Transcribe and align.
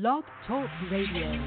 Blog 0.00 0.24
Talk 0.48 0.68
Radio. 0.90 1.38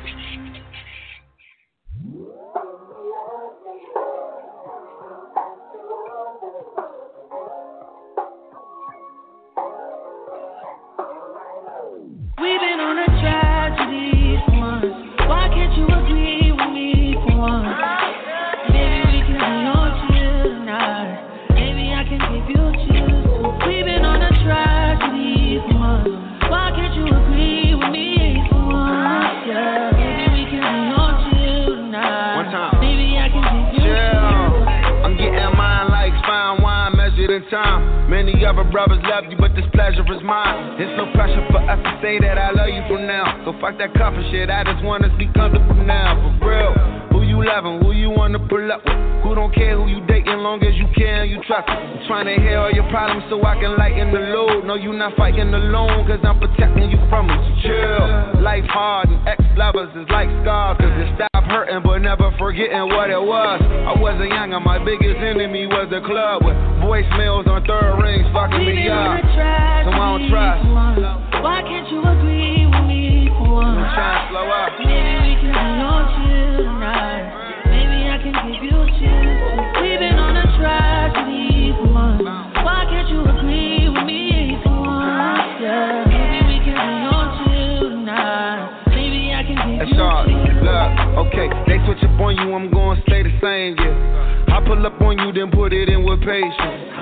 Other 38.47 38.63
brothers 38.71 39.03
love 39.03 39.27
you, 39.27 39.35
but 39.35 39.51
this 39.59 39.67
pleasure 39.75 40.07
is 40.07 40.23
mine. 40.23 40.79
There's 40.79 40.95
no 40.95 41.11
pressure 41.11 41.43
for 41.51 41.59
us 41.59 41.79
to 41.83 41.91
say 41.99 42.15
that 42.23 42.39
I 42.39 42.55
love 42.55 42.71
you 42.71 42.79
from 42.87 43.03
now. 43.03 43.43
So 43.43 43.51
fuck 43.59 43.75
that 43.77 43.91
coffin 43.93 44.23
shit, 44.31 44.49
I 44.49 44.63
just 44.63 44.83
wanna 44.83 45.11
be 45.19 45.27
comfortable 45.35 45.75
now, 45.83 46.15
for 46.39 46.47
real. 46.47 46.73
Who 47.11 47.27
you 47.27 47.43
loving, 47.43 47.83
who 47.83 47.91
you 47.91 48.09
wanna 48.09 48.39
pull 48.39 48.71
up 48.71 48.87
with? 48.87 48.95
Who 49.27 49.35
don't 49.35 49.53
care 49.53 49.75
who 49.75 49.91
you 49.91 49.99
dating, 50.07 50.39
long 50.39 50.63
as 50.63 50.75
you 50.79 50.87
care 50.95 51.23
and 51.23 51.29
you 51.29 51.43
trust. 51.43 51.67
I'm 51.67 52.07
trying 52.07 52.31
to 52.31 52.39
hear 52.39 52.59
all 52.59 52.71
your 52.71 52.87
problems 52.87 53.27
so 53.29 53.43
I 53.43 53.59
can 53.59 53.75
lighten 53.75 54.13
the 54.15 54.31
load. 54.31 54.63
No, 54.63 54.75
you 54.75 54.93
not 54.93 55.17
fighting 55.17 55.53
alone, 55.53 56.07
cause 56.07 56.23
I'm 56.23 56.39
protecting 56.39 56.89
you 56.89 56.99
from 57.09 57.29
it. 57.29 57.35
So 57.35 57.67
chill. 57.67 58.41
Life 58.41 58.65
hard 58.71 59.09
and 59.09 59.27
ex 59.27 59.43
lovers 59.57 59.91
is 59.99 60.07
like 60.09 60.29
scars, 60.43 60.77
cause 60.79 60.95
it 60.95 61.15
stop 61.15 61.26
hurting 61.47 61.81
but 61.83 61.99
never 61.99 62.31
forgetting 62.37 62.87
what 62.91 63.09
it 63.09 63.21
was. 63.21 63.61
I 63.61 63.93
wasn't 63.99 64.29
young 64.29 64.53
and 64.53 64.63
my 64.63 64.77
biggest 64.83 65.17
enemy 65.17 65.67
was 65.67 65.87
the 65.89 66.01
club 66.01 66.43
with 66.43 66.55
voicemails 66.83 67.47
on 67.47 67.63
third 67.65 67.97
rings 68.01 68.27
fucking 68.33 68.63
me 68.63 68.87
up. 68.89 69.17
a 69.17 69.21
tragedy 69.33 69.87
So 69.87 69.91
I 69.91 69.97
don't 69.97 70.23
trust. 70.29 70.63
Why 71.43 71.61
can't 71.63 71.87
you 71.91 72.01
agree 72.03 72.65
with 72.67 72.85
me 72.87 73.29
for 73.37 73.61
once? 73.61 73.79
I'm 73.79 73.93
trying 73.95 74.19
to 74.19 74.31
slow 74.31 74.47
up. 74.51 74.71
Maybe 74.83 75.13
we 75.23 75.33
can 75.39 75.51
be 75.53 75.81
on 75.85 76.03
chill 76.17 76.65
tonight. 76.65 77.25
Maybe 77.71 77.97
I 78.09 78.17
can 78.19 78.33
give 78.33 78.61
you 78.63 78.77
chills. 78.99 79.76
Okay, 91.17 91.49
they 91.65 91.81
switch 91.85 92.03
up 92.03 92.19
on 92.21 92.37
you, 92.37 92.53
I'm 92.53 92.69
gonna 92.71 93.01
stay 93.07 93.23
the 93.23 93.33
same, 93.41 93.75
yeah. 93.77 94.55
I 94.55 94.61
pull 94.65 94.85
up 94.85 95.01
on 95.01 95.17
you, 95.17 95.33
then 95.33 95.51
put 95.51 95.73
it 95.73 95.89
in 95.89 96.03
with 96.03 96.21
patience. 96.21 96.55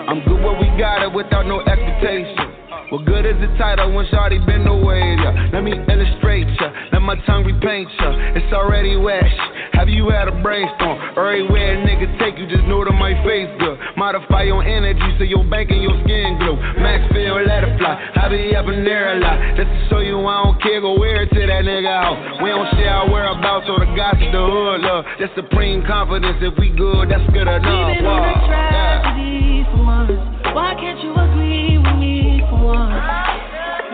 I'm 0.07 0.23
good 0.23 0.39
where 0.41 0.59
we 0.59 0.67
got 0.79 1.03
it 1.03 1.11
without 1.11 1.45
no 1.45 1.59
expectation. 1.61 2.54
What 2.89 3.05
good 3.05 3.25
is 3.25 3.33
the 3.41 3.49
title 3.57 3.93
when 3.93 4.05
Shawty 4.13 4.37
been 4.45 4.67
away? 4.67 5.01
Yeah. 5.17 5.49
Let 5.53 5.63
me 5.65 5.73
illustrate 5.73 6.45
ya, 6.61 6.69
let 6.93 7.01
my 7.01 7.17
tongue 7.25 7.43
repaint 7.43 7.89
ya. 7.97 8.37
It's 8.37 8.53
already 8.53 8.95
wet. 8.95 9.25
Have 9.73 9.89
you 9.89 10.09
had 10.09 10.27
a 10.27 10.35
brainstorm? 10.45 11.17
Everywhere 11.17 11.81
a 11.81 11.85
nigga 11.85 12.05
take 12.21 12.37
you, 12.37 12.45
just 12.45 12.63
know 12.69 12.85
that 12.85 12.93
my 12.93 13.17
face 13.25 13.49
good. 13.57 13.79
Modify 13.97 14.43
your 14.43 14.61
energy 14.61 15.01
so 15.17 15.23
your 15.25 15.43
bank 15.49 15.71
and 15.71 15.81
your 15.81 15.97
skin 16.05 16.37
glow. 16.37 16.55
Max 16.77 17.01
feel, 17.09 17.41
let 17.41 17.65
it 17.65 17.73
fly. 17.81 17.97
I 18.21 18.29
be 18.29 18.55
up 18.55 18.69
in 18.69 18.85
there 18.85 19.17
a 19.17 19.19
lot. 19.19 19.57
Just 19.57 19.69
to 19.69 19.79
show 19.89 19.99
you 20.05 20.21
I 20.21 20.43
don't 20.45 20.61
care, 20.61 20.81
go 20.81 20.93
wear 20.99 21.23
it 21.23 21.33
to 21.33 21.41
that 21.41 21.65
nigga 21.65 21.89
house. 21.89 22.41
We 22.43 22.49
don't 22.49 22.69
share 22.77 23.01
our 23.01 23.09
whereabouts 23.09 23.65
or 23.65 23.81
the 23.81 23.89
gossip, 23.97 24.29
the 24.29 24.45
hood 24.45 24.81
love. 24.85 25.05
Just 25.17 25.33
supreme 25.33 25.81
confidence. 25.89 26.37
If 26.37 26.53
we 26.61 26.69
good, 26.69 27.09
that's 27.09 27.25
good 27.33 27.49
enough. 27.49 27.65
We've 27.65 27.97
been 27.97 28.05
on 28.05 28.29
a 28.29 28.45
Wow. 29.75 30.07
Yeah. 30.07 30.34
Why 30.53 30.75
can't 30.79 30.99
you 31.03 31.13
agree 31.15 31.77
with 31.77 31.95
me 31.97 32.41
for 32.49 32.59
once? 32.63 32.93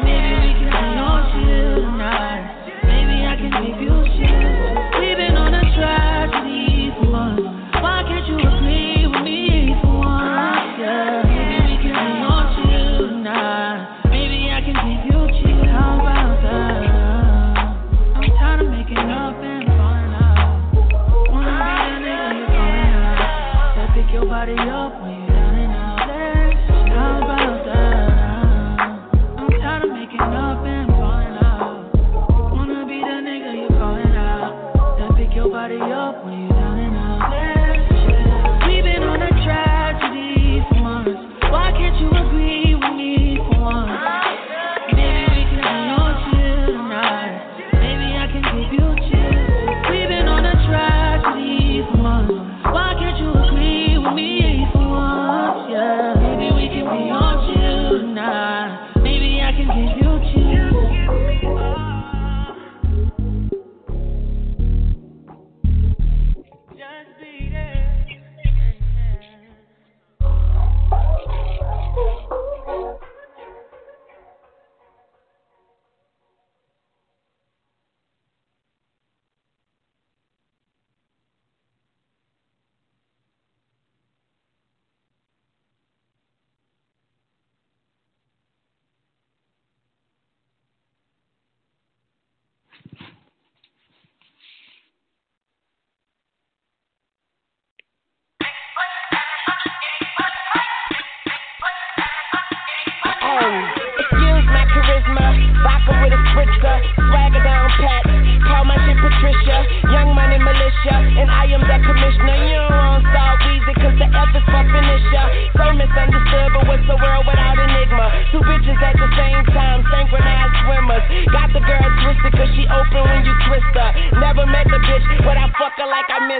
Maybe 0.04 0.34
we 0.42 0.54
can 0.60 0.70
be 0.72 1.00
on 1.00 1.22
chill 1.32 1.76
tonight. 1.86 2.46
Maybe 2.84 3.26
I 3.26 3.36
can 3.38 3.52
give 3.66 3.82
you 3.82 3.91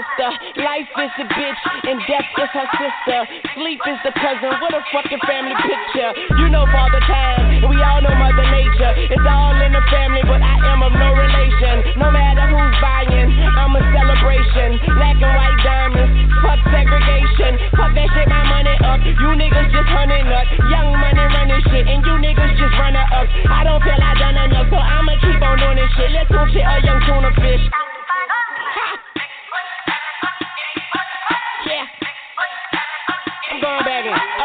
her. 0.00 0.32
Life 0.56 0.88
is 0.88 1.12
a 1.20 1.26
bitch, 1.28 1.60
and 1.84 2.00
death 2.08 2.28
is 2.40 2.50
her 2.56 2.68
sister. 2.80 3.18
Sleep 3.56 3.80
is 3.84 3.98
the 4.04 4.12
present, 4.16 4.56
what 4.64 4.72
a 4.72 4.80
fucking 4.88 5.20
family 5.28 5.56
picture. 5.60 6.10
You 6.40 6.48
know 6.48 6.64
Father 6.72 7.00
Time, 7.04 7.68
we 7.68 7.76
all 7.84 8.00
know 8.00 8.14
Mother 8.16 8.46
Nature. 8.48 8.92
It's 9.12 9.26
all 9.28 9.56
in 9.60 9.72
the 9.72 9.84
family, 9.92 10.24
but 10.24 10.40
I 10.40 10.56
am 10.72 10.80
of 10.80 10.92
no 10.96 11.08
relation. 11.12 12.00
No 12.00 12.08
matter 12.08 12.48
who's 12.48 12.76
buying, 12.80 13.28
I'm 13.36 13.76
a 13.76 13.82
celebration. 13.92 14.80
Black 14.96 15.20
and 15.20 15.34
white 15.36 15.58
diamonds, 15.60 16.12
fuck 16.40 16.60
segregation. 16.72 17.60
Fuck 17.76 17.92
that 17.92 18.08
shit, 18.16 18.28
my 18.32 18.42
money 18.48 18.76
up. 18.88 19.00
You 19.04 19.30
niggas 19.36 19.68
just 19.76 19.90
hunting 19.92 20.28
up. 20.32 20.46
Young 20.72 20.88
money 20.96 21.26
running 21.36 21.62
shit, 21.68 21.84
and 21.84 22.00
you 22.00 22.14
niggas 22.16 22.56
just 22.56 22.74
running 22.80 23.08
up. 23.12 23.26
I 23.28 23.60
don't 23.64 23.82
feel 23.84 24.00
I 24.00 24.12
done 24.16 24.40
enough, 24.40 24.72
so 24.72 24.78
I'ma 24.80 25.20
keep 25.20 25.36
on 25.42 25.60
doing 25.60 25.76
this 25.76 25.90
shit. 26.00 26.10
Let's 26.16 26.32
go 26.32 26.48
shit 26.48 26.64
a 26.64 26.80
young 26.80 27.00
tuna 27.04 27.32
fish. 27.36 27.81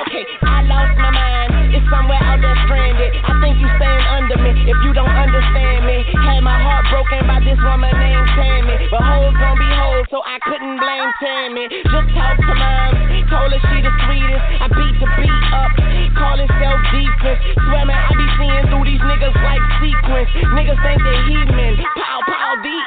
Okay, 0.08 0.24
I 0.40 0.64
lost 0.64 0.96
my 0.96 1.12
mind. 1.12 1.76
It's 1.76 1.84
somewhere 1.92 2.16
out 2.24 2.40
there 2.40 2.56
stranded. 2.64 3.12
I 3.28 3.44
think 3.44 3.60
you 3.60 3.68
stand 3.76 4.04
under 4.08 4.40
me 4.40 4.56
if 4.72 4.80
you 4.88 4.96
don't 4.96 5.12
understand 5.12 5.84
me. 5.84 6.00
Had 6.24 6.48
my 6.48 6.56
heart 6.56 6.88
broken 6.88 7.28
by 7.28 7.44
this 7.44 7.60
woman 7.60 7.92
named 7.92 8.24
Tammy. 8.40 8.88
But 8.88 9.04
hoes 9.04 9.36
gon' 9.36 9.60
be 9.60 9.68
hoes, 9.68 10.08
so 10.08 10.24
I 10.24 10.40
couldn't 10.48 10.80
blame 10.80 11.12
Tammy. 11.20 11.68
Just 11.92 12.08
talk 12.16 12.40
to 12.40 12.54
mom. 12.56 12.92
Told 13.28 13.52
her 13.52 13.60
she 13.60 13.84
the 13.84 13.92
sweetest. 14.08 14.46
I 14.64 14.68
beat 14.72 14.96
the 14.96 15.08
beat 15.20 15.44
up. 15.52 15.76
Calling 16.16 16.52
self 16.56 16.80
defense. 16.96 17.44
Swear 17.68 17.84
man, 17.84 18.00
I 18.00 18.12
be 18.16 18.28
seeing 18.40 18.64
through 18.72 18.88
these 18.88 19.04
niggas 19.04 19.36
like 19.44 19.64
sequence. 19.84 20.32
Niggas 20.56 20.80
think 20.88 21.04
they 21.04 21.20
heathen. 21.28 21.84
Pow, 22.00 22.24
pow, 22.32 22.56
the. 22.64 22.78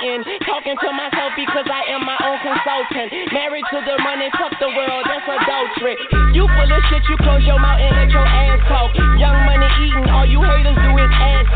Talking 0.61 0.77
to 0.77 0.93
myself 0.93 1.33
because 1.41 1.65
I 1.73 1.89
am 1.89 2.05
my 2.05 2.21
own 2.21 2.37
consultant. 2.45 3.33
Married 3.33 3.65
to 3.73 3.81
the 3.81 3.97
money, 4.05 4.29
fuck 4.37 4.53
the 4.61 4.69
world. 4.69 5.09
That's 5.09 5.25
adultery. 5.25 5.97
You 6.37 6.45
full 6.45 6.69
of 6.69 6.83
shit. 6.93 7.01
You 7.09 7.17
close 7.25 7.41
your 7.49 7.57
mouth 7.57 7.81
and 7.81 7.97
let 7.97 8.13
your 8.13 8.29
ass 8.29 8.61
talk. 8.69 8.93
Young 9.17 9.41
money 9.49 9.65
eating. 9.81 10.05
All 10.13 10.29
you 10.29 10.45
haters 10.45 10.77
do 10.77 10.93
is 11.01 11.09
ass 11.17 11.49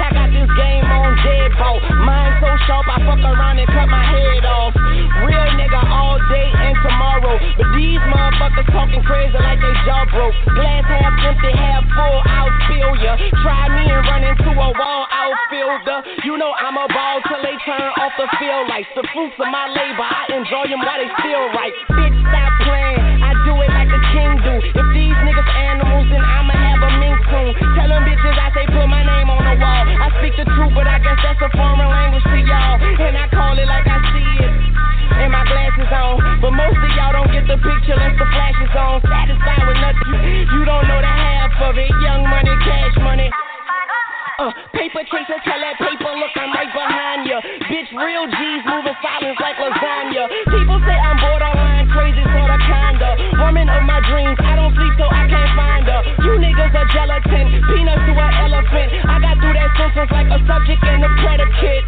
I 0.00 0.08
got 0.16 0.28
this 0.32 0.48
game 0.56 0.84
on 0.88 1.12
deadbolt. 1.20 1.80
Mind 2.02 2.32
so 2.40 2.48
sharp, 2.64 2.88
I 2.88 3.04
fuck 3.04 3.20
around 3.20 3.60
and 3.60 3.68
cut 3.68 3.88
my 3.92 4.00
head 4.00 4.44
off. 4.48 4.72
Real 5.28 5.48
nigga 5.60 5.80
all 5.92 6.16
day 6.32 6.48
and 6.48 6.76
tomorrow. 6.80 7.36
But 7.60 7.68
these 7.76 8.00
motherfuckers 8.08 8.68
talking 8.72 9.04
crazy 9.04 9.36
like 9.36 9.60
they 9.60 9.74
jaw 9.84 10.08
broke. 10.08 10.32
Glass 10.56 10.88
half 10.88 11.14
empty, 11.20 11.52
half 11.52 11.84
full, 11.92 12.18
I'll 12.24 12.52
spill 12.64 12.92
ya. 13.04 13.12
Try 13.44 13.68
me 13.76 13.84
and 13.92 14.02
run 14.08 14.22
into 14.24 14.50
a 14.50 14.68
wall, 14.72 15.02
outfielder. 15.12 16.24
You 16.24 16.40
know 16.40 16.52
I'm 16.56 16.80
a 16.80 16.88
ball 16.88 17.20
till 17.28 17.42
they 17.44 17.56
turn 17.68 17.88
off 18.00 18.16
the 18.16 18.28
field 18.40 18.72
lights. 18.72 18.88
The 18.96 19.04
fruits 19.12 19.36
of 19.36 19.48
my 19.52 19.68
labor, 19.68 20.08
I 20.08 20.32
enjoy 20.32 20.64
them 20.72 20.80
while 20.80 20.96
they 20.96 21.12
still 21.20 21.46
right. 21.52 21.74
Bitch, 21.92 22.16
stop 22.24 22.52
playing. 22.64 23.20
I 23.20 23.36
do 23.44 23.52
it 23.60 23.70
like 23.70 23.92
a 23.92 24.02
king 24.16 24.32
do. 24.48 24.54
If 24.80 24.88
the 30.40 30.48
truth, 30.56 30.72
but 30.72 30.88
I 30.88 30.96
guess 31.04 31.20
that's 31.20 31.40
a 31.44 31.50
foreign 31.52 31.84
language 31.84 32.24
to 32.24 32.38
y'all. 32.40 32.80
And 32.80 33.12
I 33.12 33.28
call 33.28 33.52
it 33.60 33.68
like 33.68 33.84
I 33.84 33.98
see 34.08 34.32
it. 34.40 34.52
And 35.20 35.28
my 35.28 35.44
glasses 35.44 35.92
on. 35.92 36.40
But 36.40 36.52
most 36.56 36.80
of 36.80 36.90
y'all 36.96 37.12
don't 37.12 37.28
get 37.28 37.44
the 37.44 37.60
picture 37.60 37.92
unless 37.92 38.16
the 38.16 38.24
flash 38.24 38.56
is 38.64 38.72
on. 38.72 39.04
Satisfied 39.04 39.64
with 39.68 39.80
nothing. 39.84 40.16
You 40.48 40.64
don't 40.64 40.88
know 40.88 41.00
the 41.04 41.12
half 41.12 41.52
of 41.60 41.76
it. 41.76 41.92
Young 42.00 42.24
money, 42.24 42.54
cash 42.64 42.96
money. 43.04 43.28
Uh, 44.40 44.48
paper 44.72 45.04
chaser, 45.04 45.36
tell 45.44 45.60
that 45.60 45.76
paper, 45.76 46.12
look, 46.16 46.32
I'm 46.32 46.48
right 46.56 46.72
behind 46.72 47.28
ya. 47.28 47.44
Bitch, 47.68 47.92
real 47.92 48.24
G's 48.24 48.64
moving 48.64 48.96
silence 49.04 49.36
like 49.36 49.60
lasagna. 49.60 50.24
People 50.48 50.80
say 50.88 50.96
I'm 50.96 51.20
borderline 51.20 51.84
crazy, 51.92 52.24
sorta 52.24 52.56
kinda. 52.56 53.10
Woman 53.36 53.68
of 53.68 53.84
my 53.84 54.00
dreams, 54.08 54.40
I 54.40 54.56
don't 54.56 54.72
sleep 54.72 54.96
so 54.96 55.04
I 55.12 55.28
can't 55.28 55.52
find 55.52 55.84
her. 55.84 56.00
You 56.24 56.32
niggas 56.40 56.72
are 56.72 56.88
gelatin, 56.88 57.29
subject 60.50 60.82
and 60.82 61.04
a 61.06 61.10
predicate. 61.22 61.86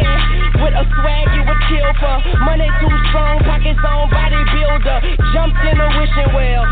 Yeah, 0.00 0.64
with 0.64 0.72
a 0.72 0.84
swag 0.96 1.28
you 1.36 1.44
would 1.44 1.62
kill 1.68 1.92
for. 2.00 2.16
Money 2.40 2.68
too 2.80 2.96
strong, 3.12 3.36
pockets 3.44 3.84
on 3.84 4.08
bodybuilder. 4.08 4.98
Jumped 5.36 5.60
in 5.68 5.76
a 5.76 5.88
wishing 5.92 6.32
well. 6.32 6.64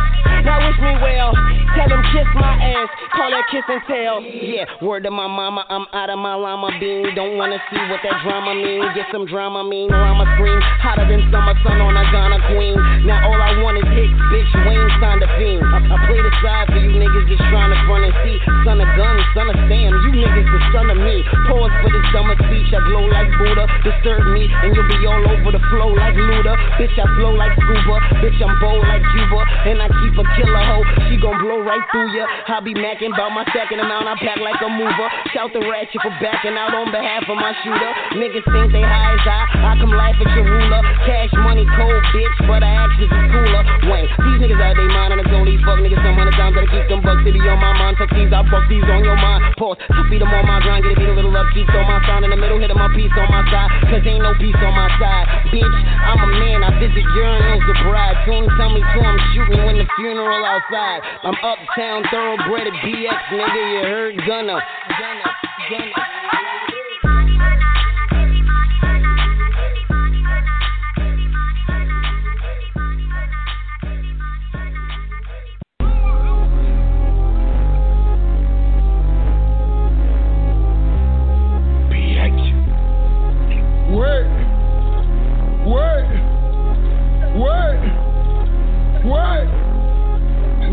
Now 0.46 0.62
wish 0.62 0.78
me 0.78 0.94
well. 1.02 1.34
Tell 1.74 1.90
them 1.90 2.00
kiss 2.14 2.30
my 2.38 2.54
ass, 2.54 2.88
call 3.12 3.28
that 3.34 3.44
kiss 3.50 3.66
and 3.66 3.82
tell. 3.90 4.22
Yeah, 4.22 4.64
word 4.80 5.02
to 5.04 5.10
my 5.10 5.26
mama, 5.26 5.66
I'm 5.68 5.84
out 5.92 6.08
of 6.08 6.22
my 6.22 6.38
llama 6.38 6.70
bean. 6.78 7.12
Don't 7.18 7.36
wanna 7.36 7.58
see 7.68 7.82
what 7.90 8.00
that 8.06 8.22
drama 8.22 8.54
mean. 8.54 8.80
Get 8.94 9.10
some 9.10 9.26
drama 9.26 9.66
mean, 9.66 9.90
llama 9.90 10.24
scream. 10.38 10.56
Hotter 10.80 11.04
than 11.04 11.26
summer 11.34 11.52
sun 11.66 11.82
on 11.82 11.98
a 11.98 12.04
Ghana 12.14 12.38
queen. 12.54 12.78
Now 13.04 13.26
all 13.26 13.36
I 13.42 13.58
want 13.60 13.82
is 13.82 13.88
hits, 13.90 14.14
bitch. 14.30 14.50
Wayne 14.64 14.88
signed 15.02 15.26
a 15.26 15.28
fiend. 15.36 15.66
I, 15.66 15.82
I 15.84 15.96
play 16.06 16.22
the 16.22 16.32
side 16.40 16.70
for 16.70 16.78
you 16.78 16.96
niggas 16.96 17.26
just 17.26 17.44
trying 17.50 17.74
to 17.74 17.78
front 17.90 18.06
and 18.06 18.14
see. 18.22 18.38
Son 18.62 18.78
of 18.78 18.88
gun, 18.94 19.16
son 19.34 19.50
of 19.50 19.58
Sam, 19.66 19.90
you 19.90 20.10
niggas 20.22 20.46
the 20.46 20.60
son 20.70 20.86
of 20.94 20.98
me. 21.02 21.26
Pause 21.50 21.74
for 21.82 21.90
this 21.90 22.06
summer 22.14 22.38
speech, 22.46 22.70
I 22.70 22.80
glow 22.86 23.04
like 23.10 23.30
Buddha. 23.36 23.66
Disturb 23.82 24.30
me, 24.30 24.46
and 24.48 24.70
you'll 24.70 24.86
be 24.86 25.02
all 25.10 25.26
over 25.26 25.50
the 25.50 25.62
flow 25.74 25.90
like 25.92 26.14
Luda. 26.14 26.54
Bitch, 26.78 26.94
I 26.94 27.04
flow 27.18 27.34
like 27.34 27.52
scuba. 27.58 27.96
Bitch, 28.22 28.38
I'm 28.38 28.54
bold 28.62 28.86
like 28.86 29.02
Cuba. 29.12 29.40
And 29.66 29.82
I 29.82 29.88
keep 29.90 30.14
a 30.14 30.24
killer 30.36 30.64
hoe. 30.64 30.86
She 31.08 31.16
gon' 31.16 31.36
blow 31.40 31.60
right 31.64 31.82
through 31.90 32.12
ya. 32.14 32.24
I 32.46 32.60
be 32.60 32.76
macking 32.76 33.12
about 33.16 33.32
my 33.32 33.44
second 33.50 33.80
amount. 33.80 34.06
I 34.06 34.14
pack 34.20 34.38
like 34.38 34.60
a 34.60 34.70
mover. 34.70 35.08
Shout 35.32 35.52
the 35.52 35.60
ratchet 35.64 36.00
for 36.04 36.12
backing 36.20 36.54
out 36.54 36.72
on 36.76 36.92
behalf 36.92 37.24
of 37.26 37.36
my 37.36 37.52
shooter. 37.64 37.92
Niggas 38.20 38.46
think 38.46 38.72
they 38.72 38.84
high 38.84 39.16
as 39.16 39.26
I. 39.26 39.40
I 39.66 39.72
come 39.80 39.92
laugh 39.92 40.16
at 40.16 40.30
your 40.36 40.46
ruler. 40.46 40.82
Cash 41.08 41.32
money 41.40 41.66
cold, 41.76 42.02
bitch, 42.12 42.38
but 42.46 42.62
I 42.62 42.76
actions 42.86 43.12
is 43.12 43.26
cooler. 43.32 43.62
Wayne, 43.90 44.08
these 44.08 44.38
niggas 44.40 44.60
out 44.62 44.74
they 44.76 44.88
mind 44.88 45.10
and 45.16 45.20
it's 45.20 45.32
only 45.32 45.58
fuck 45.62 45.78
niggas 45.80 46.00
some 46.00 46.16
hundred 46.16 46.36
times 46.38 46.54
that 46.56 46.66
keep 46.70 46.86
them 46.88 47.00
bucks 47.04 47.22
to 47.24 47.30
be 47.32 47.40
on 47.44 47.58
my 47.60 47.72
mind. 47.76 47.96
Fuck 48.00 48.10
these, 48.12 48.32
I 48.32 48.40
fuck 48.48 48.64
these 48.68 48.86
on 48.88 49.02
your 49.04 49.16
mind. 49.16 49.54
Pause, 49.56 49.78
to 49.84 50.02
feed 50.08 50.20
them 50.22 50.32
on 50.32 50.44
my 50.46 50.58
grind, 50.64 50.84
get 50.84 50.96
it 50.96 50.98
beat 51.00 51.10
a 51.10 51.14
little 51.16 51.34
up, 51.36 51.48
keep 51.52 51.68
on 51.72 51.84
my 51.86 51.98
sound 52.06 52.24
in 52.24 52.30
the 52.30 52.38
middle, 52.38 52.58
hit 52.58 52.72
my 52.72 52.88
piece 52.94 53.12
on 53.16 53.28
my 53.28 53.42
side. 53.52 53.68
Cause 53.90 54.04
ain't 54.06 54.22
no 54.22 54.32
peace 54.40 54.58
on 54.60 54.74
my 54.74 54.88
side. 55.00 55.26
Bitch, 55.52 55.76
I'm 56.08 56.20
a 56.20 56.28
man, 56.40 56.58
I 56.64 56.70
visit 56.80 57.04
urinals 57.04 57.64
the 57.66 57.76
bride. 57.84 58.16
Soon 58.24 58.44
tell 58.56 58.70
me 58.72 58.80
to 58.80 58.98
I'm 59.02 59.18
shooting 59.34 59.62
when 59.66 59.76
the 59.78 59.86
funeral 59.96 60.15
outside. 60.24 61.00
I'm 61.22 61.34
uptown, 61.42 62.04
thoroughbred 62.10 62.72
BX, 62.84 63.22
nigga, 63.32 63.72
you 63.72 63.80
heard 63.84 64.16
Gunna. 64.26 64.60
Gunna, 64.88 65.30
Gunna. 65.70 66.15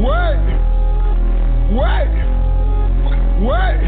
Wait. 0.03 0.35
Wait. 1.71 2.11
Wait. 3.39 3.79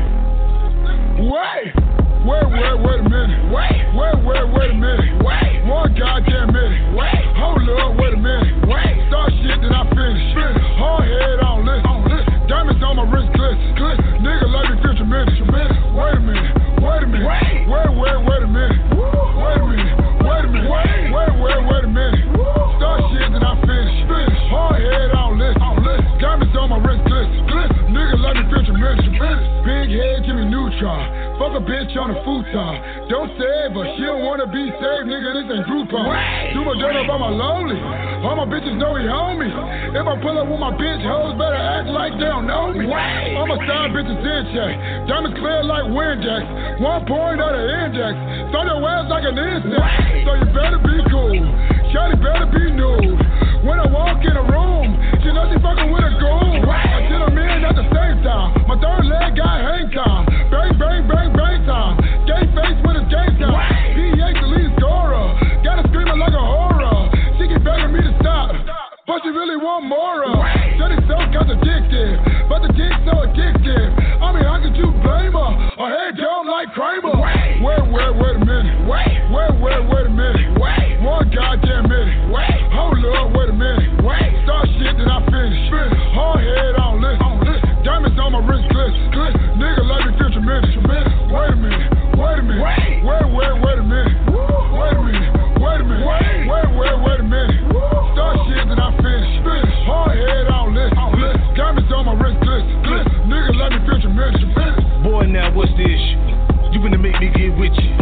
Wait. 1.20 1.76
Wait, 2.24 2.46
wait, 2.56 2.76
wait 2.80 3.00
a 3.04 3.10
minute. 3.12 3.52
Wait. 3.52 3.76
Wait, 3.92 4.16
wait, 4.24 4.48
wait 4.48 4.72
a 4.72 4.80
minute. 4.80 5.12
Wait. 5.20 5.60
One 5.68 5.92
goddamn 5.92 6.54
minute. 6.56 6.96
Wait. 6.96 7.26
Hold 7.36 7.68
up, 7.68 8.00
wait 8.00 8.14
a 8.14 8.18
minute. 8.18 8.64
Wait. 8.64 8.96
Start 9.12 9.28
shit, 9.44 9.60
then 9.60 9.76
I 9.76 9.84
finish. 9.92 10.24
Finish. 10.32 10.64
Hard 10.80 11.04
head 11.04 11.40
on 11.44 11.66
listen. 11.68 11.84
On 11.84 12.08
listen. 12.08 12.48
Diamonds 12.48 12.82
on 12.82 12.96
my 12.96 13.04
wrist 13.12 13.28
glisten. 13.36 13.76
Glisten. 13.76 14.24
Nigga 14.24 14.45
Head, 29.96 30.28
give 30.28 30.36
me 30.36 30.44
neutron. 30.52 31.40
Fuck 31.40 31.56
a 31.56 31.64
bitch 31.64 31.96
on 31.96 32.12
a 32.12 32.18
futon. 32.28 32.74
Don't 33.08 33.32
save 33.40 33.72
her, 33.76 33.86
she 33.96 34.04
don't 34.04 34.28
wanna 34.28 34.48
be 34.48 34.68
saved, 34.76 35.08
nigga. 35.08 35.40
This 35.40 35.48
ain't 35.56 35.64
Groupon. 35.68 36.04
Do 36.52 36.68
my 36.68 36.76
dirt 36.76 37.00
up 37.00 37.08
on 37.08 37.20
my 37.24 37.32
lonely. 37.32 37.80
All 38.24 38.36
my 38.36 38.48
bitches 38.48 38.76
know 38.76 38.96
he 39.00 39.08
homie. 39.08 39.48
If 39.96 40.04
I 40.04 40.16
pull 40.20 40.36
up 40.36 40.52
with 40.52 40.60
my 40.60 40.76
bitch, 40.76 41.00
hoes 41.00 41.36
better 41.40 41.56
act 41.56 41.88
like 41.88 42.12
they 42.20 42.28
don't 42.28 42.48
know 42.48 42.76
me. 42.76 42.92
All 43.40 43.48
my 43.48 43.56
side 43.64 43.96
bitches 43.96 44.20
in 44.20 44.44
check. 44.52 44.74
Diamonds 45.08 45.40
clear 45.40 45.64
like 45.64 45.88
Windex. 45.88 46.44
One 46.84 47.08
point 47.08 47.40
of 47.40 47.52
the 47.56 47.64
index. 47.88 48.16
Throw 48.52 48.68
your 48.68 48.84
ass 48.84 49.08
like 49.08 49.24
an 49.24 49.40
insect. 49.40 50.28
So 50.28 50.30
you 50.36 50.48
better 50.52 50.80
be 50.84 50.96
cool. 51.08 51.40
Shawty 51.96 52.20
better 52.20 52.52
be 52.52 52.68
nude. 52.76 53.16
When 53.64 53.80
I 53.80 53.88
walk 53.88 54.20
in 54.24 54.36
a 54.36 54.44
room, 54.44 54.92
she 55.24 55.32
know 55.32 55.48
she 55.48 55.58
fucking 55.64 55.88
with 55.88 56.04
a 56.04 56.14
goon. 56.20 56.85
Get 57.16 57.32
them 57.32 57.38
in 57.40 57.64
at 57.64 57.76
the 57.80 57.88
same 57.96 58.20
time. 58.28 58.68
My 58.68 58.76
third 58.76 59.08
leg 59.08 59.40
got 59.40 59.56
hang 59.64 59.88
time. 59.96 60.28
Bang, 60.52 60.76
bang, 60.76 61.08
bang, 61.08 61.32
bang 61.32 61.64
time. 61.64 61.96
Gay 62.28 62.44
face 62.52 62.76
when 62.84 63.00
it's 63.00 63.08
game 63.08 63.40
time. 63.40 63.56
PH 63.96 64.36
the 64.44 64.48
lead 64.52 64.76
scorer. 64.76 65.24
Got 65.64 65.80
her 65.80 65.88
screaming 65.96 66.20
like 66.20 66.36
a 66.36 66.44
horror. 66.44 67.08
She 67.40 67.48
keep 67.48 67.64
begging 67.64 67.96
me 67.96 68.04
to 68.04 68.12
stop. 68.20 68.52
But 69.08 69.24
she 69.24 69.32
really 69.32 69.56
want 69.56 69.88
more 69.88 70.28
of. 70.28 70.44
Said 70.76 70.92
it's 70.92 71.08
so 71.08 71.16
contradictive. 71.32 72.20
But 72.52 72.68
the 72.68 72.76
dick's 72.76 73.00
so 73.08 73.16
addictive. 73.24 73.96
I 74.20 74.36
mean, 74.36 74.44
how 74.44 74.60
could 74.60 74.76
you 74.76 74.92
blame 75.00 75.40
her? 75.40 75.52
Her 75.80 75.88
head 75.88 76.20
dumb 76.20 76.52
like 76.52 76.76
Kramer. 76.76 77.16
Wait, 77.16 77.80
wait, 77.96 78.12
wait 78.12 78.36
a 78.36 78.44
minute. 78.44 78.92
Wait, 78.92 79.16
wait, 79.32 79.54
wait, 79.64 79.82
wait 79.88 80.04
a 80.04 80.12
minute. 80.12 80.52
Wait, 80.60 81.00
one 81.00 81.32
goddamn 81.32 81.88
minute. 81.88 82.28
Wait, 82.28 82.55
then 85.06 85.14
I 85.14 85.22
finish. 85.30 85.62
Finish. 85.70 86.02
Hard 86.18 86.42
head 86.42 86.74
on 86.82 86.98
listen. 86.98 87.22
On 87.22 87.38
listen. 87.46 87.70
Diamonds 87.86 88.18
on 88.18 88.34
my 88.34 88.42
wrist 88.42 88.66
glisten. 88.74 89.06
Glisten. 89.14 89.42
Nigga 89.62 89.82
like 89.86 90.04
me 90.10 90.12
feel 90.18 90.32
tremendous. 90.34 90.74
Tremendous. 90.74 91.14
Wait 91.30 91.50
a 91.54 91.58
minute. 91.62 91.90
Wait 92.18 92.38
a 92.42 92.44
minute. 92.44 92.62
Wait, 92.66 93.06
wait, 93.06 93.26
wait, 93.30 93.54
wait 93.62 93.78
a 93.78 93.86
minute. 93.86 94.18
Wait 94.34 94.98
a 94.98 95.06
minute. 95.06 95.30
Wait 95.62 95.78
a 95.78 95.86
minute. 95.86 96.06
Wait, 96.10 96.50
wait, 96.50 96.70
wait, 96.74 96.96
wait 97.06 97.20
a 97.22 97.28
minute. 97.28 97.62
Start 98.18 98.34
shit, 98.50 98.66
then 98.66 98.82
I 98.82 98.90
finish. 98.98 99.30
Finish. 99.46 99.78
Hard 99.86 100.18
head 100.18 100.50
on 100.50 100.74
listen. 100.74 100.98
On 100.98 101.14
listen. 101.14 101.42
Diamonds 101.54 101.92
on 101.94 102.04
my 102.10 102.16
wrist 102.18 102.38
glisten. 102.42 102.74
Glisten. 102.82 103.30
Nigga 103.30 103.52
like 103.62 103.72
me 103.78 103.80
feel 103.86 104.02
tremendous. 104.02 104.42
Tremendous. 104.42 104.82
Boy, 105.06 105.30
now 105.30 105.54
what's 105.54 105.72
the 105.78 105.86
issue? 105.86 106.20
You 106.74 106.82
finna 106.82 106.98
make 106.98 107.16
me 107.22 107.30
get 107.30 107.54
with 107.56 107.78
you. 107.78 107.94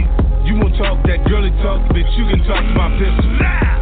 You 0.47 0.59
won't 0.59 0.75
talk 0.75 0.99
that 1.07 1.23
girly 1.27 1.51
talk, 1.63 1.79
bitch, 1.95 2.09
you 2.19 2.27
can 2.27 2.43
talk 2.43 2.59
to 2.59 2.73
my 2.75 2.91
pistol. 2.99 3.31
Wait, 3.31 3.72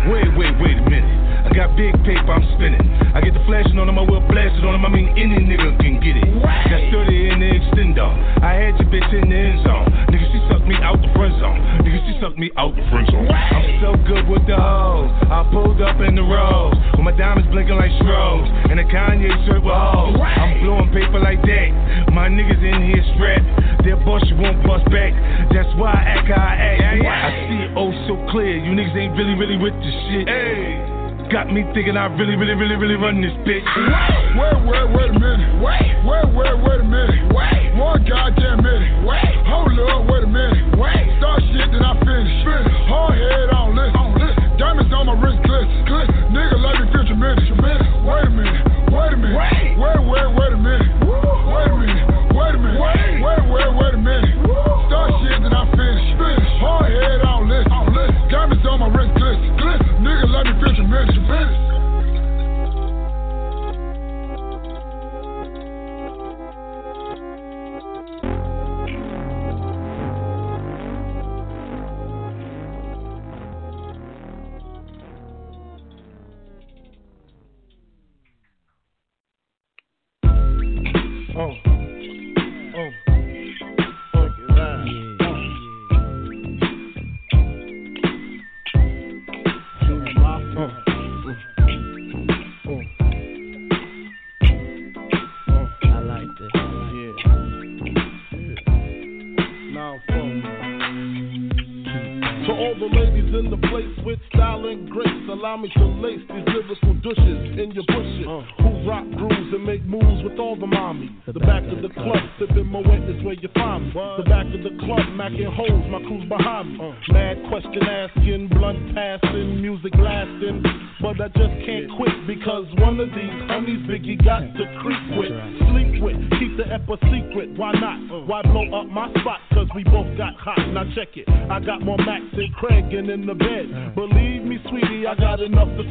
got 1.61 1.77
big 1.77 1.93
paper, 2.01 2.33
I'm 2.33 2.41
spinning. 2.57 2.81
I 3.13 3.21
get 3.21 3.37
the 3.37 3.43
flashing 3.45 3.77
on 3.77 3.85
them, 3.85 4.01
I 4.01 4.05
will 4.09 4.23
blast 4.25 4.57
it 4.57 4.65
on 4.65 4.73
them. 4.73 4.81
I 4.81 4.89
mean, 4.89 5.13
any 5.13 5.37
nigga 5.45 5.77
can 5.77 6.01
get 6.01 6.17
it. 6.17 6.25
Got 6.41 6.81
30 6.89 7.29
in 7.29 7.37
the 7.37 7.49
extender. 7.53 8.09
I 8.41 8.57
had 8.57 8.81
your 8.81 8.89
bitch 8.89 9.05
in 9.13 9.29
the 9.29 9.37
end 9.37 9.61
zone. 9.61 9.85
Nigga, 10.09 10.25
she 10.33 10.41
sucked 10.49 10.65
me 10.65 10.73
out 10.81 10.97
the 10.97 11.11
front 11.13 11.37
zone. 11.37 11.61
Nigga, 11.85 12.01
she 12.09 12.17
sucked 12.17 12.41
me 12.41 12.49
out 12.57 12.73
the 12.73 12.81
front 12.89 13.05
zone. 13.13 13.29
I'm 13.29 13.77
so 13.77 13.93
good 14.09 14.25
with 14.25 14.41
the 14.49 14.57
hoes. 14.57 15.13
I 15.29 15.45
pulled 15.53 15.77
up 15.85 16.01
in 16.01 16.17
the 16.17 16.25
rose. 16.25 16.73
With 16.97 17.05
my 17.05 17.13
diamonds 17.13 17.45
blinking 17.53 17.77
like 17.77 17.93
strobes. 18.01 18.49
And 18.73 18.81
a 18.81 18.85
Kanye 18.89 19.29
shirt 19.45 19.61
with 19.61 19.77
hoes. 19.77 20.17
I'm 20.17 20.65
blowing 20.65 20.89
paper 20.89 21.21
like 21.21 21.45
that. 21.45 21.69
My 22.09 22.25
niggas 22.25 22.57
in 22.57 22.89
here 22.89 23.05
strapped. 23.13 23.85
Their 23.85 24.01
boss, 24.01 24.25
you 24.25 24.37
won't 24.41 24.65
bust 24.65 24.89
back. 24.89 25.13
That's 25.53 25.69
why 25.77 25.93
I 25.93 26.01
act 26.17 26.25
how 26.25 26.41
I 26.41 26.53
act. 26.57 27.05
I 27.05 27.29
see 27.45 27.59
it 27.69 27.71
oh 27.77 27.93
so 28.09 28.17
clear. 28.33 28.57
You 28.57 28.73
niggas 28.73 28.97
ain't 28.97 29.13
really, 29.13 29.37
really 29.37 29.61
with 29.61 29.77
the 29.77 29.91
shit. 30.09 30.25
Hey. 30.25 31.00
Got 31.31 31.47
me 31.47 31.63
thinking 31.73 31.95
I 31.95 32.11
really, 32.19 32.35
really, 32.35 32.59
really, 32.59 32.75
really 32.75 32.99
run 32.99 33.21
this 33.23 33.31
bitch. 33.47 33.63
Wait, 34.35 34.57
wait, 34.67 34.87
wait 34.91 35.09
a 35.15 35.19
minute. 35.19 35.63
Wait, 35.63 35.95
wait, 36.03 36.27
wait, 36.35 36.55
wait 36.59 36.79
a 36.81 36.83
minute. 36.83 37.23
Wait, 37.31 37.71
one 37.79 38.03
goddamn 38.03 38.59
minute. 38.59 39.07
Wait, 39.07 39.39
hold 39.47 39.71
up, 39.79 40.11
wait 40.11 40.23
a 40.23 40.27
minute. 40.27 40.75
Wait, 40.75 41.07
start 41.23 41.39
shit 41.55 41.71
then 41.71 41.87
I 41.87 41.95
finish. 42.03 42.35
Finish. 42.43 42.75
Hard 42.91 43.15
head 43.15 43.47
on 43.47 43.71
list. 43.79 43.95
On 43.95 44.11
list. 44.19 44.59
Diamonds 44.59 44.91
on 44.91 45.07
my 45.07 45.15
wrist, 45.23 45.39
glitz, 45.47 45.71
glitz. 45.87 46.10
Let 60.91 61.07
me 61.07 61.80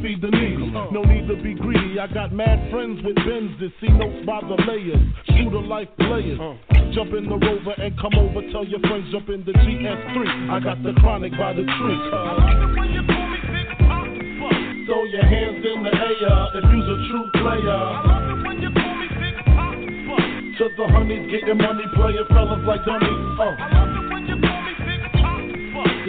feed 0.03 0.21
the 0.21 0.31
needy. 0.31 0.71
No 0.93 1.03
need 1.03 1.29
to 1.29 1.37
be 1.43 1.55
greedy. 1.55 1.99
I 1.99 2.07
got 2.07 2.33
mad 2.33 2.71
friends 2.71 3.01
with 3.05 3.17
Benz 3.17 3.53
that 3.61 3.73
see 3.81 3.89
notes 3.89 4.25
by 4.27 4.41
the 4.41 4.57
layers. 4.67 5.01
Shooter 5.29 5.61
life 5.61 5.89
players. 5.99 6.39
Jump 6.95 7.15
in 7.15 7.29
the 7.29 7.37
rover 7.37 7.75
and 7.79 7.99
come 8.01 8.15
over. 8.19 8.41
Tell 8.51 8.65
your 8.65 8.81
friends 8.81 9.13
jump 9.13 9.29
in 9.29 9.45
the 9.45 9.53
GS3. 9.53 10.51
I 10.51 10.61
got 10.61 10.83
the 10.83 10.93
chronic 11.01 11.33
by 11.33 11.53
the 11.53 11.63
tree. 11.63 12.01
Throw 14.87 15.05
your 15.05 15.23
hands 15.23 15.65
in 15.65 15.83
the 15.85 15.93
air 15.95 16.49
if 16.55 16.65
you's 16.65 16.89
a 16.89 16.99
true 17.09 17.31
player. 17.41 17.83
To 20.59 20.69
the 20.77 20.89
honeys 20.93 21.31
getting 21.31 21.57
money, 21.57 21.85
playing 21.95 22.25
fellas 22.29 22.61
like 22.67 22.85
dummies. 22.85 23.41
Uh. 23.41 23.90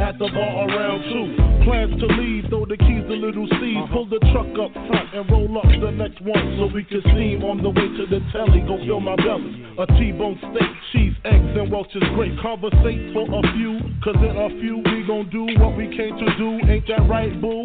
at 0.00 0.18
the 0.18 0.28
bar 0.28 0.68
around 0.68 1.00
two. 1.08 1.64
Plans 1.64 1.96
to 2.00 2.06
leave, 2.20 2.44
throw 2.48 2.66
the 2.66 2.76
keys 2.76 3.04
to 3.08 3.16
little 3.16 3.46
Steve. 3.56 3.80
Uh-huh. 3.80 3.92
Pull 3.92 4.06
the 4.12 4.20
truck 4.32 4.52
up 4.60 4.72
front 4.86 5.08
and 5.14 5.24
roll 5.30 5.48
up 5.58 5.68
the 5.68 5.90
next 5.90 6.20
one 6.20 6.56
so 6.58 6.68
we 6.72 6.84
can 6.84 7.00
steam 7.12 7.42
on 7.42 7.62
the 7.62 7.70
way 7.70 7.88
to 7.96 8.04
the 8.06 8.20
telly, 8.32 8.60
go 8.68 8.76
fill 8.84 9.00
my 9.00 9.16
belly. 9.16 9.64
A 9.80 9.86
T-bone 9.96 10.36
steak, 10.38 10.70
cheese, 10.92 11.16
eggs, 11.24 11.52
and 11.56 11.72
Welch's 11.72 12.04
grape. 12.14 12.36
Conversate 12.40 13.16
for 13.16 13.24
a 13.24 13.42
few, 13.56 13.80
cause 14.04 14.20
in 14.20 14.34
a 14.36 14.48
few 14.60 14.84
we 14.84 15.06
gon' 15.08 15.28
do 15.32 15.48
what 15.58 15.76
we 15.76 15.88
came 15.96 16.14
to 16.20 16.28
do. 16.36 16.60
Ain't 16.68 16.86
that 16.88 17.08
right, 17.08 17.32
boo? 17.40 17.64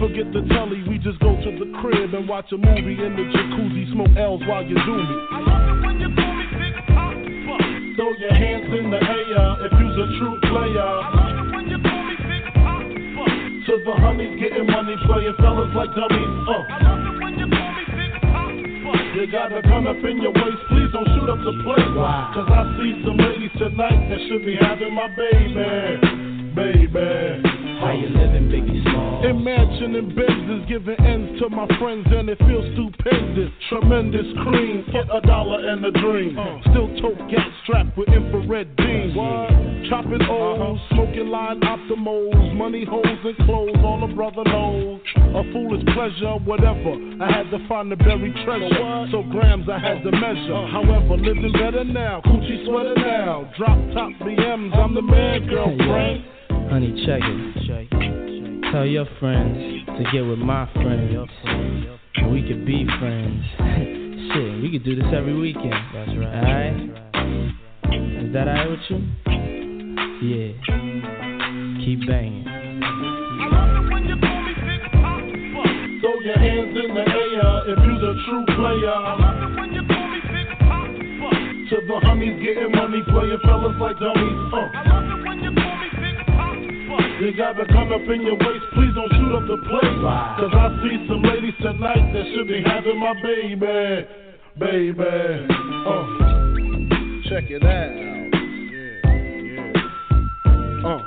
Forget 0.00 0.32
the 0.32 0.42
telly, 0.48 0.82
we 0.88 0.98
just 0.98 1.20
go 1.20 1.36
to 1.36 1.50
the 1.60 1.68
crib 1.80 2.14
and 2.14 2.28
watch 2.28 2.50
a 2.52 2.56
movie 2.56 2.96
in 2.96 3.12
the 3.16 3.24
jacuzzi, 3.28 3.92
smoke 3.92 4.16
L's 4.16 4.40
while 4.48 4.64
you 4.64 4.76
do 4.80 4.96
me. 4.96 6.23
Throw 8.04 8.12
your 8.20 8.34
hands 8.36 8.68
in 8.68 8.90
the 8.92 9.00
air 9.00 9.64
if 9.64 9.72
you's 9.80 9.96
a 9.96 10.06
true 10.20 10.36
player. 10.52 10.76
I 10.76 11.08
love 11.08 11.40
it 11.40 11.56
when 11.56 11.72
you 11.72 11.80
call 11.80 12.04
me 12.04 12.16
Big 12.28 12.44
Papa. 12.52 12.84
To 12.84 13.72
the 13.80 13.94
honeys 13.96 14.36
getting 14.36 14.68
money, 14.68 14.92
playing 15.08 15.32
fellas 15.40 15.72
like 15.72 15.88
dummies. 15.96 16.36
Uh. 16.44 16.68
I 16.68 16.84
love 16.84 17.00
it 17.00 17.16
when 17.16 17.38
you 17.40 17.48
call 17.48 17.72
me 17.72 17.84
you 19.14 19.30
got 19.32 19.56
a 19.56 19.62
gun 19.62 19.86
up 19.86 19.96
in 20.04 20.20
your 20.20 20.32
waist, 20.36 20.62
please 20.68 20.90
don't 20.92 21.06
shoot 21.16 21.30
up 21.32 21.38
the 21.38 21.54
place. 21.64 21.88
Cause 22.36 22.50
I 22.52 22.76
see 22.76 22.92
some 23.08 23.16
ladies 23.16 23.56
tonight 23.56 24.10
that 24.10 24.20
should 24.28 24.44
be 24.44 24.58
having 24.60 24.92
my 24.92 25.08
baby, 25.08 25.64
baby. 26.52 27.40
How 27.80 27.96
you 27.96 28.12
living, 28.12 28.52
Biggie 28.52 28.82
Smalls? 28.82 29.24
Imagining 29.24 30.12
business, 30.64 30.68
giving 30.68 31.06
ends 31.06 31.40
to 31.40 31.48
my 31.48 31.66
friends, 31.78 32.06
and 32.10 32.28
it 32.28 32.38
feels 32.38 32.64
stupendous. 32.74 33.50
Tremendous 33.68 34.26
cream, 34.42 34.84
get 34.92 35.04
a 35.12 35.20
dollar 35.22 35.68
and 35.68 35.84
a 35.84 35.90
dream. 35.92 36.38
Uh. 36.38 36.60
Still 36.70 36.88
tote 37.00 37.18
gas 37.30 37.48
strapped 37.62 37.96
with 37.96 38.08
infrared 38.08 38.76
beams. 38.76 39.14
Chopping 39.88 40.22
O's, 40.22 40.78
uh-huh. 40.80 40.94
smoking 40.94 41.28
line 41.28 41.60
optimals, 41.60 42.54
money 42.56 42.84
holes 42.84 43.04
and 43.06 43.36
clothes, 43.44 43.76
all 43.84 44.02
a 44.02 44.14
brother 44.14 44.44
knows. 44.44 45.00
A 45.16 45.42
foolish 45.52 45.84
pleasure, 45.94 46.36
whatever. 46.44 46.96
I 47.20 47.30
had 47.30 47.50
to 47.50 47.68
find 47.68 47.92
the 47.92 47.96
buried 47.96 48.34
treasure, 48.44 49.06
so 49.12 49.22
grams 49.30 49.68
I 49.68 49.78
had 49.78 50.02
to 50.02 50.10
measure. 50.10 50.54
Uh. 50.54 50.70
However, 50.70 51.16
living 51.16 51.52
better 51.52 51.84
now, 51.84 52.22
coochie 52.24 52.64
sweater 52.66 52.94
now. 52.96 53.50
Drop 53.58 53.78
top 53.92 54.10
BMs, 54.22 54.76
I'm 54.76 54.94
the 54.94 55.02
man, 55.02 55.46
girlfriend. 55.46 56.24
Honey, 56.70 57.04
check 57.06 57.20
it. 57.22 58.72
Tell 58.72 58.86
your 58.86 59.06
friends 59.20 59.73
to 59.96 60.04
get 60.12 60.22
with 60.22 60.38
my 60.38 60.68
friends. 60.74 61.30
We 62.30 62.42
could 62.42 62.66
be 62.66 62.84
friends. 62.98 63.44
Shit, 64.34 64.62
we 64.62 64.70
could 64.72 64.84
do 64.84 64.96
this 64.96 65.06
every 65.14 65.38
weekend. 65.38 65.72
That's 65.94 66.10
right. 66.18 66.34
Alright? 66.34 66.76
Is 68.24 68.32
that 68.32 68.48
alright 68.48 68.70
with 68.70 68.80
you? 68.88 68.98
Yeah. 70.24 70.52
Keep 71.84 72.08
banging. 72.08 72.44
Throw 76.00 76.20
your 76.20 76.38
hands 76.38 76.76
in 76.76 76.94
the 76.94 77.00
air 77.00 77.70
if 77.70 77.78
you're 77.78 78.00
the 78.00 78.12
true 78.26 78.44
player. 78.56 78.98
To 81.70 81.76
the 81.86 81.96
homies 82.04 82.44
getting 82.44 82.72
money, 82.72 83.02
playing 83.08 83.38
fellas 83.44 83.76
like 83.80 83.98
dummies. 83.98 84.52
Uh. 84.52 85.13
You 87.24 87.34
gotta 87.34 87.64
come 87.68 87.90
up 87.90 88.02
in 88.02 88.20
your 88.20 88.36
waist, 88.36 88.64
please 88.74 88.94
don't 88.94 89.10
shoot 89.12 89.34
up 89.34 89.48
the 89.48 89.56
place. 89.66 89.96
Cause 90.36 90.52
I 90.52 90.68
see 90.82 91.08
some 91.08 91.22
ladies 91.22 91.54
tonight 91.62 92.12
that 92.12 92.24
should 92.34 92.46
be 92.46 92.62
having 92.62 93.00
my 93.00 93.14
baby. 93.22 94.06
Baby. 94.58 95.02
Uh. 95.88 96.04
Check 97.30 97.48
it 97.48 97.64
out. 97.64 97.96
Uh. 100.84 101.00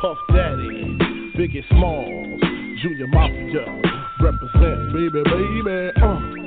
Puff 0.00 0.18
Daddy, 0.28 0.98
Biggie 1.34 1.68
Smalls, 1.70 2.40
Junior 2.80 3.08
Mafia, 3.08 3.66
represent, 4.20 4.92
baby, 4.92 5.24
baby. 5.24 5.90
Uh. 6.00 6.45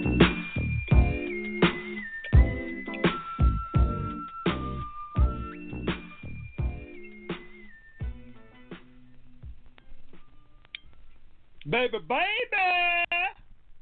Baby, 11.69 11.99
baby. 12.07 12.17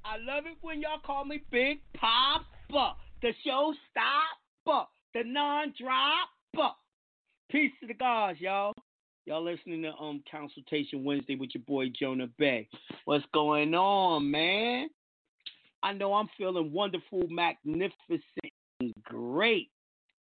I 0.03 0.17
love 0.19 0.45
it 0.45 0.57
when 0.59 0.81
y'all 0.81 0.99
call 1.05 1.23
me 1.23 1.43
Big 1.49 1.79
Papa, 1.95 2.95
the 3.21 3.31
show 3.45 3.73
stopper, 3.89 4.87
the 5.13 5.21
non-dropper. 5.23 6.73
Peace 7.49 7.71
to 7.79 7.87
the 7.87 7.93
gods, 7.93 8.41
y'all. 8.41 8.73
Y'all 9.25 9.41
listening 9.41 9.83
to 9.83 9.93
um 9.93 10.21
Consultation 10.29 11.05
Wednesday 11.05 11.35
with 11.35 11.51
your 11.53 11.63
boy 11.65 11.85
Jonah 11.97 12.27
Bey. 12.37 12.67
What's 13.05 13.23
going 13.33 13.73
on, 13.73 14.29
man? 14.29 14.89
I 15.81 15.93
know 15.93 16.13
I'm 16.13 16.27
feeling 16.37 16.73
wonderful, 16.73 17.23
magnificent, 17.29 18.21
and 18.81 18.93
great. 19.05 19.69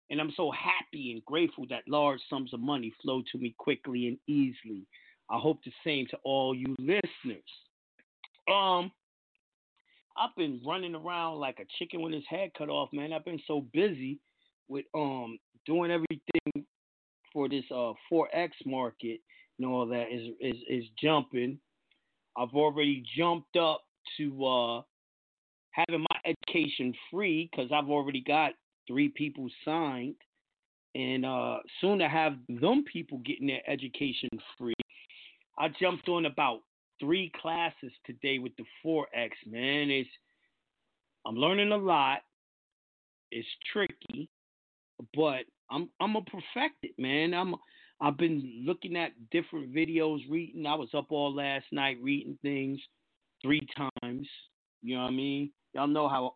And 0.08 0.18
I'm 0.18 0.32
so 0.34 0.50
happy 0.50 1.12
and 1.12 1.22
grateful 1.26 1.66
that 1.68 1.82
large 1.86 2.20
sums 2.30 2.54
of 2.54 2.60
money 2.60 2.90
flow 3.02 3.22
to 3.32 3.38
me 3.38 3.54
quickly 3.58 4.08
and 4.08 4.18
easily. 4.26 4.86
I 5.30 5.38
hope 5.38 5.60
the 5.64 5.72
same 5.84 6.06
to 6.10 6.18
all 6.24 6.54
you 6.54 6.74
listeners. 6.78 7.44
Um, 8.52 8.90
I've 10.16 10.34
been 10.36 10.60
running 10.66 10.94
around 10.94 11.38
like 11.38 11.60
a 11.60 11.66
chicken 11.78 12.02
with 12.02 12.12
his 12.12 12.24
head 12.28 12.50
cut 12.58 12.68
off, 12.68 12.90
man. 12.92 13.12
I've 13.12 13.24
been 13.24 13.40
so 13.46 13.64
busy 13.72 14.18
with 14.68 14.84
um 14.94 15.38
doing 15.66 15.90
everything 15.90 16.66
for 17.32 17.48
this 17.48 17.64
uh 17.70 17.92
Forex 18.10 18.50
market 18.66 19.20
and 19.58 19.66
all 19.68 19.86
that 19.86 20.06
is 20.12 20.28
is 20.40 20.56
is 20.68 20.84
jumping. 21.00 21.58
I've 22.36 22.54
already 22.54 23.04
jumped 23.16 23.56
up 23.56 23.82
to 24.16 24.46
uh 24.46 24.82
having 25.72 26.00
my 26.00 26.20
education 26.24 26.92
free 27.10 27.48
because 27.50 27.70
I've 27.72 27.88
already 27.88 28.22
got 28.22 28.52
three 28.88 29.08
people 29.08 29.48
signed, 29.64 30.16
and 30.94 31.24
uh 31.24 31.58
soon 31.80 31.98
to 32.00 32.08
have 32.08 32.34
them 32.48 32.84
people 32.90 33.18
getting 33.18 33.46
their 33.46 33.62
education 33.70 34.28
free. 34.58 34.74
I 35.58 35.68
jumped 35.80 36.08
on 36.08 36.26
about 36.26 36.60
three 37.00 37.32
classes 37.40 37.92
today 38.04 38.38
with 38.38 38.52
the 38.56 38.64
Forex, 38.84 39.30
man. 39.46 39.90
It's 39.90 40.08
I'm 41.26 41.36
learning 41.36 41.72
a 41.72 41.76
lot. 41.76 42.20
It's 43.30 43.48
tricky, 43.72 44.28
but 45.14 45.44
I'm 45.70 45.88
I'm 46.00 46.16
a 46.16 46.22
perfect 46.22 46.76
it, 46.82 46.92
man. 46.98 47.34
I'm 47.34 47.54
I've 48.00 48.16
been 48.16 48.64
looking 48.64 48.96
at 48.96 49.12
different 49.30 49.74
videos, 49.74 50.20
reading. 50.30 50.66
I 50.66 50.74
was 50.74 50.88
up 50.94 51.06
all 51.10 51.34
last 51.34 51.66
night 51.70 51.98
reading 52.02 52.38
things 52.42 52.80
three 53.42 53.66
times. 53.76 54.26
You 54.82 54.96
know 54.96 55.02
what 55.02 55.08
I 55.08 55.12
mean? 55.12 55.50
Y'all 55.74 55.86
know 55.86 56.08
how 56.08 56.34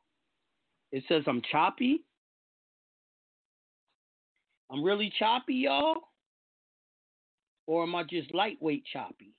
it 0.92 1.02
says 1.09 1.25
I'm 1.26 1.42
choppy. 1.50 2.04
I'm 4.71 4.83
really 4.83 5.12
choppy, 5.18 5.54
y'all. 5.54 5.97
Or 7.66 7.85
am 7.85 7.94
I 7.94 8.02
just 8.04 8.35
lightweight 8.35 8.85
choppy? 8.92 9.33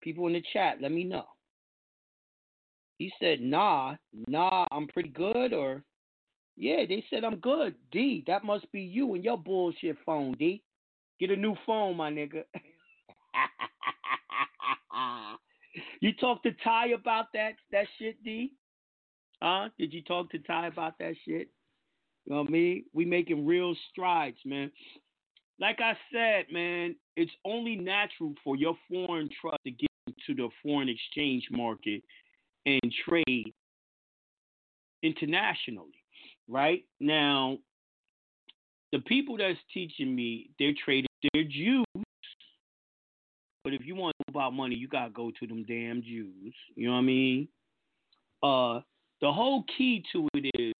People 0.00 0.26
in 0.26 0.34
the 0.34 0.42
chat, 0.52 0.80
let 0.80 0.92
me 0.92 1.04
know. 1.04 1.24
He 2.98 3.12
said, 3.20 3.40
nah, 3.40 3.96
nah, 4.26 4.66
I'm 4.70 4.88
pretty 4.88 5.10
good, 5.10 5.52
or 5.52 5.82
yeah, 6.56 6.84
they 6.88 7.04
said 7.10 7.24
I'm 7.24 7.36
good. 7.36 7.74
D, 7.92 8.24
that 8.26 8.44
must 8.44 8.70
be 8.72 8.80
you 8.80 9.14
and 9.14 9.24
your 9.24 9.36
bullshit 9.36 9.96
phone, 10.06 10.34
D. 10.38 10.62
Get 11.20 11.30
a 11.30 11.36
new 11.36 11.54
phone, 11.66 11.96
my 11.96 12.10
nigga. 12.10 12.44
you 16.00 16.12
talk 16.14 16.42
to 16.44 16.52
Ty 16.64 16.88
about 16.88 17.26
that 17.34 17.52
that 17.72 17.86
shit, 17.98 18.22
D? 18.24 18.52
Huh? 19.42 19.68
Did 19.78 19.92
you 19.92 20.02
talk 20.02 20.30
to 20.30 20.38
Ty 20.38 20.68
about 20.68 20.98
that 20.98 21.14
shit? 21.26 21.50
You 22.24 22.34
know 22.34 22.44
mean? 22.44 22.84
We 22.94 23.04
making 23.04 23.44
real 23.44 23.74
strides, 23.90 24.38
man 24.46 24.70
like 25.58 25.80
I 25.80 25.96
said, 26.12 26.46
man, 26.52 26.96
it's 27.16 27.32
only 27.44 27.76
natural 27.76 28.34
for 28.44 28.56
your 28.56 28.76
foreign 28.90 29.28
trust 29.40 29.58
to 29.64 29.70
get 29.70 29.90
into 30.06 30.40
the 30.42 30.48
foreign 30.62 30.88
exchange 30.88 31.46
market 31.50 32.02
and 32.66 32.80
trade 33.08 33.54
internationally, 35.02 36.02
right? 36.48 36.84
Now, 37.00 37.58
the 38.92 38.98
people 39.00 39.36
that's 39.36 39.58
teaching 39.72 40.14
me, 40.14 40.50
they're 40.58 40.74
trading, 40.84 41.08
they're 41.32 41.44
Jews. 41.44 41.84
But 43.64 43.74
if 43.74 43.84
you 43.84 43.96
want 43.96 44.14
to 44.18 44.24
know 44.32 44.40
about 44.40 44.52
money, 44.52 44.76
you 44.76 44.88
gotta 44.88 45.10
go 45.10 45.32
to 45.40 45.46
them 45.46 45.64
damn 45.66 46.02
Jews. 46.02 46.54
You 46.76 46.86
know 46.86 46.92
what 46.92 46.98
I 46.98 47.02
mean? 47.02 47.48
Uh, 48.42 48.80
the 49.20 49.32
whole 49.32 49.64
key 49.76 50.04
to 50.12 50.28
it 50.34 50.50
is 50.58 50.72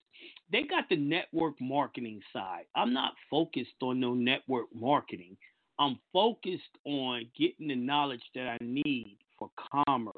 they 0.53 0.63
got 0.63 0.89
the 0.89 0.97
network 0.97 1.55
marketing 1.61 2.21
side. 2.33 2.65
I'm 2.75 2.93
not 2.93 3.13
focused 3.31 3.75
on 3.83 4.01
no 4.01 4.15
network 4.15 4.67
marketing. 4.75 5.37
I'm 5.79 5.99
focused 6.13 6.63
on 6.85 7.27
getting 7.39 7.69
the 7.69 7.75
knowledge 7.75 8.23
that 8.35 8.49
I 8.49 8.59
need 8.61 9.19
for 9.39 9.51
commerce, 9.87 10.15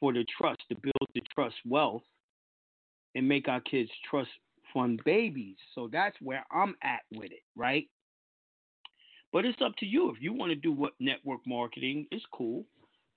for 0.00 0.12
the 0.12 0.24
trust 0.38 0.60
to 0.70 0.76
build 0.82 1.08
the 1.14 1.20
trust 1.34 1.54
wealth 1.66 2.02
and 3.14 3.28
make 3.28 3.48
our 3.48 3.60
kids 3.60 3.90
trust 4.08 4.30
fund 4.72 5.00
babies. 5.04 5.56
So 5.74 5.88
that's 5.92 6.16
where 6.20 6.44
I'm 6.50 6.74
at 6.82 7.02
with 7.12 7.30
it, 7.30 7.42
right? 7.54 7.86
But 9.32 9.44
it's 9.44 9.60
up 9.62 9.76
to 9.78 9.86
you. 9.86 10.10
If 10.10 10.20
you 10.20 10.32
want 10.32 10.50
to 10.50 10.56
do 10.56 10.72
what 10.72 10.92
network 10.98 11.40
marketing, 11.46 12.06
it's 12.10 12.24
cool. 12.32 12.64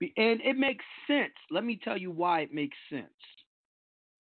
And 0.02 0.42
it 0.42 0.58
makes 0.58 0.84
sense. 1.08 1.34
Let 1.50 1.64
me 1.64 1.80
tell 1.82 1.98
you 1.98 2.12
why 2.12 2.42
it 2.42 2.54
makes 2.54 2.78
sense. 2.90 3.08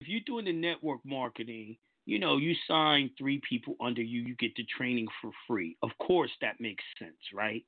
If 0.01 0.07
you're 0.07 0.21
doing 0.25 0.45
the 0.45 0.53
network 0.53 0.99
marketing, 1.05 1.77
you 2.05 2.19
know, 2.19 2.37
you 2.37 2.53
sign 2.67 3.09
three 3.17 3.41
people 3.47 3.75
under 3.81 4.01
you, 4.01 4.21
you 4.21 4.35
get 4.35 4.55
the 4.55 4.65
training 4.77 5.07
for 5.21 5.31
free. 5.47 5.75
Of 5.81 5.89
course, 5.99 6.31
that 6.41 6.59
makes 6.59 6.83
sense, 6.99 7.17
right? 7.33 7.65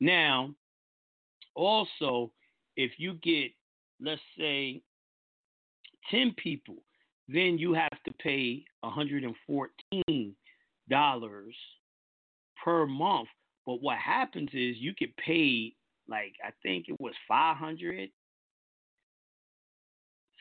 Now, 0.00 0.54
also, 1.54 2.32
if 2.76 2.92
you 2.98 3.14
get, 3.22 3.52
let's 4.00 4.20
say, 4.38 4.82
10 6.10 6.34
people, 6.36 6.76
then 7.28 7.58
you 7.58 7.74
have 7.74 8.02
to 8.04 8.12
pay 8.22 8.64
$114 8.84 9.34
per 12.64 12.86
month. 12.86 13.28
But 13.66 13.82
what 13.82 13.98
happens 13.98 14.50
is 14.52 14.76
you 14.78 14.94
get 14.94 15.16
paid, 15.16 15.74
like, 16.08 16.34
I 16.44 16.50
think 16.62 16.88
it 16.88 16.96
was 17.00 17.14
500 17.28 18.10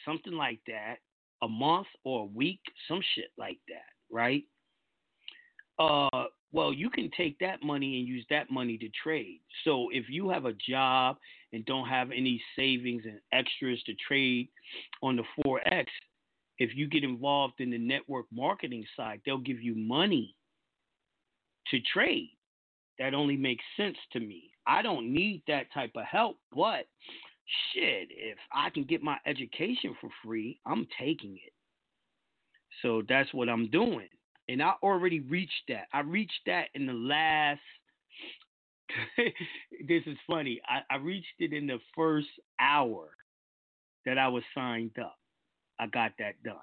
something 0.05 0.33
like 0.33 0.59
that 0.67 0.97
a 1.41 1.47
month 1.47 1.87
or 2.03 2.21
a 2.21 2.25
week, 2.25 2.59
some 2.87 3.01
shit 3.15 3.31
like 3.37 3.59
that, 3.67 3.91
right? 4.11 4.43
Uh, 5.77 6.25
well, 6.51 6.71
you 6.71 6.89
can 6.89 7.09
take 7.17 7.37
that 7.39 7.63
money 7.63 7.99
and 7.99 8.07
use 8.07 8.25
that 8.29 8.49
money 8.49 8.77
to 8.77 8.89
trade. 9.03 9.41
So 9.65 9.89
if 9.91 10.05
you 10.09 10.29
have 10.29 10.45
a 10.45 10.53
job 10.53 11.17
and 11.51 11.65
don't 11.65 11.87
have 11.87 12.11
any 12.11 12.41
savings 12.55 13.03
and 13.05 13.19
extras 13.33 13.81
to 13.83 13.93
trade 14.07 14.47
on 15.03 15.17
the 15.17 15.23
Forex, 15.37 15.85
if 16.57 16.75
you 16.75 16.87
get 16.87 17.03
involved 17.03 17.59
in 17.59 17.71
the 17.71 17.77
network 17.77 18.25
marketing 18.31 18.85
side, 18.95 19.21
they'll 19.25 19.37
give 19.37 19.61
you 19.61 19.75
money 19.75 20.35
to 21.71 21.79
trade. 21.81 22.29
That 22.99 23.13
only 23.13 23.35
makes 23.35 23.63
sense 23.75 23.97
to 24.13 24.21
me. 24.21 24.51
I 24.65 24.81
don't 24.81 25.13
need 25.13 25.43
that 25.47 25.71
type 25.73 25.91
of 25.95 26.05
help, 26.05 26.37
but 26.55 26.87
shit, 27.73 28.09
if 28.11 28.37
I 28.53 28.69
can 28.69 28.83
get 28.83 29.03
my 29.03 29.17
education 29.25 29.95
for 30.01 30.09
free, 30.23 30.59
I'm 30.65 30.87
taking 30.99 31.35
it. 31.35 31.53
So 32.81 33.03
that's 33.07 33.33
what 33.33 33.49
I'm 33.49 33.69
doing. 33.69 34.09
And 34.49 34.61
I 34.61 34.73
already 34.83 35.21
reached 35.21 35.63
that. 35.69 35.85
I 35.93 36.01
reached 36.01 36.41
that 36.45 36.67
in 36.75 36.85
the 36.85 36.93
last 36.93 37.61
this 39.87 40.03
is 40.05 40.17
funny. 40.27 40.61
I, 40.67 40.93
I 40.93 40.97
reached 40.97 41.27
it 41.39 41.53
in 41.53 41.67
the 41.67 41.79
first 41.95 42.27
hour 42.59 43.09
that 44.05 44.17
I 44.17 44.27
was 44.27 44.43
signed 44.53 44.97
up. 44.99 45.17
I 45.79 45.87
got 45.87 46.11
that 46.19 46.41
done. 46.43 46.55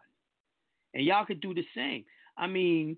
And 0.94 1.04
y'all 1.04 1.24
could 1.26 1.40
do 1.40 1.54
the 1.54 1.64
same. 1.74 2.04
I 2.36 2.46
mean, 2.46 2.96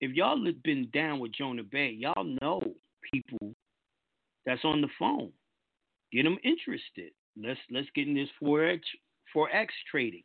if 0.00 0.12
y'all 0.12 0.44
have 0.44 0.62
been 0.62 0.88
down 0.92 1.20
with 1.20 1.32
Jonah 1.32 1.62
Bey, 1.62 1.90
y'all 1.90 2.36
know 2.42 2.60
people 3.12 3.54
that's 4.44 4.64
on 4.64 4.80
the 4.80 4.88
phone. 4.98 5.32
Get 6.12 6.24
them 6.24 6.38
interested. 6.44 7.12
Let's 7.40 7.60
let's 7.70 7.88
get 7.94 8.08
in 8.08 8.14
this 8.14 8.28
Forex 8.42 8.80
Forex 9.34 9.68
trading. 9.90 10.22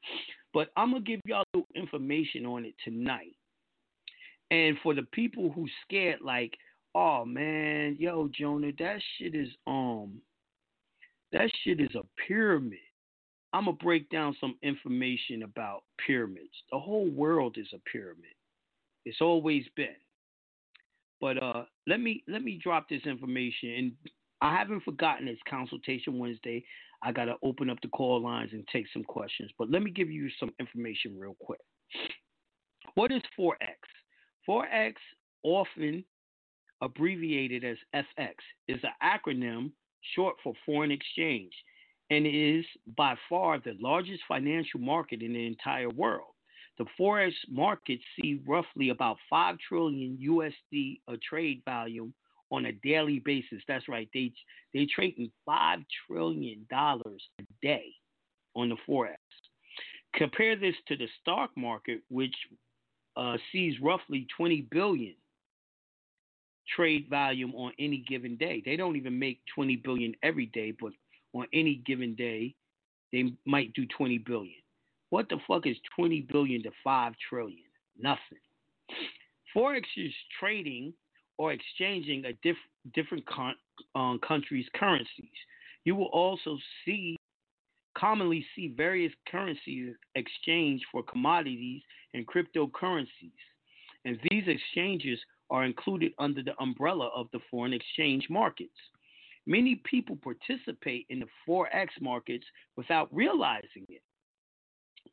But 0.54 0.70
I'm 0.76 0.92
gonna 0.92 1.04
give 1.04 1.20
y'all 1.26 1.44
information 1.76 2.46
on 2.46 2.66
it 2.66 2.76
tonight. 2.84 3.36
And 4.50 4.78
for 4.84 4.94
the 4.94 5.04
people 5.14 5.52
who 5.52 5.66
scared, 5.86 6.20
like, 6.22 6.58
Oh 6.94 7.24
man, 7.26 7.96
yo 8.00 8.30
Jonah, 8.38 8.72
that 8.80 9.02
shit 9.18 9.34
is 9.34 9.50
um, 9.66 10.22
that 11.32 11.50
shit 11.64 11.80
is 11.80 11.96
a 11.96 12.04
pyramid. 12.28 12.80
I'm 13.54 13.66
gonna 13.66 13.78
break 13.78 14.10
down 14.10 14.36
some 14.40 14.58
information 14.62 15.44
about 15.44 15.84
pyramids. 16.06 16.54
The 16.72 16.80
whole 16.80 17.10
world 17.10 17.58
is 17.58 17.68
a 17.74 17.80
pyramid. 17.90 18.36
It's 19.06 19.22
always 19.22 19.64
been. 19.76 19.96
But 21.22 21.42
uh, 21.42 21.64
let 21.88 22.02
me 22.02 22.24
let 22.28 22.44
me 22.44 22.60
drop 22.62 22.90
this 22.90 23.06
information, 23.06 23.70
and 23.70 23.92
I 24.42 24.58
haven't 24.58 24.84
forgotten 24.84 25.28
it's 25.28 25.42
Consultation 25.50 26.20
Wednesday. 26.20 26.64
I 27.04 27.12
gotta 27.12 27.36
open 27.44 27.70
up 27.70 27.80
the 27.82 27.88
call 27.88 28.22
lines 28.22 28.52
and 28.54 28.68
take 28.68 28.86
some 28.94 29.04
questions. 29.04 29.52
But 29.58 29.72
let 29.72 29.82
me 29.82 29.92
give 29.92 30.10
you 30.10 30.30
some 30.40 30.52
information 30.60 31.18
real 31.18 31.36
quick. 31.40 31.62
What 32.96 33.12
is 33.12 33.22
Forex? 33.38 33.80
Forex, 34.48 34.94
often 35.44 36.04
abbreviated 36.82 37.64
as 37.64 37.78
FX, 37.96 38.34
is 38.68 38.80
an 38.84 38.92
acronym 39.04 39.72
short 40.16 40.36
for 40.44 40.54
foreign 40.66 40.92
exchange 40.92 41.54
and 42.10 42.28
is 42.28 42.66
by 42.98 43.16
far 43.30 43.60
the 43.60 43.76
largest 43.80 44.22
financial 44.28 44.80
market 44.80 45.22
in 45.22 45.34
the 45.34 45.48
entire 45.48 45.90
world. 45.90 46.34
The 46.78 46.86
forex 47.00 47.34
markets 47.50 48.04
see 48.20 48.42
roughly 48.46 48.90
about 48.90 49.18
5 49.30 49.58
trillion 49.68 50.18
USD 50.18 51.00
a 51.08 51.18
trade 51.18 51.62
volume 51.64 52.14
on 52.52 52.66
a 52.66 52.72
daily 52.72 53.20
basis. 53.20 53.62
That's 53.68 53.88
right. 53.88 54.10
They 54.14 54.34
they 54.74 54.86
trading 54.94 55.32
5 55.46 55.80
trillion 56.08 56.66
dollars 56.70 57.24
a 57.40 57.44
day 57.62 57.94
on 58.56 58.70
the 58.70 58.78
forex. 58.88 59.18
Compare 60.16 60.58
this 60.58 60.76
to 60.88 60.98
the 60.98 61.08
stock 61.22 61.52
market 61.56 62.02
which 62.10 62.36
uh, 63.16 63.38
sees 63.52 63.76
roughly 63.82 64.28
20 64.38 64.68
billion 64.72 65.16
trade 66.76 67.08
volume 67.10 67.54
on 67.56 67.72
any 67.80 68.04
given 68.08 68.38
day. 68.38 68.62
They 68.64 68.76
don't 68.76 68.96
even 68.96 69.18
make 69.18 69.40
20 69.56 69.78
billion 69.78 70.14
every 70.24 70.46
day, 70.48 70.74
but 70.80 70.92
on 71.34 71.48
any 71.54 71.82
given 71.86 72.16
day, 72.16 72.56
they 73.12 73.34
might 73.46 73.74
do 73.74 73.86
20 73.98 74.20
billion. 74.20 74.62
What 75.10 75.28
the 75.28 75.38
fuck 75.48 75.68
is 75.68 75.76
20 75.98 76.22
billion 76.32 76.64
to 76.64 76.72
5 76.84 77.14
trillion? 77.30 77.58
Nothing. 78.00 78.40
Forex 79.56 79.84
is 79.98 80.14
trading 80.40 80.94
or 81.42 81.52
exchanging 81.54 82.24
a 82.26 82.34
diff- 82.44 82.70
different 82.94 83.26
con- 83.26 83.56
um, 83.96 84.20
countries' 84.20 84.68
currencies. 84.76 85.40
You 85.86 85.96
will 85.96 86.12
also 86.14 86.56
see 86.86 87.18
commonly 87.98 88.46
see 88.56 88.68
various 88.68 89.12
currencies 89.28 89.96
exchanged 90.14 90.86
for 90.92 91.02
commodities 91.02 91.82
and 92.14 92.28
cryptocurrencies. 92.28 93.42
And 94.06 94.20
these 94.30 94.44
exchanges 94.46 95.20
are 95.50 95.66
included 95.66 96.14
under 96.20 96.44
the 96.44 96.54
umbrella 96.62 97.10
of 97.16 97.26
the 97.34 97.40
foreign 97.50 97.74
exchange 97.74 98.28
markets. 98.30 98.78
Many 99.48 99.82
people 99.84 100.20
participate 100.24 101.08
in 101.10 101.22
the 101.22 101.28
Forex 101.48 101.88
markets 102.00 102.46
without 102.78 103.10
realizing 103.12 103.88
it. 103.90 104.04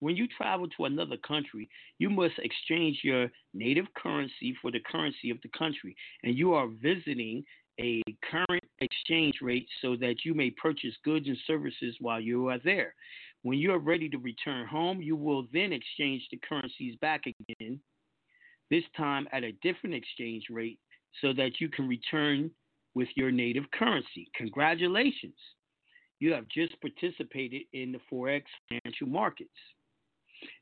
When 0.01 0.17
you 0.17 0.29
travel 0.29 0.69
to 0.69 0.85
another 0.85 1.17
country, 1.17 1.69
you 1.99 2.09
must 2.09 2.39
exchange 2.39 3.01
your 3.03 3.31
native 3.53 3.87
currency 3.95 4.55
for 4.63 4.71
the 4.71 4.81
currency 4.81 5.31
of 5.31 5.39
the 5.43 5.51
country, 5.59 5.97
and 6.23 6.37
you 6.37 6.55
are 6.55 6.69
visiting 6.69 7.45
a 7.81 8.03
current 8.31 8.65
exchange 8.81 9.37
rate 9.41 9.69
so 9.83 9.97
that 9.97 10.25
you 10.25 10.35
may 10.35 10.51
purchase 10.51 10.95
goods 11.05 11.27
and 11.27 11.39
services 11.47 11.97
while 12.01 12.21
you 12.21 12.49
are 12.49 12.59
there. 12.65 12.95
When 13.43 13.59
you 13.59 13.73
are 13.73 13.79
ready 13.79 14.09
to 14.09 14.19
return 14.19 14.67
home, 14.67 15.01
you 15.01 15.17
will 15.17 15.47
then 15.53 15.73
exchange 15.73 16.27
the 16.31 16.41
currencies 16.49 16.97
back 17.01 17.23
again, 17.27 17.81
this 18.71 18.85
time 18.97 19.29
at 19.33 19.45
a 19.45 19.53
different 19.63 19.95
exchange 19.95 20.47
rate, 20.51 20.79
so 21.21 21.33
that 21.33 21.61
you 21.61 21.69
can 21.69 21.89
return 21.89 22.51
with 22.95 23.09
your 23.15 23.31
native 23.31 23.71
currency. 23.73 24.29
Congratulations. 24.37 25.37
You 26.21 26.33
have 26.33 26.49
just 26.49 26.75
participated 26.81 27.63
in 27.73 27.93
the 27.93 28.01
Forex 28.11 28.43
financial 28.69 29.07
markets. 29.07 29.51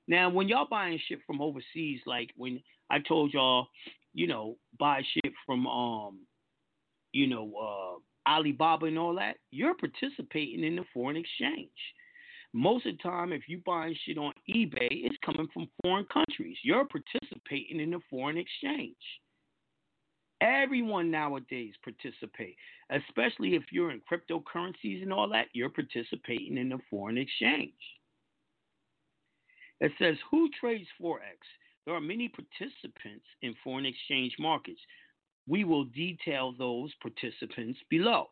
Now, 0.08 0.30
when 0.30 0.48
y'all 0.48 0.68
buying 0.68 1.00
shit 1.06 1.20
from 1.26 1.40
overseas, 1.40 2.00
like 2.06 2.30
when 2.36 2.62
I 2.90 2.98
told 3.00 3.32
y'all, 3.32 3.68
you 4.14 4.26
know, 4.26 4.56
buy 4.78 5.02
shit 5.12 5.32
from 5.44 5.66
um, 5.66 6.20
you 7.12 7.26
know, 7.26 7.52
uh, 7.56 8.30
Alibaba 8.30 8.86
and 8.86 8.98
all 8.98 9.14
that, 9.16 9.36
you're 9.50 9.74
participating 9.74 10.64
in 10.64 10.76
the 10.76 10.84
foreign 10.92 11.16
exchange. 11.16 11.70
Most 12.52 12.86
of 12.86 12.96
the 12.96 13.02
time, 13.02 13.32
if 13.32 13.48
you 13.48 13.60
buying 13.64 13.96
shit 14.04 14.18
on 14.18 14.32
eBay, 14.48 14.88
it's 14.90 15.16
coming 15.24 15.48
from 15.52 15.68
foreign 15.82 16.06
countries. 16.06 16.56
You're 16.62 16.86
participating 16.86 17.80
in 17.80 17.90
the 17.90 18.00
foreign 18.08 18.38
exchange. 18.38 18.96
Everyone 20.40 21.10
nowadays 21.10 21.74
participate, 21.82 22.56
especially 22.90 23.54
if 23.54 23.64
you're 23.72 23.90
in 23.90 24.00
cryptocurrencies 24.10 25.02
and 25.02 25.12
all 25.12 25.28
that. 25.30 25.46
You're 25.54 25.70
participating 25.70 26.58
in 26.58 26.68
the 26.68 26.78
foreign 26.90 27.18
exchange. 27.18 27.72
It 29.80 29.92
says, 29.98 30.16
Who 30.30 30.48
trades 30.58 30.88
Forex? 31.00 31.38
There 31.84 31.94
are 31.94 32.00
many 32.00 32.28
participants 32.28 33.24
in 33.42 33.54
foreign 33.62 33.86
exchange 33.86 34.34
markets. 34.38 34.80
We 35.46 35.64
will 35.64 35.84
detail 35.84 36.52
those 36.56 36.92
participants 37.00 37.78
below. 37.88 38.30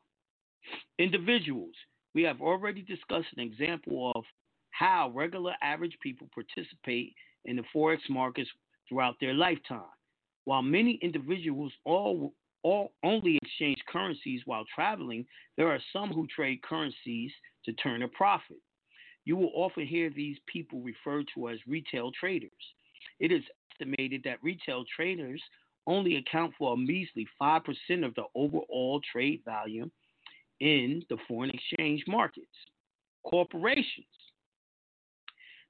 Individuals. 0.98 1.74
We 2.14 2.22
have 2.22 2.40
already 2.40 2.83
discussed 2.83 3.28
an 3.37 3.42
example 3.42 4.12
of 4.14 4.24
how 4.70 5.12
regular 5.14 5.54
average 5.62 5.96
people 6.02 6.28
participate 6.35 7.14
in 7.44 7.57
the 7.57 7.64
Forex 7.74 7.98
markets 8.09 8.50
throughout 8.88 9.16
their 9.20 9.35
lifetime. 9.35 9.83
While 10.44 10.62
many 10.62 10.98
individuals 11.02 11.72
all, 11.85 12.35
all 12.62 12.92
only 13.02 13.38
exchange 13.42 13.78
currencies 13.88 14.42
while 14.46 14.64
traveling, 14.74 15.26
there 15.57 15.68
are 15.68 15.80
some 15.92 16.11
who 16.11 16.26
trade 16.26 16.62
currencies 16.62 17.30
to 17.64 17.72
turn 17.74 18.02
a 18.02 18.09
profit. 18.09 18.59
You 19.24 19.37
will 19.37 19.52
often 19.54 19.87
hear 19.87 20.10
these 20.10 20.37
people 20.46 20.80
referred 20.80 21.26
to 21.34 21.48
as 21.48 21.58
retail 21.66 22.12
traders. 22.12 22.50
It 23.20 23.32
is 23.32 23.42
estimated 23.72 24.22
that 24.24 24.42
retail 24.42 24.84
traders 24.94 25.42
only 25.87 26.16
account 26.16 26.54
for 26.58 26.74
a 26.74 26.76
measly 26.76 27.26
5% 27.40 27.60
of 28.04 28.14
the 28.14 28.24
overall 28.34 29.00
trade 29.12 29.42
volume 29.44 29.90
in 30.60 31.02
the 31.10 31.16
foreign 31.28 31.50
exchange 31.50 32.04
markets. 32.06 32.46
Corporations. 33.24 34.06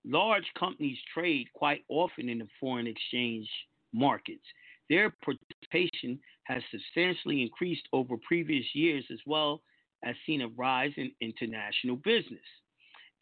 Large 0.05 0.45
companies 0.59 0.99
trade 1.13 1.49
quite 1.55 1.85
often 1.89 2.29
in 2.29 2.39
the 2.39 2.49
foreign 2.61 2.87
exchange 2.87 3.49
markets. 3.93 4.45
Their 4.91 5.15
participation 5.25 6.19
has 6.45 6.63
substantially 6.71 7.43
increased 7.43 7.89
over 7.93 8.17
previous 8.19 8.67
years 8.75 9.05
as 9.11 9.21
well 9.25 9.63
as 10.05 10.15
seen 10.27 10.43
a 10.43 10.49
rise 10.49 10.93
in 10.97 11.11
international 11.21 11.97
business 11.97 12.43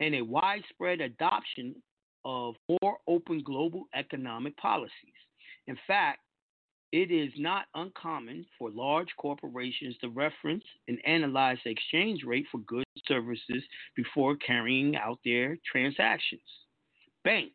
and 0.03 0.17
a 0.17 0.21
widespread 0.23 1.01
adoption 1.01 1.77
of 2.25 2.57
more 2.69 2.99
open 3.07 3.41
global 3.45 3.85
economic 3.95 4.57
policies. 4.57 4.91
In 5.69 5.79
fact, 5.87 6.19
it 6.91 7.12
is 7.12 7.33
not 7.38 7.67
uncommon 7.77 8.45
for 8.59 8.71
large 8.71 9.09
corporations 9.17 9.97
to 10.01 10.09
reference 10.09 10.65
and 10.88 10.99
analyze 11.07 11.59
the 11.65 11.71
exchange 11.71 12.25
rate 12.27 12.47
for 12.51 12.59
goods 12.59 12.85
and 12.97 13.05
services 13.07 13.62
before 13.95 14.37
carrying 14.37 14.97
out 14.97 15.21
their 15.25 15.57
transactions. 15.71 16.43
Banks. 17.23 17.55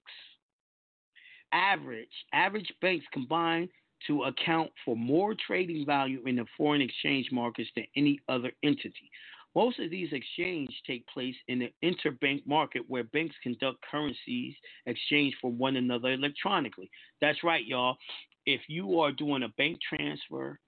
Average. 1.52 2.08
Average 2.34 2.72
banks 2.82 3.06
combine 3.12 3.68
to 4.08 4.24
account 4.24 4.72
for 4.86 4.96
more 4.96 5.36
trading 5.46 5.86
value 5.86 6.22
in 6.26 6.38
the 6.38 6.46
foreign 6.56 6.82
exchange 6.82 7.28
markets 7.30 7.70
than 7.76 7.86
any 7.98 8.22
other 8.30 8.52
entity. 8.64 9.12
Most 9.58 9.80
of 9.80 9.89
these 9.89 10.13
exchanges 10.13 10.76
take 10.86 11.08
place 11.08 11.34
in 11.48 11.58
the 11.58 11.74
interbank 11.84 12.46
market 12.46 12.84
where 12.88 13.06
banks 13.06 13.36
conduct 13.41 13.80
currencies 13.89 14.54
exchange 14.86 15.36
for 15.41 15.52
one 15.52 15.78
another 15.78 16.12
electronically. 16.12 16.91
That's 17.22 17.43
right, 17.43 17.65
y'all. 17.65 17.98
If 18.46 18.62
you 18.67 19.00
are 19.00 19.12
doing 19.12 19.41
a 19.41 19.50
bank 19.58 19.80
transfer, 19.82 20.60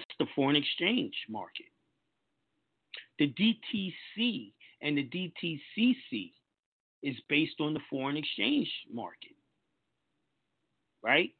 it's 0.00 0.14
the 0.18 0.24
foreign 0.34 0.56
exchange 0.56 1.12
market. 1.28 1.66
The 3.18 3.28
DTC 3.28 4.52
and 4.80 4.96
the 4.96 5.10
DTCC 5.10 6.32
is 7.02 7.16
based 7.28 7.60
on 7.60 7.74
the 7.74 7.80
foreign 7.90 8.16
exchange 8.16 8.72
market. 8.90 9.36
Right? 11.02 11.34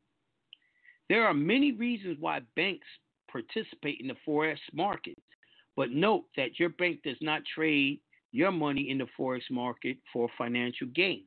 There 1.08 1.26
are 1.26 1.32
many 1.32 1.72
reasons 1.72 2.18
why 2.20 2.40
banks 2.54 2.86
participate 3.30 3.96
in 4.02 4.08
the 4.08 4.16
forex 4.28 4.58
market. 4.74 5.16
But 5.76 5.90
note 5.90 6.24
that 6.36 6.58
your 6.58 6.68
bank 6.70 7.00
does 7.02 7.16
not 7.20 7.42
trade 7.54 8.00
your 8.32 8.50
money 8.50 8.90
in 8.90 8.98
the 8.98 9.06
forex 9.18 9.42
market 9.50 9.96
for 10.12 10.28
financial 10.36 10.86
gain. 10.88 11.24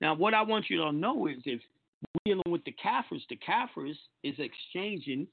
Now, 0.00 0.14
what 0.14 0.34
I 0.34 0.42
want 0.42 0.66
you 0.68 0.78
to 0.78 0.92
know 0.92 1.26
is 1.26 1.38
if 1.44 1.60
we're 2.02 2.34
dealing 2.34 2.52
with 2.52 2.64
the 2.64 2.74
CAFRs, 2.84 3.22
the 3.28 3.38
CAFRs 3.48 3.96
is 4.22 4.34
exchanging 4.38 5.26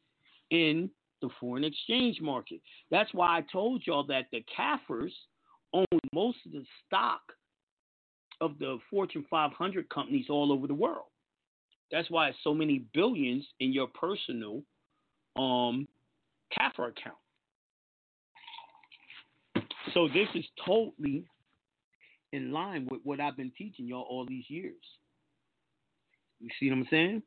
in 0.50 0.90
the 1.22 1.30
foreign 1.40 1.64
exchange 1.64 2.20
market. 2.22 2.62
That's 2.90 3.14
why 3.14 3.38
I 3.38 3.44
told 3.52 3.84
y'all 3.86 4.06
that 4.06 4.26
the 4.32 4.44
CAFRs 4.58 5.12
own 5.74 5.86
most 6.14 6.38
of 6.46 6.52
the 6.52 6.66
stock 6.86 7.22
of 8.42 8.58
the 8.60 8.80
Fortune 8.90 9.26
500 9.30 9.90
companies 9.90 10.26
all 10.30 10.52
over 10.52 10.68
the 10.68 10.74
world. 10.74 11.06
That's 11.92 12.10
why 12.10 12.32
so 12.44 12.54
many 12.54 12.86
billions 12.94 13.46
in 13.60 13.72
your 13.74 13.88
personal 13.88 14.64
um 15.38 15.88
CAFR 16.58 16.90
account. 16.90 17.21
So 19.94 20.08
this 20.08 20.28
is 20.36 20.46
totally 20.66 21.26
in 22.32 22.52
line 22.52 22.88
with 22.90 23.02
what 23.04 23.20
I've 23.20 23.38
been 23.38 23.52
teaching 23.58 23.88
y'all 23.88 24.08
all 24.10 24.26
these 24.26 24.50
years. 24.50 24.82
You 26.40 26.50
see 26.60 26.70
what 26.70 26.78
I'm 26.78 26.88
saying? 26.90 27.24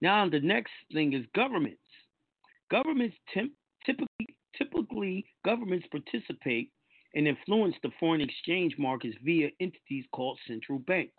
Now 0.00 0.28
the 0.28 0.40
next 0.40 0.72
thing 0.92 1.12
is 1.14 1.24
governments. 1.34 1.80
Governments 2.70 3.16
temp- 3.32 3.52
typically 3.84 4.36
typically 4.56 5.26
governments 5.44 5.86
participate 5.90 6.70
and 7.14 7.26
influence 7.26 7.74
the 7.82 7.90
foreign 7.98 8.20
exchange 8.20 8.74
markets 8.78 9.16
via 9.24 9.48
entities 9.60 10.04
called 10.12 10.38
central 10.46 10.78
banks. 10.80 11.12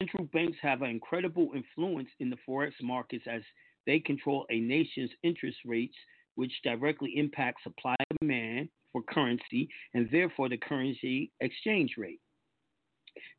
Central 0.00 0.24
banks 0.32 0.58
have 0.62 0.82
an 0.82 0.90
incredible 0.90 1.50
influence 1.54 2.08
in 2.18 2.30
the 2.30 2.36
forex 2.48 2.72
markets 2.82 3.24
as 3.30 3.42
they 3.86 4.00
control 4.00 4.46
a 4.50 4.58
nation's 4.58 5.10
interest 5.22 5.58
rates, 5.64 5.94
which 6.36 6.52
directly 6.62 7.12
impact 7.16 7.62
supply 7.62 7.96
and 8.10 8.18
demand 8.20 8.68
for 8.92 9.02
currency 9.02 9.68
and 9.94 10.08
therefore 10.10 10.48
the 10.48 10.56
currency 10.56 11.32
exchange 11.40 11.94
rate. 11.98 12.20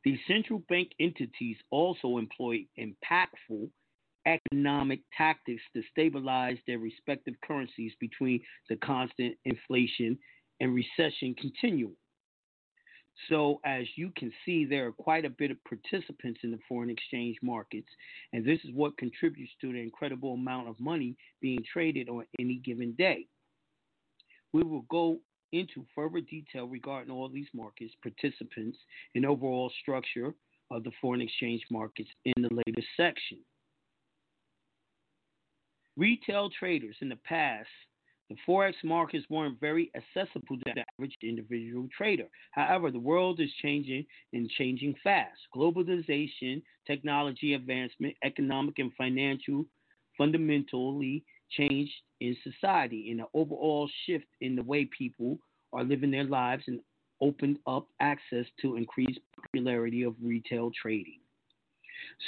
These 0.03 0.19
central 0.27 0.59
bank 0.69 0.89
entities 0.99 1.57
also 1.71 2.17
employ 2.17 2.65
impactful 2.79 3.69
economic 4.25 5.01
tactics 5.17 5.61
to 5.73 5.81
stabilize 5.91 6.57
their 6.67 6.79
respective 6.79 7.35
currencies 7.45 7.93
between 7.99 8.41
the 8.69 8.75
constant 8.77 9.35
inflation 9.45 10.17
and 10.59 10.73
recession 10.73 11.35
continuum. 11.35 11.95
So, 13.29 13.59
as 13.65 13.85
you 13.95 14.11
can 14.15 14.31
see, 14.45 14.63
there 14.65 14.87
are 14.87 14.91
quite 14.91 15.25
a 15.25 15.29
bit 15.29 15.51
of 15.51 15.57
participants 15.63 16.41
in 16.43 16.51
the 16.51 16.59
foreign 16.69 16.89
exchange 16.89 17.37
markets, 17.41 17.87
and 18.31 18.45
this 18.45 18.59
is 18.63 18.71
what 18.73 18.97
contributes 18.97 19.51
to 19.61 19.71
the 19.71 19.79
incredible 19.81 20.33
amount 20.33 20.69
of 20.69 20.79
money 20.79 21.17
being 21.41 21.63
traded 21.73 22.09
on 22.09 22.25
any 22.39 22.61
given 22.63 22.93
day. 22.93 23.27
We 24.53 24.63
will 24.63 24.85
go 24.89 25.19
into 25.51 25.85
further 25.95 26.21
detail 26.21 26.65
regarding 26.67 27.11
all 27.11 27.27
these 27.29 27.47
markets, 27.53 27.93
participants, 28.01 28.77
and 29.15 29.25
overall 29.25 29.71
structure 29.81 30.33
of 30.69 30.83
the 30.83 30.91
foreign 31.01 31.21
exchange 31.21 31.63
markets 31.71 32.09
in 32.25 32.43
the 32.43 32.61
latest 32.67 32.87
section. 32.95 33.39
Retail 35.95 36.49
traders 36.51 36.97
in 37.01 37.09
the 37.09 37.15
past, 37.15 37.69
the 38.29 38.35
Forex 38.47 38.73
markets 38.83 39.25
weren't 39.29 39.59
very 39.59 39.91
accessible 39.95 40.57
to 40.57 40.73
the 40.75 40.83
average 40.97 41.15
individual 41.23 41.87
trader. 41.95 42.27
However, 42.51 42.91
the 42.91 42.99
world 42.99 43.39
is 43.39 43.49
changing 43.61 44.05
and 44.33 44.49
changing 44.57 44.95
fast. 45.03 45.39
Globalization, 45.55 46.61
technology 46.85 47.53
advancement, 47.53 48.15
economic 48.23 48.79
and 48.79 48.91
financial 48.97 49.65
fundamentally 50.17 51.23
changed 51.51 51.93
in 52.19 52.35
society 52.43 53.11
and 53.11 53.21
an 53.21 53.27
overall 53.33 53.89
shift 54.05 54.25
in 54.41 54.55
the 54.55 54.63
way 54.63 54.89
people 54.97 55.37
are 55.71 55.83
living 55.83 56.11
their 56.11 56.23
lives 56.23 56.63
and 56.67 56.79
opened 57.21 57.59
up 57.65 57.87
access 57.99 58.45
to 58.61 58.75
increased 58.75 59.19
popularity 59.35 60.03
of 60.03 60.15
retail 60.21 60.71
trading. 60.79 61.19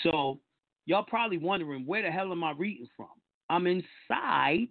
So, 0.03 0.39
y'all 0.85 1.03
probably 1.03 1.37
wondering 1.37 1.85
where 1.85 2.03
the 2.03 2.11
hell 2.11 2.31
am 2.31 2.43
I 2.43 2.51
reading 2.51 2.87
from? 2.95 3.09
I'm 3.49 3.67
inside 3.67 4.69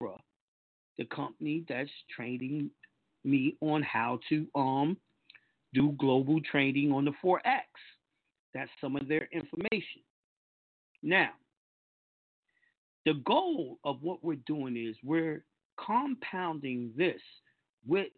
the 0.00 1.04
company 1.06 1.64
that's 1.68 1.90
training 2.14 2.70
me 3.24 3.56
on 3.60 3.82
how 3.82 4.18
to 4.28 4.46
um 4.54 4.96
do 5.72 5.94
global 5.98 6.40
trading 6.40 6.90
on 6.90 7.04
the 7.04 7.12
forex. 7.22 7.64
That's 8.54 8.70
some 8.80 8.96
of 8.96 9.06
their 9.06 9.28
information. 9.32 10.02
Now, 11.02 11.30
the 13.06 13.14
goal 13.24 13.78
of 13.84 14.02
what 14.02 14.22
we're 14.24 14.38
doing 14.46 14.76
is 14.76 14.96
we're 15.04 15.44
compounding 15.78 16.92
this 16.96 17.20
with 17.86 18.08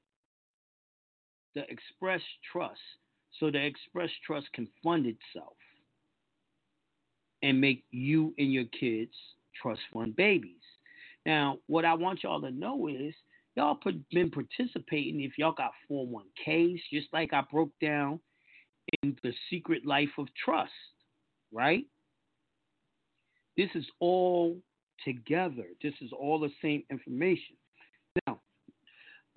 the 1.54 1.70
Express 1.70 2.22
Trust 2.50 2.80
so 3.38 3.50
the 3.50 3.64
Express 3.64 4.10
Trust 4.26 4.46
can 4.52 4.68
fund 4.82 5.06
itself 5.06 5.56
and 7.42 7.60
make 7.60 7.84
you 7.90 8.34
and 8.38 8.52
your 8.52 8.66
kids 8.78 9.12
trust 9.60 9.80
fund 9.92 10.14
babies. 10.16 10.61
Now, 11.26 11.58
what 11.66 11.84
I 11.84 11.94
want 11.94 12.22
y'all 12.22 12.40
to 12.40 12.50
know 12.50 12.88
is 12.88 13.14
y'all 13.56 13.78
been 14.10 14.30
participating 14.30 15.20
if 15.20 15.38
y'all 15.38 15.52
got 15.52 15.72
401ks, 15.90 16.80
just 16.92 17.08
like 17.12 17.32
I 17.32 17.42
broke 17.50 17.72
down 17.80 18.20
in 19.02 19.16
The 19.22 19.32
Secret 19.50 19.86
Life 19.86 20.10
of 20.18 20.26
Trust, 20.44 20.72
right? 21.52 21.84
This 23.56 23.68
is 23.74 23.84
all 24.00 24.58
together. 25.04 25.66
This 25.82 25.94
is 26.00 26.10
all 26.12 26.40
the 26.40 26.50
same 26.60 26.82
information. 26.90 27.56
Now, 28.26 28.40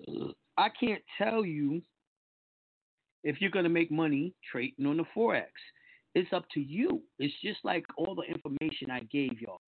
uh, 0.08 0.32
I 0.56 0.68
can't 0.68 1.02
tell 1.18 1.44
you 1.44 1.82
if 3.22 3.40
you're 3.40 3.50
going 3.50 3.64
to 3.64 3.70
make 3.70 3.90
money 3.90 4.34
trading 4.50 4.86
on 4.86 4.96
the 4.96 5.04
Forex. 5.16 5.46
It's 6.14 6.32
up 6.32 6.44
to 6.54 6.60
you. 6.60 7.02
It's 7.18 7.34
just 7.44 7.58
like 7.62 7.84
all 7.98 8.14
the 8.14 8.22
information 8.22 8.90
I 8.90 9.00
gave 9.12 9.40
y'all. 9.40 9.60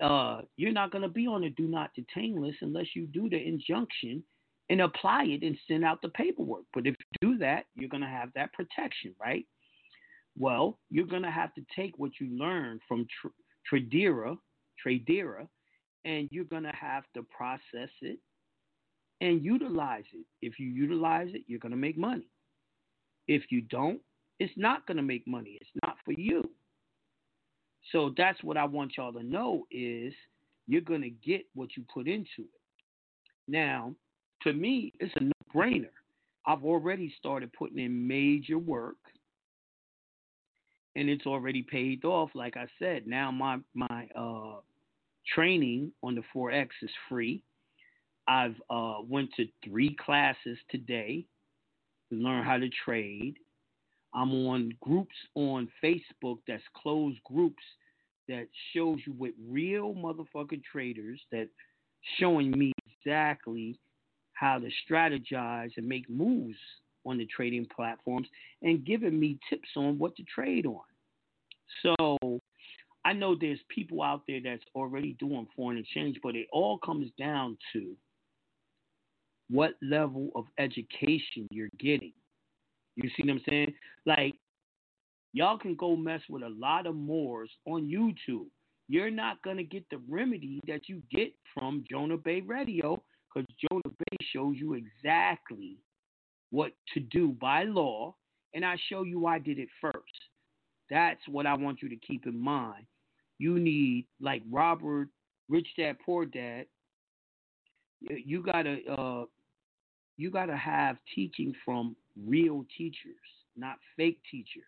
Uh, 0.00 0.42
you're 0.56 0.72
not 0.72 0.90
going 0.90 1.02
to 1.02 1.08
be 1.08 1.26
on 1.26 1.40
the 1.40 1.50
do 1.50 1.66
not 1.66 1.90
detain 1.94 2.40
list 2.40 2.58
unless 2.60 2.94
you 2.94 3.06
do 3.06 3.28
the 3.30 3.42
injunction 3.42 4.22
and 4.68 4.80
apply 4.80 5.24
it 5.24 5.42
and 5.42 5.56
send 5.68 5.84
out 5.84 6.02
the 6.02 6.08
paperwork. 6.10 6.64
But 6.74 6.86
if 6.86 6.94
you 6.98 7.30
do 7.30 7.38
that, 7.38 7.66
you're 7.74 7.88
going 7.88 8.02
to 8.02 8.08
have 8.08 8.30
that 8.34 8.52
protection, 8.52 9.14
right? 9.20 9.46
Well, 10.38 10.78
you're 10.90 11.06
going 11.06 11.22
to 11.22 11.30
have 11.30 11.54
to 11.54 11.62
take 11.74 11.98
what 11.98 12.12
you 12.20 12.36
learned 12.36 12.80
from 12.86 13.06
tr- 13.20 13.28
Tradera, 13.72 14.36
Tradera, 14.84 15.48
and 16.04 16.28
you're 16.30 16.44
going 16.44 16.64
to 16.64 16.74
have 16.78 17.04
to 17.14 17.22
process 17.22 17.90
it 18.02 18.18
and 19.20 19.42
utilize 19.42 20.04
it. 20.12 20.26
If 20.42 20.58
you 20.58 20.68
utilize 20.68 21.28
it, 21.32 21.42
you're 21.46 21.58
going 21.58 21.72
to 21.72 21.78
make 21.78 21.96
money. 21.96 22.28
If 23.28 23.44
you 23.50 23.62
don't, 23.62 24.00
it's 24.38 24.52
not 24.56 24.86
going 24.86 24.98
to 24.98 25.02
make 25.02 25.26
money. 25.26 25.58
It's 25.60 25.70
not 25.82 25.96
for 26.04 26.12
you. 26.12 26.44
So 27.92 28.12
that's 28.16 28.42
what 28.42 28.56
I 28.56 28.64
want 28.64 28.92
y'all 28.96 29.12
to 29.12 29.22
know 29.22 29.66
is 29.70 30.12
you're 30.66 30.80
going 30.80 31.02
to 31.02 31.10
get 31.10 31.46
what 31.54 31.70
you 31.76 31.84
put 31.92 32.08
into 32.08 32.26
it. 32.38 32.60
Now, 33.48 33.94
to 34.42 34.52
me, 34.52 34.92
it's 34.98 35.14
a 35.16 35.24
no-brainer. 35.24 35.90
I've 36.46 36.64
already 36.64 37.12
started 37.18 37.52
putting 37.52 37.78
in 37.78 38.06
major 38.06 38.58
work 38.58 38.96
and 40.96 41.10
it's 41.10 41.26
already 41.26 41.62
paid 41.62 42.04
off 42.04 42.30
like 42.34 42.56
I 42.56 42.66
said. 42.78 43.06
Now 43.06 43.30
my 43.30 43.58
my 43.74 44.08
uh 44.16 44.60
training 45.34 45.92
on 46.02 46.14
the 46.14 46.22
Forex 46.34 46.68
is 46.82 46.90
free. 47.08 47.42
I've 48.28 48.56
uh, 48.70 48.98
went 49.08 49.30
to 49.36 49.46
three 49.64 49.96
classes 50.04 50.58
today 50.70 51.26
to 52.10 52.16
learn 52.16 52.44
how 52.44 52.56
to 52.56 52.68
trade. 52.84 53.36
I'm 54.16 54.32
on 54.46 54.72
groups 54.80 55.14
on 55.34 55.68
Facebook 55.84 56.38
that's 56.48 56.62
closed 56.74 57.22
groups 57.24 57.62
that 58.28 58.48
shows 58.72 58.98
you 59.06 59.14
with 59.16 59.34
real 59.48 59.94
motherfucking 59.94 60.62
traders 60.64 61.20
that 61.30 61.48
showing 62.18 62.50
me 62.50 62.72
exactly 63.00 63.78
how 64.32 64.58
to 64.58 64.68
strategize 64.90 65.70
and 65.76 65.86
make 65.86 66.08
moves 66.08 66.56
on 67.04 67.18
the 67.18 67.26
trading 67.26 67.66
platforms 67.74 68.26
and 68.62 68.84
giving 68.84 69.18
me 69.18 69.38
tips 69.48 69.68
on 69.76 69.98
what 69.98 70.16
to 70.16 70.24
trade 70.24 70.66
on. 70.66 70.80
So 71.82 72.40
I 73.04 73.12
know 73.12 73.36
there's 73.38 73.60
people 73.68 74.02
out 74.02 74.22
there 74.26 74.40
that's 74.42 74.64
already 74.74 75.14
doing 75.20 75.46
foreign 75.54 75.78
exchange, 75.78 76.18
but 76.22 76.34
it 76.34 76.48
all 76.52 76.78
comes 76.78 77.10
down 77.18 77.56
to 77.74 77.94
what 79.48 79.74
level 79.82 80.30
of 80.34 80.46
education 80.58 81.46
you're 81.50 81.68
getting. 81.78 82.12
You 82.96 83.08
see 83.10 83.22
what 83.24 83.30
I'm 83.30 83.42
saying? 83.48 83.74
Like, 84.04 84.34
y'all 85.32 85.58
can 85.58 85.74
go 85.74 85.96
mess 85.96 86.22
with 86.28 86.42
a 86.42 86.48
lot 86.48 86.86
of 86.86 86.94
Moors 86.94 87.50
on 87.66 87.82
YouTube. 87.88 88.46
You're 88.88 89.10
not 89.10 89.42
going 89.42 89.56
to 89.56 89.64
get 89.64 89.84
the 89.90 90.00
remedy 90.08 90.60
that 90.66 90.88
you 90.88 91.02
get 91.10 91.32
from 91.52 91.84
Jonah 91.90 92.16
Bey 92.16 92.40
Radio 92.40 93.02
because 93.34 93.48
Jonah 93.68 93.94
Bey 93.98 94.26
shows 94.32 94.56
you 94.58 94.74
exactly 94.74 95.76
what 96.50 96.72
to 96.94 97.00
do 97.00 97.36
by 97.40 97.64
law, 97.64 98.14
and 98.54 98.64
I 98.64 98.76
show 98.88 99.02
you 99.02 99.26
I 99.26 99.38
did 99.38 99.58
it 99.58 99.68
first. 99.80 99.96
That's 100.88 101.20
what 101.28 101.46
I 101.46 101.54
want 101.54 101.82
you 101.82 101.88
to 101.88 101.96
keep 101.96 102.26
in 102.26 102.38
mind 102.38 102.86
you 103.38 103.58
need 103.58 104.06
like 104.20 104.42
Robert, 104.50 105.08
Rich 105.48 105.68
Dad 105.76 105.96
Poor 106.04 106.24
Dad. 106.24 106.66
You 108.00 108.42
gotta 108.42 108.78
uh, 108.90 109.24
you 110.16 110.30
gotta 110.30 110.56
have 110.56 110.96
teaching 111.14 111.54
from 111.64 111.96
real 112.24 112.64
teachers, 112.76 113.14
not 113.56 113.76
fake 113.96 114.20
teacher. 114.30 114.66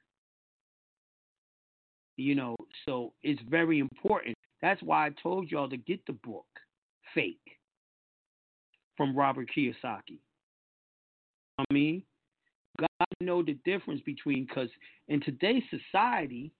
You 2.16 2.34
know, 2.34 2.56
so 2.84 3.12
it's 3.22 3.40
very 3.48 3.78
important. 3.78 4.36
That's 4.60 4.82
why 4.82 5.06
I 5.06 5.10
told 5.22 5.50
y'all 5.50 5.68
to 5.68 5.76
get 5.76 6.04
the 6.06 6.14
book, 6.14 6.46
Fake, 7.14 7.38
from 8.96 9.16
Robert 9.16 9.48
Kiyosaki. 9.56 10.18
I 11.58 11.64
mean, 11.72 12.02
God 12.78 12.88
know 13.20 13.42
the 13.42 13.56
difference 13.64 14.00
between 14.04 14.46
because 14.46 14.68
in 15.08 15.20
today's 15.20 15.62
society, 15.70 16.52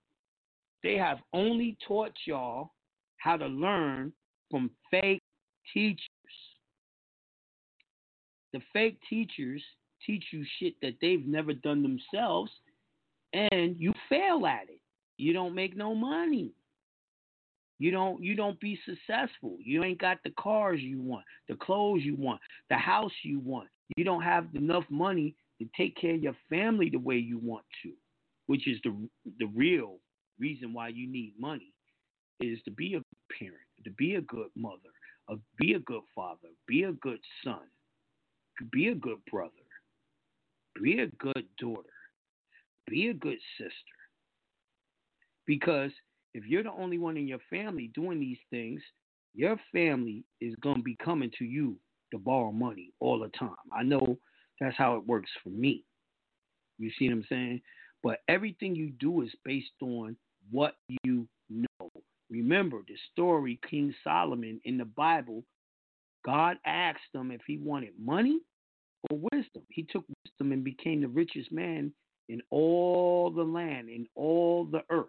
they 0.83 0.94
have 0.94 1.18
only 1.33 1.77
taught 1.87 2.12
y'all 2.24 2.72
how 3.18 3.37
to 3.37 3.46
learn 3.46 4.12
from 4.51 4.70
fake 4.90 5.22
teachers. 5.74 5.98
The 8.53 8.61
fake 8.72 8.98
teachers 9.11 9.62
teach 10.08 10.24
you 10.32 10.44
shit 10.58 10.74
that 10.80 10.94
they've 11.00 11.26
never 11.26 11.52
done 11.52 11.82
themselves, 11.82 12.50
and 13.34 13.76
you 13.78 13.92
fail 14.08 14.46
at 14.46 14.68
it. 14.68 14.80
You 15.18 15.32
don't 15.32 15.54
make 15.54 15.76
no 15.76 15.94
money. 15.94 16.52
You 17.78 17.90
don't 17.92 18.22
you 18.22 18.34
don't 18.34 18.58
be 18.58 18.78
successful. 18.84 19.56
You 19.60 19.84
ain't 19.84 20.00
got 20.00 20.18
the 20.24 20.30
cars 20.30 20.80
you 20.80 21.00
want, 21.00 21.24
the 21.48 21.54
clothes 21.54 22.02
you 22.02 22.16
want, 22.16 22.40
the 22.70 22.76
house 22.76 23.12
you 23.22 23.38
want. 23.38 23.68
You 23.96 24.04
don't 24.04 24.22
have 24.22 24.46
enough 24.54 24.84
money 24.90 25.34
to 25.60 25.68
take 25.76 25.96
care 25.96 26.14
of 26.14 26.22
your 26.22 26.36
family 26.50 26.88
the 26.90 26.98
way 26.98 27.16
you 27.16 27.38
want 27.38 27.64
to, 27.84 27.92
which 28.46 28.66
is 28.66 28.78
the 28.82 28.94
the 29.38 29.46
real 29.54 29.98
reason 30.40 30.72
why 30.72 30.88
you 30.88 31.06
need 31.06 31.34
money 31.38 31.72
is 32.40 32.58
to 32.64 32.70
be 32.70 32.94
a 32.94 33.02
parent, 33.38 33.58
to 33.84 33.90
be 33.90 34.14
a 34.14 34.20
good 34.22 34.48
mother, 34.56 34.90
uh, 35.28 35.36
be 35.58 35.74
a 35.74 35.80
good 35.80 36.02
father, 36.14 36.48
be 36.66 36.84
a 36.84 36.92
good 36.92 37.18
son, 37.44 37.60
be 38.72 38.88
a 38.88 38.94
good 38.94 39.18
brother, 39.30 39.52
be 40.82 41.00
a 41.00 41.06
good 41.18 41.44
daughter, 41.58 41.88
be 42.86 43.08
a 43.08 43.14
good 43.14 43.38
sister. 43.58 43.72
Because 45.46 45.90
if 46.34 46.44
you're 46.46 46.62
the 46.62 46.72
only 46.72 46.98
one 46.98 47.16
in 47.16 47.26
your 47.26 47.40
family 47.50 47.90
doing 47.94 48.20
these 48.20 48.38
things, 48.50 48.80
your 49.34 49.56
family 49.72 50.24
is 50.40 50.54
going 50.62 50.76
to 50.76 50.82
be 50.82 50.96
coming 51.02 51.30
to 51.38 51.44
you 51.44 51.76
to 52.12 52.18
borrow 52.18 52.52
money 52.52 52.92
all 53.00 53.18
the 53.18 53.28
time. 53.38 53.54
I 53.72 53.82
know 53.82 54.18
that's 54.60 54.76
how 54.76 54.96
it 54.96 55.06
works 55.06 55.30
for 55.42 55.50
me. 55.50 55.84
You 56.78 56.90
see 56.98 57.08
what 57.08 57.14
I'm 57.14 57.26
saying? 57.28 57.60
But 58.02 58.18
everything 58.28 58.74
you 58.74 58.90
do 58.90 59.22
is 59.22 59.30
based 59.44 59.70
on 59.80 60.16
what 60.50 60.76
you 61.04 61.26
know. 61.48 61.90
Remember 62.30 62.82
the 62.86 62.94
story, 63.12 63.58
King 63.68 63.94
Solomon 64.04 64.60
in 64.64 64.78
the 64.78 64.84
Bible, 64.84 65.44
God 66.24 66.58
asked 66.66 67.14
him 67.14 67.30
if 67.30 67.40
he 67.46 67.56
wanted 67.56 67.92
money 67.98 68.40
or 69.11 69.18
wisdom. 69.32 69.62
He 69.68 69.84
took 69.84 70.04
wisdom 70.24 70.52
and 70.52 70.64
became 70.64 71.00
the 71.00 71.08
richest 71.08 71.52
man 71.52 71.92
in 72.28 72.40
all 72.50 73.30
the 73.30 73.42
land, 73.42 73.88
in 73.88 74.06
all 74.14 74.64
the 74.64 74.82
earth, 74.90 75.08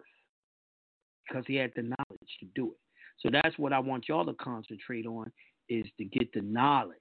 because 1.26 1.44
he 1.46 1.56
had 1.56 1.72
the 1.76 1.82
knowledge 1.82 2.36
to 2.40 2.46
do 2.54 2.72
it. 2.72 2.78
So 3.18 3.28
that's 3.30 3.58
what 3.58 3.72
I 3.72 3.78
want 3.78 4.08
y'all 4.08 4.24
to 4.24 4.34
concentrate 4.34 5.06
on 5.06 5.30
is 5.68 5.86
to 5.98 6.04
get 6.04 6.32
the 6.32 6.40
knowledge 6.40 6.96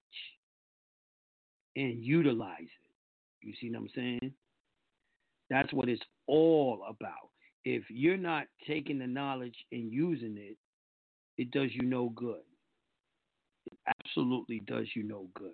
and 1.75 2.03
utilize 2.03 2.61
it. 2.61 3.47
You 3.47 3.53
see 3.59 3.69
what 3.69 3.79
I'm 3.79 3.89
saying? 3.95 4.33
That's 5.49 5.71
what 5.73 5.89
it's 5.89 6.03
all 6.27 6.83
about. 6.87 7.29
If 7.65 7.83
you're 7.89 8.17
not 8.17 8.47
taking 8.67 8.99
the 8.99 9.07
knowledge 9.07 9.55
and 9.71 9.91
using 9.91 10.37
it, 10.37 10.57
it 11.37 11.51
does 11.51 11.69
you 11.73 11.83
no 11.83 12.09
good. 12.09 12.41
It 13.65 13.77
absolutely 14.03 14.61
does 14.61 14.87
you 14.95 15.03
no 15.03 15.27
good. 15.33 15.53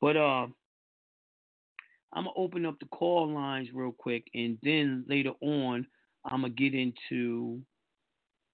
But 0.00 0.16
uh 0.16 0.46
I'm 2.12 2.24
gonna 2.24 2.30
open 2.36 2.64
up 2.64 2.78
the 2.80 2.86
call 2.86 3.32
lines 3.32 3.68
real 3.74 3.92
quick, 3.92 4.24
and 4.34 4.58
then 4.62 5.04
later 5.08 5.32
on, 5.42 5.86
I'm 6.24 6.42
gonna 6.42 6.50
get 6.50 6.74
into 6.74 7.60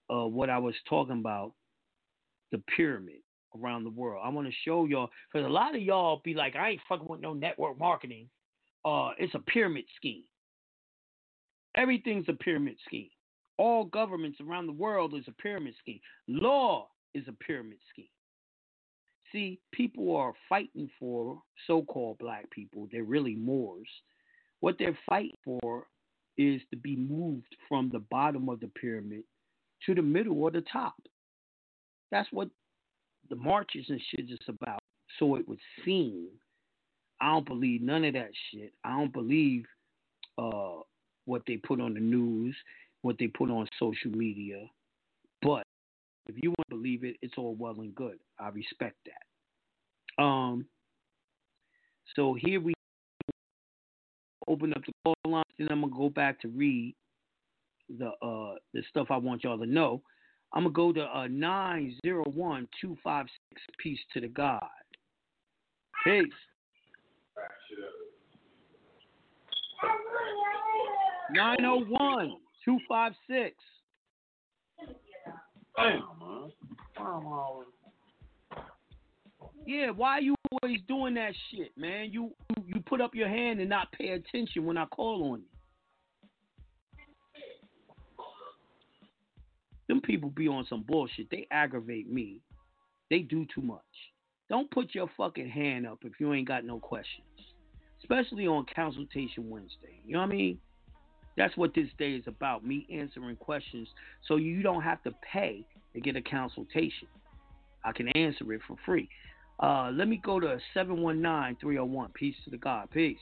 uh, 0.09 0.27
what 0.27 0.49
I 0.49 0.57
was 0.57 0.75
talking 0.89 1.19
about, 1.19 1.53
the 2.51 2.61
pyramid 2.75 3.21
around 3.55 3.83
the 3.83 3.89
world. 3.89 4.21
I 4.23 4.29
want 4.29 4.47
to 4.47 4.53
show 4.65 4.85
y'all 4.85 5.09
because 5.31 5.45
a 5.45 5.49
lot 5.49 5.75
of 5.75 5.81
y'all 5.81 6.21
be 6.23 6.33
like, 6.33 6.55
I 6.55 6.71
ain't 6.71 6.81
fucking 6.89 7.07
with 7.07 7.21
no 7.21 7.33
network 7.33 7.79
marketing. 7.79 8.29
Uh, 8.83 9.11
it's 9.17 9.33
a 9.35 9.39
pyramid 9.39 9.85
scheme. 9.95 10.23
Everything's 11.75 12.27
a 12.27 12.33
pyramid 12.33 12.75
scheme. 12.85 13.09
All 13.57 13.85
governments 13.85 14.39
around 14.41 14.67
the 14.67 14.73
world 14.73 15.13
is 15.13 15.25
a 15.27 15.41
pyramid 15.41 15.75
scheme. 15.79 15.99
Law 16.27 16.89
is 17.13 17.23
a 17.27 17.33
pyramid 17.33 17.77
scheme. 17.91 18.07
See, 19.33 19.59
people 19.71 20.15
are 20.15 20.33
fighting 20.47 20.89
for 20.99 21.41
so 21.65 21.81
called 21.81 22.19
black 22.19 22.49
people. 22.51 22.87
They're 22.91 23.03
really 23.03 23.35
Moors. 23.35 23.89
What 24.59 24.75
they're 24.77 24.97
fighting 25.09 25.37
for 25.43 25.87
is 26.37 26.61
to 26.69 26.77
be 26.77 26.95
moved 26.95 27.55
from 27.67 27.89
the 27.89 27.99
bottom 27.99 28.47
of 28.47 28.59
the 28.59 28.67
pyramid 28.67 29.23
to 29.85 29.95
the 29.95 30.01
middle 30.01 30.41
or 30.41 30.51
the 30.51 30.63
top. 30.71 30.95
That's 32.11 32.31
what 32.31 32.47
the 33.29 33.35
marches 33.35 33.85
and 33.89 34.01
shit 34.09 34.29
is 34.29 34.39
about. 34.47 34.79
So 35.19 35.35
it 35.35 35.47
would 35.47 35.59
seem. 35.83 36.27
I 37.19 37.31
don't 37.33 37.45
believe 37.45 37.81
none 37.81 38.05
of 38.05 38.13
that 38.13 38.31
shit. 38.51 38.71
I 38.83 38.91
don't 38.91 39.13
believe 39.13 39.65
uh, 40.37 40.81
what 41.25 41.41
they 41.47 41.57
put 41.57 41.81
on 41.81 41.93
the 41.95 41.99
news, 41.99 42.55
what 43.01 43.17
they 43.17 43.27
put 43.27 43.49
on 43.49 43.67
social 43.79 44.11
media. 44.11 44.65
If 46.27 46.35
you 46.41 46.49
want 46.49 46.69
to 46.69 46.75
believe 46.75 47.03
it, 47.03 47.17
it's 47.21 47.33
all 47.37 47.55
well 47.55 47.79
and 47.79 47.93
good. 47.93 48.19
I 48.39 48.49
respect 48.49 48.97
that. 49.05 50.23
Um. 50.23 50.65
So 52.15 52.35
here 52.39 52.59
we 52.59 52.73
open 54.47 54.73
up 54.73 54.83
the 54.85 54.93
call 55.03 55.15
lines, 55.25 55.45
and 55.59 55.69
I'm 55.69 55.81
gonna 55.81 55.93
go 55.95 56.09
back 56.09 56.39
to 56.41 56.47
read 56.49 56.95
the 57.97 58.09
uh 58.21 58.55
the 58.73 58.83
stuff 58.89 59.07
I 59.09 59.17
want 59.17 59.43
y'all 59.43 59.57
to 59.57 59.65
know. 59.65 60.01
I'm 60.53 60.63
gonna 60.63 60.73
go 60.73 60.93
to 60.93 61.03
uh 61.03 61.27
nine 61.27 61.97
zero 62.05 62.23
one 62.25 62.67
two 62.79 62.97
five 63.03 63.25
six. 63.49 63.61
Peace 63.79 63.99
to 64.13 64.21
the 64.21 64.27
God. 64.27 64.61
Peace. 66.03 66.25
Nine 71.31 71.57
zero 71.59 71.83
one 71.87 72.37
two 72.63 72.79
five 72.87 73.13
six. 73.27 73.55
Damn, 75.75 76.03
man. 76.19 76.51
Always. 76.97 77.67
Yeah, 79.65 79.91
why 79.91 80.17
are 80.17 80.21
you 80.21 80.35
always 80.51 80.79
doing 80.87 81.13
that 81.15 81.33
shit, 81.49 81.71
man? 81.77 82.09
You 82.11 82.31
you 82.65 82.81
put 82.85 83.01
up 83.01 83.15
your 83.15 83.29
hand 83.29 83.59
and 83.59 83.69
not 83.69 83.91
pay 83.91 84.09
attention 84.09 84.65
when 84.65 84.77
I 84.77 84.85
call 84.85 85.31
on 85.31 85.39
you. 85.39 85.45
Them 89.87 90.01
people 90.01 90.29
be 90.29 90.47
on 90.47 90.65
some 90.69 90.83
bullshit. 90.87 91.29
They 91.29 91.47
aggravate 91.51 92.11
me. 92.11 92.39
They 93.09 93.19
do 93.19 93.45
too 93.53 93.61
much. 93.61 93.81
Don't 94.49 94.69
put 94.71 94.93
your 94.95 95.09
fucking 95.17 95.49
hand 95.49 95.87
up 95.87 95.99
if 96.03 96.13
you 96.19 96.33
ain't 96.33 96.47
got 96.47 96.65
no 96.65 96.79
questions. 96.79 97.25
Especially 97.99 98.47
on 98.47 98.65
Consultation 98.75 99.49
Wednesday. 99.49 99.99
You 100.05 100.13
know 100.13 100.19
what 100.19 100.29
I 100.29 100.35
mean? 100.35 100.59
That's 101.37 101.55
what 101.57 101.73
this 101.73 101.87
day 101.97 102.11
is 102.11 102.23
about. 102.27 102.65
Me 102.65 102.85
answering 102.91 103.35
questions 103.35 103.87
so 104.27 104.35
you 104.35 104.61
don't 104.61 104.81
have 104.81 105.01
to 105.03 105.11
pay 105.31 105.65
to 105.93 106.01
get 106.01 106.15
a 106.15 106.21
consultation. 106.21 107.07
I 107.83 107.91
can 107.91 108.07
answer 108.09 108.51
it 108.53 108.61
for 108.67 108.77
free. 108.85 109.09
Uh, 109.59 109.91
let 109.93 110.07
me 110.07 110.21
go 110.23 110.39
to 110.39 110.59
719 110.73 111.57
301. 111.59 112.09
Peace 112.13 112.35
to 112.45 112.49
the 112.49 112.57
God. 112.57 112.89
Peace. 112.91 113.17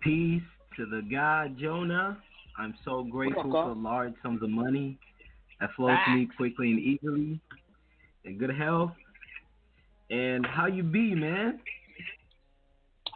Peace 0.00 0.42
to 0.76 0.86
the 0.86 1.02
God, 1.10 1.56
Jonah. 1.58 2.18
I'm 2.58 2.74
so 2.84 3.02
grateful 3.02 3.50
for 3.50 3.74
large 3.74 4.14
sums 4.22 4.42
of 4.42 4.50
money 4.50 4.98
that 5.60 5.70
flows 5.76 5.96
to 6.06 6.14
me 6.14 6.28
quickly 6.36 6.70
and 6.70 6.80
easily, 6.80 7.40
and 8.24 8.38
good 8.38 8.54
health. 8.54 8.92
And 10.10 10.44
how 10.44 10.66
you 10.66 10.82
be, 10.82 11.14
man? 11.14 11.60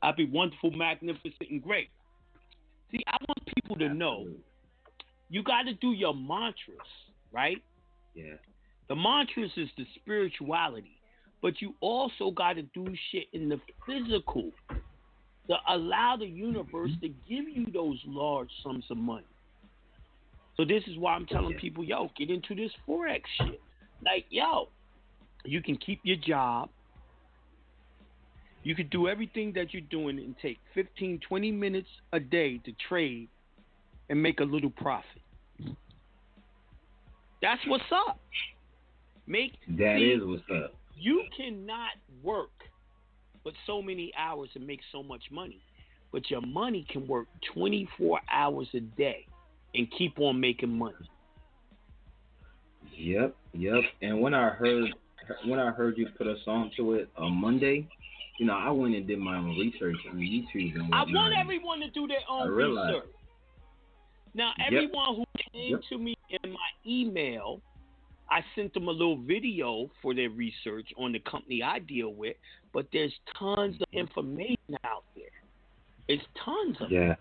I 0.03 0.13
be 0.13 0.27
wonderful, 0.27 0.71
magnificent, 0.71 1.51
and 1.51 1.63
great. 1.63 1.89
See, 2.97 3.05
I 3.07 3.17
want 3.29 3.55
people 3.55 3.77
to 3.77 3.93
know 3.93 4.27
you 5.29 5.43
got 5.43 5.63
to 5.63 5.75
do 5.75 5.93
your 5.93 6.15
mantras, 6.15 6.79
right? 7.33 7.63
Yeah. 8.15 8.35
The 8.89 8.95
mantras 8.95 9.51
is 9.57 9.69
the 9.77 9.85
spirituality, 9.97 11.01
but 11.43 11.61
you 11.61 11.75
also 11.81 12.31
got 12.31 12.55
to 12.55 12.63
do 12.63 12.87
shit 13.11 13.25
in 13.33 13.49
the 13.49 13.61
physical 13.87 14.51
to 14.71 15.57
allow 15.69 16.17
the 16.19 16.27
universe 16.27 16.91
mm-hmm. 16.93 17.01
to 17.01 17.09
give 17.29 17.49
you 17.49 17.67
those 17.73 18.01
large 18.07 18.51
sums 18.63 18.85
of 18.91 18.97
money. 18.97 19.27
So 20.57 20.65
this 20.65 20.83
is 20.87 20.97
why 20.97 21.15
I'm 21.15 21.27
telling 21.27 21.55
people, 21.55 21.85
yo, 21.85 22.11
get 22.17 22.31
into 22.31 22.55
this 22.55 22.71
forex 22.89 23.23
shit. 23.39 23.61
Like, 24.05 24.25
yo, 24.31 24.69
you 25.45 25.61
can 25.61 25.77
keep 25.77 26.01
your 26.03 26.17
job. 26.17 26.71
You 28.67 28.75
could 28.75 28.91
do 28.91 29.07
everything 29.07 29.53
that 29.53 29.73
you're 29.73 29.81
doing 29.91 30.19
and 30.19 30.35
take 30.43 30.59
15, 30.75 31.21
20 31.29 31.53
minutes 31.53 31.87
a 32.13 32.19
day 32.19 32.59
to 32.65 32.73
trade 32.89 33.29
and 34.11 34.21
make 34.21 34.41
a 34.41 34.43
little 34.43 34.71
profit. 34.71 35.23
That's 37.41 37.61
what's 37.69 37.85
up. 37.93 38.19
Make 39.29 39.53
That 39.69 39.99
see, 40.01 40.07
is 40.07 40.21
what's 40.25 40.43
up. 40.65 40.75
You 40.97 41.23
cannot 41.37 41.91
work 42.25 42.51
but 43.45 43.53
so 43.69 43.81
many 43.81 44.13
hours 44.19 44.49
and 44.57 44.67
make 44.67 44.81
so 44.91 45.01
much 45.01 45.23
money. 45.31 45.61
But 46.11 46.29
your 46.29 46.41
money 46.41 46.85
can 46.91 47.07
work 47.07 47.29
24 47.55 48.19
hours 48.29 48.67
a 48.75 48.81
day 48.81 49.29
and 49.77 49.87
keep 49.97 50.19
on 50.19 50.41
making 50.41 50.77
money. 50.77 50.97
Yep, 52.97 53.37
yep. 53.53 53.83
And 54.03 54.21
when 54.21 54.35
I 54.35 54.49
heard 54.49 54.93
when 55.45 55.61
I 55.61 55.71
heard 55.71 55.97
you 55.99 56.09
put 56.19 56.27
a 56.27 56.35
song 56.45 56.73
to 56.77 56.95
it 56.95 57.09
on 57.17 57.33
Monday, 57.33 57.89
you 58.39 58.47
know, 58.47 58.55
I 58.55 58.71
went 58.71 58.95
and 58.95 59.07
did 59.07 59.19
my 59.19 59.37
own 59.37 59.59
research 59.59 59.97
on 60.11 60.19
YouTube 60.19 60.75
and 60.75 60.95
I 60.95 61.05
want 61.05 61.35
everyone 61.37 61.81
to 61.81 61.91
do 61.91 62.07
their 62.07 62.19
own 62.29 62.51
research. 62.51 63.05
Now, 64.35 64.53
Yep. 64.59 64.67
everyone 64.67 65.17
who 65.17 65.25
came 65.53 65.71
Yep. 65.73 65.81
to 65.89 65.99
me 65.99 66.15
in 66.29 66.53
my 66.53 66.69
email 66.87 67.63
I 68.31 68.45
sent 68.55 68.75
them 68.75 68.89
a 68.89 68.91
little 68.91 69.17
video 69.17 69.89
for 70.03 70.15
their 70.15 70.31
research 70.31 70.89
on 70.97 71.13
the 71.13 71.21
company 71.21 71.63
I 71.63 71.79
deal 71.79 72.13
with, 72.13 72.37
but 72.73 72.87
there's 72.93 73.15
tons 73.39 73.77
of 73.81 73.87
information 73.93 74.77
out 74.85 75.05
there. 75.15 75.25
It's 76.09 76.25
tons 76.45 76.77
of 76.81 76.91
yes. 76.91 77.19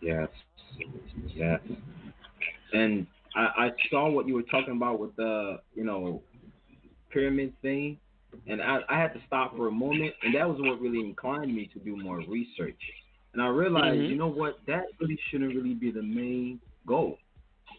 Yes. 0.00 0.28
Yes. 1.34 1.60
And 2.72 3.06
I, 3.36 3.40
I 3.40 3.70
saw 3.90 4.10
what 4.10 4.26
you 4.26 4.34
were 4.34 4.42
talking 4.42 4.76
about 4.76 4.98
with 4.98 5.14
the, 5.16 5.60
you 5.74 5.84
know, 5.84 6.22
pyramid 7.10 7.52
thing, 7.62 7.98
and 8.46 8.60
I, 8.62 8.80
I 8.88 9.00
had 9.00 9.12
to 9.14 9.20
stop 9.26 9.56
for 9.56 9.68
a 9.68 9.72
moment, 9.72 10.14
and 10.22 10.34
that 10.34 10.48
was 10.48 10.58
what 10.60 10.80
really 10.80 11.00
inclined 11.00 11.54
me 11.54 11.66
to 11.72 11.78
do 11.78 11.96
more 11.96 12.18
research. 12.28 12.80
And 13.32 13.40
I 13.42 13.48
realized, 13.48 14.00
Mhm. 14.00 14.10
you 14.10 14.16
know 14.16 14.28
what, 14.28 14.64
that 14.66 14.84
really 15.00 15.18
shouldn't 15.28 15.54
really 15.54 15.74
be 15.74 15.90
the 15.90 16.02
main 16.02 16.60
goal. 16.86 17.18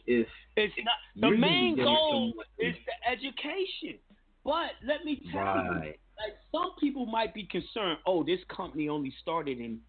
If 0.05 0.27
It's 0.55 0.75
not 0.83 0.95
the 1.15 1.31
main 1.31 1.75
goal 1.75 2.33
is 2.57 2.75
the 2.85 3.09
education. 3.09 3.99
But 4.43 4.71
let 4.83 5.05
me 5.05 5.21
tell 5.31 5.63
you, 5.63 5.93
like 6.17 6.37
some 6.51 6.71
people 6.79 7.05
might 7.05 7.33
be 7.33 7.45
concerned, 7.45 7.99
oh, 8.05 8.23
this 8.23 8.43
company 8.45 8.89
only 8.89 9.11
started 9.21 9.59
in 9.59 9.81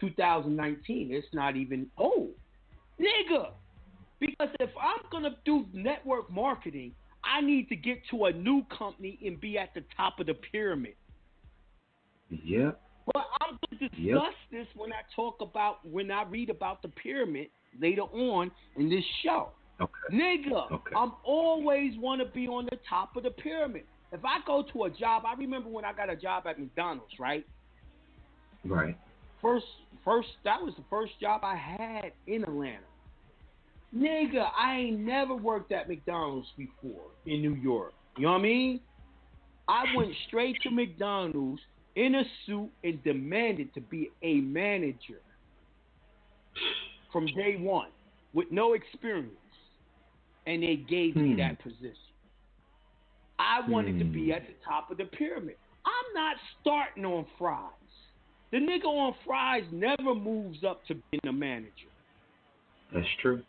2019. 0.00 1.12
It's 1.12 1.26
not 1.32 1.56
even 1.56 1.90
old. 1.96 2.34
Nigga. 3.00 3.52
Because 4.20 4.50
if 4.60 4.70
I'm 4.80 5.00
gonna 5.10 5.36
do 5.44 5.66
network 5.72 6.30
marketing, 6.30 6.94
I 7.28 7.40
need 7.40 7.68
to 7.68 7.76
get 7.76 7.98
to 8.10 8.24
a 8.26 8.32
new 8.32 8.62
company 8.76 9.18
and 9.24 9.40
be 9.40 9.58
at 9.58 9.74
the 9.74 9.82
top 9.96 10.18
of 10.20 10.26
the 10.26 10.34
pyramid. 10.34 10.94
yep, 12.30 12.80
But 13.12 13.24
I'm 13.40 13.58
going 13.70 13.78
to 13.78 13.88
discuss 13.88 13.98
Yep. 13.98 14.32
this 14.50 14.66
when 14.76 14.92
I 14.92 15.00
talk 15.14 15.40
about 15.40 15.86
when 15.86 16.10
I 16.10 16.24
read 16.24 16.50
about 16.50 16.82
the 16.82 16.88
pyramid 16.88 17.48
later 17.80 18.02
on 18.02 18.50
in 18.76 18.88
this 18.88 19.04
show. 19.22 19.50
okay, 19.80 19.92
Nigga, 20.16 20.70
Okay. 20.72 20.94
I'm 20.96 21.12
always 21.24 21.96
want 21.98 22.20
to 22.20 22.26
be 22.26 22.46
on 22.48 22.66
the 22.70 22.78
top 22.88 23.16
of 23.16 23.22
the 23.22 23.30
pyramid. 23.30 23.84
If 24.12 24.24
I 24.24 24.38
go 24.46 24.62
to 24.72 24.84
a 24.84 24.90
job, 24.90 25.24
I 25.26 25.34
remember 25.34 25.68
when 25.68 25.84
I 25.84 25.92
got 25.92 26.08
a 26.10 26.16
job 26.16 26.46
at 26.46 26.58
McDonald's, 26.58 27.12
right? 27.18 27.46
right, 28.64 28.96
First, 29.42 29.66
first, 30.04 30.28
that 30.44 30.60
was 30.60 30.74
the 30.76 30.84
first 30.90 31.12
job 31.20 31.42
I 31.44 31.54
had 31.56 32.12
in 32.26 32.42
Atlanta. 32.42 32.87
Nigga, 33.96 34.48
I 34.56 34.78
ain't 34.78 35.00
never 35.00 35.34
worked 35.34 35.72
at 35.72 35.88
McDonald's 35.88 36.48
before 36.56 37.06
in 37.26 37.40
New 37.40 37.54
York. 37.54 37.94
You 38.16 38.24
know 38.24 38.32
what 38.32 38.38
I 38.38 38.42
mean? 38.42 38.80
I 39.66 39.84
went 39.94 40.12
straight 40.26 40.60
to 40.62 40.70
McDonald's 40.70 41.60
in 41.96 42.14
a 42.16 42.24
suit 42.46 42.70
and 42.84 43.02
demanded 43.02 43.72
to 43.74 43.80
be 43.80 44.10
a 44.22 44.40
manager 44.40 45.20
from 47.12 47.26
day 47.26 47.56
one 47.58 47.88
with 48.34 48.50
no 48.50 48.74
experience. 48.74 49.32
And 50.46 50.62
they 50.62 50.76
gave 50.76 51.16
me 51.16 51.32
Hmm. 51.32 51.38
that 51.38 51.62
position. 51.62 51.94
I 53.38 53.60
wanted 53.68 53.98
to 53.98 54.04
be 54.04 54.26
Hmm. 54.26 54.32
at 54.32 54.46
the 54.46 54.54
top 54.64 54.90
of 54.90 54.96
the 54.98 55.04
pyramid. 55.04 55.56
I'm 55.84 56.14
not 56.14 56.36
starting 56.60 57.04
on 57.04 57.24
fries. 57.38 57.72
The 58.50 58.58
nigga 58.58 58.86
on 58.86 59.14
fries 59.26 59.64
never 59.70 60.14
moves 60.14 60.64
up 60.64 60.84
to 60.86 60.94
being 60.94 61.20
a 61.26 61.32
manager. 61.32 61.88
that's 62.92 63.06
true, 63.20 63.42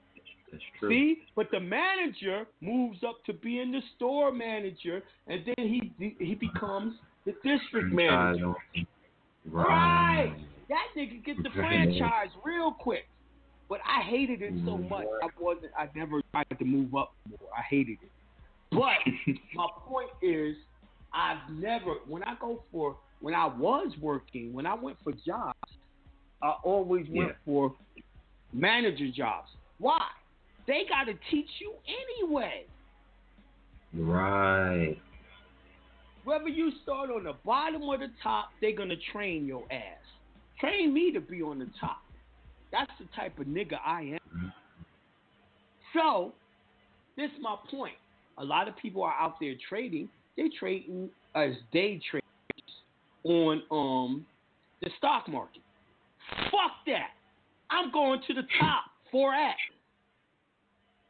that's 0.51 0.63
true. 0.79 0.89
See, 0.89 1.17
but 1.35 1.47
the 1.51 1.59
manager 1.59 2.45
moves 2.61 2.99
up 3.07 3.23
to 3.25 3.33
being 3.33 3.71
the 3.71 3.81
store 3.95 4.31
manager, 4.31 5.01
and 5.27 5.43
then 5.45 5.67
he 5.67 6.15
he 6.19 6.35
becomes 6.35 6.95
the 7.25 7.33
district 7.43 7.93
manager. 7.93 8.47
Right. 8.47 9.67
Right. 9.67 10.35
That 10.69 10.87
nigga 10.95 11.23
get 11.25 11.41
the 11.41 11.49
franchise 11.55 12.29
real 12.43 12.71
quick. 12.71 13.05
But 13.67 13.79
I 13.85 14.01
hated 14.01 14.41
it 14.41 14.53
so 14.65 14.71
mm. 14.71 14.89
much. 14.89 15.05
I 15.23 15.27
wasn't. 15.39 15.71
I 15.77 15.87
never 15.95 16.21
tried 16.31 16.57
to 16.57 16.65
move 16.65 16.95
up 16.95 17.13
more. 17.29 17.49
I 17.55 17.61
hated 17.69 17.99
it. 18.01 18.11
But 18.71 19.33
my 19.55 19.67
point 19.87 20.09
is, 20.23 20.55
I've 21.13 21.51
never. 21.51 21.95
When 22.07 22.23
I 22.23 22.35
go 22.41 22.63
for, 22.71 22.97
when 23.21 23.35
I 23.35 23.45
was 23.45 23.91
working, 24.01 24.53
when 24.53 24.65
I 24.65 24.73
went 24.73 24.97
for 25.03 25.13
jobs, 25.25 25.57
I 26.41 26.53
always 26.63 27.05
went 27.09 27.29
Yeah. 27.29 27.35
for 27.45 27.75
manager 28.53 29.09
jobs. 29.15 29.49
Why? 29.77 30.01
They 30.69 30.83
got 30.87 31.05
to 31.05 31.17
teach 31.31 31.49
you 31.59 31.73
anyway. 32.21 32.65
Right. 33.91 34.97
Whether 36.23 36.47
you 36.47 36.71
start 36.83 37.09
on 37.09 37.23
the 37.23 37.33
bottom 37.43 37.81
or 37.81 37.97
the 37.97 38.11
top, 38.21 38.49
they're 38.61 38.75
gonna 38.75 38.93
train 39.11 39.47
your 39.47 39.63
ass. 39.71 39.97
Train 40.59 40.93
me 40.93 41.11
to 41.11 41.21
be 41.21 41.41
on 41.41 41.57
the 41.57 41.69
top. 41.79 42.03
That's 42.71 42.91
the 42.99 43.07
type 43.15 43.39
of 43.39 43.47
nigga 43.47 43.79
I 43.83 44.19
am. 44.35 44.53
So, 45.95 46.33
this 47.17 47.31
is 47.31 47.37
my 47.41 47.55
point. 47.71 47.95
A 48.37 48.45
lot 48.45 48.67
of 48.67 48.77
people 48.77 49.01
are 49.01 49.15
out 49.19 49.39
there 49.41 49.55
trading. 49.67 50.07
They 50.37 50.51
trading 50.59 51.09
as 51.33 51.53
day 51.73 51.99
traders 52.11 52.23
on 53.23 53.63
um 53.71 54.25
the 54.83 54.91
stock 54.99 55.27
market. 55.27 55.63
Fuck 56.51 56.85
that. 56.85 57.09
I'm 57.71 57.91
going 57.91 58.21
to 58.27 58.33
the 58.35 58.43
top 58.59 58.83
forex. 59.11 59.55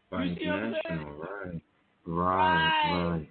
By 0.09 0.25
You 0.25 0.35
see 0.39 0.47
what 0.47 0.55
I'm 0.89 1.17
right. 1.19 1.61
Right. 2.05 2.71
Right, 2.85 3.09
right. 3.09 3.29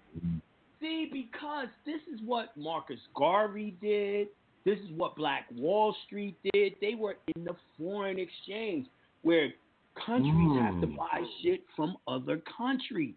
See, 0.81 1.09
because 1.13 1.69
this 1.85 2.01
is 2.13 2.21
what 2.25 2.57
Marcus 2.57 3.01
Garvey 3.17 3.77
did. 3.81 4.29
This 4.65 4.79
is 4.79 4.91
what 4.97 5.17
Black 5.17 5.47
Wall 5.57 5.97
Street 6.07 6.37
did. 6.53 6.75
They 6.81 6.95
were 6.95 7.17
in 7.35 7.45
the 7.45 7.57
foreign 7.77 8.19
exchange 8.19 8.87
where 9.23 9.53
countries 9.97 10.57
have 10.61 10.81
to 10.81 10.87
Mm. 10.87 10.97
buy 10.97 11.25
shit 11.41 11.65
from 11.75 11.97
other 12.07 12.39
countries 12.39 13.17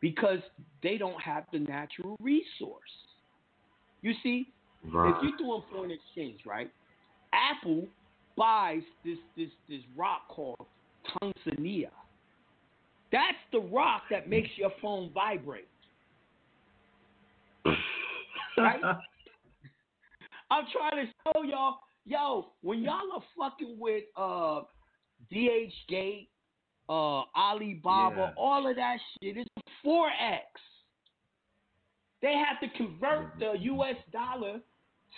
because 0.00 0.40
they 0.82 0.96
don't 0.96 1.20
have 1.20 1.44
the 1.52 1.58
natural 1.58 2.16
resource. 2.20 3.06
You 4.00 4.14
see, 4.22 4.54
Right. 4.84 5.14
if 5.14 5.22
you're 5.22 5.36
doing 5.36 5.62
foreign 5.70 5.90
exchange, 5.90 6.46
right? 6.46 6.72
Apple 7.34 7.86
buys 8.36 8.82
this 9.04 9.18
this 9.36 9.50
this 9.68 9.84
rock 9.94 10.26
called 10.28 10.66
tungstenia. 11.04 11.90
That's 13.12 13.38
the 13.52 13.60
rock 13.60 14.02
that 14.10 14.28
makes 14.28 14.50
your 14.56 14.70
phone 14.80 15.10
vibrate. 15.12 15.68
Right? 18.56 18.80
I'm 20.50 20.64
trying 20.72 21.06
to 21.06 21.12
show 21.24 21.42
y'all, 21.44 21.78
yo, 22.04 22.52
when 22.62 22.82
y'all 22.82 23.12
are 23.14 23.22
fucking 23.38 23.76
with 23.78 24.04
uh 24.16 24.62
DH 25.30 25.72
Gate, 25.88 26.28
uh 26.88 27.22
Alibaba, 27.36 28.16
Yeah. 28.16 28.30
all 28.36 28.68
of 28.68 28.76
that 28.76 28.98
shit 29.22 29.36
is 29.36 29.46
forex. 29.84 30.40
They 32.22 32.34
have 32.34 32.60
to 32.60 32.76
convert 32.76 33.38
the 33.38 33.54
US 33.62 33.96
dollar 34.12 34.60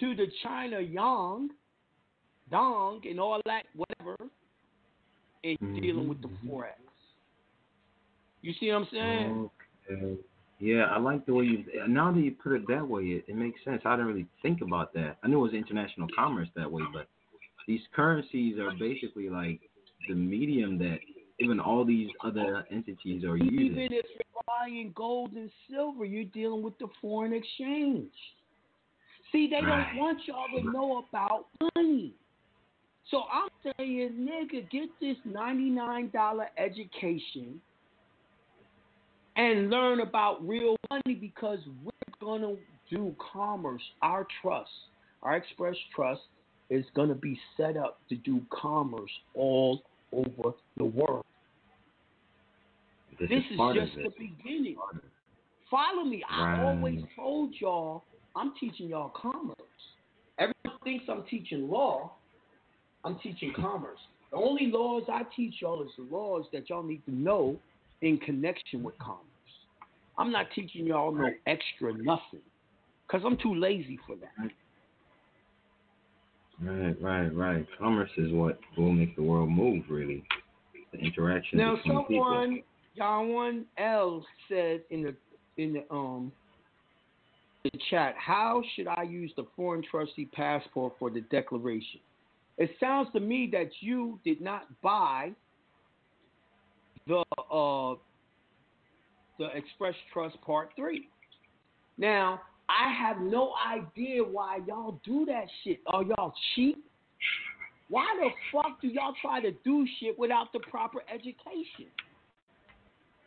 to 0.00 0.14
the 0.14 0.26
China 0.42 0.80
Yang, 0.80 1.50
Dong, 2.50 3.00
and 3.08 3.18
all 3.18 3.40
that, 3.46 3.64
whatever, 3.74 4.16
and 5.44 5.56
you're 5.60 5.80
dealing 5.80 6.08
with 6.08 6.20
the 6.22 6.28
Mhm. 6.28 6.48
forex. 6.48 6.91
You 8.42 8.52
see 8.58 8.68
what 8.68 8.76
I'm 8.76 8.88
saying? 8.90 9.50
Okay. 9.90 10.18
Yeah, 10.58 10.84
I 10.84 10.98
like 10.98 11.26
the 11.26 11.34
way 11.34 11.44
you. 11.44 11.64
Now 11.88 12.12
that 12.12 12.20
you 12.20 12.32
put 12.32 12.52
it 12.52 12.68
that 12.68 12.86
way, 12.86 13.02
it, 13.02 13.24
it 13.26 13.36
makes 13.36 13.62
sense. 13.64 13.82
I 13.84 13.92
didn't 13.92 14.06
really 14.06 14.26
think 14.42 14.60
about 14.60 14.92
that. 14.94 15.16
I 15.22 15.28
knew 15.28 15.38
it 15.38 15.42
was 15.42 15.54
international 15.54 16.08
commerce 16.14 16.48
that 16.54 16.70
way, 16.70 16.82
but 16.92 17.08
these 17.66 17.80
currencies 17.94 18.58
are 18.58 18.70
basically 18.78 19.28
like 19.28 19.60
the 20.08 20.14
medium 20.14 20.78
that 20.78 20.98
even 21.40 21.58
all 21.58 21.84
these 21.84 22.10
other 22.24 22.64
entities 22.70 23.24
are 23.24 23.36
using. 23.36 23.72
Even 23.72 23.92
if 23.92 24.06
you're 24.14 24.42
buying 24.46 24.92
gold 24.94 25.32
and 25.32 25.50
silver, 25.68 26.04
you're 26.04 26.24
dealing 26.24 26.62
with 26.62 26.78
the 26.78 26.88
foreign 27.00 27.32
exchange. 27.32 28.12
See, 29.32 29.48
they 29.48 29.64
Right. 29.64 29.86
don't 29.88 29.96
want 29.96 30.26
y'all 30.26 30.48
to 30.60 30.70
know 30.70 31.04
about 31.08 31.46
money. 31.74 32.14
So 33.10 33.24
I'm 33.32 33.48
saying, 33.78 34.12
nigga, 34.12 34.70
get 34.70 34.88
this 35.00 35.16
$99 35.26 36.46
education 36.56 37.60
and 39.36 39.70
learn 39.70 40.00
about 40.00 40.46
real 40.46 40.76
money 40.90 41.14
because 41.14 41.58
we're 41.84 41.92
going 42.20 42.42
to 42.42 42.56
do 42.90 43.14
commerce. 43.32 43.82
Our 44.02 44.26
trust, 44.40 44.70
our 45.22 45.36
Express 45.36 45.76
Trust, 45.94 46.20
is 46.70 46.84
going 46.94 47.08
to 47.08 47.14
be 47.14 47.38
set 47.56 47.76
up 47.76 47.98
to 48.08 48.16
do 48.16 48.40
commerce 48.50 49.10
all 49.34 49.82
over 50.12 50.54
the 50.76 50.84
world. 50.84 51.24
This, 53.18 53.28
This 53.28 53.38
is 53.38 53.52
is 53.52 53.74
just 53.74 53.96
the 53.96 54.10
beginning. 54.18 54.76
Follow 55.70 56.04
me. 56.04 56.22
I 56.28 56.62
always 56.62 57.00
told 57.16 57.54
y'all 57.58 58.02
I'm 58.36 58.52
teaching 58.58 58.88
y'all 58.88 59.10
commerce. 59.10 59.56
Everyone 60.38 60.78
thinks 60.84 61.04
I'm 61.08 61.24
teaching 61.30 61.68
law. 61.68 62.12
I'm 63.04 63.18
teaching 63.22 63.52
commerce. 63.54 63.98
The 64.30 64.36
only 64.38 64.66
laws 64.66 65.04
I 65.12 65.22
teach 65.36 65.54
y'all 65.60 65.82
is 65.82 65.90
the 65.96 66.04
laws 66.14 66.44
that 66.52 66.70
y'all 66.70 66.82
need 66.82 67.04
to 67.06 67.14
know 67.14 67.56
in 68.02 68.18
connection 68.18 68.82
with 68.82 68.98
commerce. 68.98 69.22
I'm 70.18 70.30
not 70.30 70.46
teaching 70.54 70.86
y'all 70.86 71.12
no 71.12 71.30
extra 71.46 71.94
nothing 71.96 72.42
because 73.06 73.22
I'm 73.24 73.38
too 73.38 73.54
lazy 73.54 73.98
for 74.06 74.16
that. 74.16 74.50
Right, 76.60 77.00
right, 77.00 77.34
right. 77.34 77.66
Commerce 77.78 78.10
is 78.18 78.30
what 78.32 78.58
will 78.76 78.92
make 78.92 79.16
the 79.16 79.22
world 79.22 79.50
move, 79.50 79.84
really. 79.88 80.22
The 80.92 80.98
interaction 80.98 81.58
Now, 81.58 81.76
between 81.76 82.04
someone, 82.08 82.62
John 82.96 83.28
One 83.30 83.64
L 83.78 84.24
said 84.48 84.82
in 84.90 85.02
the 85.02 85.14
in 85.56 85.72
the 85.72 85.94
um 85.94 86.30
the 87.64 87.70
chat, 87.90 88.14
how 88.18 88.62
should 88.74 88.88
I 88.88 89.02
use 89.02 89.32
the 89.36 89.46
foreign 89.56 89.82
trustee 89.88 90.26
passport 90.26 90.94
for 90.98 91.10
the 91.10 91.20
declaration? 91.22 92.00
It 92.58 92.70
sounds 92.78 93.08
to 93.14 93.20
me 93.20 93.48
that 93.52 93.70
you 93.80 94.20
did 94.24 94.40
not 94.40 94.66
buy 94.82 95.32
the 97.06 97.24
uh 97.52 97.94
the 99.38 99.56
Express 99.56 99.94
Trust 100.12 100.40
Part 100.42 100.70
Three. 100.76 101.08
Now, 101.98 102.40
I 102.68 102.92
have 102.92 103.20
no 103.20 103.52
idea 103.66 104.22
why 104.22 104.60
y'all 104.66 105.00
do 105.04 105.24
that 105.26 105.46
shit. 105.62 105.80
Are 105.86 106.02
y'all 106.02 106.32
cheap? 106.54 106.84
Why 107.88 108.06
the 108.20 108.30
fuck 108.50 108.80
do 108.80 108.88
y'all 108.88 109.14
try 109.20 109.40
to 109.40 109.50
do 109.64 109.86
shit 110.00 110.18
without 110.18 110.52
the 110.52 110.60
proper 110.60 111.00
education? 111.12 111.90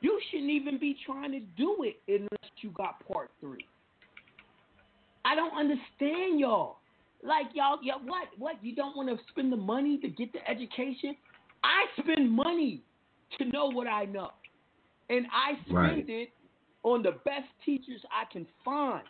You 0.02 0.20
shouldn't 0.30 0.50
even 0.50 0.80
be 0.80 0.98
trying 1.06 1.32
to 1.32 1.40
do 1.58 1.84
it 1.84 1.98
unless 2.08 2.52
you 2.62 2.72
got 2.72 3.06
part 3.08 3.30
three. 3.40 3.66
I 5.24 5.36
don't 5.36 5.56
understand 5.58 6.40
y'all. 6.40 6.78
Like 7.24 7.48
y'all, 7.54 7.78
yeah, 7.84 7.96
what? 8.04 8.28
What? 8.38 8.64
You 8.64 8.76
don't 8.76 8.96
want 8.96 9.10
to 9.10 9.18
spend 9.32 9.52
the 9.52 9.58
money 9.58 9.98
to 10.00 10.08
get 10.08 10.32
the 10.34 10.48
education? 10.50 11.16
I 11.64 11.86
spend 12.00 12.32
money 12.32 12.84
to 13.38 13.46
know 13.46 13.68
what 13.68 13.88
I 13.88 14.06
know, 14.06 14.32
and 15.10 15.28
I 15.32 15.56
spend 15.66 15.76
Right. 15.76 16.10
it 16.10 16.30
on 16.84 17.02
the 17.04 17.14
best 17.24 17.48
teachers 17.66 18.04
I 18.12 18.26
can 18.26 18.46
find. 18.64 19.04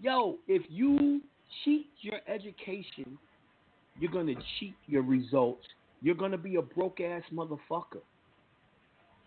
Yo, 0.00 0.38
if 0.48 0.62
you 0.68 1.22
cheat 1.64 1.90
your 2.00 2.20
education, 2.26 3.18
you're 3.98 4.10
gonna 4.10 4.34
cheat 4.58 4.74
your 4.86 5.02
results. 5.02 5.66
You're 6.00 6.16
gonna 6.16 6.38
be 6.38 6.56
a 6.56 6.62
broke 6.62 7.00
ass 7.00 7.22
motherfucker. 7.30 8.02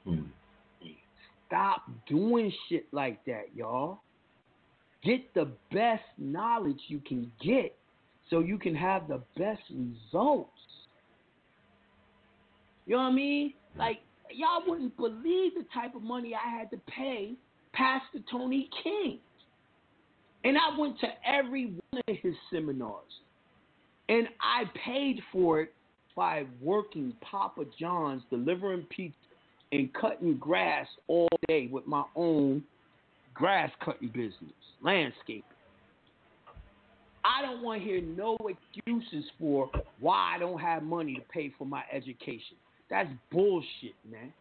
Hmm. 0.03 0.25
Stop 1.47 1.89
doing 2.07 2.51
shit 2.67 2.91
like 2.91 3.23
that, 3.25 3.55
y'all. 3.55 4.01
Get 5.03 5.33
the 5.33 5.51
best 5.71 6.03
knowledge 6.17 6.81
you 6.87 6.99
can 6.99 7.31
get 7.39 7.77
so 8.29 8.39
you 8.39 8.57
can 8.57 8.75
have 8.75 9.07
the 9.07 9.21
best 9.37 9.61
results. 9.69 10.51
You 12.87 12.95
know 12.95 13.03
what 13.03 13.09
I 13.09 13.11
mean? 13.11 13.53
Like, 13.77 13.99
y'all 14.33 14.63
wouldn't 14.67 14.95
believe 14.97 15.53
the 15.55 15.65
type 15.73 15.95
of 15.95 16.01
money 16.01 16.33
I 16.35 16.49
had 16.49 16.69
to 16.71 16.77
pay 16.87 17.33
Pastor 17.73 18.19
Tony 18.31 18.69
King. 18.83 19.19
And 20.43 20.57
I 20.57 20.77
went 20.77 20.99
to 20.99 21.07
every 21.27 21.73
one 21.91 22.01
of 22.07 22.15
his 22.21 22.35
seminars. 22.51 23.01
And 24.09 24.27
I 24.39 24.65
paid 24.85 25.21
for 25.31 25.61
it 25.61 25.73
by 26.15 26.45
working 26.61 27.13
Papa 27.21 27.65
John's, 27.79 28.21
delivering 28.29 28.85
pizza, 28.89 29.15
and 29.71 29.91
cutting 29.93 30.37
grass 30.37 30.87
all 31.07 31.27
day 31.47 31.67
with 31.71 31.87
my 31.87 32.03
own 32.15 32.63
grass 33.33 33.71
cutting 33.83 34.09
business, 34.09 34.53
landscaping. 34.83 35.43
I 37.25 37.41
don't 37.41 37.63
want 37.63 37.81
to 37.81 37.87
hear 37.87 38.01
no 38.01 38.37
excuses 38.47 39.25
for 39.39 39.69
why 39.99 40.35
I 40.35 40.39
don't 40.39 40.59
have 40.59 40.83
money 40.83 41.15
to 41.15 41.21
pay 41.33 41.51
for 41.57 41.65
my 41.65 41.81
education. 41.91 42.55
That's 42.95 43.09
bullshit, 43.29 43.93
man. 44.09 44.31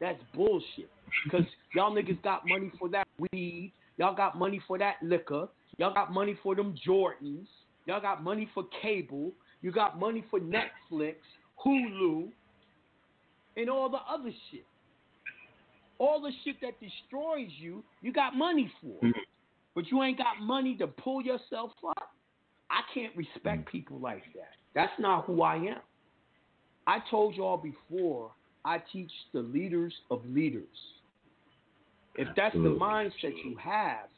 That's 0.00 0.18
bullshit. 0.34 0.90
Because 1.22 1.46
y'all 1.76 1.94
niggas 1.94 2.20
got 2.24 2.42
money 2.44 2.72
for 2.76 2.88
that 2.88 3.06
weed. 3.20 3.72
Y'all 3.98 4.16
got 4.16 4.36
money 4.36 4.60
for 4.66 4.78
that 4.78 4.96
liquor. 5.00 5.46
Y'all 5.78 5.94
got 5.94 6.12
money 6.12 6.36
for 6.42 6.56
them 6.56 6.74
Jordans. 6.84 7.46
Y'all 7.86 8.00
got 8.00 8.24
money 8.24 8.50
for 8.52 8.64
cable. 8.82 9.30
You 9.62 9.70
got 9.70 10.00
money 10.00 10.24
for 10.28 10.40
Netflix, 10.40 11.14
Hulu, 11.64 12.30
and 13.56 13.70
all 13.70 13.88
the 13.88 13.98
other 14.12 14.32
shit. 14.50 14.66
All 15.98 16.20
the 16.20 16.32
shit 16.44 16.56
that 16.62 16.80
destroys 16.80 17.50
you, 17.60 17.84
you 18.02 18.12
got 18.12 18.34
money 18.34 18.72
for. 18.82 19.06
Mm-hmm. 19.06 19.20
But 19.76 19.88
you 19.88 20.02
ain't 20.02 20.18
got 20.18 20.40
money 20.42 20.74
to 20.78 20.88
pull 20.88 21.22
yourself 21.22 21.70
up. 21.86 22.10
I 22.72 22.80
can't 22.92 23.16
respect 23.16 23.60
mm-hmm. 23.60 23.70
people 23.70 24.00
like 24.00 24.24
that. 24.34 24.50
That's 24.74 24.98
not 24.98 25.26
who 25.26 25.42
I 25.42 25.54
am. 25.54 25.76
I 26.86 26.98
told 27.10 27.34
y'all 27.34 27.56
before, 27.56 28.30
I 28.64 28.82
teach 28.92 29.10
the 29.32 29.40
leaders 29.40 29.92
of 30.10 30.22
leaders. 30.28 30.66
If 32.16 32.28
that's 32.36 32.54
the 32.54 32.60
mindset 32.60 33.32
you 33.44 33.56
have, 33.62 34.08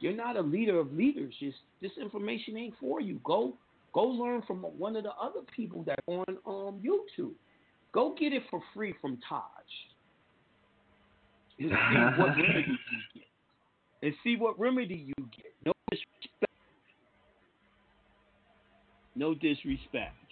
you're 0.00 0.16
not 0.16 0.36
a 0.36 0.42
leader 0.42 0.78
of 0.78 0.92
leaders. 0.92 1.34
Just 1.40 1.56
this 1.80 1.92
information 2.00 2.56
ain't 2.56 2.74
for 2.80 3.00
you. 3.00 3.20
Go 3.24 3.54
go 3.94 4.04
learn 4.04 4.42
from 4.46 4.58
one 4.58 4.96
of 4.96 5.04
the 5.04 5.12
other 5.20 5.40
people 5.54 5.82
that 5.84 6.00
on 6.06 6.24
um 6.46 6.82
YouTube. 6.84 7.32
Go 7.92 8.14
get 8.18 8.32
it 8.32 8.42
for 8.50 8.60
free 8.74 8.94
from 9.00 9.18
Taj. 9.26 9.40
And 11.58 11.70
see 11.70 12.20
what 12.20 12.28
remedy 12.36 12.66
you 12.66 12.76
get. 13.14 13.24
And 14.02 14.14
see 14.22 14.36
what 14.36 14.58
remedy 14.58 15.06
you 15.06 15.14
get. 15.34 15.54
No 15.64 15.72
disrespect. 15.90 16.52
No 19.14 19.34
disrespect. 19.34 20.25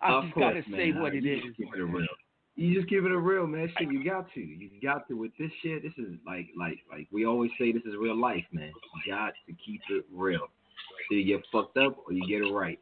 I 0.00 0.12
of 0.12 0.24
just 0.24 0.34
course, 0.34 0.54
gotta 0.54 0.70
man. 0.70 0.78
say 0.78 0.92
what 0.98 1.14
it 1.14 1.24
you 1.24 1.36
is. 1.36 1.44
Just 1.44 1.56
keep 1.56 1.74
it 1.74 1.82
real. 1.82 2.06
You 2.56 2.74
just 2.74 2.88
keep 2.88 3.04
it 3.04 3.12
a 3.12 3.16
real, 3.18 3.46
man. 3.46 3.70
Shit, 3.78 3.90
you 3.90 4.04
got 4.04 4.32
to. 4.34 4.40
You 4.40 4.70
got 4.82 5.06
to 5.08 5.14
with 5.14 5.30
this 5.38 5.50
shit. 5.62 5.82
This 5.82 5.92
is 5.96 6.14
like, 6.26 6.46
like, 6.58 6.78
like 6.90 7.06
we 7.12 7.24
always 7.24 7.52
say. 7.58 7.70
This 7.72 7.84
is 7.84 7.94
real 7.96 8.16
life, 8.18 8.44
man. 8.52 8.72
You 9.06 9.12
got 9.12 9.32
to 9.46 9.54
keep 9.64 9.80
it 9.90 10.04
real. 10.12 10.48
So 11.08 11.14
you 11.14 11.24
get 11.24 11.44
fucked 11.52 11.76
up 11.76 11.98
or 12.06 12.12
you 12.12 12.26
get 12.26 12.42
it 12.46 12.52
right. 12.52 12.80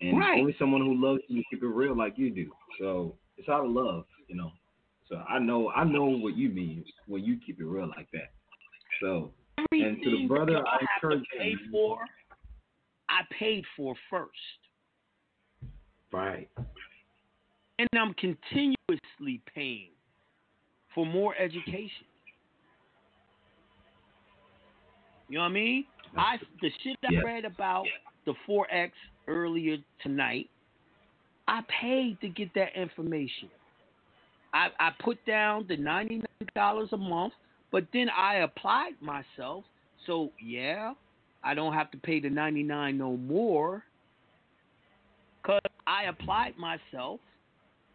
And 0.00 0.18
Right. 0.18 0.40
only 0.40 0.54
someone 0.58 0.80
who 0.80 0.94
loves 0.94 1.22
you 1.28 1.44
keep 1.48 1.62
it 1.62 1.68
real 1.68 1.96
like 1.96 2.18
you 2.18 2.30
do. 2.30 2.50
So 2.80 3.16
it's 3.36 3.48
out 3.48 3.64
of 3.64 3.70
love, 3.70 4.04
you 4.26 4.34
know. 4.34 4.50
So 5.08 5.22
I 5.28 5.38
know, 5.38 5.70
I 5.70 5.84
know 5.84 6.06
what 6.06 6.36
you 6.36 6.48
mean 6.48 6.84
when 7.06 7.22
you 7.22 7.38
keep 7.44 7.60
it 7.60 7.64
real 7.64 7.86
like 7.86 8.10
that. 8.12 8.32
So 9.00 9.32
and 9.70 10.02
to 10.02 10.10
the 10.10 10.26
brother, 10.26 10.66
I 10.66 10.78
encourage 10.96 11.24
him. 11.38 11.68
for, 11.70 11.98
I 13.08 13.20
paid 13.38 13.64
for 13.76 13.94
first. 14.10 14.30
Right. 16.12 16.48
And 17.78 17.88
I'm 17.94 18.14
continuously 18.14 19.40
paying 19.54 19.88
for 20.94 21.06
more 21.06 21.34
education. 21.36 22.06
You 25.28 25.38
know 25.38 25.44
what 25.44 25.50
I 25.50 25.52
mean? 25.52 25.84
I 26.16 26.36
the 26.60 26.70
shit 26.82 26.96
I 27.04 27.24
read 27.24 27.46
about 27.46 27.86
the 28.26 28.34
forex 28.46 28.90
earlier 29.26 29.78
tonight, 30.02 30.50
I 31.48 31.62
paid 31.80 32.20
to 32.20 32.28
get 32.28 32.52
that 32.54 32.76
information. 32.76 33.48
I, 34.52 34.68
I 34.78 34.90
put 35.02 35.24
down 35.24 35.64
the 35.68 35.76
$99 35.76 36.92
a 36.92 36.96
month, 36.96 37.32
but 37.70 37.86
then 37.92 38.08
I 38.10 38.40
applied 38.40 38.92
myself. 39.00 39.64
So, 40.06 40.30
yeah, 40.44 40.92
I 41.42 41.54
don't 41.54 41.72
have 41.72 41.90
to 41.92 41.96
pay 41.96 42.20
the 42.20 42.28
99 42.28 42.98
no 42.98 43.16
more 43.16 43.82
because 45.42 45.60
I 45.86 46.04
applied 46.04 46.54
myself 46.56 47.20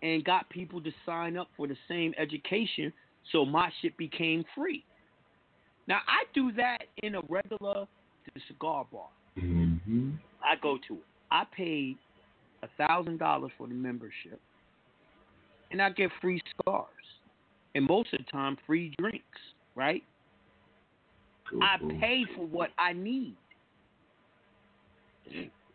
and 0.01 0.23
got 0.23 0.49
people 0.49 0.81
to 0.81 0.91
sign 1.05 1.37
up 1.37 1.47
for 1.55 1.67
the 1.67 1.77
same 1.87 2.13
education 2.17 2.91
so 3.31 3.45
my 3.45 3.69
shit 3.81 3.97
became 3.97 4.43
free. 4.55 4.83
Now, 5.87 5.99
I 6.07 6.23
do 6.33 6.51
that 6.53 6.83
in 7.03 7.15
a 7.15 7.21
regular 7.29 7.87
cigar 8.47 8.85
bar. 8.91 9.07
Mm-hmm. 9.37 10.11
I 10.43 10.55
go 10.61 10.77
to 10.87 10.95
it. 10.95 11.03
I 11.31 11.43
paid 11.55 11.97
a 12.63 12.67
thousand 12.77 13.19
dollars 13.19 13.51
for 13.57 13.67
the 13.67 13.73
membership, 13.73 14.39
and 15.71 15.81
I 15.81 15.89
get 15.91 16.09
free 16.21 16.41
cigars, 16.57 16.87
and 17.75 17.87
most 17.87 18.13
of 18.13 18.19
the 18.19 18.31
time 18.31 18.57
free 18.65 18.93
drinks. 18.99 19.23
Right? 19.75 20.03
Cool, 21.49 21.61
I 21.61 21.77
cool. 21.79 21.91
pay 21.99 22.23
for 22.35 22.45
what 22.45 22.69
I 22.79 22.93
need. 22.93 23.35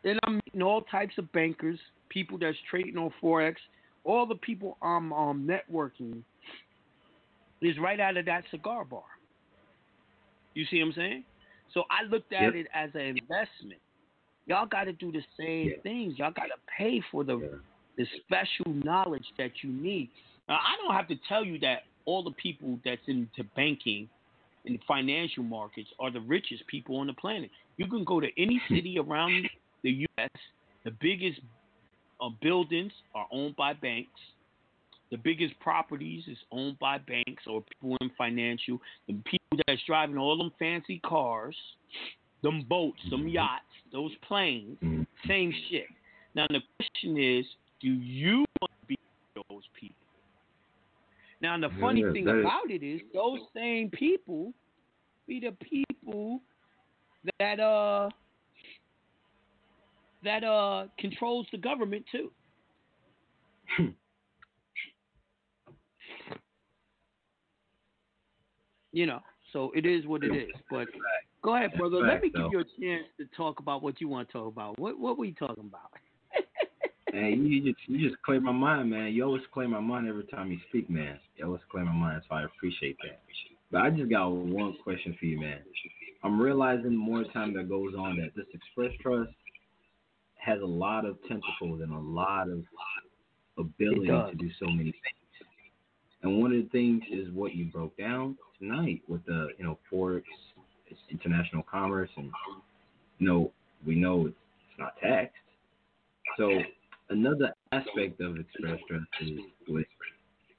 Then 0.05 0.19
I'm 0.25 0.41
meeting 0.47 0.63
all 0.63 0.83
types 0.83 1.15
of 1.19 1.31
bankers, 1.33 1.79
people 2.09 2.39
that's 2.39 2.57
trading 2.69 2.97
on 2.97 3.13
forex, 3.23 3.55
all 4.05 4.27
the 4.27 4.35
people 4.37 4.77
I'm 4.83 5.13
um, 5.13 5.49
networking 5.49 6.23
is 7.61 7.79
right 7.79 8.01
out 8.01 8.17
of 8.17 8.25
that 8.27 8.45
cigar 8.51 8.85
bar. 8.85 9.05
You 10.55 10.65
see 10.71 10.81
what 10.81 10.89
I'm 10.89 10.93
saying? 10.95 11.25
So 11.73 11.85
I 11.91 12.07
looked 12.09 12.33
at 12.33 12.43
Yep. 12.43 12.55
it 12.55 12.67
as 12.75 12.91
an 12.95 13.01
investment. 13.01 13.81
Y'all 14.47 14.67
got 14.67 14.85
to 14.85 14.93
do 14.93 15.13
the 15.13 15.23
same 15.39 15.71
Yeah. 15.71 15.77
things. 15.83 16.19
Y'all 16.19 16.33
got 16.33 16.47
to 16.47 16.59
pay 16.77 17.03
for 17.11 17.25
the 17.25 17.61
the 17.97 18.07
special 18.25 18.73
knowledge 18.73 19.27
that 19.39 19.51
you 19.63 19.71
need. 19.71 20.11
Now, 20.49 20.57
I 20.57 20.77
don't 20.83 20.95
have 20.97 21.09
to 21.09 21.17
tell 21.29 21.45
you 21.45 21.59
that 21.61 21.83
all 22.07 22.23
the 22.23 22.33
people 22.33 22.79
that's 22.85 23.03
into 23.07 23.45
banking 23.55 24.09
and 24.65 24.79
financial 24.89 25.43
markets 25.43 25.91
are 26.01 26.11
the 26.11 26.21
richest 26.21 26.67
people 26.67 26.97
on 26.97 27.07
the 27.07 27.13
planet. 27.13 27.51
You 27.77 27.87
can 27.87 28.05
go 28.05 28.19
to 28.19 28.29
any 28.39 28.61
city 28.69 28.99
around 28.99 29.49
the 30.85 30.91
biggest 31.01 31.41
uh, 32.21 32.29
buildings 32.41 32.93
are 33.15 33.27
owned 33.33 33.57
by 33.57 33.73
banks. 33.73 34.21
The 35.11 35.19
biggest 35.19 35.59
properties 35.61 36.25
is 36.27 36.39
owned 36.51 36.79
by 36.79 36.99
banks 36.99 37.43
or 37.47 37.63
people 37.63 37.97
in 38.01 38.11
financial. 38.17 38.81
The 39.09 39.15
people 39.25 39.59
that's 39.67 39.83
driving 39.87 40.17
all 40.17 40.39
them 40.39 40.53
fancy 40.59 41.01
cars, 41.05 41.57
them 42.43 42.65
boats, 42.69 43.01
them 43.11 43.29
yachts, 43.29 43.67
those 43.93 44.15
planes, 44.27 44.79
Mhm. 44.81 45.07
same 45.27 45.53
shit. 45.69 45.87
Now 46.35 46.47
the 46.49 46.63
question 46.79 47.19
is, 47.19 47.47
do 47.81 47.89
you 47.89 48.39
want 48.61 48.71
to 48.81 48.87
be 48.87 48.97
those 49.51 49.67
people? 49.75 49.97
Now 51.43 51.59
the 51.59 51.71
funny 51.81 52.01
Yeah, 52.01 52.13
thing 52.13 52.25
that 52.25 52.37
is- 52.37 52.45
about 52.45 52.71
it 52.71 52.83
is 52.83 53.03
those 53.13 53.41
same 53.53 53.91
people 53.91 54.55
be 55.27 55.41
the 55.41 55.53
people 55.53 56.43
that 57.39 57.61
uh 57.61 58.09
that 60.25 60.45
uh 60.45 60.87
controls 60.99 61.47
the 61.53 61.59
government 61.59 62.05
too. 62.11 62.31
you 68.93 69.07
know, 69.07 69.21
so 69.53 69.73
it 69.75 69.87
is 69.87 70.07
what 70.07 70.23
it 70.23 70.35
is. 70.35 70.51
But 70.71 70.89
go 71.43 71.57
ahead, 71.57 71.73
brother. 71.79 71.97
Let 71.99 72.23
me 72.23 72.31
give 72.31 72.43
though. 72.43 72.51
you 72.53 72.61
a 72.61 72.65
chance 72.81 73.07
to 73.19 73.27
talk 73.37 73.61
about 73.61 73.83
what 73.83 74.01
you 74.01 74.09
want 74.09 74.29
to 74.29 74.33
talk 74.33 74.49
about. 74.49 74.79
What 74.79 74.99
what 74.99 75.19
we 75.19 75.33
talking 75.33 75.69
about? 75.69 75.91
Man, 77.13 77.47
you 77.47 77.63
just 77.63 77.79
you 77.89 78.09
just 78.09 78.21
clear 78.23 78.41
my 78.41 78.53
mind, 78.53 78.89
man. 78.89 79.13
You 79.13 79.25
always 79.25 79.43
clear 79.53 79.69
my 79.69 79.81
mind 79.81 80.09
every 80.09 80.25
time 80.25 80.51
you 80.51 80.59
speak, 80.69 80.89
man. 80.89 81.19
You 81.37 81.45
always 81.45 81.61
clear 81.71 81.85
my 81.85 81.93
mind, 81.93 82.23
so 82.27 82.35
I 82.35 82.45
appreciate 82.45 82.97
that. 83.05 83.21
But 83.71 83.83
I 83.83 83.91
just 83.91 84.09
got 84.09 84.29
one 84.29 84.75
question 84.83 85.15
for 85.21 85.27
you, 85.27 85.39
man. 85.39 85.59
I'm 86.25 86.41
realizing 86.41 86.97
more 86.97 87.25
time 87.35 87.53
that 87.55 87.69
goes 87.69 87.93
on 87.95 88.17
that 88.17 88.35
this 88.35 88.47
Express 88.55 88.93
Trust 89.03 89.31
has 90.45 90.61
a 90.61 90.67
lot 90.67 91.05
of 91.05 91.17
tentacles 91.23 91.81
and 91.83 91.93
a 91.93 91.99
lot 91.99 92.49
of 92.49 92.65
ability 93.59 94.09
to 94.09 94.35
do 94.37 94.51
so 94.59 94.67
many 94.67 94.91
things. 94.91 95.49
And 96.23 96.41
one 96.41 96.53
of 96.53 96.63
the 96.63 96.69
things 96.71 97.03
is 97.13 97.33
what 97.33 97.55
you 97.55 97.67
broke 97.67 97.97
down 97.97 98.37
tonight 98.59 99.03
with 99.09 99.25
the 99.27 99.49
you 99.59 99.65
know 99.65 99.79
ports, 99.89 100.27
it's 100.89 101.01
international 101.11 101.65
commerce, 101.71 102.11
and 102.17 102.31
you 103.19 103.29
know 103.29 103.53
we 103.87 103.95
know 103.95 104.27
it's, 104.27 104.37
it's 104.71 104.79
not 104.79 104.95
taxed. 105.03 105.37
So 106.39 106.51
another 107.11 107.55
aspect 107.73 108.21
of 108.21 108.37
Express 108.37 108.81
Trust 108.89 109.07
is 109.21 109.41
with 109.69 109.87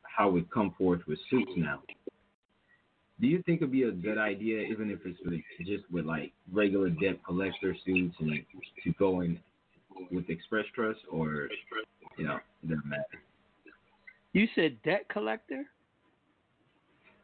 how 0.03 0.29
we 0.29 0.45
come 0.53 0.73
forth 0.77 1.01
with 1.07 1.19
suits 1.29 1.51
now. 1.55 1.81
Do 3.19 3.27
you 3.27 3.41
think 3.43 3.61
it'd 3.61 3.71
be 3.71 3.83
a 3.83 3.91
good 3.91 4.17
idea, 4.17 4.61
even 4.61 4.89
if 4.89 4.99
it's 5.05 5.19
with, 5.25 5.39
just 5.65 5.89
with 5.91 6.05
like 6.05 6.33
regular 6.51 6.89
debt 6.89 7.23
collector 7.25 7.75
suits, 7.85 8.15
and 8.19 8.39
to 8.83 8.93
go 8.99 9.21
in 9.21 9.39
with 10.11 10.29
Express 10.29 10.65
Trust, 10.75 10.99
or 11.11 11.49
you 12.17 12.25
know, 12.25 12.37
it 12.63 12.69
doesn't 12.69 12.85
matter? 12.85 13.03
You 14.33 14.47
said 14.55 14.77
debt 14.83 15.07
collector? 15.09 15.65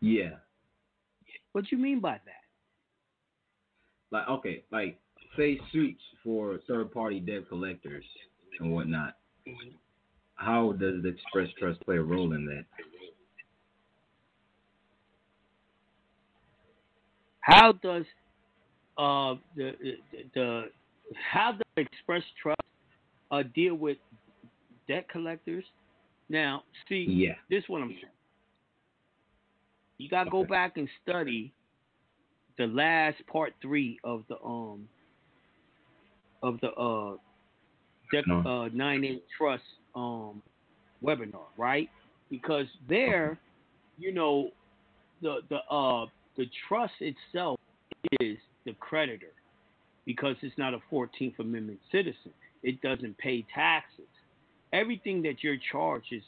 Yeah, 0.02 0.36
What 1.52 1.66
do 1.66 1.76
you 1.76 1.82
mean 1.82 2.00
by 2.00 2.14
that? 2.26 2.40
like 4.12 4.28
okay, 4.28 4.64
like 4.72 5.00
say 5.38 5.60
suits 5.72 6.02
for 6.24 6.60
third 6.68 6.92
party 6.92 7.20
debt 7.20 7.48
collectors 7.50 8.04
and 8.60 8.72
whatnot. 8.72 9.16
How 10.36 10.72
does 10.74 11.04
the 11.04 11.10
Express 11.10 11.50
Trust 11.60 11.82
play 11.82 11.98
a 11.98 12.02
role 12.02 12.34
in 12.34 12.46
that? 12.46 12.66
How 17.42 17.72
does 17.74 18.06
uh 18.98 19.36
the 19.56 19.72
the, 19.82 19.94
the 20.34 20.64
how 21.32 21.52
does 21.54 21.62
Express 21.80 22.24
Trust 22.42 22.60
uh 23.32 23.44
deal 23.56 23.76
with 23.76 23.98
debt 24.88 25.08
collectors? 25.10 25.66
Now, 26.30 26.64
see, 26.88 27.04
Yeah. 27.04 27.36
this 27.50 27.64
is 27.64 27.70
what 27.70 27.82
I'm 27.82 27.90
saying. 27.90 28.14
You 29.98 30.10
gotta 30.10 30.30
go 30.30 30.44
back 30.44 30.78
and 30.78 30.88
study 31.02 31.52
the 32.58 32.68
last 32.68 33.18
part 33.28 33.54
three 33.62 33.98
of 34.04 34.24
the 34.30 34.40
um 34.42 34.88
of 36.44 36.60
the 36.62 36.72
uh 36.74 37.16
debt, 38.12 38.26
No. 38.28 38.40
uh 38.40 38.70
nine 38.74 39.04
eight 39.04 39.24
trust 39.38 39.64
um 39.96 40.42
webinar, 41.04 41.48
right? 41.58 41.90
Because 42.30 42.68
there, 42.88 43.38
you 43.98 44.14
know, 44.14 44.50
the 45.22 45.40
the 45.50 45.58
uh 45.74 46.06
the 46.38 46.50
trust 46.68 46.94
itself 47.02 47.58
is 48.22 48.38
the 48.66 48.74
creditor 48.80 49.34
because 50.10 50.36
it's 50.42 50.58
not 50.58 50.74
a 50.74 50.80
14th 50.92 51.38
Amendment 51.38 51.78
citizen. 51.92 52.34
It 52.64 52.82
doesn't 52.82 53.16
pay 53.20 53.46
taxes. 53.54 54.08
Everything 54.74 55.22
that 55.22 55.44
you're 55.44 55.60
charged 55.72 56.12
is 56.12 56.24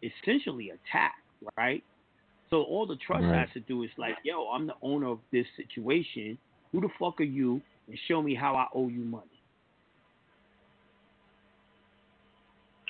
essentially 0.00 0.70
a 0.70 0.78
tax, 0.92 1.16
right? 1.58 1.82
So 2.50 2.62
all 2.62 2.86
the 2.86 2.94
trust 3.04 3.24
Right. 3.24 3.40
has 3.40 3.48
to 3.54 3.60
do 3.60 3.82
is 3.82 3.90
like, 3.98 4.14
yo, 4.22 4.44
I'm 4.50 4.68
the 4.68 4.76
owner 4.80 5.08
of 5.08 5.18
this 5.32 5.44
situation. 5.56 6.38
Who 6.70 6.82
the 6.82 6.88
fuck 7.00 7.20
are 7.20 7.24
you? 7.24 7.60
And 7.88 7.98
show 8.06 8.22
me 8.22 8.36
how 8.36 8.54
I 8.54 8.68
owe 8.72 8.86
you 8.86 9.02
money. 9.02 9.26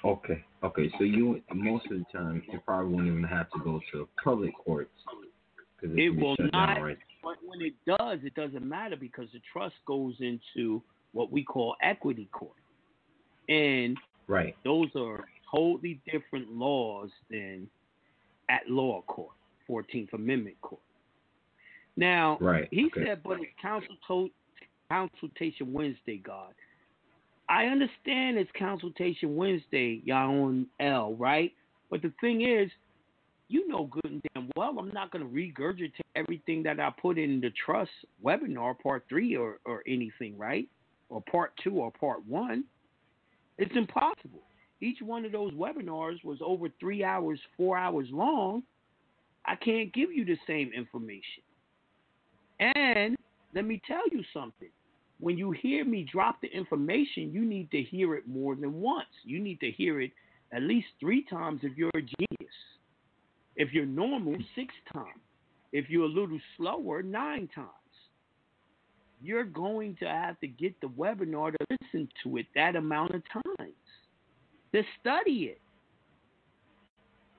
Okay. 0.04 0.44
Okay. 0.62 0.90
So 0.98 1.04
you 1.04 1.40
most 1.54 1.86
of 1.86 1.92
the 1.92 2.04
time 2.12 2.42
you 2.52 2.60
probably 2.66 2.92
won't 2.92 3.06
even 3.06 3.24
have 3.24 3.48
to 3.52 3.58
go 3.64 3.80
to 3.92 4.06
public 4.22 4.52
courts 4.62 4.90
because 5.80 5.96
It 5.96 6.10
can 6.10 6.20
will 6.20 6.36
not. 6.52 6.82
right. 6.82 6.98
But 7.22 7.36
when 7.44 7.60
it 7.60 7.74
does, 7.86 8.20
it 8.24 8.34
doesn't 8.34 8.66
matter 8.66 8.96
because 8.96 9.28
the 9.32 9.40
trust 9.52 9.74
goes 9.86 10.14
into 10.20 10.82
what 11.12 11.30
we 11.30 11.44
call 11.44 11.76
equity 11.82 12.28
court. 12.32 12.56
And 13.48 13.98
Right. 14.26 14.56
those 14.64 14.94
are 14.96 15.28
totally 15.50 16.00
different 16.10 16.50
laws 16.52 17.10
than 17.28 17.68
at 18.48 18.68
law 18.68 19.02
court, 19.02 19.34
14th 19.68 20.12
Amendment 20.12 20.60
court. 20.60 20.82
Now, 21.96 22.38
Right, 22.40 22.68
he 22.70 22.86
okay. 22.86 23.04
said, 23.04 23.22
but 23.22 23.40
it's 23.40 23.52
consulta- 23.62 24.32
consultation 24.88 25.72
Wednesday, 25.72 26.18
God. 26.18 26.54
I 27.48 27.66
understand 27.66 28.38
it's 28.38 28.50
consultation 28.52 29.34
Wednesday, 29.34 30.00
y'all 30.04 30.44
on 30.44 30.68
L, 30.78 31.14
right? 31.14 31.52
But 31.90 32.02
the 32.02 32.12
thing 32.20 32.42
is, 32.42 32.70
you 33.50 33.66
know 33.68 33.90
good 33.90 34.12
and 34.12 34.22
damn 34.34 34.48
well 34.56 34.78
I'm 34.78 34.92
not 34.92 35.10
going 35.10 35.24
to 35.24 35.30
regurgitate 35.30 36.00
everything 36.14 36.62
that 36.62 36.78
I 36.78 36.90
put 37.02 37.18
in 37.18 37.40
the 37.40 37.50
trust 37.64 37.90
webinar 38.24 38.78
part 38.78 39.04
three 39.08 39.36
or, 39.36 39.58
or 39.64 39.82
anything, 39.86 40.38
right? 40.38 40.68
Or 41.08 41.22
part 41.30 41.52
two 41.62 41.74
or 41.74 41.90
part 41.90 42.24
one. 42.26 42.64
It's 43.58 43.74
impossible. 43.74 44.42
Each 44.80 44.98
one 45.02 45.24
of 45.24 45.32
those 45.32 45.52
webinars 45.52 46.24
was 46.24 46.38
over 46.42 46.68
three 46.78 47.04
hours, 47.04 47.38
four 47.56 47.76
hours 47.76 48.08
long. 48.10 48.62
I 49.44 49.56
can't 49.56 49.92
give 49.92 50.12
you 50.12 50.24
the 50.24 50.38
same 50.46 50.70
information. 50.74 51.42
And 52.60 53.16
let 53.54 53.64
me 53.64 53.82
tell 53.86 54.08
you 54.10 54.22
something. 54.32 54.70
When 55.18 55.36
you 55.36 55.50
hear 55.50 55.84
me 55.84 56.06
drop 56.10 56.40
the 56.40 56.48
information, 56.48 57.32
you 57.32 57.44
need 57.44 57.70
to 57.72 57.82
hear 57.82 58.14
it 58.14 58.26
more 58.26 58.54
than 58.54 58.80
once. 58.80 59.08
You 59.24 59.40
need 59.40 59.60
to 59.60 59.70
hear 59.70 60.00
it 60.00 60.12
at 60.52 60.62
least 60.62 60.88
three 60.98 61.24
times 61.24 61.60
if 61.62 61.76
you're 61.76 61.90
a 61.94 62.00
genius. 62.00 62.54
If 63.56 63.72
you're 63.72 63.86
normal, 63.86 64.36
six 64.54 64.72
times. 64.92 65.20
If 65.72 65.88
you're 65.88 66.04
a 66.04 66.08
little 66.08 66.40
slower, 66.56 67.02
nine 67.02 67.48
times. 67.54 67.68
You're 69.22 69.44
going 69.44 69.96
to 70.00 70.06
have 70.06 70.40
to 70.40 70.46
get 70.46 70.80
the 70.80 70.88
webinar 70.88 71.52
to 71.52 71.58
listen 71.70 72.08
to 72.24 72.38
it 72.38 72.46
that 72.54 72.76
amount 72.76 73.14
of 73.14 73.22
times. 73.32 73.74
To 74.72 74.82
study 75.00 75.50
it. 75.52 75.60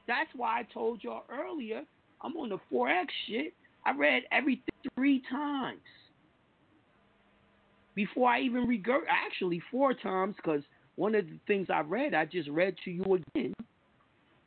That's 0.07 0.29
why 0.35 0.59
I 0.59 0.63
told 0.73 1.03
y'all 1.03 1.23
earlier, 1.31 1.83
I'm 2.21 2.35
on 2.37 2.49
the 2.49 2.59
forex 2.71 3.05
shit. 3.27 3.53
I 3.85 3.91
read 3.91 4.23
everything 4.31 4.65
three 4.95 5.23
times 5.29 5.79
before 7.95 8.29
I 8.29 8.41
even 8.41 8.67
regurg. 8.67 9.01
Actually, 9.09 9.61
four 9.71 9.93
times 9.93 10.35
because 10.35 10.61
one 10.95 11.15
of 11.15 11.25
the 11.25 11.39
things 11.47 11.67
I 11.69 11.81
read, 11.81 12.13
I 12.13 12.25
just 12.25 12.49
read 12.49 12.75
to 12.85 12.91
you 12.91 13.03
again 13.35 13.53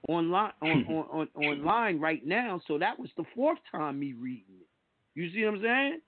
online 0.08 0.52
on, 0.62 0.84
on, 0.88 1.28
on 1.34 1.44
online 1.44 2.00
right 2.00 2.24
now. 2.26 2.60
So 2.66 2.78
that 2.78 2.98
was 2.98 3.10
the 3.16 3.24
fourth 3.34 3.58
time 3.70 3.98
me 4.00 4.12
reading 4.12 4.56
it. 4.60 4.68
You 5.14 5.30
see 5.32 5.44
what 5.44 5.54
I'm 5.54 5.62
saying? 5.62 6.00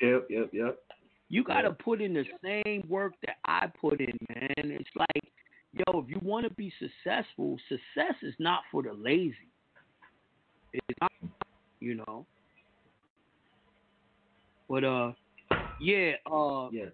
Yep. 0.00 0.26
Yep. 0.30 0.50
Yep. 0.52 0.78
You 1.28 1.42
got 1.42 1.62
to 1.62 1.72
put 1.72 2.00
in 2.00 2.14
the 2.14 2.24
same 2.42 2.84
work 2.88 3.14
that 3.26 3.36
I 3.44 3.66
put 3.80 4.00
in, 4.00 4.16
man. 4.28 4.70
It's 4.70 4.88
like, 4.94 5.32
yo, 5.72 6.00
if 6.00 6.08
you 6.08 6.20
want 6.22 6.46
to 6.46 6.54
be 6.54 6.72
successful, 6.78 7.58
success 7.68 8.14
is 8.22 8.34
not 8.38 8.60
for 8.70 8.82
the 8.82 8.92
lazy. 8.92 9.34
It's 10.72 10.98
not, 11.00 11.10
you 11.80 11.96
know. 11.96 12.26
But 14.68 14.84
uh, 14.84 15.12
yeah, 15.80 16.12
uh, 16.30 16.68
yeah. 16.70 16.86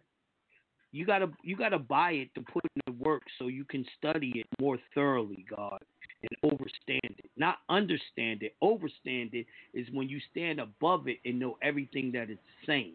You 0.93 1.07
gotta 1.07 1.31
you 1.43 1.57
gotta 1.57 1.79
buy 1.79 2.13
it 2.13 2.35
to 2.35 2.43
put 2.43 2.65
in 2.65 2.83
the 2.87 3.03
work 3.03 3.23
so 3.39 3.47
you 3.47 3.65
can 3.65 3.85
study 3.99 4.33
it 4.37 4.47
more 4.61 4.79
thoroughly, 4.95 5.45
God, 5.49 5.81
and 6.23 6.53
overstand 6.53 7.01
it. 7.19 7.31
Not 7.37 7.57
understand 7.71 8.43
it. 8.43 8.55
Overstand 8.61 9.31
it 9.33 9.47
is 9.73 9.87
when 9.93 10.09
you 10.09 10.21
stand 10.31 10.61
above 10.61 11.09
it 11.09 11.19
and 11.25 11.39
know 11.39 11.57
everything 11.63 12.13
that 12.13 12.29
it's 12.29 12.41
saying. 12.67 12.93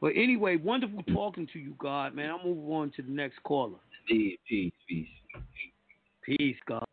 But 0.00 0.12
anyway, 0.16 0.56
wonderful 0.56 1.02
mm. 1.02 1.14
talking 1.14 1.48
to 1.52 1.58
you, 1.58 1.74
God, 1.78 2.14
man. 2.14 2.30
I'll 2.30 2.44
move 2.44 2.70
on 2.70 2.92
to 2.96 3.02
the 3.02 3.10
next 3.10 3.42
caller. 3.42 3.78
Peace, 4.08 4.38
peace, 4.48 4.72
peace. 4.88 5.08
Peace, 6.22 6.56
God. 6.66 6.84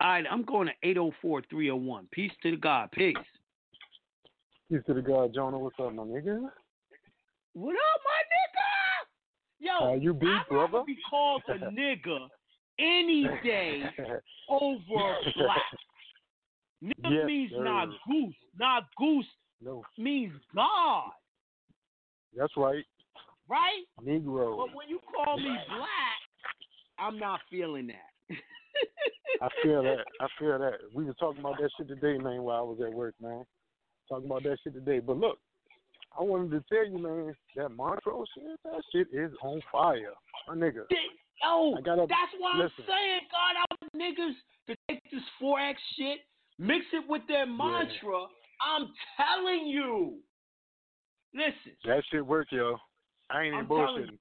All 0.00 0.10
right, 0.10 0.24
I'm 0.30 0.44
going 0.44 0.68
to 0.68 0.74
804 0.82 1.42
301. 1.50 2.08
Peace 2.12 2.32
to 2.42 2.52
the 2.52 2.56
God. 2.56 2.90
Peace. 2.92 3.16
Peace 4.70 4.80
to 4.86 4.94
the 4.94 5.02
God, 5.02 5.34
Jonah. 5.34 5.58
What's 5.58 5.76
up, 5.80 5.92
my 5.92 6.04
nigga? 6.04 6.48
What 7.54 7.74
up, 7.74 8.00
my 8.04 8.20
nigga? 8.34 9.80
Yo, 9.80 9.86
How 9.88 9.94
you 9.94 10.14
be, 10.14 10.26
I'd 10.26 10.46
brother? 10.48 10.72
rather 10.72 10.84
be 10.86 10.96
called 11.08 11.42
a 11.48 11.54
nigga 11.54 12.28
any 12.78 13.28
day 13.42 13.82
over 14.48 15.16
black. 15.36 15.62
Nigga 16.84 17.10
Yes, 17.10 17.26
means 17.26 17.50
sir. 17.52 17.64
not 17.64 17.88
goose. 18.08 18.34
Not 18.58 18.84
goose 18.96 19.26
No, 19.60 19.82
means 19.96 20.32
God, 20.54 21.10
that's 22.36 22.52
right. 22.56 22.84
right? 23.48 23.84
Negro. 24.04 24.56
But 24.58 24.74
when 24.76 24.88
you 24.88 25.00
call 25.12 25.36
me 25.38 25.56
black, 25.68 26.20
I'm 26.98 27.18
not 27.18 27.40
feeling 27.50 27.88
that. 27.88 28.36
I 29.40 29.48
feel 29.62 29.82
that. 29.82 30.04
I 30.20 30.26
feel 30.38 30.58
that. 30.58 30.74
We 30.94 31.04
were 31.04 31.14
talking 31.14 31.40
about 31.40 31.56
that 31.58 31.70
shit 31.76 31.88
today, 31.88 32.18
man, 32.18 32.42
while 32.42 32.58
I 32.58 32.62
was 32.62 32.78
at 32.84 32.92
work, 32.92 33.14
man. 33.20 33.44
Talking 34.08 34.26
about 34.26 34.44
that 34.44 34.58
shit 34.62 34.74
today. 34.74 35.00
But 35.00 35.16
look, 35.16 35.38
I 36.18 36.22
wanted 36.22 36.50
to 36.50 36.64
tell 36.72 36.84
you, 36.86 36.98
man, 36.98 37.34
that 37.56 37.68
mantras 37.70 38.28
shit, 38.34 38.58
that 38.64 38.82
shit 38.92 39.06
is 39.12 39.30
on 39.42 39.60
fire. 39.70 40.12
My 40.48 40.54
nigga. 40.54 40.84
Yo, 41.42 41.76
gotta- 41.84 42.06
that's 42.08 42.32
why 42.38 42.54
listen. 42.58 42.74
I'm 42.80 42.86
saying, 42.86 43.20
God, 43.30 43.54
I 43.56 43.64
want 43.80 43.92
niggas 43.94 44.34
to 44.66 44.76
take 44.88 45.00
this 45.12 45.22
forex 45.40 45.74
shit, 45.96 46.18
mix 46.58 46.84
it 46.92 47.04
with 47.08 47.22
their 47.28 47.46
mantra. 47.46 48.26
I'm 48.66 48.88
telling 49.16 49.66
you. 49.68 50.18
Listen, 51.34 51.76
That 51.84 52.02
shit 52.10 52.26
work, 52.26 52.48
yo. 52.50 52.76
I 53.30 53.42
ain't 53.44 53.54
even 53.54 53.66
bullshitting. 53.66 54.18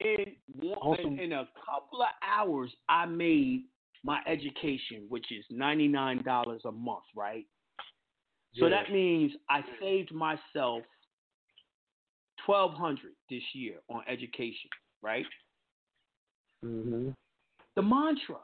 in 0.00 0.36
one, 0.60 0.78
Awesome. 0.78 1.12
in, 1.12 1.18
in 1.20 1.32
a 1.32 1.48
couple 1.64 2.02
of 2.02 2.08
hours, 2.22 2.74
I 2.88 3.06
made 3.06 3.64
my 4.02 4.20
education, 4.26 5.04
which 5.08 5.30
is 5.30 5.44
ninety 5.50 5.86
nine 5.86 6.22
dollars 6.24 6.62
a 6.64 6.72
month, 6.72 7.04
right? 7.14 7.46
So 8.56 8.66
Yeah. 8.66 8.70
that 8.70 8.92
means 8.92 9.32
I 9.48 9.62
saved 9.80 10.12
myself 10.12 10.84
twelve 12.44 12.74
hundred 12.74 13.14
this 13.30 13.42
year 13.54 13.80
on 13.88 14.02
education, 14.06 14.70
right? 15.02 15.26
Mm-hmm. 16.64 17.10
The 17.74 17.82
mantra. 17.82 18.40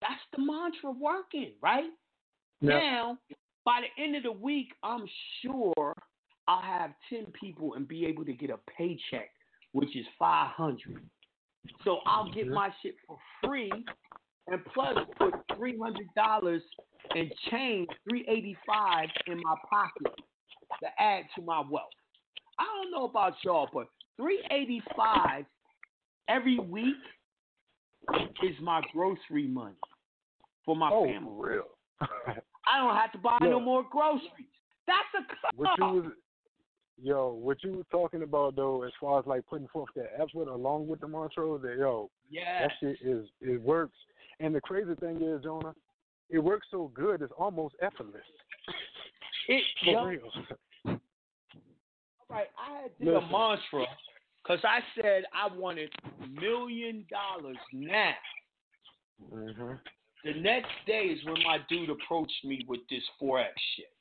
That's 0.00 0.20
the 0.36 0.42
mantra 0.42 0.90
working, 0.92 1.52
right? 1.62 1.90
Yeah. 2.60 2.78
Now, 2.78 3.18
by 3.64 3.80
the 3.82 4.02
end 4.02 4.16
of 4.16 4.22
the 4.22 4.32
week, 4.32 4.74
I'm 4.82 5.06
sure 5.40 5.94
I'll 6.46 6.60
have 6.60 6.92
10 7.08 7.26
people 7.38 7.74
and 7.74 7.88
be 7.88 8.04
able 8.04 8.24
to 8.26 8.32
get 8.34 8.50
a 8.50 8.58
paycheck, 8.76 9.30
which 9.72 9.96
is 9.96 10.04
500 10.18 11.02
So 11.84 12.00
I'll 12.06 12.30
get 12.30 12.48
my 12.48 12.70
shit 12.82 12.96
for 13.06 13.18
free 13.42 13.72
and 14.48 14.60
plus 14.72 14.96
put 15.18 15.34
$300 15.58 16.60
and 17.14 17.32
change 17.50 17.88
385 18.08 19.08
in 19.26 19.40
my 19.42 19.54
pocket 19.68 20.12
to 20.82 20.88
add 21.02 21.24
to 21.36 21.42
my 21.42 21.60
wealth. 21.70 21.90
I 22.58 22.64
don't 22.64 22.90
know 22.90 23.04
about 23.04 23.34
y'all, 23.42 23.68
but 23.72 23.86
385 24.16 25.44
every 26.28 26.58
week 26.58 26.94
is 28.42 28.54
my 28.60 28.82
grocery 28.92 29.46
money 29.46 29.74
for 30.64 30.76
my 30.76 30.90
Oh, 30.92 31.04
family. 31.06 31.32
real. 31.36 31.64
I 32.00 32.78
don't 32.78 32.94
have 32.96 33.12
to 33.12 33.18
buy 33.18 33.38
no 33.42 33.56
Look. 33.56 33.62
more 33.62 33.84
groceries. 33.90 34.30
That's 34.86 35.24
a 35.30 35.56
what 35.56 35.70
you 35.78 35.84
was, 35.84 36.12
yo, 37.02 37.32
what 37.32 37.62
you 37.62 37.72
were 37.72 37.84
talking 37.90 38.22
about 38.22 38.56
though, 38.56 38.82
as 38.82 38.92
far 39.00 39.18
as 39.20 39.26
like 39.26 39.46
putting 39.46 39.68
forth 39.68 39.88
that 39.96 40.12
effort 40.14 40.48
along 40.48 40.86
with 40.86 41.00
the 41.00 41.08
mantras, 41.08 41.60
that 41.62 41.76
yo, 41.78 42.10
Yeah. 42.30 42.62
that 42.68 42.72
shit 42.80 42.98
is 43.02 43.26
it 43.40 43.60
works. 43.60 43.96
And 44.40 44.54
the 44.54 44.60
crazy 44.60 44.94
thing 44.96 45.20
is, 45.22 45.42
Jonah, 45.44 45.74
it 46.30 46.38
works 46.38 46.66
so 46.70 46.90
good, 46.94 47.22
it's 47.22 47.32
almost 47.38 47.74
effortless. 47.82 48.22
It, 49.46 49.62
For 49.84 49.90
yo, 49.90 50.04
real. 50.06 50.20
right, 52.30 52.46
I 52.58 52.80
had 52.82 52.90
did 52.98 53.08
a 53.14 53.20
mantra 53.20 53.84
because 54.42 54.64
I 54.64 54.80
said 54.98 55.24
I 55.34 55.54
wanted 55.54 55.90
a 56.22 56.26
million 56.40 57.04
dollars 57.10 57.58
now. 57.70 58.14
Mm-hmm. 59.34 59.72
The 60.24 60.40
next 60.40 60.70
day 60.86 61.08
is 61.12 61.22
when 61.26 61.42
my 61.42 61.58
dude 61.68 61.90
approached 61.90 62.42
me 62.44 62.64
with 62.66 62.80
this 62.88 63.02
forex 63.20 63.48
shit. 63.76 63.92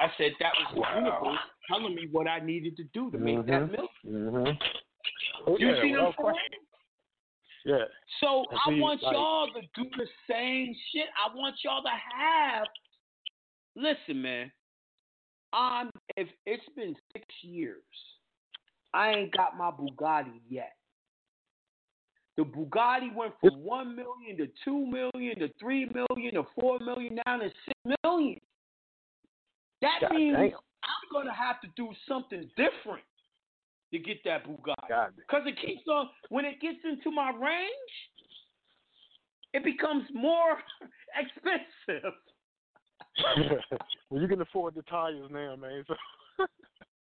I 0.00 0.06
said 0.16 0.32
that 0.40 0.52
was 0.56 0.74
the 0.74 0.80
Wow. 0.80 0.96
universe 0.98 1.40
telling 1.68 1.94
me 1.94 2.08
what 2.10 2.26
I 2.26 2.40
needed 2.40 2.74
to 2.78 2.84
do 2.94 3.10
to 3.10 3.18
make 3.18 3.44
that 3.46 3.70
million. 3.70 3.88
Mm-hmm. 4.06 4.52
Oh, 5.46 5.58
You 5.58 5.68
yeah, 5.68 5.82
see 5.82 5.90
without 5.90 6.04
what 6.04 6.08
I'm 6.08 6.12
question. 6.14 6.40
saying? 6.52 6.65
Yeah. 7.66 7.78
So 8.20 8.44
I 8.64 8.70
want 8.78 9.02
like- 9.02 9.12
y'all 9.12 9.48
to 9.48 9.60
do 9.74 9.90
the 9.96 10.06
same 10.30 10.72
shit. 10.92 11.08
I 11.18 11.34
want 11.34 11.56
y'all 11.64 11.82
to 11.82 11.88
have. 11.88 12.68
Listen, 13.74 14.22
man. 14.22 14.52
I'm. 15.52 15.90
If 16.16 16.28
it's 16.46 16.64
been 16.76 16.94
six 17.12 17.26
years, 17.42 17.82
I 18.94 19.10
ain't 19.10 19.36
got 19.36 19.56
my 19.58 19.72
Bugatti 19.72 20.40
yet. 20.48 20.76
The 22.36 22.44
Bugatti 22.44 23.12
went 23.12 23.34
from 23.40 23.64
one 23.64 23.96
million 23.96 24.36
to 24.36 24.46
two 24.64 24.86
million 24.86 25.38
to 25.40 25.48
three 25.58 25.86
million 25.86 26.34
to 26.34 26.44
four 26.54 26.78
million 26.78 27.18
down 27.26 27.40
to 27.40 27.48
six 27.48 27.98
million. 28.04 28.40
That 29.82 29.98
God 30.02 30.14
means 30.14 30.36
damn. 30.36 30.44
I'm 30.44 31.12
gonna 31.12 31.34
have 31.34 31.60
to 31.62 31.68
do 31.76 31.88
something 32.06 32.48
different 32.56 33.02
to 33.98 34.04
get 34.04 34.18
that 34.24 34.46
Bugatti. 34.46 35.10
Because 35.16 35.42
it 35.46 35.56
keeps 35.64 35.86
on, 35.88 36.08
when 36.28 36.44
it 36.44 36.60
gets 36.60 36.78
into 36.84 37.10
my 37.10 37.30
range, 37.30 37.94
it 39.52 39.64
becomes 39.64 40.04
more 40.12 40.58
expensive. 41.18 42.12
well, 44.10 44.20
you 44.20 44.28
can 44.28 44.40
afford 44.40 44.74
the 44.74 44.82
tires 44.82 45.30
now, 45.30 45.56
man. 45.56 45.84
So 45.86 45.94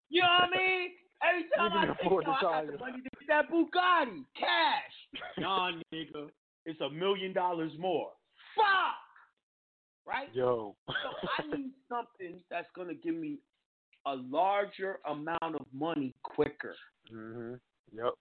You 0.08 0.22
know 0.22 0.28
what 0.40 0.48
I 0.54 0.58
mean? 0.58 0.90
Every 1.22 1.44
time 1.56 1.72
You 1.72 1.78
I 1.78 1.86
can 1.86 1.94
think, 1.96 2.06
afford 2.06 2.24
yo, 2.24 2.30
the 2.30 2.36
I 2.36 2.40
got 2.40 2.52
tires. 2.52 2.70
the 2.72 2.78
money 2.78 2.96
to 3.02 3.02
get 3.02 3.28
that 3.28 3.50
Bugatti, 3.50 4.24
cash. 4.38 5.22
Nah, 5.38 5.72
nigga, 5.92 6.28
it's 6.64 6.80
a 6.80 6.88
million 6.90 7.32
dollars 7.32 7.72
more. 7.78 8.10
Fuck! 8.56 8.96
Right? 10.06 10.28
Yo. 10.32 10.74
So 10.86 10.94
I 11.38 11.56
need 11.56 11.72
something 11.88 12.40
that's 12.50 12.68
going 12.74 12.88
to 12.88 12.94
give 12.94 13.14
me 13.14 13.38
a 14.12 14.14
larger 14.30 14.98
amount 15.08 15.54
of 15.54 15.66
money 15.72 16.14
quicker 16.22 16.74
hmm 17.10 17.54
Yep. 17.92 18.12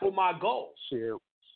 for 0.00 0.12
my 0.12 0.32
goals. 0.40 0.74
Shit. 0.90 1.00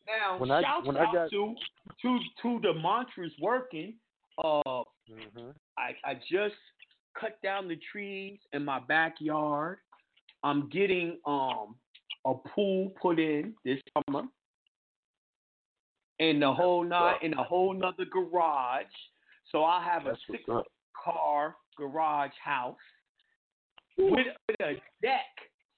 Now, 0.07 0.39
When 0.39 0.49
when 0.49 0.97
I 0.97 1.05
out 1.05 1.13
got- 1.13 1.31
to 1.31 1.55
to 2.03 2.19
to 2.43 2.61
the 2.63 2.73
mantras 2.75 3.33
working. 3.41 3.95
Uh, 4.43 4.85
hmm 5.09 5.51
I 5.77 5.95
I 6.05 6.15
just 6.31 6.55
cut 7.21 7.41
down 7.43 7.67
the 7.69 7.79
trees 7.91 8.39
in 8.53 8.65
my 8.65 8.79
backyard. 8.79 9.79
I'm 10.45 10.69
getting 10.69 11.19
um 11.27 11.75
a 12.25 12.35
pool 12.55 12.91
put 13.03 13.19
in 13.19 13.55
this 13.65 13.81
summer, 13.95 14.25
and 16.21 16.41
the 16.43 16.53
whole 16.53 16.85
night 16.85 17.19
in 17.23 17.35
a 17.35 17.43
whole 17.43 17.75
nother 17.75 18.05
garage. 18.05 18.87
So 19.51 19.65
I 19.65 19.83
have 19.83 20.07
a 20.07 20.17
six 20.31 20.45
car 21.05 21.57
garage 21.77 22.37
house 22.43 22.77
with, 23.99 24.27
with 24.49 24.61
a 24.61 24.75
deck 25.03 25.25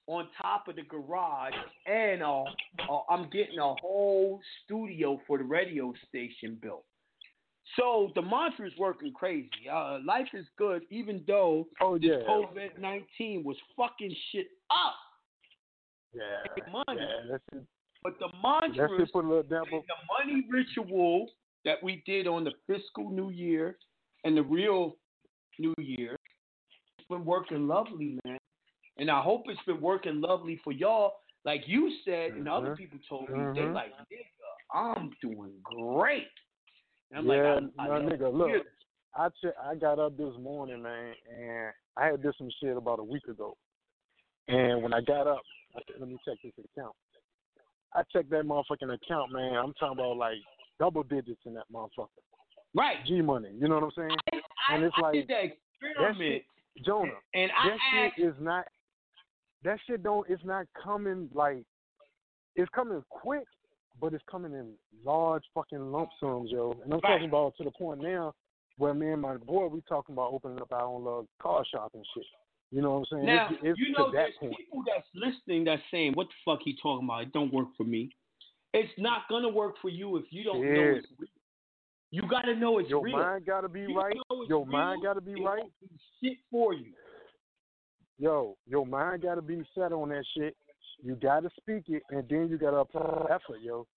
on 0.07 0.27
top 0.41 0.67
of 0.67 0.75
the 0.75 0.83
garage, 0.83 1.53
and 1.85 2.21
uh, 2.23 2.43
uh, 2.43 2.99
I'm 3.09 3.29
getting 3.29 3.59
a 3.59 3.73
whole 3.75 4.39
studio 4.63 5.19
for 5.27 5.37
the 5.37 5.43
radio 5.43 5.93
station 6.09 6.57
built. 6.61 6.83
So 7.77 8.11
the 8.15 8.21
mantra 8.21 8.67
is 8.67 8.73
working 8.77 9.13
crazy. 9.13 9.49
Uh, 9.71 9.99
life 10.05 10.27
is 10.33 10.45
good, 10.57 10.81
even 10.89 11.23
though 11.25 11.67
oh, 11.79 11.95
yeah. 11.95 12.17
COVID 12.27 12.79
nineteen 12.79 13.43
was 13.43 13.55
fucking 13.77 14.13
shit 14.31 14.47
up. 14.69 14.95
Yeah. 16.13 16.63
Money, 16.71 17.01
Yeah, 17.29 17.59
but 18.03 18.13
the 18.19 18.27
That 18.27 18.61
mantra 18.75 18.89
shit 18.97 19.13
put 19.13 19.23
a 19.23 19.27
little 19.27 19.43
damper. 19.43 19.69
the 19.87 20.25
money 20.25 20.45
ritual 20.49 21.29
that 21.63 21.81
we 21.81 22.03
did 22.05 22.27
on 22.27 22.43
the 22.43 22.51
fiscal 22.67 23.09
new 23.09 23.29
year 23.29 23.77
and 24.25 24.35
the 24.35 24.43
real 24.43 24.97
new 25.59 25.73
year 25.77 26.17
been 27.11 27.25
working 27.25 27.67
lovely, 27.67 28.17
man. 28.25 28.37
And 28.97 29.09
I 29.11 29.21
hope 29.21 29.43
it's 29.47 29.61
been 29.65 29.81
working 29.81 30.21
lovely 30.21 30.59
for 30.63 30.73
y'all. 30.73 31.13
Like 31.45 31.63
you 31.65 31.91
said, 32.05 32.31
and 32.33 32.47
other 32.47 32.71
Mhm. 32.71 32.77
people 32.77 32.99
told 33.07 33.29
me, 33.29 33.45
they 33.55 33.61
Mhm. 33.61 33.73
like, 33.73 33.93
nigga, 33.97 34.23
I'm 34.73 35.11
doing 35.21 35.59
great. 35.63 36.29
And 37.09 37.19
I'm 37.19 37.25
yeah, 37.27 37.53
like, 37.55 37.63
I, 37.79 37.97
I 37.97 38.01
nigga, 38.01 38.33
look. 38.33 38.67
I 39.13 39.29
che- 39.41 39.57
I 39.61 39.75
got 39.75 39.99
up 39.99 40.15
this 40.15 40.33
morning, 40.37 40.81
man, 40.81 41.13
and 41.29 41.73
I 41.97 42.05
had 42.07 42.21
did 42.23 42.33
some 42.37 42.49
shit 42.61 42.77
about 42.77 42.99
a 42.99 43.03
week 43.03 43.27
ago. 43.27 43.57
And 44.47 44.81
when 44.81 44.93
I 44.93 45.01
got 45.01 45.27
up, 45.27 45.41
I 45.75 45.81
said, 45.87 45.99
let 45.99 46.07
me 46.07 46.17
check 46.23 46.37
this 46.41 46.53
account. 46.73 46.95
I 47.93 48.03
checked 48.03 48.29
that 48.29 48.45
motherfucking 48.45 48.93
account, 48.93 49.33
man. 49.33 49.55
I'm 49.55 49.73
talking 49.73 49.99
about 49.99 50.15
like 50.15 50.37
double 50.79 51.03
digits 51.03 51.41
in 51.45 51.53
that 51.55 51.65
motherfucker. 51.73 52.07
Right. 52.73 53.03
G 53.05 53.21
money. 53.21 53.49
You 53.59 53.67
know 53.67 53.75
what 53.75 53.83
I'm 53.83 53.91
saying? 53.97 54.17
I, 54.31 54.75
and 54.75 54.83
it's 54.85 54.95
I 54.97 55.01
like 55.01 55.13
did 55.13 55.27
that 55.27 55.57
that 55.99 56.15
shit, 56.17 56.45
Jonah. 56.85 57.11
and 57.33 57.51
I 57.51 57.67
that 57.69 57.77
asked, 58.05 58.15
shit 58.17 58.25
is 58.25 58.35
not. 58.39 58.65
That 59.63 59.77
shit 59.87 60.03
don't. 60.03 60.27
It's 60.29 60.43
not 60.45 60.65
coming 60.81 61.29
like. 61.33 61.63
It's 62.55 62.69
coming 62.75 63.01
quick, 63.09 63.45
but 63.99 64.13
it's 64.13 64.23
coming 64.29 64.53
in 64.53 64.73
large 65.05 65.43
fucking 65.53 65.91
lump 65.91 66.09
sums, 66.19 66.51
yo. 66.51 66.71
And 66.83 66.93
I'm 66.93 66.99
Right. 66.99 67.13
talking 67.13 67.29
about 67.29 67.55
to 67.57 67.63
the 67.63 67.71
point 67.71 68.01
now 68.01 68.33
where 68.77 68.93
me 68.93 69.11
and 69.11 69.21
my 69.21 69.37
boy 69.37 69.67
we 69.67 69.81
talking 69.87 70.13
about 70.13 70.33
opening 70.33 70.59
up 70.61 70.71
our 70.73 70.83
own 70.83 71.03
little 71.03 71.27
car 71.41 71.63
shop 71.65 71.91
and 71.93 72.05
shit. 72.13 72.25
You 72.71 72.81
know 72.81 72.91
what 72.91 72.97
I'm 72.99 73.05
saying? 73.17 73.25
Now, 73.25 73.47
it's, 73.51 73.59
it's 73.63 73.79
you 73.79 73.91
know, 73.91 74.05
to 74.07 74.11
there's 74.11 74.33
that 74.33 74.39
point. 74.39 74.57
people 74.57 74.83
that's 74.87 75.07
listening 75.13 75.63
that's 75.65 75.81
saying, 75.91 76.13
"What 76.13 76.27
the 76.27 76.33
fuck 76.45 76.59
he 76.63 76.75
talking 76.81 77.05
about? 77.07 77.23
It 77.23 77.33
don't 77.33 77.53
work 77.53 77.67
for 77.77 77.83
me." 77.83 78.09
It's 78.73 78.91
not 78.97 79.27
gonna 79.29 79.49
work 79.49 79.75
for 79.81 79.89
you 79.89 80.15
if 80.17 80.25
you 80.31 80.43
don't 80.43 80.73
know 80.73 80.95
it's 80.95 81.07
real. 81.19 81.29
You 82.11 82.23
gotta 82.29 82.55
know 82.55 82.77
it's 82.79 82.89
real. 82.89 82.99
Your 82.99 83.03
real. 83.05 83.17
mind 83.17 83.45
gotta 83.45 83.69
be 83.69 83.81
You 83.81 83.97
right. 83.97 84.15
Your 84.47 84.65
mind 84.65 85.01
gotta 85.01 85.21
be 85.21 85.35
right. 85.35 85.63
Shit 86.21 86.37
for 86.51 86.73
you. 86.73 86.91
Yo, 88.19 88.57
your 88.67 88.85
mind 88.85 89.23
gotta 89.23 89.41
be 89.41 89.63
set 89.73 89.91
on 89.93 90.09
that 90.09 90.25
shit. 90.37 90.55
You 91.03 91.15
gotta 91.15 91.49
speak 91.59 91.85
it, 91.87 92.03
and 92.09 92.27
then 92.29 92.49
you 92.49 92.57
gotta 92.57 92.77
apply 92.77 93.25
effort, 93.33 93.61
yo. 93.61 93.87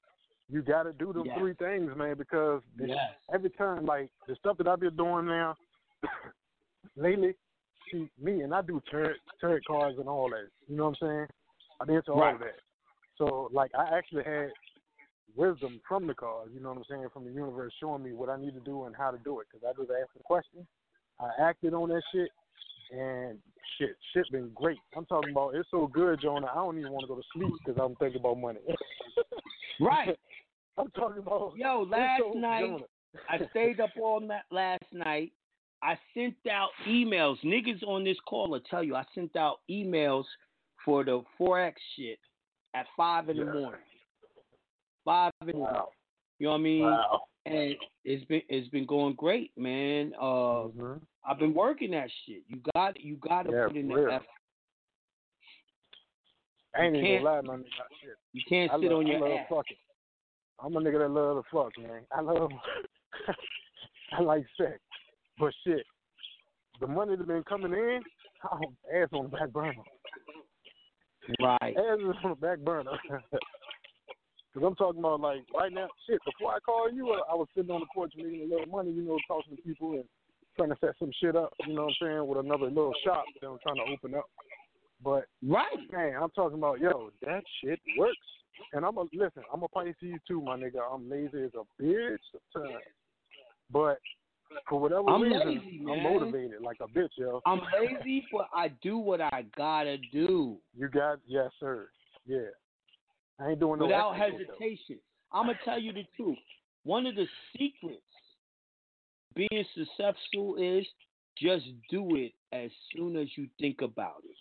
You 0.49 0.63
gotta 0.63 0.93
do 0.93 1.13
them 1.13 1.27
Yes. 1.27 1.39
three 1.39 1.55
things, 1.55 1.95
man, 1.97 2.17
because 2.17 2.63
Yes. 2.79 3.19
every 3.33 3.51
time, 3.51 3.85
like 3.85 4.11
the 4.29 4.37
stuff 4.37 4.57
that 4.59 4.69
I've 4.69 4.81
been 4.81 4.97
doing 4.97 5.27
now 5.27 5.57
lately, 6.97 7.35
see 7.91 8.09
me 8.19 8.43
and 8.43 8.55
I 8.55 8.63
do 8.63 8.81
tarot 8.91 9.15
tarot 9.41 9.61
cards 9.67 9.99
and 9.99 10.09
all 10.09 10.31
that. 10.31 10.49
You 10.69 10.77
know 10.77 10.85
what 10.91 10.99
I'm 11.03 11.09
saying? 11.09 11.27
I'm 11.81 11.91
into 11.91 12.13
all 12.13 12.21
Right. 12.21 12.35
of 12.35 12.41
that. 12.41 12.61
So 13.19 13.49
like 13.53 13.73
I 13.75 13.97
actually 13.97 14.23
had 14.25 14.53
wisdom 15.37 15.81
from 15.89 16.07
the 16.07 16.15
cards. 16.15 16.51
You 16.55 16.61
know 16.61 16.71
what 16.71 16.79
I'm 16.79 16.85
saying? 16.89 17.09
From 17.13 17.25
the 17.25 17.33
universe 17.33 17.73
showing 17.81 18.03
me 18.03 18.13
what 18.13 18.29
I 18.29 18.37
need 18.37 18.55
to 18.55 18.61
do 18.61 18.85
and 18.85 18.95
how 18.97 19.11
to 19.11 19.19
do 19.19 19.41
it. 19.41 19.47
Because 19.53 19.67
I 19.69 19.73
just 19.81 19.91
asked 19.91 20.15
the 20.17 20.23
question, 20.23 20.67
I 21.21 21.29
acted 21.43 21.75
on 21.75 21.89
that 21.91 22.03
shit, 22.13 22.29
and 22.97 23.39
shit, 23.79 23.97
shit 24.13 24.31
been 24.33 24.51
great. 24.55 24.79
I'm 24.97 25.07
talking 25.07 25.31
about 25.31 25.55
it's 25.55 25.69
so 25.71 25.87
good, 25.87 26.21
Jonah. 26.21 26.49
I 26.51 26.57
don't 26.57 26.79
even 26.79 26.93
want 26.93 27.03
to 27.05 27.09
go 27.09 27.17
to 27.17 27.27
sleep 27.35 27.53
because 27.65 27.81
I'm 27.83 27.95
thinking 27.97 28.21
about 28.21 28.39
money. 28.39 28.61
Right. 29.81 30.17
I'm 30.79 30.89
talking 30.93 31.19
about 31.19 31.55
Yo, 31.57 31.83
last 31.91 32.23
so- 32.33 32.39
night 32.39 32.61
Jonah. 32.61 32.85
I 33.29 33.39
stayed 33.51 33.81
up 33.81 33.91
all 34.01 34.21
night 34.21 34.43
last 34.53 34.85
night. 34.93 35.33
I 35.83 35.99
sent 36.15 36.35
out 36.51 36.71
emails. 36.89 37.37
Niggas 37.45 37.83
on 37.87 38.05
this 38.05 38.17
call 38.27 38.51
will 38.51 38.61
tell 38.61 38.83
you 38.85 38.95
I 38.95 39.05
sent 39.15 39.35
out 39.37 39.59
emails 39.71 40.25
for 40.85 41.05
the 41.05 41.23
forex 41.39 41.73
shit 41.97 42.19
at 42.75 42.87
five 42.97 43.29
in 43.29 43.39
the 43.39 43.45
morning. 43.47 43.81
Five 45.05 45.33
in 45.43 45.47
the 45.49 45.53
morning. 45.55 45.75
Wow. 45.77 45.89
You 46.39 46.47
know 46.47 46.53
what 46.53 46.59
I 46.59 46.63
mean? 46.63 46.83
Wow. 46.83 47.23
And 47.47 47.75
it's 48.05 48.25
been 48.25 48.43
it's 48.49 48.69
been 48.69 48.87
going 48.87 49.15
great, 49.15 49.51
man. 49.57 50.13
Uh, 50.19 50.69
Mhm. 50.73 51.01
I've 51.27 51.39
been 51.39 51.55
working 51.55 51.91
that 51.93 52.09
shit. 52.25 52.43
You 52.49 52.61
got 52.75 52.99
you 53.01 53.17
got 53.17 53.45
to 53.45 53.53
Yeah, 53.53 53.67
put 53.69 53.77
in 53.77 53.89
the 53.89 53.95
real. 53.95 54.11
effort. 54.11 54.27
I 56.77 56.85
ain't 56.87 56.97
You 56.97 57.01
even 57.03 57.11
can't- 57.13 57.25
gonna 57.25 57.37
lie, 57.53 57.57
man. 57.57 57.65
Shit. 58.01 58.17
You 58.33 58.43
can't 58.49 58.73
I 58.73 58.81
sit 58.81 58.91
love, 58.91 58.99
on 58.99 59.07
I 59.07 59.11
your 59.11 59.21
love 59.21 59.31
ass. 59.41 59.47
fucking. 59.49 59.77
I'm 60.61 60.77
a 60.77 60.81
nigga 60.81 60.99
that 61.01 61.09
love 61.11 61.37
the 61.37 61.43
fuck, 61.53 61.79
man. 61.79 62.07
I 62.11 62.21
love. 62.21 62.51
I 64.13 64.21
like 64.21 64.45
sex, 64.57 64.79
but 65.39 65.53
shit, 65.65 65.85
the 66.81 66.87
money 66.87 67.17
that 67.17 67.27
been 67.27 67.43
coming 67.45 67.73
in, 67.73 68.03
oh, 68.53 68.61
ass 68.95 69.09
on 69.13 69.25
the 69.25 69.37
back 69.37 69.51
burner. 69.51 69.83
Right. 71.41 71.77
Ass 71.77 71.99
on 72.25 72.31
the 72.31 72.37
back 72.37 72.59
burner. 72.61 72.99
Cause 74.55 74.63
I'm 74.65 74.77
talking 74.77 75.01
about 75.01 75.21
like 75.21 75.43
right 75.53 75.73
now, 75.73 75.89
shit. 76.07 76.21
Before 76.25 76.55
I 76.55 76.61
called 76.61 76.95
you, 76.95 77.11
I 77.13 77.35
was 77.35 77.49
sitting 77.57 77.73
on 77.73 77.81
the 77.81 77.87
porch 77.93 78.13
making 78.17 78.43
a 78.43 78.55
little 78.55 78.71
money, 78.71 78.93
you 78.93 79.03
know, 79.03 79.19
talking 79.27 79.57
to 79.57 79.63
people 79.63 79.95
and 79.95 80.05
trying 80.57 80.71
to 80.71 80.77
set 80.81 80.95
some 81.01 81.11
shit 81.21 81.35
up. 81.35 81.53
You 81.67 81.75
know 81.75 81.87
what 81.87 81.95
I'm 82.01 82.07
saying? 82.07 82.27
With 82.29 82.39
another 82.39 82.69
little 82.69 82.95
shop 83.05 83.25
that 83.41 83.49
I'm 83.49 83.59
trying 83.65 83.77
to 83.77 83.93
open 83.93 84.15
up. 84.15 84.27
But 85.03 85.27
right, 85.43 85.67
man, 85.91 86.23
I'm 86.23 86.31
talking 86.31 86.59
about 86.59 86.79
yo, 86.79 87.11
that 87.23 87.43
shit 87.61 87.81
works. 87.99 88.17
And 88.73 88.85
I'm 88.85 88.97
a 88.97 89.03
listen. 89.13 89.43
I'm 89.53 89.65
a 89.65 89.69
Pisces 89.69 90.21
too, 90.29 90.41
my 90.41 90.57
nigga. 90.57 90.79
I'm 90.93 91.11
lazy 91.11 91.43
as 91.43 91.51
a 91.59 91.83
bitch 91.83 92.17
sometimes, 92.55 92.79
but 93.73 93.99
for 94.69 94.79
whatever 94.79 95.11
I'm 95.11 95.21
reason, 95.21 95.49
lazy, 95.49 95.81
I'm 95.91 96.03
motivated 96.05 96.63
like 96.63 96.77
a 96.81 96.87
bitch, 96.87 97.09
yo. 97.17 97.41
I'm 97.45 97.61
lazy, 97.81 98.25
but 98.31 98.49
I 98.55 98.69
do 98.83 98.99
what 98.99 99.21
I 99.21 99.45
gotta 99.57 99.97
do. 100.13 100.59
You 100.77 100.89
got 100.89 101.19
yes, 101.27 101.51
sir. 101.59 101.89
Yeah, 102.25 102.39
I 103.41 103.51
ain't 103.51 103.61
doing 103.61 103.79
no 103.79 103.87
without 103.87 104.13
extra 104.13 104.39
shit, 104.39 104.49
though. 104.49 104.55
hesitation. 104.55 104.99
I'm 105.33 105.47
gonna 105.47 105.59
tell 105.65 105.79
you 105.79 105.93
the 105.93 106.05
truth. 106.17 106.39
One 106.85 107.07
of 107.07 107.15
the 107.15 107.27
secrets 107.59 108.03
being 109.35 109.65
successful 109.75 110.57
is 110.57 110.87
just 111.37 111.67
do 111.91 112.15
it 112.17 112.33
as 112.53 112.71
soon 112.95 113.17
as 113.17 113.27
you 113.37 113.49
think 113.59 113.81
about 113.83 114.23
it. 114.25 114.37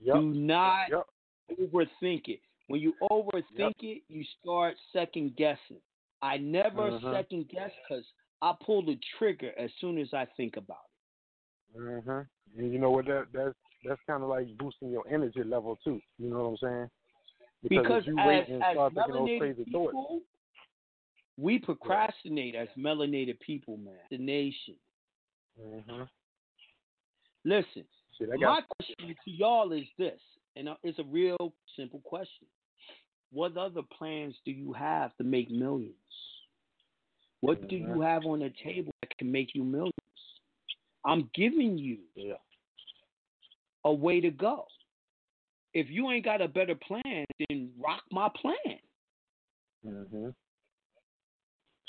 Yep. 0.00 0.14
Do 0.16 0.34
not 0.34 0.88
Yep. 0.90 1.06
overthink 1.58 2.28
it. 2.28 2.40
When 2.66 2.80
you 2.80 2.94
overthink 3.00 3.82
it, 3.82 4.02
you 4.08 4.22
start 4.40 4.76
second 4.92 5.36
guessing. 5.36 5.80
I 6.20 6.36
never 6.36 6.90
Mhm. 6.90 7.10
second 7.12 7.48
guess 7.48 7.72
because 7.82 8.04
I 8.42 8.52
pull 8.60 8.82
the 8.82 8.96
trigger 9.16 9.54
as 9.56 9.72
soon 9.76 9.98
as 9.98 10.12
I 10.12 10.26
think 10.36 10.56
about 10.58 10.84
it. 11.74 11.78
Mhm. 11.78 12.28
And 12.56 12.72
you 12.72 12.78
know 12.78 12.90
what? 12.90 13.06
That 13.06 13.32
that's 13.32 13.56
that's 13.84 14.02
kind 14.02 14.22
of 14.22 14.28
like 14.28 14.54
boosting 14.58 14.90
your 14.90 15.06
energy 15.08 15.42
level 15.44 15.76
too. 15.76 16.02
You 16.18 16.28
know 16.30 16.50
what 16.50 16.50
I'm 16.50 16.56
saying? 16.58 16.90
Because 17.66 18.02
if 18.02 18.06
you 18.08 18.18
as, 18.18 18.26
wait 18.26 18.48
and 18.48 18.62
as 18.62 18.74
start 18.74 18.94
thinking 18.94 19.14
those 19.14 19.28
melanated 19.28 19.38
crazy 19.38 19.64
thoughts, 19.72 19.92
people, 19.92 20.20
we 21.36 21.58
procrastinate 21.58 22.54
as 22.54 22.68
melanated 22.76 23.40
people, 23.40 23.76
man. 23.78 23.94
The 24.10 24.18
nation. 24.18 24.76
Mhm. 25.60 26.08
Listen, 27.44 27.84
Shit, 28.16 28.28
my 28.40 28.60
question 28.62 29.14
to 29.24 29.30
y'all 29.30 29.72
is 29.72 29.86
this, 29.96 30.20
and 30.56 30.68
uh, 30.68 30.74
it's 30.82 30.98
a 30.98 31.04
real 31.04 31.54
simple 31.76 32.00
question. 32.00 32.46
What 33.30 33.56
other 33.56 33.82
plans 33.82 34.34
do 34.44 34.50
you 34.50 34.72
have 34.72 35.16
to 35.18 35.24
make 35.24 35.50
millions? 35.50 35.94
What 37.40 37.68
do 37.68 37.76
you 37.76 37.86
Mhm. 37.88 38.04
have 38.04 38.26
on 38.26 38.40
the 38.40 38.50
table 38.50 38.92
that 39.02 39.16
can 39.18 39.30
make 39.30 39.54
you 39.54 39.62
millions? 39.62 39.92
I'm 41.04 41.30
giving 41.34 41.78
you 41.78 42.00
yeah. 42.14 42.34
a 43.84 43.92
way 43.92 44.20
to 44.20 44.30
go. 44.30 44.66
If 45.74 45.90
you 45.90 46.10
ain't 46.10 46.24
got 46.24 46.40
a 46.40 46.48
better 46.48 46.74
plan, 46.74 47.24
then 47.48 47.72
rock 47.78 48.02
my 48.10 48.28
plan. 48.30 48.78
Mhm. 49.84 50.34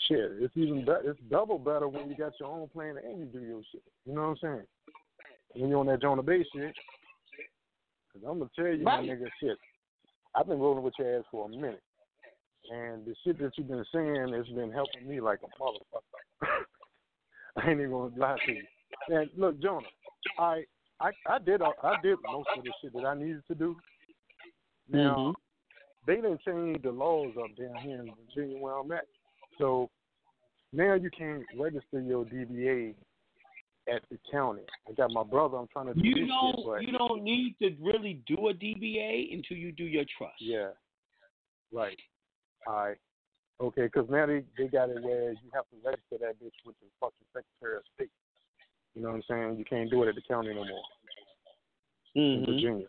Shit, 0.07 0.31
it's 0.41 0.55
even 0.57 0.85
better. 0.85 1.11
It's 1.11 1.19
double 1.29 1.59
better 1.59 1.87
when 1.87 2.09
you 2.09 2.15
got 2.15 2.39
your 2.39 2.49
own 2.49 2.67
plan 2.69 2.97
and 2.97 3.19
you 3.19 3.25
do 3.25 3.39
your 3.41 3.63
shit. 3.71 3.83
You 4.05 4.13
know 4.15 4.21
what 4.21 4.27
I'm 4.29 4.37
saying? 4.37 4.67
When 5.55 5.69
you're 5.69 5.79
on 5.79 5.87
that 5.87 6.01
Jonah 6.01 6.23
Bey 6.23 6.43
shit. 6.53 6.75
Cause 8.13 8.23
I'm 8.25 8.39
gonna 8.39 8.49
tell 8.55 8.67
you, 8.67 8.83
Right. 8.83 9.05
my 9.05 9.13
nigga, 9.13 9.29
shit. 9.39 9.57
I've 10.35 10.47
been 10.47 10.59
rolling 10.59 10.83
with 10.83 10.97
your 10.97 11.19
ass 11.19 11.25
for 11.31 11.45
a 11.45 11.49
minute, 11.49 11.83
and 12.71 13.05
the 13.05 13.15
shit 13.23 13.37
that 13.39 13.57
you've 13.57 13.67
been 13.67 13.85
saying 13.91 14.33
has 14.33 14.47
been 14.49 14.71
helping 14.71 15.07
me 15.07 15.19
like 15.21 15.41
a 15.43 15.47
motherfucker. 15.61 16.01
I 17.55 17.69
ain't 17.69 17.79
even 17.79 17.91
gonna 17.91 18.15
lie 18.17 18.37
to 18.45 18.51
you. 18.53 18.65
And 19.09 19.29
look, 19.35 19.59
Jonah, 19.59 19.87
I 20.37 20.65
I 21.01 21.11
I 21.27 21.39
did 21.39 21.61
all- 21.61 21.75
I 21.83 21.99
did 22.01 22.17
most 22.23 22.49
of 22.57 22.63
the 22.63 22.71
shit 22.81 22.93
that 22.93 23.05
I 23.05 23.13
needed 23.13 23.43
to 23.47 23.55
do. 23.55 23.75
Now 24.87 25.15
Mhm. 25.17 25.35
they 26.05 26.15
didn't 26.15 26.41
change 26.41 26.81
the 26.81 26.91
laws 26.91 27.35
up 27.37 27.55
down 27.55 27.75
here 27.77 28.01
in 28.01 28.13
Virginia 28.15 28.57
where 28.57 28.75
I'm 28.77 28.91
at. 28.91 29.05
So 29.57 29.89
now 30.73 30.93
you 30.95 31.09
can 31.11 31.45
register 31.55 32.01
your 32.01 32.25
DBA 32.25 32.95
at 33.87 34.07
the 34.09 34.17
county. 34.31 34.63
I 34.87 34.91
got 34.93 35.11
my 35.11 35.23
brother. 35.23 35.57
I'm 35.57 35.67
trying 35.69 35.87
to 35.87 35.93
do 35.93 36.07
You 36.07 36.15
this 36.15 36.27
don't 36.27 36.55
shit, 36.57 36.65
but 36.65 36.83
you 36.83 36.91
don't 36.91 37.23
need 37.23 37.57
to 37.59 37.75
really 37.79 38.15
do 38.25 38.49
a 38.49 38.53
DBA 38.53 39.33
until 39.33 39.57
you 39.57 39.71
do 39.71 39.85
your 39.85 40.05
trust. 40.05 40.41
yeah, 40.41 40.71
right. 41.71 41.99
All 42.67 42.75
right. 42.75 42.97
Okay, 43.61 43.83
because 43.83 44.09
now 44.09 44.25
they 44.25 44.41
they 44.57 44.67
got 44.67 44.89
it 44.89 45.01
where 45.03 45.31
you 45.31 45.49
have 45.53 45.67
to 45.69 45.77
register 45.83 46.17
that 46.19 46.39
bitch 46.39 46.55
with 46.65 46.79
the 46.79 46.87
fucking 46.99 47.27
Secretary 47.33 47.77
of 47.77 47.83
State. 47.95 48.11
You 48.95 49.01
know 49.03 49.09
what 49.09 49.15
I'm 49.15 49.23
saying? 49.29 49.57
You 49.57 49.65
can't 49.65 49.89
do 49.89 50.03
it 50.03 50.09
at 50.09 50.15
the 50.15 50.21
county 50.21 50.53
no 50.53 50.65
more 50.65 50.83
in 52.15 52.41
Mhm. 52.41 52.45
Virginia. 52.45 52.87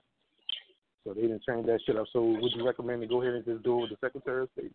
So 1.04 1.14
they 1.14 1.22
didn't 1.22 1.42
change 1.44 1.66
that 1.66 1.80
shit 1.82 1.96
up. 1.96 2.06
So 2.08 2.22
would 2.22 2.52
you 2.52 2.64
recommend 2.64 3.02
to 3.02 3.06
go 3.08 3.22
ahead 3.22 3.34
and 3.34 3.44
just 3.44 3.62
do 3.62 3.78
it 3.78 3.80
with 3.82 3.90
the 3.90 3.96
Secretary 4.06 4.42
of 4.42 4.50
State? 4.52 4.72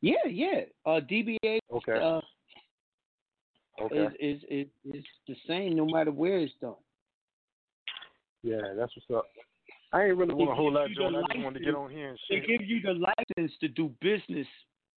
Yeah, 0.00 0.26
yeah. 0.26 0.64
Uh, 0.84 1.00
DBA 1.00 1.60
Okay. 1.70 1.92
uh, 1.92 2.20
Okay. 3.80 3.96
is, 4.20 4.42
is 4.42 4.44
is 4.44 4.94
is 4.94 5.04
the 5.26 5.34
same 5.46 5.76
no 5.76 5.84
matter 5.86 6.12
where 6.12 6.38
it's 6.38 6.54
done. 6.60 6.76
Yeah, 8.42 8.74
that's 8.74 8.94
what's 8.94 9.10
up. 9.10 9.26
I 9.92 10.04
ain't 10.06 10.16
really 10.16 10.34
want 10.34 10.50
a 10.50 10.54
whole 10.54 10.72
lot, 10.72 10.90
you 10.90 11.04
I 11.04 11.22
just 11.22 11.38
wanted 11.38 11.60
to 11.60 11.64
get 11.64 11.74
on 11.74 11.90
here 11.90 12.10
and 12.10 12.18
They 12.28 12.40
give 12.40 12.62
you 12.66 12.80
the 12.82 12.94
license 12.94 13.56
to 13.60 13.68
do 13.68 13.94
business 14.00 14.46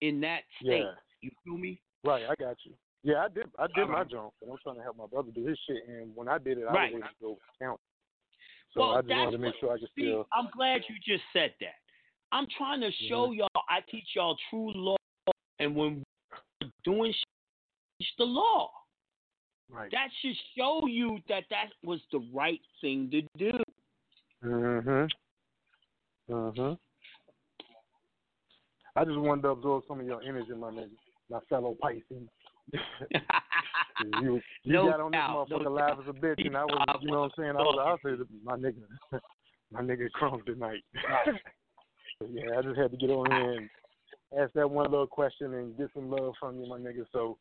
in 0.02 0.20
that 0.22 0.44
state. 0.60 0.82
Yeah. 0.82 0.96
You 1.22 1.32
feel 1.44 1.58
me? 1.58 1.80
Right, 2.04 2.26
I 2.26 2.36
got 2.36 2.58
you. 2.66 2.74
Yeah, 3.04 3.24
I 3.26 3.28
did. 3.30 3.50
I 3.58 3.68
did 3.68 3.88
my 3.88 4.02
Uh-huh. 4.02 4.04
jump, 4.06 4.34
but 4.42 4.52
I'm 4.52 4.58
trying 4.64 4.76
to 4.78 4.84
help 4.84 4.98
my 4.98 5.06
brother 5.08 5.32
do 5.32 5.46
his 5.46 5.58
shit. 5.68 5.88
And 5.88 6.16
when 6.16 6.28
I 6.28 6.38
did 6.38 6.58
it, 6.58 6.66
I 6.66 6.74
Right. 6.74 6.94
was 6.94 7.04
able 7.04 7.10
to 7.10 7.16
go 7.22 7.40
count. 7.60 7.80
So 8.74 8.82
well, 8.82 8.98
I 8.98 9.02
just 9.02 9.14
wanted 9.14 9.32
to 9.32 9.38
make 9.38 9.56
sure 9.60 9.72
I 9.72 9.80
could 9.80 9.90
see, 9.96 10.02
still. 10.02 10.28
I'm 10.34 10.50
glad 10.50 10.84
you 10.90 10.96
just 11.00 11.24
said 11.32 11.56
that. 11.62 11.76
I'm 12.32 12.48
trying 12.58 12.82
to 12.82 12.92
show 13.08 13.32
y'all 13.32 13.48
I 13.70 13.82
teach 13.82 14.16
y'all 14.16 14.38
true 14.50 14.72
law, 14.74 14.98
and 15.60 15.76
when 15.76 16.04
we're 16.62 16.70
doing 16.84 17.14
shit, 17.14 17.24
it's 18.00 18.10
the 18.18 18.26
law. 18.26 18.72
Right. 19.70 19.90
That 19.92 20.10
should 20.22 20.36
show 20.56 20.86
you 20.88 21.20
that 21.30 21.44
that 21.50 21.74
was 21.84 22.02
the 22.12 22.20
right 22.34 22.62
thing 22.82 23.10
to 23.12 23.22
do. 23.38 23.52
Mhm. 24.44 25.10
Mhm. 26.30 26.80
I 28.96 29.06
just 29.06 29.18
wanted 29.18 29.44
to 29.44 29.50
absorb 29.50 29.86
some 29.86 30.00
of 30.00 30.06
your 30.06 30.22
energy, 30.24 30.54
my 30.54 30.72
nigga, 30.72 30.98
my 31.30 31.40
fellow 31.42 31.76
Pisces. 31.76 32.30
You 34.22 34.42
you 34.64 34.74
No 34.74 34.90
got 34.90 35.00
on 35.00 35.12
this 35.12 35.18
doubt, 35.18 35.48
no 35.50 35.58
motherfucker 35.58 35.76
live 35.76 36.00
as 36.00 36.10
a 36.10 36.20
bitch, 36.20 36.46
and 36.46 36.58
I 36.58 36.64
was, 36.64 37.00
you 37.02 37.12
know 37.12 37.22
what 37.22 37.32
I'm 37.38 37.44
saying? 37.44 37.50
I 37.52 37.62
was, 37.62 38.00
I 38.04 38.10
was 38.10 38.28
my 38.44 38.56
nigga, 38.56 38.84
my 39.72 39.82
nigga 39.82 40.08
crunk 40.20 40.46
tonight. 40.46 40.84
yeah, 42.30 42.58
I 42.58 42.62
just 42.62 42.78
had 42.78 42.92
to 42.92 42.98
get 42.98 43.10
on 43.10 43.32
here 43.32 43.52
and 43.54 43.70
ask 44.40 44.54
that 44.54 44.70
one 44.70 44.92
little 44.92 45.08
question 45.08 45.54
and 45.54 45.78
get 45.78 45.90
some 45.94 46.10
love 46.10 46.34
from 46.40 46.60
you, 46.60 46.68
my 46.68 46.78
nigga. 46.78 47.06
So, 47.14 47.38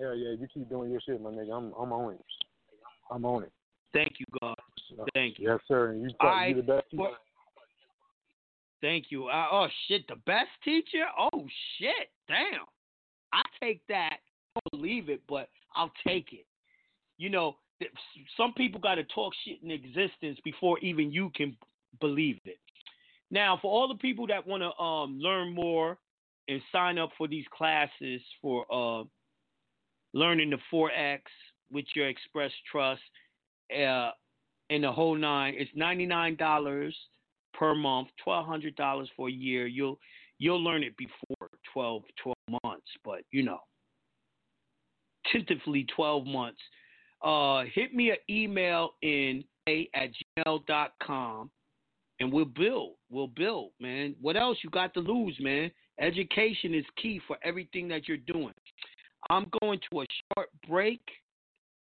hell 0.00 0.14
yeah, 0.14 0.30
you 0.38 0.46
keep 0.52 0.68
doing 0.68 0.90
your 0.90 1.00
shit, 1.00 1.20
my 1.20 1.30
nigga. 1.30 1.56
I'm 1.56 1.72
I'm 1.78 1.92
on 1.92 2.14
it. 2.14 2.24
I'm 3.10 3.24
on 3.24 3.44
it. 3.44 3.52
Thank 3.92 4.14
you, 4.20 4.26
God. 4.40 4.54
Thank 5.14 5.38
you. 5.38 5.50
Yes, 5.50 5.60
sir. 5.66 5.90
And 5.90 6.02
you, 6.02 6.08
you 6.08 6.28
right. 6.28 6.54
the 6.54 6.62
best. 6.62 6.86
Well, 6.92 7.16
Thank 8.80 9.06
you. 9.10 9.26
Uh, 9.26 9.46
oh 9.50 9.66
shit, 9.86 10.06
the 10.08 10.16
best 10.26 10.50
teacher? 10.64 11.06
Oh 11.18 11.46
shit, 11.78 12.10
damn. 12.28 12.64
I 13.32 13.42
take 13.60 13.80
that. 13.88 14.18
Believe 14.70 15.08
it, 15.08 15.22
but 15.28 15.48
I'll 15.74 15.92
take 16.06 16.32
it. 16.32 16.46
You 17.16 17.30
know, 17.30 17.56
some 18.36 18.52
people 18.54 18.80
got 18.80 18.96
to 18.96 19.04
talk 19.04 19.32
shit 19.44 19.62
in 19.62 19.70
existence 19.70 20.38
before 20.44 20.78
even 20.80 21.12
you 21.12 21.30
can 21.34 21.56
believe 22.00 22.38
it. 22.44 22.58
Now, 23.30 23.58
for 23.60 23.70
all 23.70 23.88
the 23.88 23.94
people 23.94 24.26
that 24.28 24.46
want 24.46 24.62
to 24.62 24.82
um, 24.82 25.18
learn 25.18 25.54
more 25.54 25.98
and 26.48 26.60
sign 26.72 26.98
up 26.98 27.10
for 27.18 27.28
these 27.28 27.44
classes 27.56 28.20
for 28.40 28.64
uh, 28.72 29.04
learning 30.14 30.50
the 30.50 30.58
forex 30.72 31.20
with 31.70 31.84
your 31.94 32.08
Express 32.08 32.50
Trust 32.70 33.02
uh, 33.70 34.10
and 34.70 34.82
the 34.82 34.90
whole 34.90 35.14
nine, 35.14 35.54
it's 35.58 35.70
$99 35.76 36.92
per 37.52 37.74
month, 37.74 38.08
$1,200 38.26 39.06
for 39.16 39.28
a 39.28 39.32
year. 39.32 39.66
You'll 39.66 39.98
you'll 40.38 40.62
learn 40.62 40.84
it 40.84 40.96
before 40.96 41.50
12, 41.72 42.02
12 42.22 42.62
months, 42.64 42.86
but 43.04 43.20
you 43.30 43.42
know, 43.42 43.58
tentatively 45.32 45.86
12 45.94 46.26
months. 46.26 46.60
Uh, 47.22 47.64
hit 47.74 47.94
me 47.94 48.10
an 48.10 48.16
email 48.30 48.90
in 49.02 49.44
a 49.68 49.88
at 49.94 50.10
gmail.com 50.46 51.50
and 52.20 52.32
we'll 52.32 52.44
build. 52.44 52.94
We'll 53.10 53.28
build, 53.28 53.70
man. 53.80 54.14
What 54.20 54.36
else 54.36 54.58
you 54.62 54.70
got 54.70 54.94
to 54.94 55.00
lose, 55.00 55.36
man? 55.40 55.70
Education 56.00 56.74
is 56.74 56.84
key 57.00 57.20
for 57.26 57.36
everything 57.42 57.88
that 57.88 58.08
you're 58.08 58.16
doing. 58.18 58.54
I'm 59.30 59.46
going 59.60 59.80
to 59.90 60.02
a 60.02 60.06
short 60.34 60.48
break. 60.68 61.00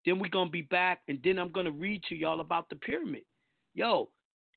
Then 0.05 0.18
we're 0.18 0.28
going 0.28 0.49
to 0.49 0.53
be 0.53 0.62
back, 0.62 1.01
and 1.09 1.18
then 1.22 1.38
I'm 1.38 1.53
going 1.53 1.66
to 1.66 1.72
read 1.72 2.03
to 2.09 2.16
y'all 2.16 2.40
about 2.40 2.68
the 2.68 2.76
pyramid. 2.76 3.22
Yo, 3.74 4.11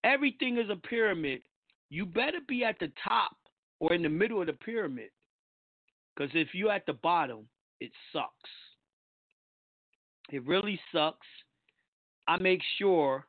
everything 0.03 0.57
is 0.57 0.69
a 0.69 0.75
pyramid. 0.75 1.41
You 1.89 2.05
better 2.05 2.39
be 2.47 2.63
at 2.63 2.79
the 2.79 2.91
top 3.07 3.35
or 3.79 3.93
in 3.93 4.01
the 4.01 4.09
middle 4.09 4.41
of 4.41 4.47
the 4.47 4.53
pyramid. 4.53 5.09
Because 6.15 6.31
if 6.33 6.49
you're 6.53 6.71
at 6.71 6.85
the 6.85 6.93
bottom, 6.93 7.47
it 7.79 7.91
sucks. 8.11 8.49
It 10.31 10.45
really 10.45 10.79
sucks. 10.91 11.27
I 12.27 12.37
make 12.37 12.61
sure 12.77 13.27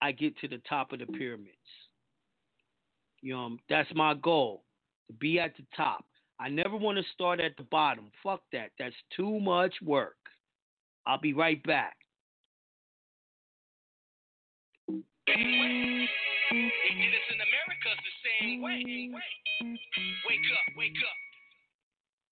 I 0.00 0.12
get 0.12 0.38
to 0.38 0.48
the 0.48 0.60
top 0.68 0.92
of 0.92 1.00
the 1.00 1.06
pyramids. 1.06 1.56
You 3.22 3.34
know, 3.34 3.56
that's 3.68 3.88
my 3.94 4.14
goal 4.14 4.62
to 5.08 5.14
be 5.14 5.40
at 5.40 5.56
the 5.56 5.64
top. 5.76 6.04
I 6.38 6.48
never 6.48 6.76
want 6.76 6.98
to 6.98 7.04
start 7.14 7.40
at 7.40 7.56
the 7.56 7.64
bottom. 7.64 8.12
Fuck 8.22 8.42
that. 8.52 8.70
That's 8.78 8.94
too 9.16 9.40
much 9.40 9.74
work. 9.82 10.16
I'll 11.06 11.18
be 11.20 11.32
right 11.32 11.62
back. 11.64 11.96
It 14.88 15.32
is 15.32 16.08
in 16.50 17.40
America 17.40 17.90
the 17.96 18.14
same 18.40 18.62
way. 18.62 19.10
Wake 20.28 20.46
up, 20.52 20.76
wake 20.76 20.92
up. 20.92 21.18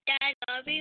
Dad, 0.07 0.35
I'll 0.49 0.65
be 0.65 0.81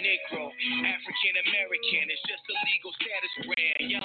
Negro, 0.00 0.48
African 0.88 1.34
American, 1.48 2.04
it's 2.08 2.24
just 2.28 2.44
a 2.48 2.56
legal 2.68 2.92
status 2.96 3.34
brand. 3.44 3.90
Y'all 3.92 4.03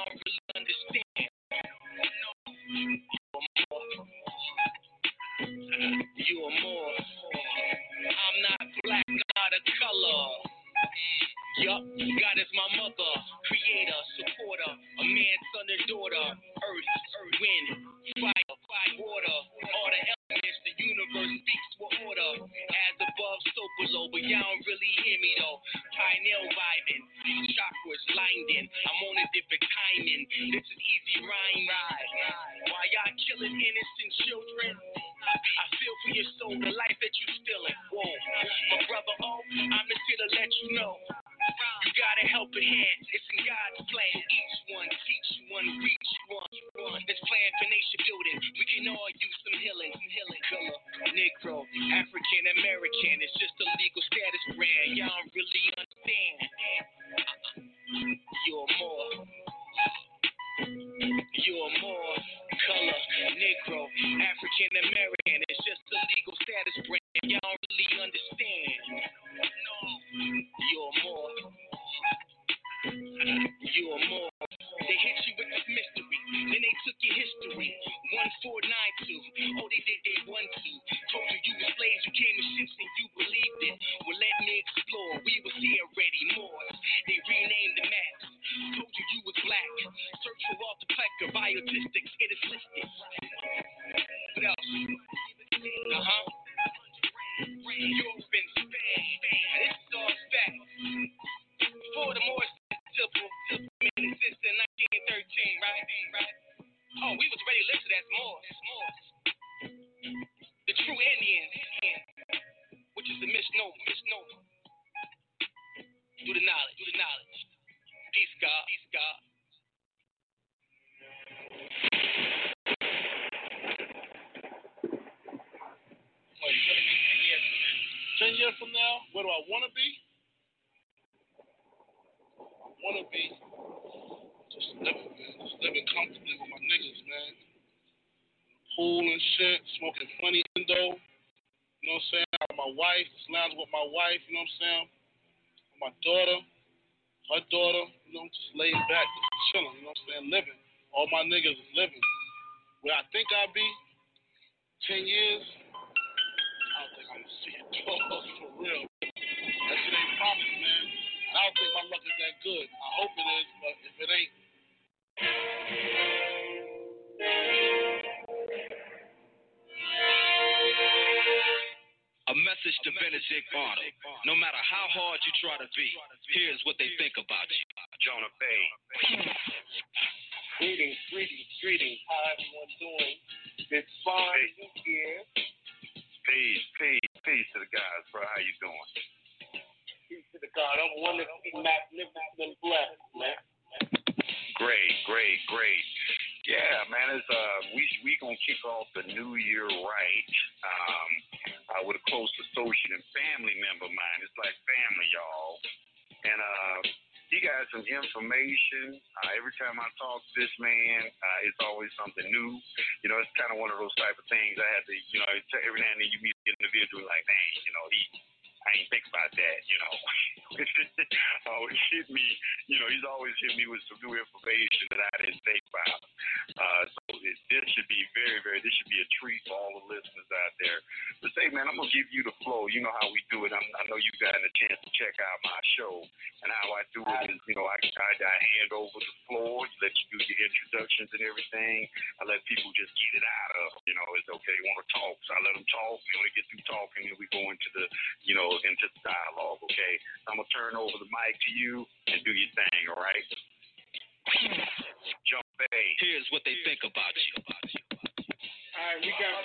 healing. 49.60 49.92
Healing. 49.92 50.44
Color, 50.50 50.80
Negro, 51.14 51.56
African 52.00 52.44
American. 52.58 53.16
It's 53.22 53.36
just 53.38 53.54
a 53.62 53.69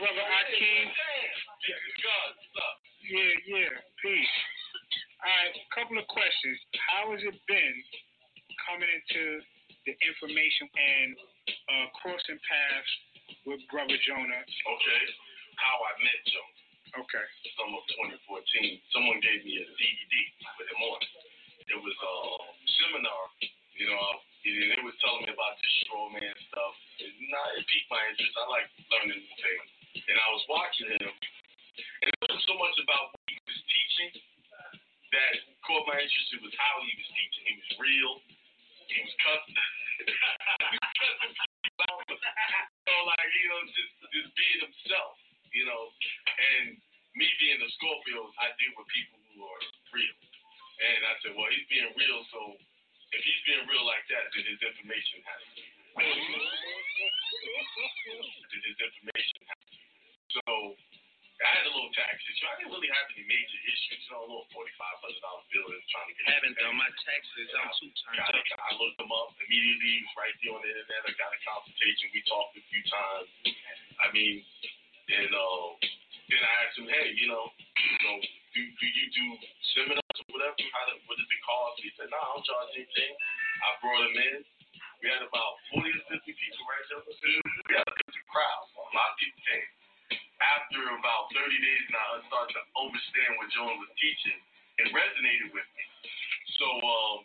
Brother 0.05 0.21
Akeem. 0.21 0.85
Yeah, 3.09 3.33
yeah, 3.49 3.73
peace. 4.05 4.37
All 5.25 5.33
right, 5.33 5.57
a 5.57 5.69
couple 5.73 5.97
of 5.97 6.05
questions. 6.13 6.61
How 6.93 7.09
has 7.17 7.25
it 7.25 7.33
been 7.49 7.77
coming 8.69 8.85
into 8.85 9.41
the 9.89 9.97
information 10.05 10.69
and 10.77 11.17
uh, 11.49 11.87
crossing 12.05 12.37
paths 12.37 12.93
with 13.49 13.65
Brother 13.73 13.97
Jonah? 14.05 14.45
Okay, 14.45 15.03
how 15.57 15.77
I 15.89 15.93
met 16.05 16.21
Jonah. 16.29 17.01
Okay. 17.01 17.27
Summer 17.57 17.81
of 17.81 17.89
2014. 18.29 18.85
Someone 18.93 19.19
gave 19.25 19.41
me 19.41 19.57
a 19.57 19.67
DVD 19.73 20.15
with 20.61 20.69
him 20.69 20.81
on 20.85 21.01
it. 21.01 21.81
Was 21.81 21.97
a 21.97 22.15
seminar, 22.77 23.23
you 23.81 23.89
know, 23.89 24.09
and 24.45 24.69
they 24.69 24.83
was 24.85 24.95
telling 25.01 25.27
me 25.27 25.33
about 25.33 25.57
this 25.59 25.75
straw 25.83 26.07
man 26.13 26.37
stuff. 26.53 26.75
It, 27.03 27.11
nah, 27.33 27.57
it 27.59 27.65
piqued 27.67 27.89
my 27.91 27.99
interest. 28.13 28.37
I 28.37 28.45
like 28.53 28.69
learning 28.93 29.19
new 29.25 29.37
things. 29.41 29.74
And 29.95 30.17
I 30.19 30.29
was 30.35 30.45
watching 30.51 30.91
him, 30.91 31.07
and 31.07 32.07
it 32.11 32.17
wasn't 32.27 32.43
so 32.45 32.55
much 32.59 32.77
about 32.83 33.15
what 33.15 33.23
he 33.31 33.39
was 33.47 33.61
teaching 33.71 34.19
that 35.15 35.39
caught 35.63 35.87
my 35.87 35.95
interest. 36.03 36.35
It 36.35 36.43
was 36.43 36.55
how 36.59 36.83
he 36.83 36.91
was 36.99 37.09
teaching. 37.15 37.45
He 37.47 37.55
was 37.63 37.71
real. 37.79 38.13
He 38.91 38.99
was 38.99 39.15
cussing. 39.23 39.55
so 42.85 42.93
like, 43.07 43.31
you 43.39 43.47
know, 43.49 43.63
just 43.71 43.95
just 44.11 44.31
being 44.35 44.61
himself, 44.67 45.15
you 45.55 45.65
know. 45.65 45.95
And 46.35 46.75
me 47.15 47.31
being 47.39 47.63
a 47.63 47.71
Scorpio, 47.79 48.35
I 48.43 48.51
deal 48.59 48.75
with 48.75 48.91
people 48.91 49.23
who 49.33 49.47
are 49.47 49.63
real. 49.95 50.19
And 50.83 51.01
I 51.07 51.15
said, 51.23 51.39
well, 51.39 51.47
he's 51.55 51.71
being 51.71 51.87
real, 51.95 52.27
so 52.35 52.59
if 53.15 53.23
he's 53.23 53.43
being 53.47 53.63
real 53.71 53.87
like 53.87 54.03
that, 54.11 54.27
then 54.35 54.43
his 54.43 54.59
information 54.59 55.23
has 55.23 55.39
to 55.55 55.63
be. 55.63 55.71
then 58.51 58.63
his 58.67 58.79
information. 58.83 59.34
So 60.35 60.75
I 61.39 61.51
had 61.61 61.67
a 61.67 61.73
little 61.75 61.95
tax 61.95 62.19
issue. 62.27 62.47
I 62.47 62.59
didn't 62.59 62.75
really 62.75 62.91
have 62.91 63.07
any 63.15 63.23
major 63.27 63.61
issues. 63.71 64.03
You 64.03 64.11
know, 64.15 64.27
a 64.27 64.29
little 64.31 64.49
forty-five 64.51 64.97
hundred 64.99 65.23
dollar 65.23 65.47
bill 65.51 65.71
and 65.71 65.83
trying 65.91 66.11
to 66.11 66.15
get. 66.19 66.27
Haven't 66.27 66.59
done 66.59 66.75
my 66.75 66.91
taxes. 67.07 67.49
I'm 67.55 67.71
too 67.79 67.91
got 68.19 68.35
turned 68.35 68.63
I 68.67 68.73
looked 68.79 68.99
them 68.99 69.15
up 69.15 69.31
immediately. 69.47 70.03
Right 70.19 70.35
there 70.43 70.55
on 70.59 70.63
the 70.63 70.71
internet. 70.75 71.07
I 71.07 71.15
got 71.15 71.31
a 71.31 71.41
consultation. 71.47 72.11
We 72.11 72.23
talked 72.27 72.59
a 72.59 72.63
few 72.67 72.83
times. 72.91 73.29
I 74.03 74.07
mean, 74.11 74.43
and 74.43 75.31
uh, 75.31 75.67
then 76.35 76.43
I 76.43 76.53
asked 76.67 76.79
him, 76.83 76.89
hey, 76.91 77.15
you 77.15 77.31
know, 77.31 77.45
you 77.55 77.99
know, 78.03 78.17
do, 78.57 78.61
do 78.65 78.87
you 78.91 79.07
do 79.15 79.27
seminars 79.77 80.19
or 80.19 80.29
whatever? 80.35 80.57
How 80.75 80.83
do, 80.91 80.99
what 81.07 81.15
does 81.15 81.31
it 81.31 81.43
cost? 81.47 81.79
He 81.79 81.95
said, 81.95 82.11
no, 82.11 82.19
I 82.19 82.27
don't 82.35 82.47
charge 82.47 82.75
anything. 82.75 83.13
I 83.63 83.69
brought 83.85 84.03
him 84.03 84.17
in. 84.19 84.39
We 85.05 85.13
had 85.13 85.21
about 85.21 85.61
40 85.77 85.85
or 85.85 86.05
50 86.17 86.25
people 86.25 86.63
right 86.65 86.85
there. 86.89 87.05
We 87.05 87.75
had 87.77 87.85
a 87.85 87.93
good 87.93 88.17
crowd. 88.33 88.65
A 88.73 88.93
lot 88.97 89.13
of 89.13 89.17
people 89.21 89.43
came. 89.45 89.84
After 90.45 90.81
about 91.01 91.33
30 91.33 91.41
days 91.57 91.87
now, 91.89 92.09
I 92.17 92.21
started 92.29 92.53
to 92.53 92.65
understand 92.77 93.31
what 93.41 93.49
John 93.57 93.73
was 93.81 93.93
teaching. 93.97 94.39
It 94.85 94.93
resonated 94.93 95.57
with 95.57 95.65
me. 95.65 95.85
So, 96.61 96.67
um, 96.69 97.19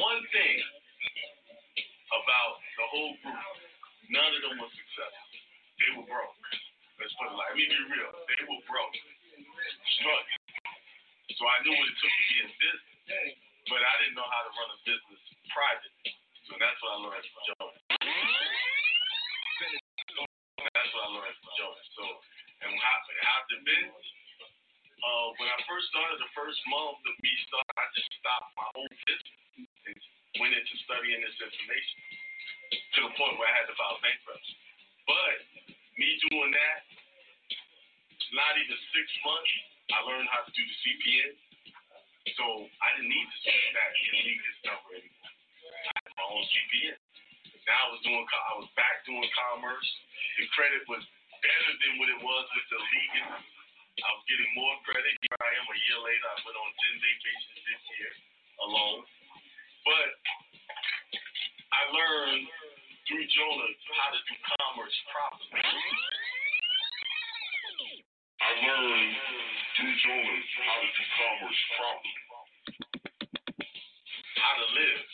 one 0.00 0.20
thing 0.32 0.56
about 2.12 2.52
the 2.80 2.86
whole 2.92 3.14
group, 3.20 3.44
none 4.08 4.30
of 4.32 4.40
them 4.40 4.56
were 4.56 4.72
successful. 4.72 5.28
They 5.80 5.90
were 6.00 6.08
broke. 6.08 6.36
Let's 6.96 7.12
put 7.20 7.28
it 7.28 7.36
like, 7.36 7.52
let 7.52 7.60
me 7.60 7.68
be 7.68 7.80
real. 7.92 8.12
They 8.24 8.40
were 8.48 8.62
broke, 8.64 8.96
struggling. 10.00 10.46
So 11.36 11.44
I 11.44 11.56
knew 11.66 11.76
what 11.76 11.86
it 11.90 11.96
took 12.00 12.08
to 12.08 12.24
be 12.32 12.36
in 12.40 12.50
business, 12.56 13.36
but 13.68 13.80
I 13.84 13.92
didn't 14.00 14.16
know 14.16 14.24
how 14.24 14.42
to 14.48 14.50
run 14.56 14.68
a 14.72 14.78
business 14.88 15.20
privately. 15.52 16.12
So 16.48 16.56
that's 16.56 16.78
what 16.80 16.90
I 16.96 16.98
learned 17.04 17.26
from 17.28 17.42
Joe. 17.52 17.68
That's 20.72 20.90
what 20.96 21.02
I 21.04 21.10
learned 21.12 21.36
from 21.36 21.52
Joe. 21.60 21.72
So, 22.00 22.04
and 22.64 22.72
how's 22.72 23.48
it 23.52 23.62
been? 23.68 23.88
Uh, 23.92 25.28
when 25.38 25.48
I 25.52 25.58
first 25.68 25.92
started, 25.92 26.16
the 26.18 26.32
first 26.32 26.56
month 26.72 26.98
of 27.04 27.14
me 27.20 27.32
starting, 27.46 27.76
I 27.76 27.86
just 27.92 28.10
stopped 28.16 28.50
my 28.56 28.66
whole 28.72 28.90
business 29.04 29.40
and 29.60 29.96
went 30.40 30.56
into 30.56 30.74
studying 30.88 31.20
this 31.20 31.36
information 31.36 32.00
to 32.96 32.98
the 33.06 33.12
point 33.14 33.36
where 33.36 33.46
I 33.46 33.54
had 33.60 33.68
to 33.68 33.76
file 33.76 34.00
bankruptcy. 34.00 34.56
But 35.04 35.36
me 36.00 36.08
doing 36.32 36.50
that, 36.50 36.80
not 38.34 38.52
even 38.58 38.78
six 38.96 39.06
months, 39.22 39.52
I 39.92 39.98
learned 40.08 40.28
how 40.32 40.42
to 40.42 40.50
do 40.50 40.64
the 40.64 40.76
CPN. 40.82 41.32
So 42.34 42.44
I 42.82 42.88
didn't 42.98 43.12
need 43.12 43.28
to 43.30 43.36
switch 43.46 43.68
back 43.70 43.92
and 43.94 44.16
leave 44.26 44.42
this 44.42 44.58
number 44.66 44.90
anymore. 44.98 45.30
I 45.30 45.90
had 45.94 46.10
my 46.18 46.26
own 46.34 46.42
CPN. 46.42 46.98
Now 47.70 47.78
I 47.78 47.88
was 47.94 48.00
doing, 48.02 48.24
I 48.26 48.54
was 48.58 48.70
back 48.74 49.06
doing 49.06 49.30
commerce. 49.30 49.88
The 50.42 50.46
credit 50.58 50.82
was 50.90 51.04
better 51.46 51.72
than 51.78 51.92
what 52.02 52.08
it 52.10 52.20
was 52.22 52.44
with 52.58 52.68
the 52.74 52.80
legal. 52.82 53.30
I 53.96 54.08
was 54.12 54.24
getting 54.28 54.50
more 54.58 54.76
credit. 54.84 55.14
Here 55.22 55.38
I 55.40 55.50
am 55.56 55.66
a 55.70 55.78
year 55.88 56.00
later. 56.02 56.26
I 56.26 56.36
went 56.42 56.58
on 56.58 56.70
10 56.74 57.06
vacations 57.06 57.60
this 57.64 57.82
year 57.96 58.12
alone. 58.66 59.02
But 59.86 60.10
I 61.70 61.82
learned 61.94 62.44
through 63.06 63.26
Jonah 63.30 63.70
how 63.94 64.08
to 64.10 64.20
do 64.26 64.34
commerce 64.42 64.96
properly. 65.14 65.62
I 68.42 68.50
learned 68.66 69.14
through 69.78 69.94
Jonah 70.02 70.40
how 70.66 70.76
to 70.82 70.88
do 70.90 71.04
commerce 71.14 71.60
properly. 71.78 72.22
How 74.34 74.54
to 74.60 74.66
live. 74.76 75.06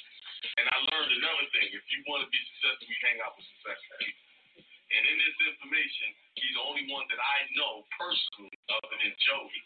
And 0.58 0.66
I 0.66 0.76
learned 0.90 1.12
another 1.12 1.46
thing. 1.54 1.68
If 1.70 1.84
you 1.92 2.00
want 2.08 2.24
to 2.24 2.28
be 2.32 2.40
successful, 2.56 2.88
you 2.88 2.98
hang 3.04 3.18
out 3.22 3.36
with 3.36 3.46
successful 3.46 3.96
people. 4.00 4.31
And 4.92 5.02
in 5.08 5.16
this 5.16 5.36
information, 5.56 6.08
he's 6.36 6.52
the 6.52 6.64
only 6.68 6.84
one 6.92 7.08
that 7.08 7.16
I 7.16 7.38
know 7.56 7.88
personally, 7.96 8.52
other 8.68 8.92
than 8.92 9.14
Joey, 9.24 9.62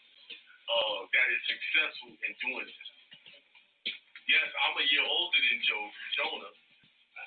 uh, 0.67 0.99
that 1.11 1.27
is 1.35 1.41
successful 1.51 2.15
in 2.15 2.31
doing 2.39 2.67
this. 2.67 2.89
Yes, 4.27 4.47
I'm 4.67 4.75
a 4.79 4.85
year 4.87 5.03
older 5.03 5.39
than 5.39 5.59
Joe, 5.67 5.87
Jonah, 6.19 6.53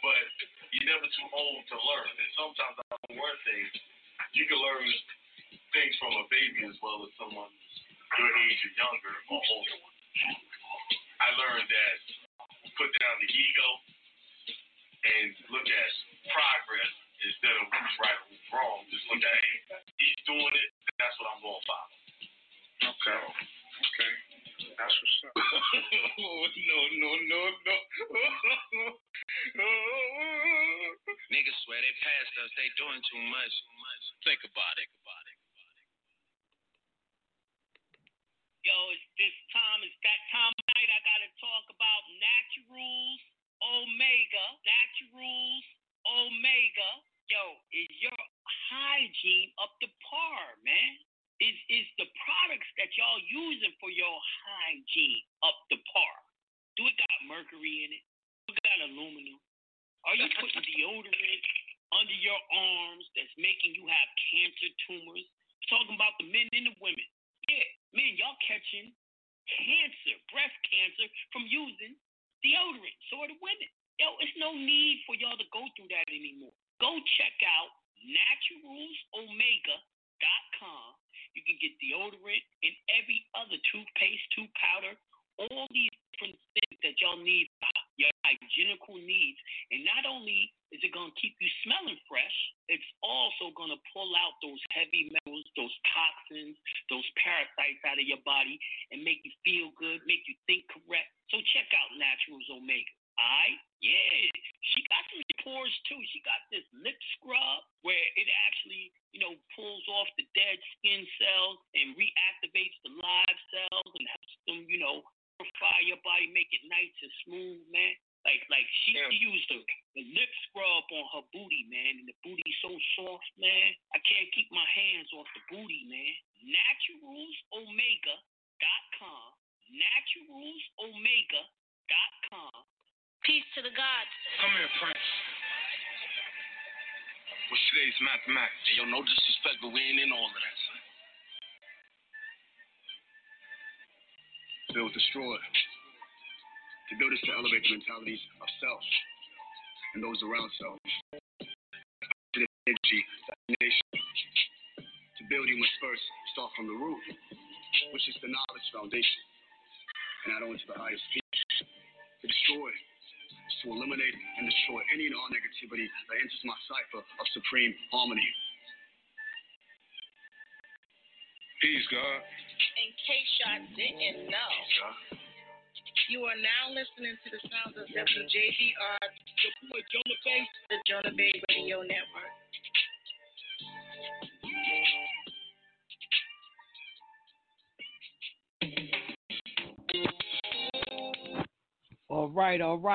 but 0.04 0.24
you're 0.72 0.88
never 0.88 1.08
too 1.08 1.28
old 1.32 1.62
to 1.72 1.76
learn. 1.76 2.12
And 2.12 2.30
sometimes 2.36 2.76
I 2.80 2.84
on 3.08 3.16
one 3.16 3.38
thing, 3.44 3.64
you 4.36 4.44
can 4.48 4.60
learn 4.60 4.88
things 5.72 5.94
from 6.00 6.12
a 6.16 6.24
baby 6.28 6.68
as 6.68 6.76
well 6.80 7.04
as 7.04 7.12
someone 7.20 7.52
your 8.18 8.32
age 8.32 8.60
or 8.66 8.72
younger 8.74 9.14
or 9.32 9.40
older. 9.40 9.78
I 11.20 11.28
learned 11.40 11.68
that 11.68 11.98
put 12.74 12.90
down 12.96 13.16
the 13.22 13.30
ego 13.30 13.68
and 15.00 15.28
look 15.52 15.68
at 15.68 15.90
progress 16.28 16.92
instead 17.20 17.54
of 17.60 17.64
who's 17.68 17.96
right 18.00 18.16
or 18.16 18.24
who's 18.32 18.46
wrong. 18.52 18.78
Just 18.88 19.04
look 19.12 19.20
at, 19.20 19.28
hey, 19.28 19.56
he's 20.00 20.20
doing 20.24 20.54
it, 20.56 20.70
that's 20.96 21.16
what 21.20 21.28
I'm 21.36 21.40
going 21.44 21.60
to 21.60 21.64
follow. 21.68 21.88
Okay. 22.80 23.20
Okay. 23.20 24.12
That's 24.76 24.92
what's 24.92 25.24
up. 25.28 25.34
oh, 25.36 26.44
no, 26.68 26.78
no, 27.00 27.10
no, 27.28 27.40
no. 27.64 27.76
Niggas 31.32 31.58
swear 31.64 31.80
they 31.80 31.94
passed 32.00 32.34
us, 32.44 32.50
they 32.56 32.68
doing 32.76 33.00
too 33.08 33.22
much. 33.28 33.54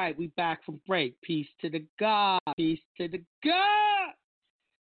Right. 0.05 0.17
We 0.19 0.27
back 0.37 0.63
from 0.63 0.79
break. 0.85 1.19
Peace 1.21 1.47
to 1.61 1.69
the 1.69 1.83
God. 1.99 2.39
Peace 2.57 2.79
to 2.99 3.07
the 3.07 3.23
God. 3.43 4.13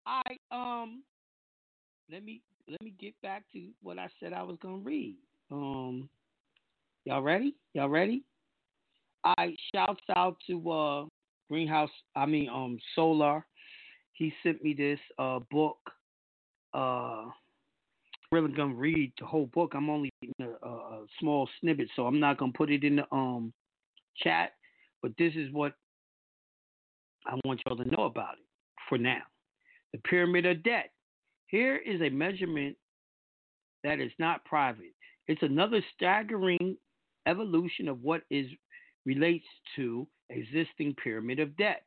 I 0.04 0.22
um 0.50 1.04
let 2.10 2.24
me 2.24 2.42
let 2.68 2.82
me 2.82 2.92
get 2.98 3.14
back 3.22 3.44
to 3.52 3.68
what 3.82 4.00
I 4.00 4.08
said 4.18 4.32
I 4.32 4.42
was 4.42 4.56
gonna 4.60 4.78
read. 4.78 5.14
Um 5.52 6.08
y'all 7.04 7.22
ready? 7.22 7.54
Y'all 7.72 7.88
ready? 7.88 8.24
I 9.24 9.54
shouts 9.72 10.02
out 10.16 10.38
to 10.48 10.70
uh 10.70 11.04
Greenhouse 11.48 11.90
I 12.16 12.26
mean 12.26 12.48
um 12.48 12.76
Solar. 12.96 13.46
He 14.12 14.32
sent 14.42 14.64
me 14.64 14.74
this 14.74 14.98
uh 15.20 15.38
book. 15.52 15.78
Uh 16.74 17.26
really 18.32 18.52
gonna 18.52 18.74
read 18.74 19.12
the 19.20 19.26
whole 19.26 19.46
book. 19.54 19.74
I'm 19.76 19.88
only 19.88 20.10
a, 20.40 20.68
a 20.68 21.04
small 21.20 21.48
snippet, 21.60 21.90
so 21.94 22.08
I'm 22.08 22.18
not 22.18 22.38
gonna 22.38 22.50
put 22.52 22.72
it 22.72 22.82
in 22.82 22.96
the 22.96 23.06
um 23.12 23.52
chat, 24.16 24.54
but 25.06 25.16
this 25.18 25.34
is 25.36 25.52
what 25.52 25.72
I 27.26 27.38
want 27.44 27.60
y'all 27.64 27.76
to 27.76 27.88
know 27.96 28.06
about 28.06 28.32
it 28.32 28.44
for 28.88 28.98
now. 28.98 29.22
The 29.92 30.00
pyramid 30.00 30.46
of 30.46 30.64
debt. 30.64 30.90
Here 31.46 31.76
is 31.76 32.00
a 32.00 32.10
measurement 32.10 32.76
that 33.84 34.00
is 34.00 34.10
not 34.18 34.44
private. 34.44 34.94
It's 35.28 35.44
another 35.44 35.80
staggering 35.94 36.76
evolution 37.28 37.86
of 37.86 38.02
what 38.02 38.22
is 38.32 38.48
relates 39.04 39.46
to 39.76 40.08
existing 40.30 40.96
pyramid 41.00 41.38
of 41.38 41.56
debt. 41.56 41.84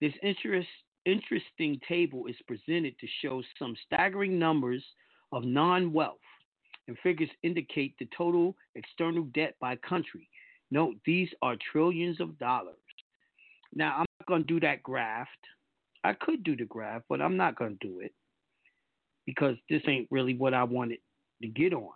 This 0.00 0.12
interest, 0.22 0.68
interesting 1.04 1.80
table 1.88 2.26
is 2.28 2.36
presented 2.46 2.96
to 3.00 3.08
show 3.22 3.42
some 3.58 3.74
staggering 3.86 4.38
numbers 4.38 4.84
of 5.32 5.42
non-wealth 5.42 6.18
and 6.86 6.96
figures 7.02 7.30
indicate 7.42 7.96
the 7.98 8.08
total 8.16 8.54
external 8.76 9.24
debt 9.34 9.56
by 9.60 9.74
country. 9.74 10.28
Note 10.70 10.96
these 11.04 11.28
are 11.42 11.56
trillions 11.72 12.20
of 12.20 12.38
dollars. 12.38 12.74
Now, 13.74 13.96
I'm 13.96 14.06
not 14.20 14.26
going 14.26 14.42
to 14.42 14.46
do 14.46 14.60
that 14.60 14.82
graph. 14.82 15.28
I 16.04 16.12
could 16.12 16.44
do 16.44 16.56
the 16.56 16.64
graph, 16.64 17.02
but 17.08 17.20
I'm 17.20 17.36
not 17.36 17.56
going 17.56 17.78
to 17.78 17.86
do 17.86 18.00
it 18.00 18.12
because 19.26 19.56
this 19.68 19.82
ain't 19.88 20.08
really 20.10 20.34
what 20.34 20.54
I 20.54 20.64
wanted 20.64 20.98
to 21.42 21.48
get 21.48 21.72
on. 21.72 21.92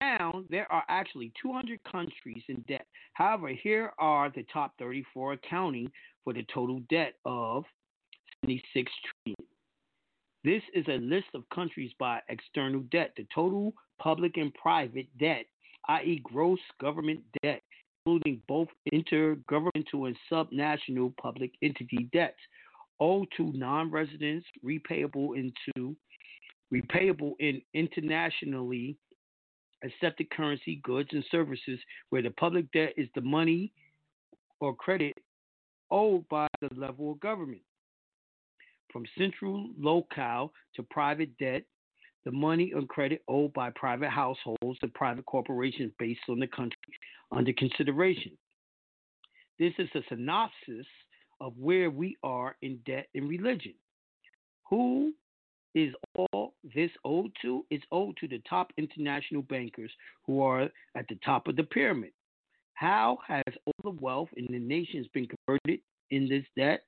Now 0.00 0.44
there 0.50 0.70
are 0.70 0.84
actually 0.88 1.32
200 1.40 1.78
countries 1.90 2.42
in 2.48 2.64
debt. 2.68 2.86
However, 3.12 3.48
here 3.48 3.92
are 3.98 4.30
the 4.30 4.44
top 4.52 4.72
34 4.78 5.34
accounting 5.34 5.90
for 6.24 6.32
the 6.32 6.44
total 6.52 6.80
debt 6.90 7.14
of 7.24 7.64
76 8.42 8.92
trillion. 9.24 9.36
This 10.42 10.62
is 10.74 10.84
a 10.88 10.98
list 10.98 11.28
of 11.34 11.48
countries 11.54 11.92
by 11.98 12.20
external 12.28 12.80
debt. 12.90 13.12
The 13.16 13.26
total 13.34 13.72
public 13.98 14.36
and 14.36 14.52
private 14.54 15.06
debt 15.18 15.46
i.e., 15.88 16.20
gross 16.24 16.58
government 16.80 17.20
debt, 17.42 17.62
including 18.06 18.40
both 18.48 18.68
intergovernmental 18.92 20.06
and 20.06 20.16
subnational 20.30 21.16
public 21.16 21.52
entity 21.62 22.08
debts, 22.12 22.38
owed 23.00 23.28
to 23.36 23.52
non-residents, 23.52 24.46
repayable 24.64 25.36
into 25.36 25.96
repayable 26.72 27.32
in 27.38 27.60
internationally 27.74 28.96
accepted 29.84 30.30
currency, 30.30 30.80
goods, 30.82 31.10
and 31.12 31.24
services, 31.30 31.78
where 32.10 32.22
the 32.22 32.30
public 32.30 32.70
debt 32.72 32.94
is 32.96 33.08
the 33.14 33.20
money 33.20 33.72
or 34.60 34.74
credit 34.74 35.14
owed 35.90 36.26
by 36.28 36.46
the 36.60 36.68
level 36.74 37.12
of 37.12 37.20
government. 37.20 37.60
from 38.92 39.04
central 39.18 39.68
locale 39.78 40.52
to 40.74 40.82
private 40.84 41.36
debt, 41.38 41.64
the 42.24 42.32
money 42.32 42.72
and 42.74 42.88
credit 42.88 43.22
owed 43.28 43.52
by 43.52 43.70
private 43.70 44.10
households 44.10 44.78
and 44.82 44.94
private 44.94 45.26
corporations 45.26 45.92
based 45.98 46.20
on 46.28 46.38
the 46.38 46.46
country 46.46 46.78
under 47.32 47.52
consideration. 47.52 48.32
This 49.58 49.72
is 49.78 49.88
a 49.94 50.00
synopsis 50.08 50.86
of 51.40 51.52
where 51.58 51.90
we 51.90 52.16
are 52.22 52.56
in 52.62 52.78
debt 52.86 53.08
and 53.14 53.28
religion. 53.28 53.74
Who 54.70 55.12
is 55.74 55.92
all 56.14 56.54
this 56.74 56.90
owed 57.04 57.32
to? 57.42 57.64
It's 57.70 57.84
owed 57.92 58.16
to 58.18 58.28
the 58.28 58.42
top 58.48 58.72
international 58.78 59.42
bankers 59.42 59.90
who 60.26 60.40
are 60.42 60.68
at 60.94 61.08
the 61.08 61.18
top 61.24 61.48
of 61.48 61.56
the 61.56 61.64
pyramid. 61.64 62.12
How 62.74 63.18
has 63.26 63.44
all 63.66 63.92
the 63.92 64.00
wealth 64.00 64.30
in 64.36 64.46
the 64.50 64.58
nations 64.58 65.06
been 65.12 65.28
converted 65.46 65.80
in 66.10 66.28
this 66.28 66.44
debt? 66.56 66.84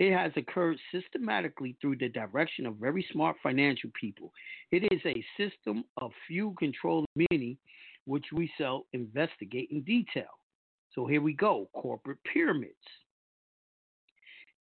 It 0.00 0.14
has 0.14 0.32
occurred 0.34 0.78
systematically 0.90 1.76
through 1.78 1.96
the 1.98 2.08
direction 2.08 2.64
of 2.64 2.76
very 2.76 3.06
smart 3.12 3.36
financial 3.42 3.90
people. 4.00 4.32
It 4.72 4.90
is 4.90 5.00
a 5.04 5.22
system 5.36 5.84
of 5.98 6.10
few 6.26 6.54
controlling 6.58 7.04
many, 7.30 7.58
which 8.06 8.24
we 8.32 8.50
shall 8.56 8.86
investigate 8.94 9.68
in 9.70 9.82
detail. 9.82 10.30
So 10.94 11.04
here 11.06 11.20
we 11.20 11.34
go 11.34 11.68
corporate 11.74 12.16
pyramids. 12.32 12.72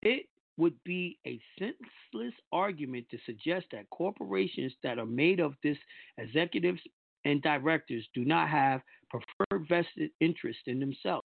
It 0.02 0.26
would 0.56 0.74
be 0.84 1.20
a 1.24 1.40
senseless 1.56 2.34
argument 2.50 3.06
to 3.12 3.18
suggest 3.24 3.66
that 3.70 3.88
corporations 3.90 4.72
that 4.82 4.98
are 4.98 5.06
made 5.06 5.38
of 5.38 5.54
this 5.62 5.78
executives 6.18 6.80
and 7.24 7.40
directors 7.42 8.04
do 8.12 8.24
not 8.24 8.48
have 8.48 8.80
preferred 9.08 9.68
vested 9.68 10.10
interest 10.20 10.58
in 10.66 10.80
themselves. 10.80 11.26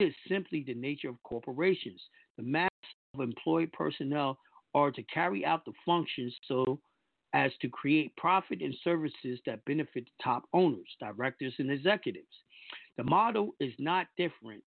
It 0.00 0.06
is 0.06 0.14
simply 0.28 0.64
the 0.66 0.74
nature 0.74 1.08
of 1.08 1.22
corporations. 1.22 2.00
The 2.36 2.42
employed 3.20 3.72
personnel 3.72 4.38
are 4.74 4.90
to 4.90 5.02
carry 5.04 5.44
out 5.44 5.64
the 5.64 5.72
functions 5.84 6.34
so 6.46 6.78
as 7.32 7.50
to 7.60 7.68
create 7.68 8.16
profit 8.16 8.62
and 8.62 8.74
services 8.82 9.40
that 9.46 9.64
benefit 9.64 10.04
the 10.04 10.24
top 10.24 10.44
owners, 10.52 10.88
directors, 11.00 11.54
and 11.58 11.70
executives. 11.70 12.26
The 12.96 13.04
model 13.04 13.54
is 13.60 13.72
not 13.78 14.06
different 14.16 14.62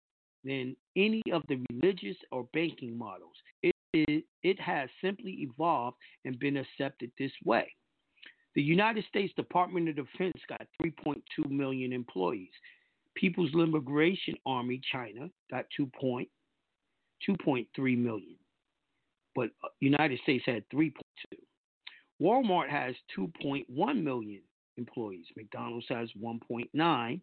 than 0.44 0.76
any 0.96 1.22
of 1.32 1.42
the 1.48 1.64
religious 1.72 2.16
or 2.32 2.48
banking 2.52 2.96
models. 2.96 3.34
It, 3.62 3.74
it, 3.92 4.24
it 4.42 4.60
has 4.60 4.88
simply 5.02 5.32
evolved 5.40 5.96
and 6.24 6.38
been 6.38 6.56
accepted 6.56 7.10
this 7.18 7.32
way. 7.44 7.70
The 8.54 8.62
United 8.62 9.04
States 9.08 9.32
Department 9.34 9.88
of 9.88 9.96
Defense 9.96 10.40
got 10.48 10.66
3.2 10.82 11.50
million 11.50 11.92
employees. 11.92 12.50
People's 13.14 13.50
Liberation 13.52 14.34
Army, 14.46 14.80
China, 14.92 15.28
got 15.50 15.66
2.2.3 17.28 17.98
million, 17.98 18.36
but 19.34 19.50
uh, 19.62 19.68
United 19.80 20.18
States 20.22 20.44
had 20.46 20.64
3.2. 20.72 20.92
Walmart 22.20 22.68
has 22.68 22.94
2.1 23.18 23.66
million 24.02 24.42
employees. 24.76 25.26
McDonald's 25.36 25.86
has 25.88 26.08
1.9. 26.22 27.20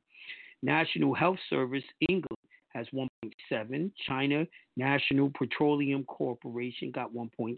National 0.64 1.14
Health 1.14 1.40
Service 1.50 1.84
England 2.10 2.38
has 2.70 2.88
1.7. 2.94 3.92
China 4.08 4.46
National 4.78 5.32
Petroleum 5.38 6.04
Corporation 6.06 6.92
got 6.92 7.14
1.6. 7.14 7.58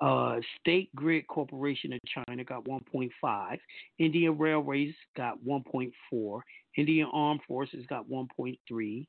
Uh, 0.00 0.40
State 0.60 0.94
Grid 0.94 1.26
Corporation 1.26 1.92
of 1.92 1.98
China 2.06 2.44
got 2.44 2.64
1.5. 2.64 3.58
Indian 3.98 4.38
Railways 4.38 4.94
got 5.16 5.38
1.4. 5.44 6.40
Indian 6.76 7.08
Armed 7.12 7.40
Forces 7.48 7.84
got 7.88 8.08
1.3. 8.08 9.06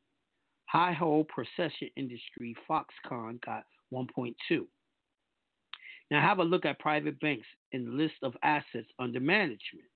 Hon 0.72 0.94
Hai 0.94 1.24
Precision 1.28 1.90
Industry 1.96 2.56
Foxconn 2.70 3.42
got 3.44 3.64
1.2. 3.94 4.36
Now 6.12 6.22
have 6.22 6.40
a 6.40 6.44
look 6.44 6.66
at 6.66 6.80
private 6.80 7.20
banks 7.20 7.48
in 7.72 7.86
the 7.86 7.92
list 7.92 8.16
of 8.24 8.36
assets 8.44 8.88
under 9.00 9.20
management. 9.20 9.88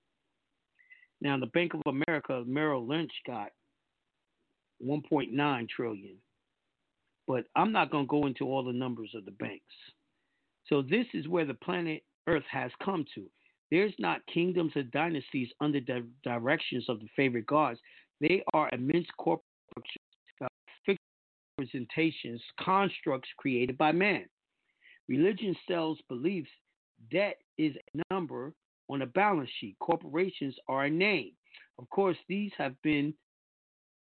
Now 1.20 1.38
the 1.38 1.46
Bank 1.46 1.74
of 1.74 1.82
America, 1.86 2.42
Merrill 2.46 2.86
Lynch 2.86 3.12
got 3.26 3.50
1.9 4.84 5.68
trillion. 5.68 6.16
But 7.26 7.44
I'm 7.56 7.72
not 7.72 7.90
going 7.90 8.04
to 8.04 8.10
go 8.10 8.26
into 8.26 8.44
all 8.44 8.64
the 8.64 8.72
numbers 8.72 9.10
of 9.14 9.24
the 9.24 9.30
banks. 9.30 9.62
So 10.68 10.82
this 10.82 11.06
is 11.14 11.28
where 11.28 11.46
the 11.46 11.54
planet 11.54 12.02
Earth 12.26 12.44
has 12.50 12.70
come 12.84 13.04
to. 13.14 13.24
There's 13.70 13.94
not 13.98 14.26
kingdoms 14.32 14.72
or 14.76 14.82
dynasties 14.82 15.48
under 15.60 15.80
the 15.80 16.06
directions 16.22 16.86
of 16.88 17.00
the 17.00 17.08
favorite 17.16 17.46
gods. 17.46 17.78
They 18.20 18.42
are 18.52 18.68
immense 18.72 19.06
corporate 19.18 19.44
fixed 19.74 19.96
representations, 21.58 22.42
constructs 22.60 23.28
created 23.36 23.78
by 23.78 23.92
man. 23.92 24.24
Religion 25.08 25.54
sells 25.68 25.98
beliefs. 26.08 26.50
Debt 27.10 27.36
is 27.58 27.74
a 27.76 28.14
number 28.14 28.52
on 28.88 29.02
a 29.02 29.06
balance 29.06 29.50
sheet. 29.60 29.76
Corporations 29.80 30.54
are 30.68 30.84
a 30.84 30.90
name. 30.90 31.32
Of 31.78 31.88
course, 31.90 32.16
these 32.28 32.52
have 32.58 32.80
been 32.82 33.14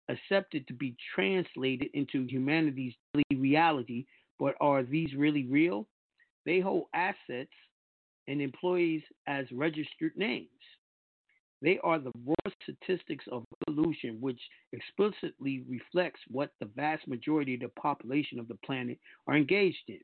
accepted 0.08 0.66
to 0.68 0.74
be 0.74 0.96
translated 1.14 1.88
into 1.94 2.26
humanity's 2.26 2.94
daily 3.14 3.40
reality, 3.40 4.04
but 4.38 4.54
are 4.60 4.82
these 4.82 5.14
really 5.16 5.46
real? 5.46 5.86
They 6.44 6.60
hold 6.60 6.84
assets 6.94 7.52
and 8.28 8.40
employees 8.40 9.02
as 9.26 9.46
registered 9.52 10.12
names. 10.16 10.48
They 11.62 11.78
are 11.84 12.00
the 12.00 12.10
raw 12.26 12.52
statistics 12.62 13.24
of 13.30 13.44
evolution, 13.68 14.20
which 14.20 14.40
explicitly 14.72 15.64
reflects 15.68 16.20
what 16.28 16.50
the 16.58 16.66
vast 16.66 17.06
majority 17.06 17.54
of 17.54 17.60
the 17.60 17.68
population 17.68 18.40
of 18.40 18.48
the 18.48 18.58
planet 18.64 18.98
are 19.28 19.36
engaged 19.36 19.84
in. 19.88 20.00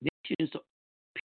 Nations 0.00 0.50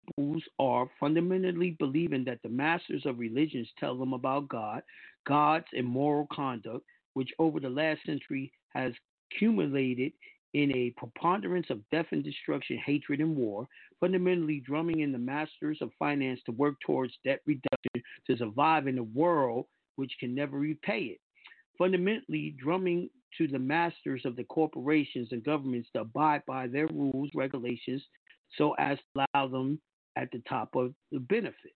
peoples 0.07 0.43
are 0.59 0.91
fundamentally 0.99 1.77
believing 1.79 2.25
that 2.25 2.41
the 2.43 2.49
masters 2.49 3.05
of 3.05 3.19
religions 3.19 3.69
tell 3.79 3.99
them 3.99 4.15
about 4.15 4.49
God, 4.49 4.83
gods, 5.27 5.67
and 5.73 5.87
moral 5.87 6.27
conduct, 6.33 6.85
which 7.15 7.31
over 7.39 7.61
the 7.61 7.69
last 7.69 8.01
century 8.07 8.51
has 8.71 8.93
accumulated 9.31 10.13
in 10.55 10.75
a 10.77 10.91
preponderance 10.97 11.71
of 11.71 11.81
death 11.91 12.07
and 12.11 12.25
destruction, 12.25 12.77
hatred 12.85 13.21
and 13.21 13.37
war, 13.37 13.69
fundamentally 14.01 14.61
drumming 14.61 15.01
in 15.01 15.13
the 15.13 15.19
masters 15.19 15.79
of 15.81 15.91
finance 15.99 16.41
to 16.45 16.53
work 16.53 16.75
towards 16.85 17.13
debt 17.25 17.41
reduction 17.47 18.03
to 18.27 18.37
survive 18.37 18.87
in 18.87 18.99
a 18.99 19.03
world 19.03 19.67
which 19.97 20.13
can 20.19 20.35
never 20.35 20.59
repay 20.59 21.01
it. 21.01 21.21
Fundamentally 21.79 22.55
drumming 22.59 23.09
to 23.39 23.47
the 23.47 23.59
masters 23.59 24.23
of 24.25 24.35
the 24.37 24.45
corporations 24.45 25.29
and 25.31 25.45
governments 25.45 25.89
to 25.95 26.01
abide 26.01 26.43
by 26.47 26.67
their 26.67 26.89
rules, 26.89 27.31
regulations, 27.35 28.03
so 28.59 28.75
as 28.75 28.99
to 28.99 29.25
allow 29.35 29.47
them 29.47 29.81
at 30.17 30.31
the 30.33 30.43
top 30.49 30.75
of 30.75 30.93
the 31.13 31.21
benefit. 31.21 31.73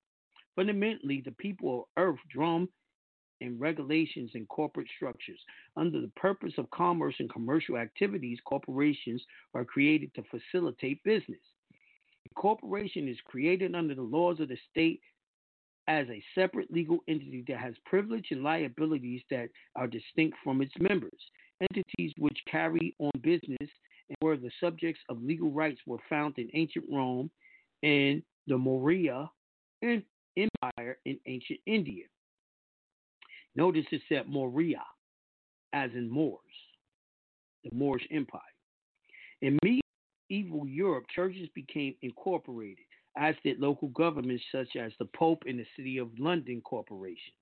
Fundamentally, 0.56 1.22
the 1.24 1.32
people 1.32 1.88
of 1.96 2.02
Earth 2.02 2.18
drum 2.30 2.68
and 3.44 3.60
regulations 3.60 4.30
and 4.34 4.48
corporate 4.48 4.88
structures. 4.96 5.38
Under 5.76 6.00
the 6.00 6.10
purpose 6.16 6.54
of 6.58 6.70
commerce 6.70 7.14
and 7.18 7.30
commercial 7.30 7.76
activities, 7.76 8.38
corporations 8.44 9.22
are 9.54 9.64
created 9.64 10.12
to 10.14 10.22
facilitate 10.30 11.02
business. 11.04 11.40
A 12.30 12.34
corporation 12.34 13.06
is 13.08 13.18
created 13.26 13.74
under 13.74 13.94
the 13.94 14.02
laws 14.02 14.40
of 14.40 14.48
the 14.48 14.58
state 14.70 15.00
as 15.86 16.06
a 16.08 16.24
separate 16.34 16.72
legal 16.72 16.98
entity 17.08 17.44
that 17.46 17.58
has 17.58 17.74
privilege 17.84 18.28
and 18.30 18.42
liabilities 18.42 19.20
that 19.30 19.50
are 19.76 19.86
distinct 19.86 20.36
from 20.42 20.62
its 20.62 20.72
members. 20.80 21.20
Entities 21.60 22.12
which 22.18 22.38
carry 22.50 22.94
on 22.98 23.10
business 23.22 23.58
and 24.08 24.16
were 24.22 24.36
the 24.36 24.50
subjects 24.60 25.00
of 25.08 25.22
legal 25.22 25.50
rights 25.50 25.80
were 25.86 25.98
found 26.08 26.38
in 26.38 26.48
ancient 26.54 26.86
Rome 26.90 27.30
and 27.82 28.22
the 28.46 28.56
Maurya 28.56 29.30
Empire 29.82 30.98
in 31.04 31.18
ancient 31.26 31.60
India. 31.66 32.04
Notice 33.56 33.86
it 33.92 34.02
said 34.08 34.28
Moria, 34.28 34.82
as 35.72 35.90
in 35.94 36.10
Moors, 36.10 36.40
the 37.62 37.70
Moorish 37.72 38.06
Empire. 38.10 38.40
In 39.42 39.58
medieval 39.62 40.66
Europe, 40.66 41.04
churches 41.14 41.48
became 41.54 41.94
incorporated, 42.02 42.84
as 43.16 43.34
did 43.44 43.60
local 43.60 43.88
governments 43.88 44.44
such 44.50 44.76
as 44.76 44.92
the 44.98 45.08
Pope 45.16 45.44
and 45.46 45.58
the 45.58 45.66
City 45.76 45.98
of 45.98 46.08
London 46.18 46.60
Corporation. 46.62 47.32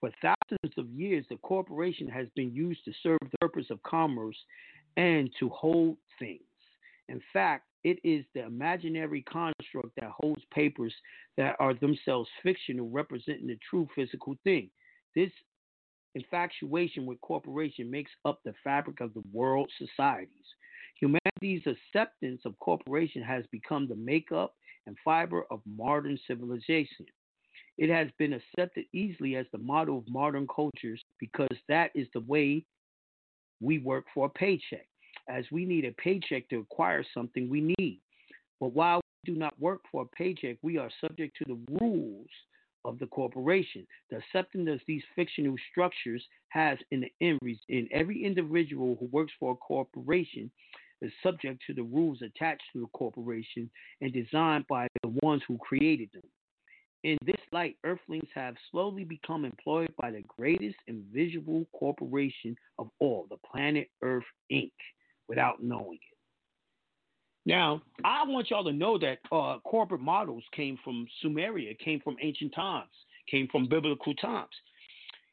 For 0.00 0.10
thousands 0.22 0.78
of 0.78 0.88
years, 0.90 1.26
the 1.28 1.38
corporation 1.38 2.06
has 2.08 2.28
been 2.36 2.54
used 2.54 2.84
to 2.84 2.92
serve 3.02 3.18
the 3.20 3.38
purpose 3.40 3.66
of 3.70 3.82
commerce 3.82 4.36
and 4.96 5.28
to 5.40 5.48
hold 5.48 5.96
things. 6.18 6.42
In 7.08 7.20
fact, 7.32 7.67
it 7.84 7.98
is 8.04 8.24
the 8.34 8.44
imaginary 8.44 9.22
construct 9.22 9.90
that 10.00 10.10
holds 10.10 10.42
papers 10.52 10.94
that 11.36 11.56
are 11.60 11.74
themselves 11.74 12.28
fictional, 12.42 12.88
representing 12.90 13.46
the 13.46 13.58
true 13.68 13.88
physical 13.94 14.36
thing. 14.44 14.70
This 15.14 15.30
infatuation 16.14 17.06
with 17.06 17.20
corporation 17.20 17.90
makes 17.90 18.10
up 18.24 18.40
the 18.44 18.54
fabric 18.64 19.00
of 19.00 19.14
the 19.14 19.22
world 19.32 19.70
societies. 19.78 20.28
Humanity's 21.00 21.62
acceptance 21.66 22.42
of 22.44 22.58
corporation 22.58 23.22
has 23.22 23.44
become 23.52 23.86
the 23.86 23.94
makeup 23.94 24.54
and 24.86 24.96
fiber 25.04 25.44
of 25.50 25.60
modern 25.64 26.18
civilization. 26.26 27.06
It 27.76 27.90
has 27.90 28.08
been 28.18 28.32
accepted 28.32 28.86
easily 28.92 29.36
as 29.36 29.46
the 29.52 29.58
model 29.58 29.98
of 29.98 30.08
modern 30.08 30.48
cultures 30.52 31.00
because 31.20 31.56
that 31.68 31.92
is 31.94 32.08
the 32.12 32.20
way 32.20 32.64
we 33.60 33.78
work 33.78 34.06
for 34.12 34.26
a 34.26 34.30
paycheck. 34.30 34.88
As 35.28 35.44
we 35.50 35.64
need 35.64 35.84
a 35.84 35.92
paycheck 35.92 36.48
to 36.48 36.58
acquire 36.58 37.04
something 37.14 37.48
we 37.48 37.74
need. 37.78 38.00
But 38.60 38.72
while 38.72 39.00
we 39.24 39.32
do 39.34 39.38
not 39.38 39.58
work 39.60 39.80
for 39.90 40.02
a 40.02 40.16
paycheck, 40.16 40.56
we 40.62 40.78
are 40.78 40.90
subject 41.00 41.36
to 41.38 41.44
the 41.44 41.76
rules 41.80 42.28
of 42.84 42.98
the 42.98 43.06
corporation. 43.06 43.86
The 44.10 44.18
acceptance 44.18 44.68
of 44.68 44.80
these 44.86 45.02
fictional 45.14 45.56
structures 45.70 46.24
has 46.48 46.78
in 46.90 47.00
the 47.00 47.12
end 47.20 47.38
in 47.68 47.88
every 47.92 48.24
individual 48.24 48.96
who 48.98 49.06
works 49.06 49.32
for 49.38 49.52
a 49.52 49.56
corporation 49.56 50.50
is 51.00 51.12
subject 51.22 51.62
to 51.66 51.74
the 51.74 51.82
rules 51.82 52.22
attached 52.22 52.62
to 52.72 52.80
the 52.80 52.86
corporation 52.88 53.70
and 54.00 54.12
designed 54.12 54.66
by 54.68 54.88
the 55.02 55.08
ones 55.22 55.42
who 55.46 55.56
created 55.58 56.08
them. 56.12 56.22
In 57.04 57.16
this 57.24 57.40
light, 57.52 57.76
Earthlings 57.84 58.28
have 58.34 58.56
slowly 58.72 59.04
become 59.04 59.44
employed 59.44 59.92
by 60.00 60.10
the 60.10 60.24
greatest 60.36 60.76
invisible 60.88 61.66
corporation 61.72 62.56
of 62.78 62.90
all, 62.98 63.26
the 63.30 63.36
planet 63.36 63.88
Earth 64.02 64.24
Inc., 64.50 64.72
without 65.28 65.62
knowing 65.62 65.94
it. 65.94 66.18
Now, 67.46 67.80
I 68.04 68.24
want 68.26 68.50
y'all 68.50 68.64
to 68.64 68.72
know 68.72 68.98
that 68.98 69.18
uh, 69.32 69.58
corporate 69.64 70.00
models 70.00 70.44
came 70.54 70.78
from 70.84 71.06
Sumeria, 71.24 71.78
came 71.78 72.00
from 72.00 72.16
ancient 72.20 72.54
times, 72.54 72.90
came 73.30 73.48
from 73.50 73.68
biblical 73.68 74.14
times. 74.14 74.50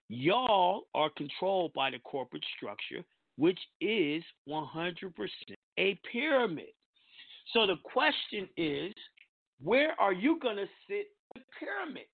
Y'all 0.07 0.88
are 0.93 1.09
controlled 1.09 1.73
by 1.73 1.89
the 1.89 1.99
corporate 1.99 2.45
structure, 2.55 3.03
which 3.38 3.59
is 3.81 4.23
100% 4.47 5.11
a 5.77 5.99
pyramid. 6.11 6.67
So 7.53 7.67
the 7.67 7.76
question 7.84 8.47
is, 8.55 8.93
where 9.61 9.99
are 9.99 10.13
you 10.13 10.39
going 10.39 10.57
to 10.57 10.67
sit 10.88 11.07
the 11.34 11.41
pyramid? 11.59 12.05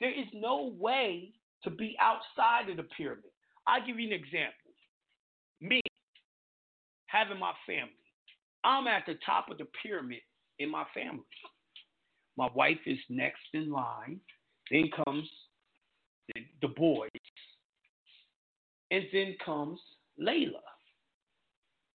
There 0.00 0.10
is 0.10 0.26
no 0.34 0.74
way 0.78 1.32
to 1.64 1.70
be 1.70 1.96
outside 2.00 2.70
of 2.70 2.76
the 2.76 2.86
pyramid. 2.96 3.30
I'll 3.66 3.84
give 3.86 3.98
you 3.98 4.08
an 4.08 4.12
example. 4.12 4.72
Me, 5.60 5.80
having 7.06 7.38
my 7.38 7.52
family, 7.66 7.92
I'm 8.64 8.86
at 8.86 9.04
the 9.06 9.14
top 9.24 9.50
of 9.50 9.58
the 9.58 9.66
pyramid 9.82 10.20
in 10.58 10.70
my 10.70 10.84
family. 10.94 11.24
My 12.36 12.48
wife 12.54 12.78
is 12.86 12.98
next 13.08 13.40
in 13.54 13.70
line. 13.70 14.20
Then 14.70 14.90
comes 15.04 15.28
the, 16.34 16.42
the 16.60 16.68
boys. 16.68 17.10
And 18.90 19.04
then 19.12 19.36
comes 19.44 19.80
Layla, 20.20 20.62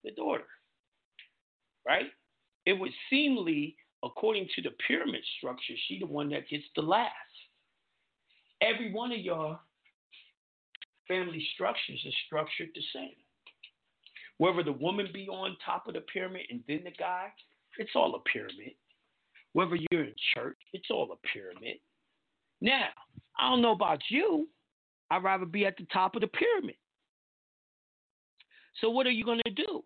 the 0.04 0.12
daughter. 0.12 0.48
Right? 1.86 2.08
It 2.66 2.74
would 2.74 2.92
seemly, 3.10 3.76
according 4.04 4.48
to 4.56 4.62
the 4.62 4.72
pyramid 4.88 5.22
structure, 5.38 5.74
she 5.88 6.00
the 6.00 6.06
one 6.06 6.30
that 6.30 6.50
gets 6.50 6.64
the 6.76 6.82
last. 6.82 7.12
Every 8.62 8.94
one 8.94 9.12
of 9.12 9.20
your 9.20 9.60
family 11.08 11.46
structures 11.54 12.02
is 12.06 12.14
structured 12.26 12.70
the 12.74 12.82
same. 12.94 13.16
Whether 14.38 14.64
the 14.64 14.72
woman 14.72 15.08
be 15.14 15.28
on 15.28 15.56
top 15.64 15.88
of 15.88 15.94
the 15.94 16.02
pyramid 16.02 16.44
and 16.50 16.62
then 16.68 16.82
the 16.84 16.92
guy, 16.92 17.28
it's 17.78 17.92
all 17.96 18.16
a 18.16 18.30
pyramid. 18.30 18.74
Whether 19.54 19.78
you're 19.92 20.06
in 20.06 20.14
church, 20.34 20.58
it's 20.74 20.90
all 20.90 21.12
a 21.12 21.28
pyramid. 21.28 21.78
Now, 22.62 22.88
I 23.40 23.50
don't 23.50 23.62
know 23.62 23.74
about 23.74 24.02
you. 24.10 24.48
I'd 25.10 25.24
rather 25.24 25.46
be 25.46 25.66
at 25.66 25.78
the 25.78 25.86
top 25.92 26.16
of 26.16 26.22
the 26.22 26.28
pyramid. 26.28 26.76
So, 28.80 28.90
what 28.90 29.06
are 29.06 29.12
you 29.12 29.26
going 29.26 29.42
to 29.46 29.52
do? 29.52 29.84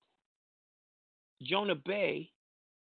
Jonah 1.43 1.75
Bey 1.75 2.29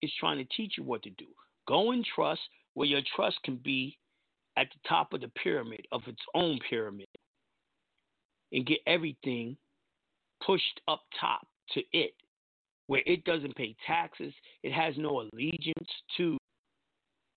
is 0.03 0.13
trying 0.21 0.39
to 0.39 0.57
teach 0.57 0.75
you 0.77 0.85
what 0.85 1.03
to 1.05 1.11
do. 1.11 1.27
Go 1.67 1.93
and 1.93 2.05
trust 2.15 2.41
where 2.75 2.87
your 2.87 3.01
trust 3.15 3.37
can 3.45 3.57
be 3.57 3.99
at 4.57 4.69
the 4.69 4.89
top 4.89 5.13
of 5.13 5.21
the 5.21 5.29
pyramid, 5.43 5.87
of 5.93 6.03
its 6.07 6.21
own 6.35 6.59
pyramid, 6.69 7.09
and 8.53 8.67
get 8.67 8.79
everything 8.87 9.57
pushed 10.47 10.81
up 10.89 11.03
top 11.21 11.47
to 11.73 11.83
it, 11.93 12.15
where 12.87 13.03
it 13.07 13.25
doesn't 13.25 13.57
pay 13.57 13.75
taxes, 13.87 14.33
it 14.63 14.73
has 14.73 14.95
no 14.97 15.29
allegiance 15.33 15.91
to 16.17 16.39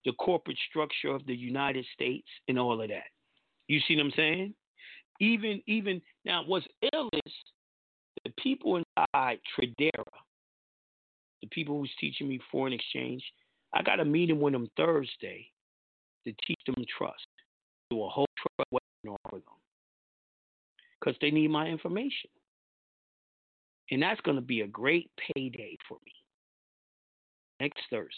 the 0.05 0.13
corporate 0.13 0.57
structure 0.69 1.09
of 1.09 1.25
the 1.25 1.35
United 1.35 1.85
States 1.93 2.27
and 2.47 2.59
all 2.59 2.81
of 2.81 2.87
that. 2.89 3.07
You 3.67 3.79
see 3.87 3.95
what 3.95 4.05
I'm 4.05 4.11
saying? 4.15 4.53
Even 5.19 5.61
even 5.67 6.01
now, 6.23 6.43
what's 6.45 6.65
ill 6.93 7.09
is 7.25 7.33
the 8.23 8.31
people 8.41 8.77
inside 8.77 9.39
Tradera, 9.57 10.05
the 11.41 11.47
people 11.51 11.77
who's 11.79 11.91
teaching 11.99 12.27
me 12.27 12.39
foreign 12.51 12.73
exchange. 12.73 13.23
I 13.73 13.83
got 13.83 13.99
a 13.99 14.05
meeting 14.05 14.39
with 14.39 14.53
them 14.53 14.67
Thursday 14.77 15.47
to 16.25 16.33
teach 16.45 16.59
them 16.65 16.83
trust, 16.97 17.27
do 17.91 18.03
a 18.03 18.09
whole 18.09 18.25
trust 18.37 18.71
webinar 18.73 19.17
for 19.29 19.39
them, 19.39 19.57
because 20.99 21.15
they 21.21 21.31
need 21.31 21.49
my 21.51 21.67
information. 21.67 22.29
And 23.91 24.01
that's 24.01 24.21
going 24.21 24.35
to 24.35 24.41
be 24.41 24.61
a 24.61 24.67
great 24.67 25.09
payday 25.33 25.77
for 25.87 25.97
me 26.05 26.13
next 27.59 27.81
Thursday. 27.89 28.13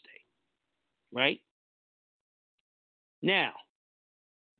Right? 1.13 1.39
Now, 3.21 3.51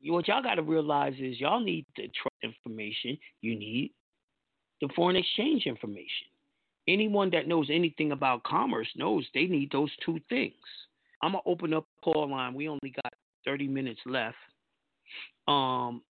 what 0.04 0.28
y'all 0.28 0.44
got 0.44 0.56
to 0.56 0.62
realize 0.62 1.14
is 1.20 1.40
y'all 1.40 1.60
need 1.60 1.86
the 1.96 2.04
trust 2.04 2.36
information. 2.44 3.18
You 3.42 3.58
need 3.58 3.92
the 4.82 4.90
foreign 4.96 5.16
exchange 5.16 5.66
information. 5.66 6.28
Anyone 6.88 7.30
that 7.32 7.48
knows 7.48 7.68
anything 7.72 8.12
about 8.12 8.44
commerce 8.44 8.88
knows 8.96 9.26
they 9.34 9.46
need 9.46 9.72
those 9.72 9.92
two 10.04 10.20
things. 10.30 10.56
I'm 11.22 11.34
gonna 11.34 11.44
open 11.46 11.74
up 11.74 11.86
call 12.04 12.30
line. 12.32 12.56
We 12.56 12.68
only 12.68 12.94
got 13.04 13.14
30 13.46 13.68
minutes 13.68 14.02
left. 14.06 14.36
Um, 15.48 16.02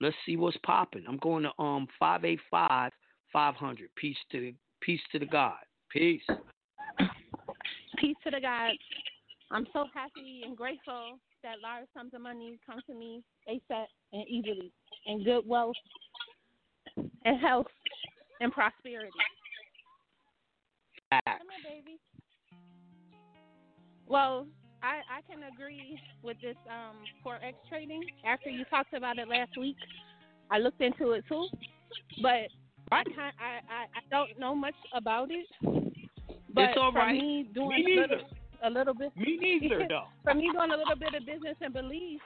let's 0.00 0.16
see 0.26 0.36
what's 0.36 0.56
popping. 0.58 1.04
I'm 1.08 1.18
going 1.18 1.44
to 1.44 1.62
um 1.62 1.88
585 1.98 2.92
500. 3.34 3.90
Peace 3.96 4.16
to 4.32 4.54
peace 4.80 5.00
to 5.12 5.18
the 5.18 5.26
God. 5.26 5.58
Peace. 5.90 6.22
Peace 7.98 8.16
to 8.24 8.30
the 8.30 8.40
God. 8.40 8.70
I'm 9.50 9.66
so 9.74 9.84
happy 9.92 10.42
and 10.46 10.56
grateful 10.56 11.18
that 11.42 11.56
large 11.62 11.86
sums 11.94 12.14
of 12.14 12.22
money 12.22 12.58
come 12.64 12.80
to 12.88 12.94
me 12.94 13.22
ASAP 13.50 13.84
and 14.12 14.26
easily, 14.26 14.72
and 15.06 15.24
good 15.24 15.42
wealth 15.46 15.76
and 16.96 17.40
health 17.40 17.66
and 18.40 18.52
prosperity. 18.52 19.10
Come 21.10 21.20
here, 21.26 21.82
baby. 21.82 21.98
Well, 24.06 24.46
I, 24.82 25.00
I 25.18 25.22
can 25.28 25.42
agree 25.52 25.98
with 26.22 26.36
this 26.40 26.56
um, 26.68 26.96
forex 27.24 27.54
trading. 27.68 28.02
After 28.24 28.48
you 28.48 28.64
talked 28.66 28.94
about 28.94 29.18
it 29.18 29.28
last 29.28 29.52
week, 29.58 29.76
I 30.50 30.58
looked 30.58 30.80
into 30.80 31.12
it 31.12 31.24
too, 31.28 31.48
but 32.22 32.48
I, 32.92 32.98
I, 32.98 33.82
I 33.96 34.00
don't 34.10 34.38
know 34.38 34.54
much 34.54 34.74
about 34.94 35.30
it. 35.30 35.46
But 36.54 36.64
it's 36.64 36.78
all 36.80 36.92
for 36.92 36.98
right. 36.98 37.12
me 37.14 37.48
doing 37.54 37.68
Me 37.84 37.92
a 37.92 38.00
neither. 38.00 38.14
little, 38.14 38.26
a 38.62 38.70
little 38.70 38.94
bit. 38.94 39.16
Me 39.16 39.38
neither, 39.60 39.86
though. 39.88 40.04
for 40.22 40.34
me 40.34 40.50
doing 40.52 40.70
a 40.70 40.76
little 40.76 40.96
bit 40.96 41.14
of 41.14 41.26
business 41.26 41.56
and 41.60 41.72
belief, 41.74 42.20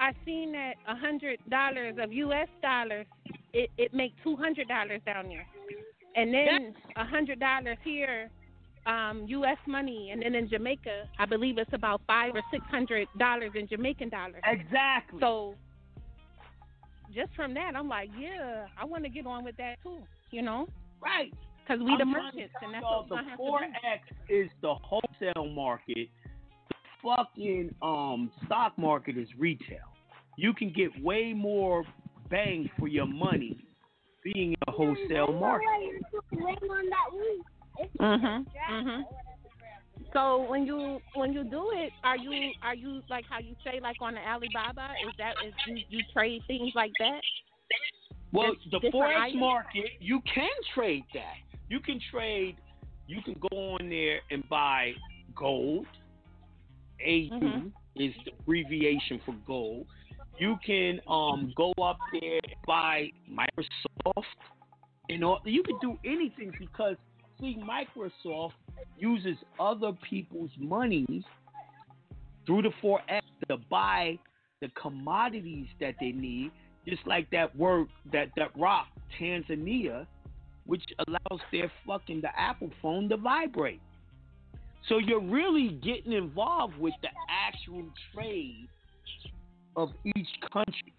I 0.00 0.12
seen 0.24 0.52
that 0.52 0.74
a 0.88 0.96
hundred 0.96 1.38
dollars 1.48 1.94
of 2.00 2.12
U.S. 2.12 2.48
dollars, 2.60 3.06
it 3.52 3.70
it 3.78 3.94
make 3.94 4.12
two 4.24 4.34
hundred 4.36 4.66
dollars 4.66 5.00
down 5.06 5.28
there, 5.28 5.46
and 6.16 6.34
then 6.34 6.74
a 6.96 7.04
hundred 7.04 7.38
dollars 7.38 7.78
here, 7.84 8.28
um, 8.86 9.24
U.S. 9.28 9.58
money, 9.68 10.10
and 10.10 10.22
then 10.22 10.34
in 10.34 10.48
Jamaica, 10.48 11.04
I 11.20 11.26
believe 11.26 11.58
it's 11.58 11.72
about 11.72 12.00
five 12.06 12.34
or 12.34 12.42
six 12.50 12.64
hundred 12.68 13.06
dollars 13.18 13.52
in 13.54 13.68
Jamaican 13.68 14.08
dollars. 14.08 14.42
Exactly. 14.44 15.20
So 15.20 15.54
just 17.14 17.34
from 17.34 17.54
that, 17.54 17.72
I'm 17.76 17.88
like, 17.88 18.10
yeah, 18.18 18.66
I 18.80 18.84
want 18.84 19.04
to 19.04 19.10
get 19.10 19.26
on 19.26 19.44
with 19.44 19.56
that 19.56 19.76
too. 19.82 19.98
You 20.30 20.42
know? 20.42 20.66
Right. 21.02 21.32
Because 21.62 21.82
we 21.82 21.92
I'm 21.92 21.98
the 21.98 22.04
trying 22.04 22.32
to 22.32 22.36
merchants, 22.38 22.54
and 22.62 22.74
that's 22.74 22.82
y'all 22.82 23.06
what 23.08 23.10
we 23.10 23.16
the 23.16 23.30
have 23.30 23.38
to 23.38 23.44
forex 23.44 24.00
is 24.28 24.50
the 24.62 24.74
wholesale 24.74 25.48
market. 25.54 26.08
The 26.68 26.74
fucking 27.02 27.74
um 27.82 28.30
stock 28.46 28.76
market 28.78 29.16
is 29.16 29.28
retail. 29.38 29.78
You 30.36 30.52
can 30.54 30.72
get 30.72 30.90
way 31.02 31.32
more 31.32 31.84
bang 32.30 32.70
for 32.78 32.88
your 32.88 33.06
money 33.06 33.64
being 34.24 34.52
in 34.52 34.56
a 34.66 34.72
wholesale 34.72 35.32
market. 35.32 35.68
Mm-hmm. 38.00 38.72
Mhm. 38.72 39.02
So 40.12 40.46
when 40.48 40.66
you 40.66 41.00
when 41.14 41.32
you 41.32 41.42
do 41.44 41.70
it, 41.74 41.92
are 42.04 42.16
you 42.16 42.52
are 42.62 42.74
you 42.74 43.02
like 43.08 43.24
how 43.30 43.38
you 43.38 43.54
say 43.64 43.80
like 43.80 43.96
on 44.00 44.14
the 44.14 44.20
Alibaba? 44.20 44.88
Is 45.06 45.14
that 45.18 45.34
is 45.46 45.54
you, 45.66 45.82
you 45.88 46.00
trade 46.12 46.42
things 46.46 46.72
like 46.74 46.92
that? 46.98 47.20
Well, 48.32 48.54
the 48.70 48.78
forex 48.92 49.16
items? 49.16 49.40
market, 49.40 49.90
you 50.00 50.20
can 50.34 50.48
trade 50.74 51.04
that. 51.14 51.36
You 51.68 51.80
can 51.80 52.00
trade. 52.10 52.56
You 53.06 53.22
can 53.22 53.36
go 53.50 53.74
on 53.74 53.88
there 53.88 54.20
and 54.30 54.46
buy 54.48 54.92
gold. 55.34 55.86
AU 57.00 57.30
Mhm. 57.30 57.72
is 57.96 58.14
the 58.24 58.32
abbreviation 58.40 59.18
for 59.24 59.32
gold. 59.46 59.86
You 60.38 60.58
can 60.64 61.00
um 61.06 61.52
go 61.56 61.72
up 61.82 61.98
there 62.12 62.40
and 62.44 62.56
buy 62.66 63.10
Microsoft. 63.30 64.26
And 65.08 65.24
all, 65.24 65.40
you 65.44 65.62
can 65.62 65.78
do 65.80 65.98
anything 66.04 66.52
because 66.58 66.96
see, 67.42 67.58
Microsoft 67.58 68.52
uses 68.98 69.36
other 69.60 69.92
people's 70.08 70.50
money 70.58 71.24
through 72.46 72.62
the 72.62 72.70
forex 72.82 73.20
to 73.48 73.58
buy 73.68 74.18
the 74.60 74.68
commodities 74.80 75.66
that 75.80 75.96
they 76.00 76.12
need. 76.12 76.50
Just 76.88 77.06
like 77.06 77.30
that 77.30 77.54
word 77.56 77.86
that 78.12 78.30
that 78.36 78.50
rock 78.58 78.86
Tanzania 79.20 80.06
which 80.66 80.82
allows 81.06 81.40
their 81.50 81.70
fucking 81.86 82.20
the 82.20 82.28
Apple 82.38 82.70
phone 82.80 83.08
to 83.08 83.16
vibrate. 83.16 83.80
So 84.88 84.98
you're 84.98 85.20
really 85.20 85.78
getting 85.82 86.12
involved 86.12 86.78
with 86.78 86.94
the 87.02 87.08
actual 87.28 87.84
trade 88.14 88.68
of 89.76 89.90
each 90.04 90.28
country, 90.52 90.94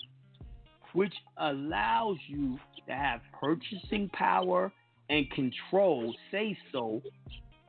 which 0.94 1.14
allows 1.38 2.18
you 2.28 2.58
to 2.88 2.94
have 2.94 3.22
purchasing 3.40 4.10
power 4.10 4.72
and 5.10 5.30
control, 5.32 6.16
say 6.32 6.58
so, 6.72 7.02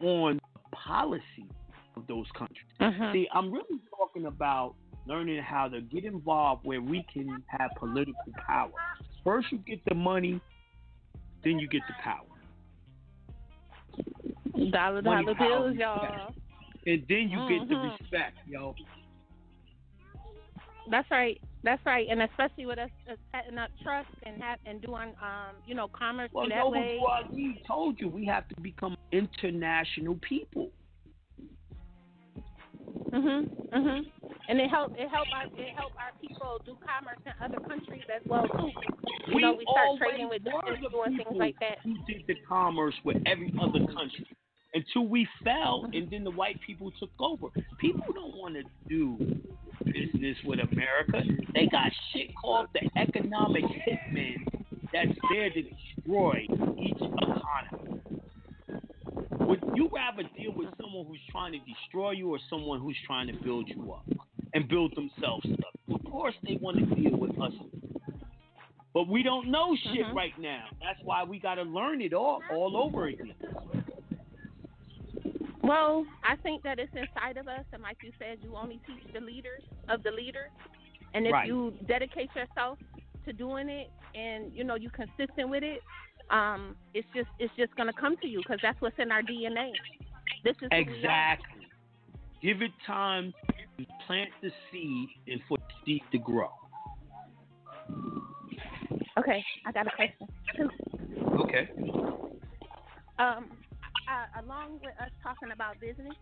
on 0.00 0.38
policy 0.72 1.48
of 1.96 2.06
those 2.06 2.26
countries. 2.36 2.66
Mhm. 2.80 3.12
See, 3.12 3.28
I'm 3.32 3.52
really 3.52 3.80
talking 3.96 4.26
about 4.26 4.74
learning 5.06 5.42
how 5.42 5.68
to 5.68 5.80
get 5.80 6.04
involved 6.04 6.64
where 6.64 6.80
we 6.80 7.04
can 7.12 7.42
have 7.48 7.70
political 7.76 8.32
power. 8.46 8.70
First, 9.22 9.52
you 9.52 9.58
get 9.58 9.84
the 9.84 9.94
money, 9.94 10.40
then 11.42 11.58
you 11.58 11.68
get 11.68 11.82
the 11.86 11.94
power. 11.94 12.26
Dollar 14.70 15.02
dollar 15.02 15.34
bills, 15.34 15.76
y'all. 15.76 16.34
And 16.86 17.06
then 17.08 17.28
you 17.30 17.40
get 17.48 17.68
the 17.68 17.74
Mhm. 17.74 18.00
respect, 18.00 18.38
yo. 18.46 18.74
That's 20.86 21.10
right. 21.10 21.40
That's 21.64 21.84
right. 21.86 22.06
And 22.10 22.20
especially 22.22 22.66
with 22.66 22.78
us, 22.78 22.90
us 23.10 23.16
setting 23.32 23.56
up 23.58 23.70
trust 23.82 24.08
and 24.24 24.40
have, 24.42 24.58
and 24.66 24.82
doing 24.82 25.14
um 25.22 25.56
you 25.66 25.74
know 25.74 25.88
commerce 25.88 26.30
Well, 26.32 26.46
that 26.48 26.56
no, 26.56 26.68
way. 26.68 26.98
before 26.98 27.34
we 27.34 27.62
told 27.66 27.98
you 27.98 28.08
we 28.08 28.26
have 28.26 28.46
to 28.48 28.60
become 28.60 28.96
international 29.12 30.18
people. 30.20 30.70
Mhm. 33.08 33.48
Mhm. 33.72 34.10
And 34.48 34.60
it 34.60 34.68
help 34.68 34.92
it 34.98 35.08
help 35.08 35.26
our 35.32 35.44
it 35.56 35.74
help 35.74 35.92
our 35.96 36.12
people 36.20 36.60
do 36.66 36.76
commerce 36.84 37.18
in 37.24 37.32
other 37.42 37.60
countries 37.66 38.04
as 38.14 38.22
well 38.28 38.46
too. 38.46 38.70
You 39.28 39.36
we 39.36 39.42
know, 39.42 39.54
we 39.54 39.64
start 39.64 39.88
trading 39.96 40.28
with 40.28 40.44
them 40.44 40.60
and 40.66 40.90
doing 40.90 41.16
things 41.16 41.36
like 41.36 41.58
that. 41.60 41.78
Who 41.82 41.96
did 42.06 42.26
the 42.26 42.34
commerce 42.46 42.94
with 43.04 43.16
every 43.24 43.54
other 43.58 43.86
country 43.86 44.26
until 44.74 45.06
we 45.06 45.26
fell, 45.42 45.88
and 45.92 46.10
then 46.10 46.24
the 46.24 46.30
white 46.30 46.58
people 46.66 46.90
took 46.98 47.10
over. 47.20 47.48
People 47.78 48.12
don't 48.12 48.36
want 48.36 48.54
to 48.54 48.62
do 48.88 49.16
business 49.84 50.36
with 50.44 50.58
America. 50.60 51.22
They 51.54 51.66
got 51.66 51.92
shit 52.12 52.30
called 52.40 52.68
the 52.74 52.88
economic 53.00 53.64
hitmen 53.64 54.46
that's 54.92 55.16
there 55.32 55.50
to 55.50 55.62
destroy 55.62 56.46
each 56.78 56.96
economy. 56.96 58.00
Would 59.40 59.62
you 59.74 59.88
rather 59.92 60.22
deal 60.36 60.52
with 60.54 60.68
someone 60.80 61.06
who's 61.06 61.20
trying 61.30 61.52
to 61.52 61.58
destroy 61.58 62.12
you 62.12 62.32
or 62.34 62.38
someone 62.50 62.80
who's 62.80 62.96
trying 63.06 63.26
to 63.28 63.34
build 63.44 63.68
you 63.68 63.92
up 63.92 64.04
and 64.54 64.68
build 64.68 64.94
themselves 64.96 65.46
up? 65.52 65.94
Of 65.94 66.10
course, 66.10 66.34
they 66.46 66.56
want 66.60 66.78
to 66.78 66.94
deal 66.94 67.16
with 67.16 67.38
us. 67.40 67.52
But 68.92 69.08
we 69.08 69.24
don't 69.24 69.48
know 69.48 69.74
shit 69.92 70.06
Mhm. 70.06 70.14
right 70.14 70.38
now. 70.38 70.66
That's 70.80 71.00
why 71.02 71.24
we 71.24 71.40
got 71.40 71.56
to 71.56 71.62
learn 71.62 72.00
it 72.00 72.12
all 72.14 72.40
all 72.50 72.76
over 72.76 73.06
again. 73.06 73.34
Well, 75.64 76.04
I 76.22 76.36
think 76.36 76.62
that 76.62 76.78
it's 76.78 76.92
inside 76.94 77.38
of 77.38 77.48
us, 77.48 77.64
and 77.72 77.82
like 77.82 77.96
you 78.02 78.12
said, 78.18 78.38
you 78.42 78.54
only 78.56 78.80
teach 78.86 79.02
the 79.12 79.20
leaders 79.20 79.62
of 79.88 80.02
the 80.02 80.10
leaders. 80.10 80.50
And 81.14 81.26
if 81.26 81.32
Right. 81.32 81.46
you 81.46 81.72
dedicate 81.86 82.30
yourself 82.34 82.78
to 83.24 83.32
doing 83.32 83.68
it, 83.68 83.90
and 84.14 84.54
you 84.54 84.62
know 84.64 84.74
you're 84.74 84.90
consistent 84.90 85.48
with 85.48 85.62
it, 85.62 85.80
um, 86.30 86.76
it's 86.92 87.08
just 87.14 87.28
it's 87.38 87.54
just 87.56 87.74
gonna 87.76 87.92
come 87.92 88.16
to 88.18 88.28
you 88.28 88.38
because 88.38 88.58
that's 88.62 88.80
what's 88.80 88.98
in 88.98 89.10
our 89.10 89.22
DNA. 89.22 89.72
This 90.42 90.56
is 90.56 90.62
who 90.62 90.68
we 90.70 90.76
are. 90.76 90.80
Exactly. 90.80 91.66
Give 92.42 92.60
it 92.60 92.72
time 92.86 93.32
to 93.78 93.86
plant 94.06 94.30
the 94.42 94.50
seed 94.70 95.08
and 95.28 95.40
for 95.48 95.56
the 95.56 95.74
seed 95.84 96.02
to 96.12 96.18
grow. 96.18 96.50
Okay, 99.16 99.42
I 99.64 99.72
got 99.72 99.86
a 99.86 99.90
question. 99.90 100.28
Okay. 101.40 101.70
Um, 103.18 103.50
uh, 104.08 104.42
along 104.42 104.80
with 104.82 104.94
us 105.00 105.10
talking 105.22 105.52
about 105.52 105.80
business, 105.80 106.14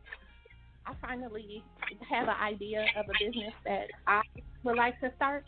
I 0.87 0.93
finally 1.01 1.65
have 2.09 2.29
an 2.29 2.37
idea 2.43 2.87
of 2.97 3.07
a 3.09 3.13
business 3.19 3.53
that 3.65 3.87
I 4.07 4.23
would 4.65 4.77
like 4.77 4.99
to 5.01 5.13
start, 5.17 5.45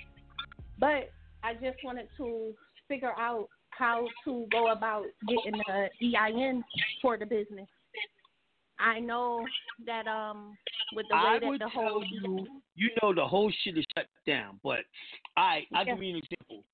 but 0.78 1.10
I 1.42 1.54
just 1.54 1.82
wanted 1.82 2.08
to 2.18 2.52
figure 2.88 3.12
out 3.18 3.48
how 3.70 4.08
to 4.24 4.46
go 4.52 4.70
about 4.70 5.04
getting 5.28 5.60
the 5.66 5.88
EIN 6.16 6.62
for 7.02 7.18
the 7.18 7.26
business. 7.26 7.66
I 8.78 9.00
know 9.00 9.44
that 9.86 10.06
um 10.06 10.56
with 10.94 11.06
the 11.08 11.16
way 11.16 11.22
I 11.22 11.38
that 11.40 11.58
the 11.58 11.68
whole 11.68 12.04
you, 12.10 12.46
you 12.76 12.90
know, 13.02 13.14
the 13.14 13.26
whole 13.26 13.52
shit 13.62 13.78
is 13.78 13.84
shut 13.96 14.06
down. 14.26 14.60
But 14.62 14.80
I, 15.36 15.66
I'll 15.74 15.84
Yeah. 15.84 15.94
give 15.94 16.02
you 16.02 16.16
an 16.16 16.22
example. 16.22 16.64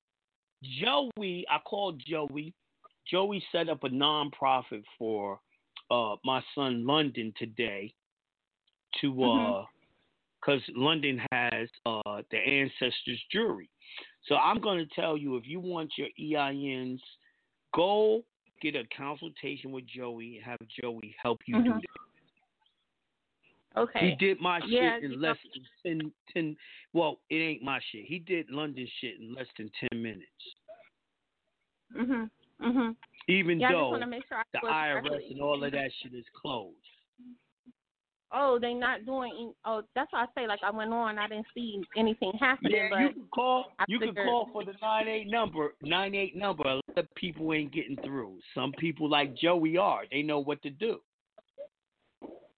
Joey, 0.63 1.47
I 1.51 1.59
called 1.65 2.03
Joey. 2.07 2.53
Joey 3.11 3.43
set 3.51 3.69
up 3.69 3.85
a 3.85 3.89
nonprofit 3.89 4.83
for 4.99 5.41
uh, 5.91 6.17
my 6.25 6.43
son 6.55 6.87
London 6.87 7.33
today 7.39 7.93
to 9.01 9.13
because 10.41 10.63
London 10.75 11.21
has 11.33 11.69
uh, 11.87 12.23
the 12.31 12.39
ancestors 12.39 13.23
jury. 13.31 13.69
So 14.27 14.37
I'm 14.37 14.61
going 14.61 14.79
to 14.79 14.95
tell 14.95 15.17
you 15.17 15.37
if 15.37 15.47
you 15.47 15.61
want 15.61 15.93
your 15.97 16.09
EINs, 16.21 17.01
go 17.75 18.23
get 18.63 18.75
a 18.75 18.85
consultation 18.97 19.73
with 19.73 19.87
Joey 19.87 20.37
and 20.37 20.45
have 20.45 20.59
Joey 20.81 21.15
help 21.23 21.41
you 21.47 21.55
do 21.63 21.71
Mhm. 21.71 21.81
that. 23.75 23.81
okay. 23.81 24.11
He 24.11 24.17
did 24.17 24.41
my 24.41 24.61
Yeah, 24.67 24.95
shit 24.97 25.05
in 25.05 25.21
less 25.21 25.37
than 25.85 26.01
10, 26.01 26.13
10 26.33 26.57
Well, 26.93 27.21
it 27.31 27.37
ain't 27.37 27.63
my 27.63 27.81
shit. 27.91 28.05
He 28.05 28.19
did 28.19 28.51
London 28.51 28.87
shit 29.01 29.21
in 29.21 29.35
less 29.35 29.49
than 29.57 29.71
10 29.91 30.03
minutes. 30.03 30.55
Mhm. 31.93 32.31
Mhm. 32.61 32.97
Even 33.31 33.61
Yeah, 33.61 33.73
though 33.73 33.91
want 33.91 34.03
to 34.03 34.09
make 34.09 34.25
sure 34.29 34.43
the 34.53 34.59
IRS 34.67 35.03
correctly. 35.03 35.29
and 35.31 35.41
all 35.41 35.63
of 35.63 35.73
that 35.73 35.91
shit 36.03 36.15
is 36.15 36.25
closed. 36.35 36.77
Oh, 38.33 38.59
they 38.61 38.75
not 38.75 39.05
doing. 39.05 39.53
Oh, 39.65 39.83
that's 39.97 40.13
why 40.13 40.23
I 40.23 40.27
say 40.37 40.47
like 40.47 40.61
I 40.65 40.71
went 40.71 40.93
on. 40.93 41.19
I 41.19 41.27
didn't 41.27 41.47
see 41.53 41.83
anything 41.97 42.33
happening. 42.39 42.73
Yeah, 42.77 42.89
but 42.91 43.01
you 43.01 43.09
can 43.13 43.25
call. 43.35 43.65
I 43.81 43.85
You 43.89 43.99
can 43.99 44.15
call 44.15 44.49
for 44.53 44.65
the 44.65 44.75
nine 44.81 45.09
eight 45.09 45.27
number. 45.29 45.75
Nine 45.83 46.15
eight 46.15 46.37
number. 46.37 46.63
A 46.65 46.75
lot 46.77 46.85
of 46.97 47.13
people 47.17 47.53
ain't 47.53 47.73
getting 47.73 47.97
through. 48.05 48.39
Some 48.55 48.73
people 48.79 49.09
like 49.11 49.37
Joey 49.37 49.77
are. 49.77 50.03
They 50.13 50.23
know 50.23 50.39
what 50.39 50.63
to 50.63 50.71
do. 50.71 51.01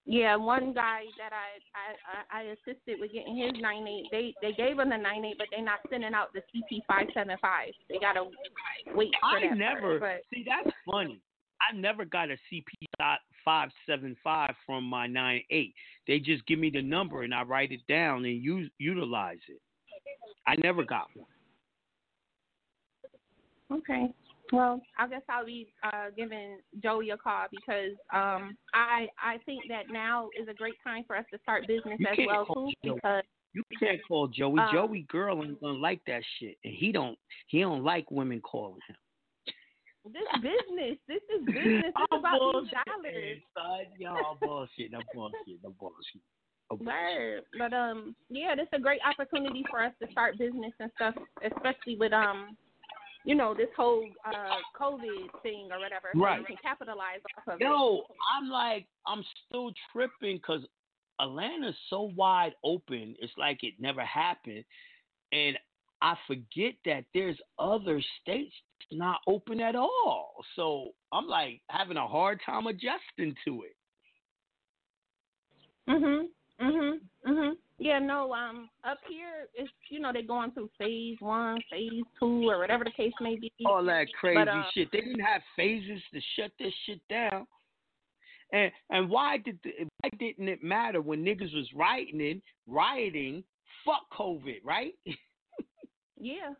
Yeah, 0.05 0.35
one 0.35 0.73
guy 0.73 1.03
that 1.17 1.33
I 1.33 2.37
I 2.37 2.41
I 2.41 2.43
assisted 2.53 2.99
with 3.01 3.13
getting 3.13 3.37
his 3.37 3.53
nine 3.61 3.87
eight. 3.87 4.07
They 4.11 4.35
they 4.43 4.53
gave 4.53 4.79
him 4.79 4.91
the 4.91 4.97
nine 4.97 5.25
eight, 5.25 5.39
but 5.39 5.47
they're 5.51 5.65
not 5.65 5.79
sending 5.91 6.13
out 6.13 6.33
the 6.33 6.41
CP 6.41 6.81
five 6.89 7.07
seven 7.15 7.37
five. 7.41 7.69
They 7.89 7.99
gotta 7.99 8.25
wait 8.95 9.13
for 9.21 9.27
I 9.27 9.49
that. 9.49 9.57
never 9.57 10.01
first, 10.01 10.25
see. 10.35 10.45
That's 10.47 10.75
funny. 10.91 11.21
I 11.61 11.77
never 11.77 12.05
got 12.05 12.31
a 12.31 12.37
CP 12.53 12.65
five 13.45 13.71
seven 13.87 14.17
five 14.25 14.55
from 14.67 14.83
my 14.85 15.07
nine 15.07 15.43
eight. 15.51 15.75
They 16.09 16.19
just 16.19 16.45
give 16.47 16.59
me 16.59 16.71
the 16.71 16.83
number 16.83 17.23
and 17.23 17.33
I 17.33 17.43
write 17.43 17.71
it 17.71 17.87
down 17.89 18.25
and 18.25 18.43
use 18.43 18.69
utilize 18.79 19.39
it. 19.49 19.61
I 20.49 20.57
never 20.57 20.83
got 20.83 21.07
one. 21.15 21.29
okay. 23.79 24.13
Well, 24.53 24.83
I 24.99 25.09
guess 25.09 25.23
I'll 25.31 25.47
be 25.47 25.73
uh, 25.83 26.11
giving 26.15 26.59
Joey 26.83 27.11
a 27.11 27.17
call 27.17 27.47
because 27.51 27.97
um 28.13 28.57
I 28.75 29.09
I 29.21 29.39
think 29.47 29.63
that 29.69 29.85
now 29.91 30.29
is 30.41 30.47
a 30.49 30.55
great 30.55 30.75
time 30.85 31.05
for 31.07 31.17
us 31.17 31.25
to 31.33 31.39
start 31.43 31.67
business 31.67 31.99
as 32.01 32.19
well 32.27 32.45
too 32.47 32.71
Joey. 32.85 32.95
because 32.95 33.25
You 33.55 33.63
can't 33.81 34.01
call 34.07 34.29
Joey. 34.29 34.61
Um, 34.61 34.69
Joey 34.73 35.07
girl 35.09 35.43
ain't 35.43 35.61
gonna 35.61 35.79
like 35.79 36.03
that 36.07 36.23
shit, 36.39 36.59
and 36.65 36.75
he 36.75 36.93
don't. 36.93 37.19
He 37.49 37.61
don't 37.61 37.83
like 37.83 38.11
women 38.11 38.43
calling 38.43 38.81
him. 38.87 40.13
this 40.13 40.23
business 40.43 40.99
this 41.09 41.23
is 41.35 41.47
business. 41.47 41.95
It's 41.97 42.13
about 42.13 42.39
these 42.61 42.71
dollars. 42.87 43.39
son. 43.57 43.87
Y'all 43.99 44.37
bullshit. 44.39 44.93
I'm 44.95 45.03
bullshit. 45.15 45.61
I'm 45.65 45.73
bullshit. 45.81 46.23
Bullshit. 46.69 47.45
But 47.59 47.73
um, 47.73 48.15
yeah, 48.29 48.55
this 48.55 48.65
is 48.65 48.79
a 48.79 48.81
great 48.81 49.01
opportunity 49.03 49.65
for 49.71 49.83
us 49.83 49.93
to 50.03 50.11
start 50.13 50.37
business 50.37 50.73
and 50.79 50.91
stuff, 50.97 51.15
especially 51.43 51.97
with 51.97 52.13
um, 52.13 52.57
you 53.25 53.35
know, 53.35 53.55
this 53.55 53.69
whole 53.77 54.05
uh 54.25 54.57
COVID 54.79 55.43
thing 55.43 55.69
or 55.71 55.79
whatever. 55.79 56.11
So 56.15 56.21
Right. 56.21 56.41
we 56.41 56.47
can 56.47 56.57
capitalize 56.63 57.21
off 57.39 57.55
of 57.55 57.61
it. 57.61 57.65
Yo, 57.65 58.03
I'm 58.35 58.49
like, 58.49 58.87
I'm 59.07 59.25
still 59.47 59.73
tripping 59.93 60.37
because 60.37 60.63
Atlanta's 61.21 61.77
so 61.89 62.13
wide 62.17 62.55
open. 62.65 63.15
It's 63.21 63.33
like 63.37 63.63
it 63.63 63.75
never 63.79 64.05
happened, 64.05 64.65
and 65.33 65.59
I 66.01 66.17
forget 66.27 66.75
that 66.85 67.05
there's 67.15 67.39
other 67.59 68.03
states 68.21 68.55
not 68.91 69.21
open 69.29 69.61
at 69.61 69.77
all. 69.77 70.35
So 70.57 70.91
I'm 71.13 71.29
like 71.29 71.61
having 71.71 71.97
a 71.97 72.09
hard 72.09 72.41
time 72.45 72.67
adjusting 72.67 73.37
to 73.45 73.63
it. 73.63 73.77
Mhm. 75.89 76.29
Mhm. 76.63 77.01
Mhm. 77.27 77.57
Yeah, 77.79 77.99
no. 77.99 78.33
Um, 78.33 78.71
up 78.85 78.99
here, 79.09 79.49
it's 79.55 79.71
you 79.89 79.99
know 79.99 80.13
they're 80.13 80.23
going 80.23 80.53
through 80.53 80.71
phase 80.79 81.17
one, 81.21 81.61
phase 81.71 82.05
two, 82.19 82.49
or 82.49 82.59
whatever 82.59 82.85
the 82.85 82.93
case 82.93 83.13
may 83.21 83.37
be. 83.37 83.51
all 83.67 83.85
that 83.85 84.07
crazy 84.13 84.39
But, 84.39 84.49
um, 84.49 84.65
shit. 84.73 84.91
They 84.93 85.01
didn't 85.01 85.21
have 85.21 85.43
phases 85.57 86.01
to 86.13 86.21
shut 86.37 86.53
this 86.59 86.73
shit 86.87 87.01
down. 87.09 87.47
And 88.53 88.71
and 88.91 89.11
why 89.11 89.39
did 89.39 89.59
the, 89.65 89.73
why 90.01 90.11
didn't 90.19 90.49
it 90.49 90.63
matter 90.63 91.01
when 91.01 91.25
niggas 91.25 91.55
was 91.55 91.73
rioting 91.75 92.41
rioting? 92.67 93.45
Fuck 93.85 94.09
COVID, 94.13 94.61
right? 94.65 94.95
Yeah. 96.17 96.55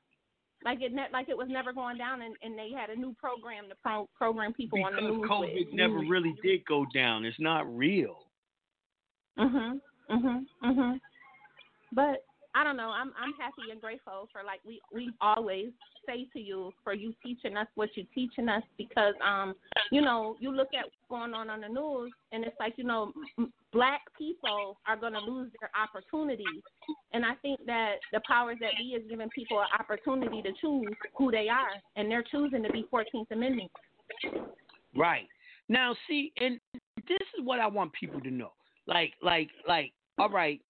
like 0.65 0.83
it 0.83 0.93
ne- 0.93 1.13
like 1.13 1.29
it 1.29 1.37
was 1.37 1.49
never 1.49 1.73
going 1.73 1.97
down, 1.97 2.23
and, 2.23 2.35
and 2.43 2.59
they 2.59 2.71
had 2.73 2.91
a 2.91 2.97
new 2.97 3.15
program 3.15 3.69
to 3.69 3.77
pro- 3.81 4.09
program 4.17 4.53
people 4.53 4.79
because 4.79 4.95
on 4.99 5.05
the 5.05 5.11
news. 5.19 5.31
COVID 5.31 5.55
with 5.67 5.73
never 5.75 5.99
really 6.01 6.35
did 6.43 6.65
go 6.65 6.85
down. 6.93 7.25
It's 7.25 7.39
not 7.39 7.73
real. 7.73 8.27
Mhm. 9.39 9.81
Mhm. 10.11 10.47
Mhm. 10.63 11.01
But 11.93 12.25
I 12.55 12.65
don't 12.65 12.77
know. 12.77 12.91
I'm 12.91 13.13
I'm 13.19 13.33
happy 13.35 13.71
and 13.71 13.81
grateful 13.81 14.29
for 14.33 14.43
like 14.45 14.61
we 14.65 14.81
we 14.93 15.11
always 15.21 15.71
say 16.07 16.27
to 16.33 16.41
you 16.41 16.73
for 16.85 16.93
you 16.93 17.15
teaching 17.23 17.57
us 17.57 17.67
what 17.77 17.89
you're 17.97 18.07
teaching 18.15 18.49
us 18.49 18.63
because 18.77 19.15
um 19.25 19.55
you 19.91 20.01
know 20.03 20.37
you 20.41 20.53
look 20.53 20.69
at 20.79 20.85
what's 20.85 20.97
going 21.09 21.33
on 21.33 21.49
on 21.49 21.61
the 21.61 21.69
news 21.69 22.13
and 22.33 22.45
it's 22.45 22.57
like 22.59 22.75
you 22.77 22.85
know 22.85 23.13
black 23.73 24.01
people 24.19 24.77
are 24.87 24.97
going 24.97 25.13
to 25.13 25.21
lose 25.21 25.51
their 25.61 25.71
opportunities 25.81 26.63
and 27.13 27.25
I 27.25 27.35
think 27.37 27.65
that 27.67 27.97
the 28.13 28.21
powers 28.27 28.59
that 28.61 28.73
be 28.77 28.89
is 28.89 29.03
giving 29.09 29.31
people 29.31 29.61
an 29.61 29.69
opportunity 29.79 30.43
to 30.43 30.51
choose 30.61 30.93
who 31.17 31.31
they 31.31 31.49
are 31.49 31.81
and 31.97 32.11
they're 32.11 32.25
choosing 32.31 32.63
to 32.65 32.71
be 32.71 32.85
14th 32.93 33.31
Amendment. 33.31 33.71
Right. 34.97 35.29
Now 35.69 35.95
see, 36.07 36.33
and 36.39 36.61
this 37.09 37.27
is 37.39 37.45
what 37.45 37.61
I 37.61 37.67
want 37.67 37.93
people 37.93 38.21
to 38.21 38.31
know. 38.31 38.53
Like, 38.87 39.13
like, 39.23 39.49
like, 39.67 39.93
all 40.19 40.31
right, 40.31 40.61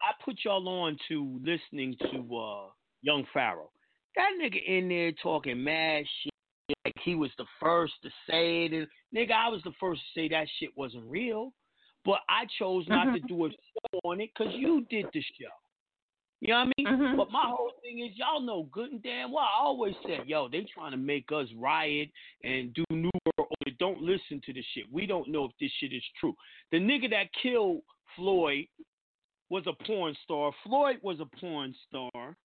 I 0.00 0.12
put 0.24 0.36
y'all 0.44 0.68
on 0.68 0.96
to 1.08 1.40
listening 1.42 1.96
to 2.10 2.36
uh 2.36 2.66
Young 3.02 3.24
Pharaoh. 3.32 3.70
That 4.16 4.30
nigga 4.40 4.58
in 4.66 4.88
there 4.88 5.12
talking 5.22 5.62
mad 5.62 6.04
shit 6.22 6.32
like 6.84 6.94
he 7.04 7.14
was 7.14 7.30
the 7.38 7.44
first 7.60 7.94
to 8.02 8.08
say 8.28 8.64
it 8.64 8.72
and 8.72 8.86
nigga 9.14 9.32
I 9.32 9.48
was 9.48 9.62
the 9.64 9.72
first 9.78 10.00
to 10.00 10.20
say 10.20 10.28
that 10.28 10.46
shit 10.58 10.70
wasn't 10.76 11.04
real. 11.06 11.52
But 12.04 12.20
I 12.28 12.46
chose 12.58 12.84
not 12.88 13.12
to 13.14 13.20
do 13.20 13.46
a 13.46 13.50
show 13.50 13.98
on 14.04 14.20
it 14.20 14.30
because 14.36 14.54
you 14.54 14.86
did 14.88 15.06
the 15.12 15.20
show. 15.20 15.50
You 16.40 16.48
know 16.48 16.64
what 16.64 16.90
I 16.90 16.96
mean? 16.96 17.16
But 17.16 17.30
my 17.30 17.44
whole 17.46 17.72
thing 17.82 18.00
is, 18.00 18.16
y'all 18.16 18.40
know 18.40 18.68
good 18.70 18.92
and 18.92 19.02
damn 19.02 19.32
well. 19.32 19.44
I 19.44 19.64
always 19.64 19.94
said, 20.06 20.26
yo, 20.26 20.48
they 20.48 20.66
trying 20.72 20.90
to 20.90 20.98
make 20.98 21.32
us 21.32 21.46
riot 21.58 22.10
and 22.44 22.74
do 22.74 22.84
new 22.90 23.10
world 23.24 23.48
order. 23.50 23.76
Don't 23.78 24.02
listen 24.02 24.40
to 24.44 24.52
this 24.52 24.64
shit. 24.74 24.84
We 24.92 25.06
don't 25.06 25.28
know 25.28 25.46
if 25.46 25.52
this 25.60 25.70
shit 25.80 25.92
is 25.94 26.02
true. 26.20 26.34
The 26.72 26.78
nigga 26.78 27.10
that 27.10 27.28
killed 27.42 27.80
Floyd 28.14 28.66
was 29.48 29.64
a 29.66 29.84
porn 29.84 30.14
star. 30.24 30.52
Floyd 30.64 30.96
was 31.02 31.20
a 31.20 31.36
porn 31.40 31.74
star, 31.88 32.36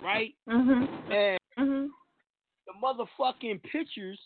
right? 0.00 0.34
Mm-hmm. 0.48 1.12
And 1.12 1.90
the 2.66 2.74
motherfucking 2.82 3.62
pictures 3.64 4.18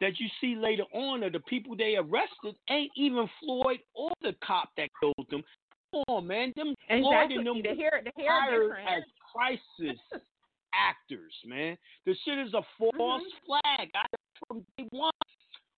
that 0.00 0.18
you 0.18 0.26
see 0.40 0.56
later 0.56 0.84
on 0.92 1.22
of 1.22 1.32
the 1.32 1.40
people 1.40 1.76
they 1.76 1.96
arrested 1.96 2.54
ain't 2.70 2.90
even 2.96 3.28
Floyd 3.40 3.78
or 3.94 4.10
the 4.22 4.34
cop 4.44 4.70
that 4.76 4.90
killed 5.00 5.26
them. 5.30 5.42
Come 5.92 6.02
on, 6.08 6.26
man. 6.26 6.52
Them 6.56 6.74
Exactly. 6.88 7.36
them 7.42 7.62
The 7.62 7.74
hair 7.74 8.02
the 8.04 8.12
hair 8.22 8.40
hired 8.40 8.72
as 8.98 9.02
crisis 9.32 9.98
actors, 10.74 11.32
man. 11.46 11.76
The 12.06 12.14
shit 12.24 12.38
is 12.38 12.52
a 12.54 12.62
false 12.78 12.92
Mm-hmm. 12.94 13.46
flag. 13.46 13.88
I, 13.94 14.04
from 14.46 14.64
day 14.76 14.86
one, 14.90 15.10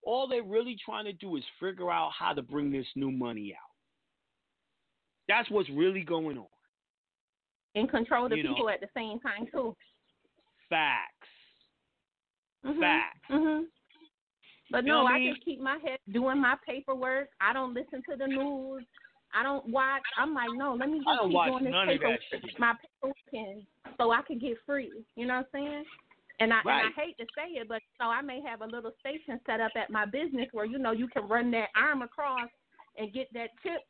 all 0.03 0.27
they're 0.29 0.43
really 0.43 0.77
trying 0.85 1.05
to 1.05 1.13
do 1.13 1.37
is 1.37 1.45
figure 1.61 1.91
out 1.91 2.11
how 2.19 2.33
to 2.33 2.43
bring 2.43 2.71
this 2.73 2.87
new 2.97 3.11
money 3.11 3.55
out. 3.55 3.71
That's 5.29 5.49
what's 5.51 5.71
really 5.71 6.03
going 6.03 6.39
on. 6.39 6.47
and 7.77 7.89
control 7.89 8.29
the 8.29 8.37
You 8.37 8.43
know. 8.43 8.55
people 8.55 8.69
at 8.69 8.81
the 8.81 8.89
same 8.97 9.21
time 9.21 9.47
too. 9.53 9.77
Facts. 10.69 11.29
Mhm. 12.65 12.81
Facts. 12.81 13.29
Mhm. 13.31 13.67
But 14.71 14.85
You 14.85 14.89
no, 14.93 15.03
know 15.03 15.07
I 15.09 15.19
mean? 15.19 15.35
just 15.35 15.45
keep 15.45 15.61
my 15.61 15.79
head 15.79 15.99
doing 16.11 16.41
my 16.41 16.57
paperwork. 16.67 17.29
I 17.41 17.53
don't 17.53 17.75
listen 17.75 18.03
to 18.11 18.17
the 18.17 18.27
news. 18.27 18.85
I 19.35 19.43
don't 19.43 19.69
watch. 19.69 20.03
I'm 20.17 20.35
like, 20.35 20.51
no, 20.55 20.75
let 20.79 20.91
me 20.91 20.99
just 20.99 21.09
keep 21.27 21.35
watch 21.35 21.49
doing 21.49 21.65
this 21.65 21.71
none 21.73 21.89
of 21.89 22.01
that 22.01 22.01
paperwork, 22.01 22.21
shit. 22.31 22.59
my 22.59 22.75
paperwork, 22.83 23.17
and 23.33 23.63
so 23.99 24.11
I 24.11 24.23
can 24.23 24.39
get 24.39 24.57
free. 24.67 25.05
You 25.17 25.27
know 25.27 25.37
what 25.37 25.49
I'm 25.55 25.61
saying? 25.61 25.85
And 26.41 26.53
I 26.53 26.61
Right. 26.65 26.85
and 26.85 26.93
I 26.97 27.01
hate 27.03 27.19
to 27.19 27.27
say 27.37 27.53
it, 27.61 27.69
but 27.69 27.83
so 27.99 28.07
I 28.07 28.23
may 28.23 28.41
have 28.41 28.63
a 28.63 28.67
little 28.67 28.93
station 29.01 29.39
set 29.47 29.61
up 29.61 29.73
at 29.77 29.91
my 29.91 30.07
business 30.07 30.49
where 30.53 30.65
you 30.65 30.79
know 30.79 30.93
you 30.93 31.07
can 31.09 31.29
run 31.29 31.51
that 31.53 31.69
arm 31.77 32.03
across 32.03 32.49
and 32.97 33.13
get 33.13 33.33
that 33.35 33.51
tip 33.63 33.83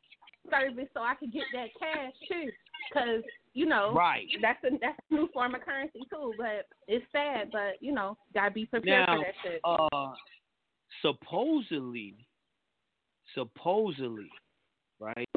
service, 0.49 0.87
so 0.93 1.01
I 1.01 1.15
can 1.15 1.29
get 1.29 1.43
that 1.53 1.69
cash 1.79 2.13
too. 2.27 2.51
Because 2.89 3.23
you 3.53 3.65
know, 3.65 3.93
Right. 3.93 4.27
That's 4.41 4.63
a 4.63 4.77
that's 4.79 4.99
a 5.09 5.13
new 5.13 5.29
form 5.33 5.55
of 5.55 5.61
currency 5.61 6.01
too. 6.09 6.33
But 6.37 6.67
it's 6.87 7.05
sad, 7.11 7.51
but 7.51 7.81
you 7.81 7.93
know, 7.93 8.17
gotta 8.33 8.51
be 8.51 8.65
prepared 8.65 9.05
Now, 9.07 9.17
for 9.17 9.23
that 9.23 9.35
shit. 9.43 9.61
uh, 9.93 10.13
supposedly, 11.01 12.15
supposedly, 13.33 14.29
right? 15.01 15.27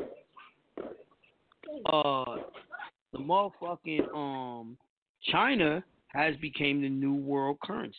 Uh, 1.86 2.36
the 3.12 3.19
motherfucking 3.19 4.15
um, 4.15 4.77
China 5.32 5.82
has 6.09 6.36
became 6.36 6.82
the 6.82 6.89
new 6.89 7.15
world 7.15 7.59
currency 7.62 7.97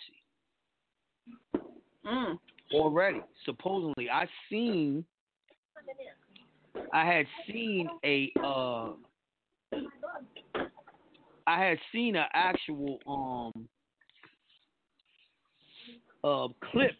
Mm. 2.05 2.37
already. 2.71 3.19
Supposedly, 3.45 4.09
I 4.11 4.27
seen, 4.49 5.03
I 6.93 7.03
had 7.05 7.25
seen 7.47 7.89
a, 8.05 8.31
uh, 8.43 8.91
I 11.47 11.65
had 11.65 11.79
seen 11.91 12.15
an 12.15 12.27
actual 12.33 12.99
um, 13.07 13.67
uh, 16.23 16.47
clip 16.71 16.91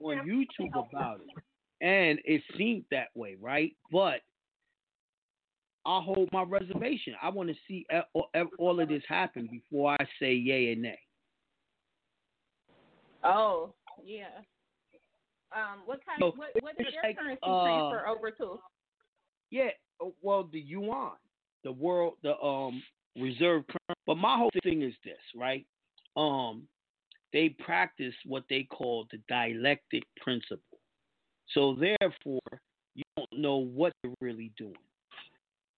on 0.00 0.18
YouTube 0.28 0.70
about 0.88 1.20
it, 1.20 1.42
and 1.80 2.18
it 2.24 2.42
seemed 2.56 2.84
that 2.90 3.08
way, 3.14 3.36
right? 3.40 3.72
But 3.90 4.20
I 5.84 6.00
hold 6.00 6.28
my 6.32 6.42
reservation. 6.42 7.14
I 7.22 7.28
want 7.28 7.48
to 7.48 7.54
see 7.68 7.86
all- 8.12 8.30
of 8.80 8.88
this 8.88 9.04
happen 9.08 9.46
before 9.46 9.92
I 9.92 10.06
say 10.18 10.34
yay 10.34 10.72
and 10.72 10.82
nay. 10.82 10.98
Oh, 13.22 13.72
yeah. 14.04 14.26
Um, 15.52 15.82
what 15.86 16.04
kind? 16.04 16.18
So, 16.20 16.32
what 16.36 16.50
what 16.60 16.76
did 16.76 16.86
it's 16.86 16.94
your 16.94 17.02
like, 17.04 17.16
currency 17.16 17.40
uh, 17.42 17.64
transfer 17.64 18.08
over 18.08 18.30
to? 18.32 18.60
Yeah, 19.50 19.70
uh, 20.00 20.06
well, 20.20 20.44
the 20.52 20.60
yuan, 20.60 21.12
the 21.62 21.72
world, 21.72 22.14
the 22.22 22.36
um 22.40 22.82
reserve 23.16 23.64
currency. 23.66 24.00
But 24.06 24.16
my 24.16 24.36
whole 24.36 24.50
thing 24.62 24.82
is 24.82 24.94
this, 25.04 25.18
right? 25.34 25.64
Um, 26.16 26.68
they 27.32 27.50
practice 27.50 28.14
what 28.24 28.44
they 28.48 28.64
call 28.64 29.06
the 29.10 29.18
dialectic 29.28 30.02
principle. 30.20 30.62
So 31.54 31.76
therefore, 31.76 32.60
you 32.94 33.04
don't 33.16 33.40
know 33.40 33.56
what 33.56 33.92
they're 34.02 34.12
really 34.20 34.52
doing. 34.56 34.74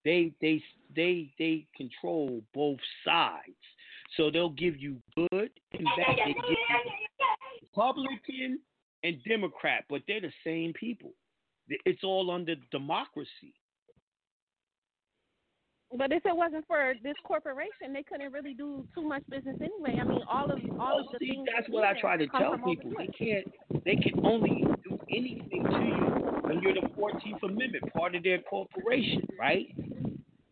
They 0.05 0.33
they 0.41 0.63
they 0.95 1.31
they 1.39 1.67
control 1.77 2.43
both 2.55 2.79
sides. 3.05 3.57
So 4.17 4.31
they'll 4.31 4.49
give 4.51 4.77
you 4.77 4.97
good 5.17 5.51
and 5.73 5.85
bad. 5.97 6.17
They 6.25 6.33
give 6.33 6.45
you 6.49 6.57
Republican 7.63 8.61
and 9.05 9.17
Democrat, 9.25 9.85
but 9.89 10.03
they're 10.07 10.21
the 10.21 10.33
same 10.45 10.73
people. 10.73 11.13
It's 11.69 12.03
all 12.03 12.31
under 12.31 12.55
democracy. 12.71 13.53
But 15.97 16.13
if 16.13 16.27
it 16.27 16.37
wasn't 16.37 16.67
for 16.67 16.95
this 17.03 17.15
corporation, 17.25 17.93
they 17.95 18.03
couldn't 18.03 18.33
really 18.33 18.53
do 18.53 18.87
too 18.95 19.03
much 19.03 19.23
business 19.31 19.57
anyway. 19.61 19.99
I 20.01 20.05
mean, 20.05 20.21
all 20.31 20.51
of 20.51 20.59
all 20.79 21.01
of 21.01 21.07
the 21.07 21.13
Oh, 21.15 21.19
See, 21.19 21.27
things. 21.33 21.49
that's 21.55 21.67
that 21.67 21.73
what 21.73 21.85
I 21.85 21.99
try 21.99 22.17
to 22.19 22.27
tell 22.29 22.59
people. 22.59 22.93
They 22.99 23.07
can't. 23.07 23.85
They 23.85 23.97
can 23.97 24.25
only 24.25 24.65
do 24.85 24.99
anything 25.11 25.65
to 25.65 25.85
you 25.85 26.41
when 26.43 26.61
you're 26.61 26.75
the 26.75 26.89
Fourteenth 26.95 27.43
Amendment, 27.43 27.91
part 27.95 28.15
of 28.15 28.23
their 28.23 28.39
corporation, 28.43 29.27
right? 29.39 29.75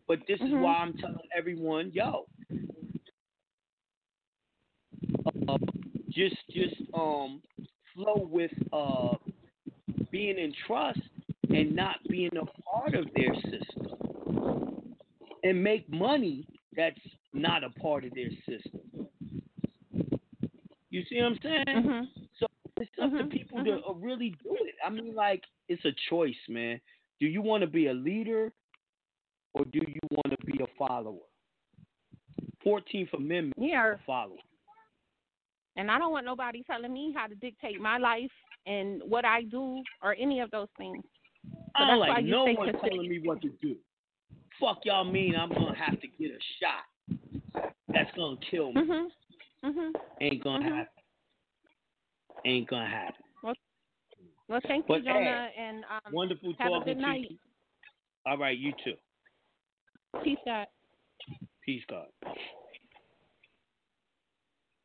But 0.07 0.19
this 0.27 0.39
is 0.41 0.47
Mhm. 0.47 0.61
why 0.61 0.73
I'm 0.77 0.93
telling 0.93 1.17
everyone, 1.37 1.91
yo, 1.91 2.27
uh, 5.47 5.57
just 6.09 6.35
just 6.49 6.75
um 6.93 7.41
flow 7.93 8.27
with 8.29 8.51
uh 8.73 9.15
being 10.11 10.37
in 10.37 10.51
trust 10.65 10.99
and 11.49 11.75
not 11.75 11.97
being 12.09 12.35
a 12.37 12.45
part 12.61 12.93
of 12.95 13.05
their 13.13 13.33
system, 13.35 14.66
and 15.47 15.63
make 15.63 15.89
money 15.89 16.45
that's 16.75 16.99
not 17.33 17.63
a 17.63 17.69
part 17.69 18.03
of 18.03 18.13
their 18.13 18.29
system. 18.47 18.81
You 20.89 21.03
see 21.09 21.21
what 21.21 21.25
I'm 21.25 21.39
saying? 21.41 21.65
Mm-hmm. 21.67 22.03
So 22.39 22.47
it's 22.77 22.91
up 23.01 23.11
to 23.11 23.17
mm-hmm. 23.17 23.29
people 23.29 23.63
to 23.63 23.71
mm-hmm. 23.71 23.89
uh, 23.89 23.93
really 23.93 24.35
do 24.43 24.55
it. 24.61 24.75
I 24.85 24.89
mean, 24.89 25.15
like, 25.15 25.43
it's 25.69 25.83
a 25.85 25.91
choice, 26.09 26.35
man. 26.49 26.79
Do 27.19 27.27
you 27.27 27.41
want 27.41 27.61
to 27.61 27.67
be 27.67 27.87
a 27.87 27.93
leader 27.93 28.51
or 29.53 29.65
do 29.65 29.79
you 29.79 29.99
want 30.11 30.37
to 30.37 30.45
be 30.45 30.59
a 30.61 30.67
follower? 30.77 31.25
14th 32.65 33.13
Amendment, 33.13 33.53
Yeah. 33.57 33.93
a 33.93 33.97
follower. 34.05 34.35
And 35.77 35.89
I 35.91 35.99
don't 35.99 36.11
want 36.11 36.25
nobody 36.25 36.63
telling 36.63 36.91
me 36.91 37.13
how 37.15 37.27
to 37.27 37.35
dictate 37.35 37.79
my 37.79 37.97
life 37.97 38.31
and 38.65 39.01
what 39.05 39.23
I 39.23 39.43
do 39.43 39.81
or 40.01 40.15
any 40.19 40.41
of 40.41 40.51
those 40.51 40.67
things. 40.77 41.03
So 41.45 41.83
I 41.83 41.87
don't 41.87 41.99
like 41.99 42.25
no 42.25 42.45
one 42.45 42.73
telling 42.81 43.07
me 43.07 43.21
what 43.23 43.41
to 43.43 43.49
do. 43.61 43.75
Fuck 44.59 44.79
y'all 44.85 45.03
mean 45.03 45.35
I'm 45.35 45.53
to 45.73 45.79
have 45.79 45.99
to 46.01 46.07
get 46.07 46.31
a 46.31 46.39
shot 46.59 47.69
that's 47.89 48.11
to 48.37 48.45
kill 48.49 48.73
me. 48.73 48.81
Mhm. 48.81 49.11
Mhm. 49.63 50.01
Ain't 50.21 50.43
going 50.43 50.61
to 50.61 50.69
Mhm. 50.69 50.75
happen. 50.77 51.03
Ain't 52.45 52.67
to 52.83 52.89
happen. 52.89 53.23
Well, 53.43 53.55
well, 54.47 54.61
thank 54.61 54.87
But, 54.87 55.03
you, 55.03 55.05
Jonah, 55.05 55.51
Bey, 55.55 55.61
and 55.61 55.85
um, 55.85 56.13
Wonderful 56.13 56.53
have 56.59 56.71
a 56.81 56.85
good 56.85 56.95
to 56.95 57.01
night. 57.01 57.31
you. 57.31 57.37
All 58.25 58.37
right, 58.37 58.57
you 58.57 58.73
too. 58.83 58.97
Peace 60.23 60.37
out. 60.47 60.67
Peace, 61.61 61.83
God. 61.85 62.07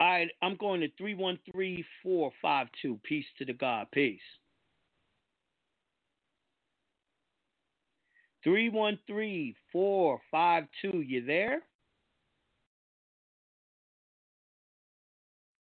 right, 0.09 0.31
I'm 0.43 0.57
going 0.57 0.81
to 0.81 0.89
three 0.99 1.15
one 1.15 1.39
three 1.51 1.85
four 2.03 2.33
five 2.43 2.69
two. 2.81 2.99
Peace 3.05 3.27
to 3.39 3.45
the 3.45 3.53
God. 3.53 3.91
Peace. 3.93 4.21
Three 8.45 8.69
one 8.69 8.99
three 9.07 9.55
four 9.71 10.21
five 10.31 10.65
two. 10.81 11.01
You 11.01 11.25
there? 11.25 11.63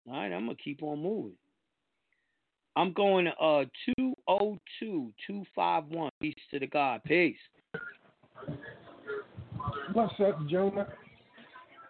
All 0.08 0.14
right, 0.14 0.32
I'm 0.32 0.46
gonna 0.46 0.56
keep 0.62 0.82
on 0.82 1.02
moving. 1.02 1.36
I'm 2.76 2.92
going 2.92 3.26
to 3.26 3.32
uh 3.32 3.64
202 3.98 5.12
251. 5.26 6.10
Peace 6.20 6.34
to 6.50 6.58
the 6.58 6.66
God. 6.66 7.00
Peace. 7.04 7.36
What's 9.92 10.14
up, 10.20 10.38
Jonah? 10.48 10.86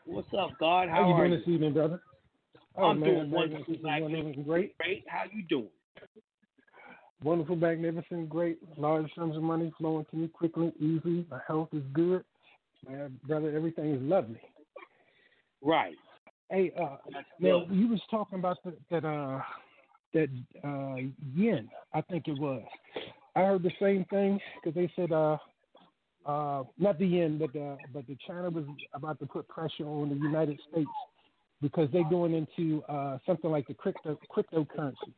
What's 0.06 0.28
up, 0.36 0.50
God? 0.58 0.88
How, 0.88 1.02
How 1.02 1.08
you 1.08 1.14
are 1.14 1.28
doing 1.28 1.32
you? 1.32 1.38
this 1.38 1.48
evening, 1.48 1.72
brother? 1.74 2.00
Oh, 2.76 2.84
I'm 2.86 3.00
man, 3.00 3.08
doing 3.08 3.30
wonderful, 3.30 3.76
wonderful, 3.82 4.42
great. 4.42 4.76
Great. 4.78 5.04
How 5.06 5.24
you 5.32 5.44
doing? 5.48 5.68
Wonderful, 7.22 7.56
magnificent, 7.56 8.30
great. 8.30 8.58
Large 8.78 9.10
sums 9.14 9.36
of 9.36 9.42
money 9.42 9.72
flowing 9.76 10.06
to 10.10 10.16
me 10.16 10.28
quickly, 10.28 10.72
easy. 10.78 11.26
My 11.30 11.40
health 11.46 11.68
is 11.72 11.82
good. 11.92 12.24
Man, 12.88 13.18
brother, 13.26 13.54
everything 13.54 13.94
is 13.94 14.00
lovely. 14.00 14.40
Right. 15.62 15.96
Hey, 16.50 16.72
uh, 16.80 16.96
now 17.38 17.66
you 17.70 17.88
was 17.88 18.00
talking 18.10 18.38
about 18.38 18.56
the, 18.64 18.74
that 18.90 19.04
uh 19.04 19.40
that 20.14 20.28
uh 20.64 20.96
yen. 21.34 21.68
I 21.92 22.00
think 22.00 22.26
it 22.26 22.38
was. 22.38 22.62
I 23.36 23.40
heard 23.40 23.62
the 23.62 23.70
same 23.80 24.06
thing 24.06 24.40
because 24.56 24.74
they 24.74 24.90
said 24.96 25.12
uh 25.12 25.36
uh 26.24 26.64
not 26.78 26.98
the 26.98 27.06
yen, 27.06 27.36
but 27.38 27.52
the 27.52 27.76
but 27.92 28.06
the 28.06 28.16
China 28.26 28.48
was 28.48 28.64
about 28.94 29.18
to 29.20 29.26
put 29.26 29.46
pressure 29.48 29.84
on 29.84 30.08
the 30.08 30.16
United 30.16 30.58
States 30.72 30.90
because 31.60 31.88
they're 31.92 32.08
going 32.08 32.34
into 32.34 32.82
uh 32.84 33.18
something 33.26 33.50
like 33.50 33.68
the 33.68 33.74
crypto 33.74 34.18
cryptocurrency 34.34 35.12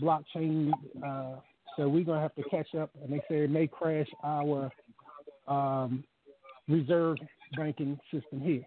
blockchain. 0.00 0.72
Uh, 1.04 1.36
so 1.76 1.88
we're 1.88 2.04
gonna 2.04 2.20
have 2.20 2.34
to 2.36 2.42
catch 2.50 2.74
up, 2.74 2.90
and 3.02 3.12
they 3.12 3.18
say 3.28 3.44
it 3.44 3.50
may 3.50 3.66
crash 3.66 4.08
our 4.22 4.70
um 5.48 6.04
reserve 6.68 7.18
banking 7.56 7.98
system 8.10 8.40
here. 8.40 8.64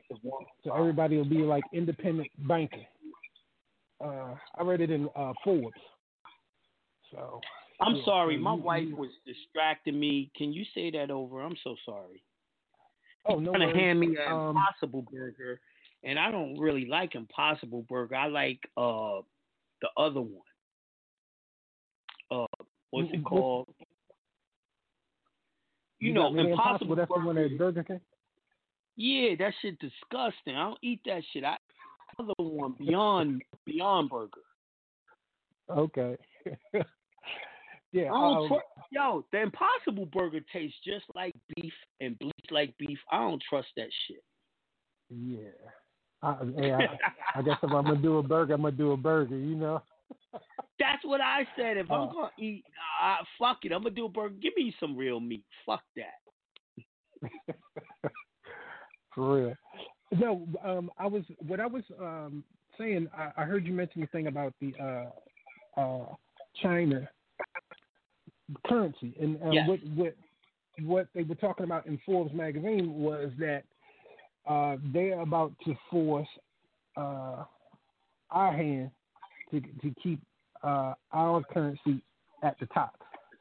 So 0.63 0.73
everybody 0.73 1.17
will 1.17 1.25
be 1.25 1.39
like 1.39 1.63
independent 1.73 2.27
banking. 2.47 2.85
Uh, 3.99 4.35
I 4.57 4.63
read 4.63 4.81
it 4.81 4.91
in 4.91 5.09
uh, 5.15 5.33
Forbes. 5.43 5.71
So 7.11 7.41
I'm 7.81 7.95
yeah, 7.95 8.05
sorry, 8.05 8.35
so 8.37 8.41
my 8.41 8.53
you- 8.55 8.61
wife 8.61 8.87
you- 8.89 8.95
was 8.95 9.09
distracting 9.25 9.99
me. 9.99 10.29
Can 10.35 10.53
you 10.53 10.63
say 10.75 10.91
that 10.91 11.09
over? 11.09 11.41
I'm 11.41 11.55
so 11.63 11.75
sorry. 11.85 12.21
Oh 13.25 13.39
no, 13.39 13.51
trying 13.53 13.73
to 13.73 13.77
hand 13.77 13.99
me 13.99 14.15
an 14.15 14.31
Um, 14.31 14.49
Impossible 14.55 15.05
Burger, 15.11 15.59
and 16.03 16.17
I 16.19 16.31
don't 16.31 16.57
really 16.59 16.85
like 16.85 17.15
Impossible 17.15 17.83
Burger. 17.89 18.15
I 18.15 18.27
like 18.27 18.59
uh 18.77 19.21
the 19.81 19.89
other 19.97 20.21
one. 20.21 20.46
Uh, 22.29 22.45
what's 22.91 23.09
it 23.13 23.23
called? 23.23 23.67
You, 25.99 26.13
got 26.13 26.33
know, 26.33 26.39
Impossible, 26.39 26.95
That's 26.95 27.07
the 27.07 27.25
one 27.25 27.35
Burger. 27.35 27.53
at 27.53 27.57
Burger 27.57 27.83
King. 27.83 28.01
Yeah, 28.95 29.35
that 29.39 29.53
shit 29.61 29.79
disgusting. 29.79 30.55
I 30.55 30.63
don't 30.69 30.79
eat 30.81 31.01
that 31.05 31.21
shit. 31.33 31.43
I 31.43 31.57
other 32.19 32.33
one 32.37 32.75
Beyond 32.77 33.41
Beyond 33.65 34.09
Burger. 34.09 34.41
Okay. 35.69 36.17
yeah. 36.73 38.03
I 38.03 38.05
don't 38.05 38.51
um, 38.51 38.59
Yo, 38.91 39.25
the 39.31 39.41
Impossible 39.41 40.07
Burger 40.11 40.39
tastes 40.51 40.77
just 40.85 41.05
like 41.13 41.33
beef 41.55 41.73
and 41.99 42.17
bleach 42.19 42.33
like 42.51 42.73
beef. 42.77 42.97
I 43.11 43.19
don't 43.19 43.43
trust 43.47 43.67
that 43.75 43.89
shit. 44.07 44.23
yeah. 45.09 45.49
I, 46.23 46.35
hey, 46.57 46.73
I, 46.73 47.39
I 47.39 47.41
guess 47.43 47.57
if 47.61 47.71
I'm 47.71 47.83
gonna 47.85 47.97
do 47.97 48.17
a 48.17 48.23
burger, 48.23 48.55
I'm 48.55 48.63
gonna 48.63 48.75
do 48.75 48.93
a 48.93 48.97
burger. 48.97 49.37
You 49.37 49.55
know. 49.55 49.83
That's 50.79 51.03
what 51.03 51.21
I 51.21 51.47
said. 51.55 51.77
If 51.77 51.89
Uh, 51.89 51.95
I'm 51.95 52.13
gonna 52.13 52.31
eat, 52.38 52.63
uh, 53.01 53.17
fuck 53.39 53.65
it. 53.65 53.71
I'm 53.71 53.84
gonna 53.84 53.95
do 53.95 54.05
a 54.05 54.09
burger. 54.09 54.35
Give 54.35 54.53
me 54.55 54.75
some 54.79 54.95
real 54.95 55.19
meat. 55.19 55.43
Fuck 55.65 55.84
that. 55.95 56.21
For 59.15 59.35
real. 59.35 59.55
No, 60.11 60.47
um, 60.63 60.91
I 60.97 61.07
was 61.07 61.23
what 61.39 61.59
I 61.59 61.65
was 61.65 61.84
um, 61.99 62.43
saying. 62.77 63.09
I, 63.15 63.31
I 63.38 63.43
heard 63.43 63.65
you 63.65 63.73
mention 63.73 64.01
the 64.01 64.07
thing 64.07 64.27
about 64.27 64.53
the 64.61 64.73
uh, 64.79 65.79
uh, 65.79 66.05
China 66.61 67.09
currency, 68.65 69.13
and 69.19 69.38
uh, 69.43 69.49
Yes. 69.51 69.67
what 69.67 69.79
what 69.95 70.15
what 70.84 71.07
they 71.13 71.23
were 71.23 71.35
talking 71.35 71.65
about 71.65 71.88
in 71.88 71.97
Forbes 72.05 72.34
magazine 72.34 72.93
was 72.93 73.31
that 73.39 73.63
uh, 74.47 74.77
they're 74.93 75.19
about 75.21 75.53
to 75.65 75.75
force 75.89 76.27
uh, 76.95 77.43
our 78.29 78.53
hand 78.53 78.91
to 79.51 79.61
to 79.61 79.93
keep 80.01 80.19
uh, 80.63 80.93
our 81.13 81.43
currency 81.43 82.01
at 82.43 82.57
the 82.59 82.65
top. 82.67 82.95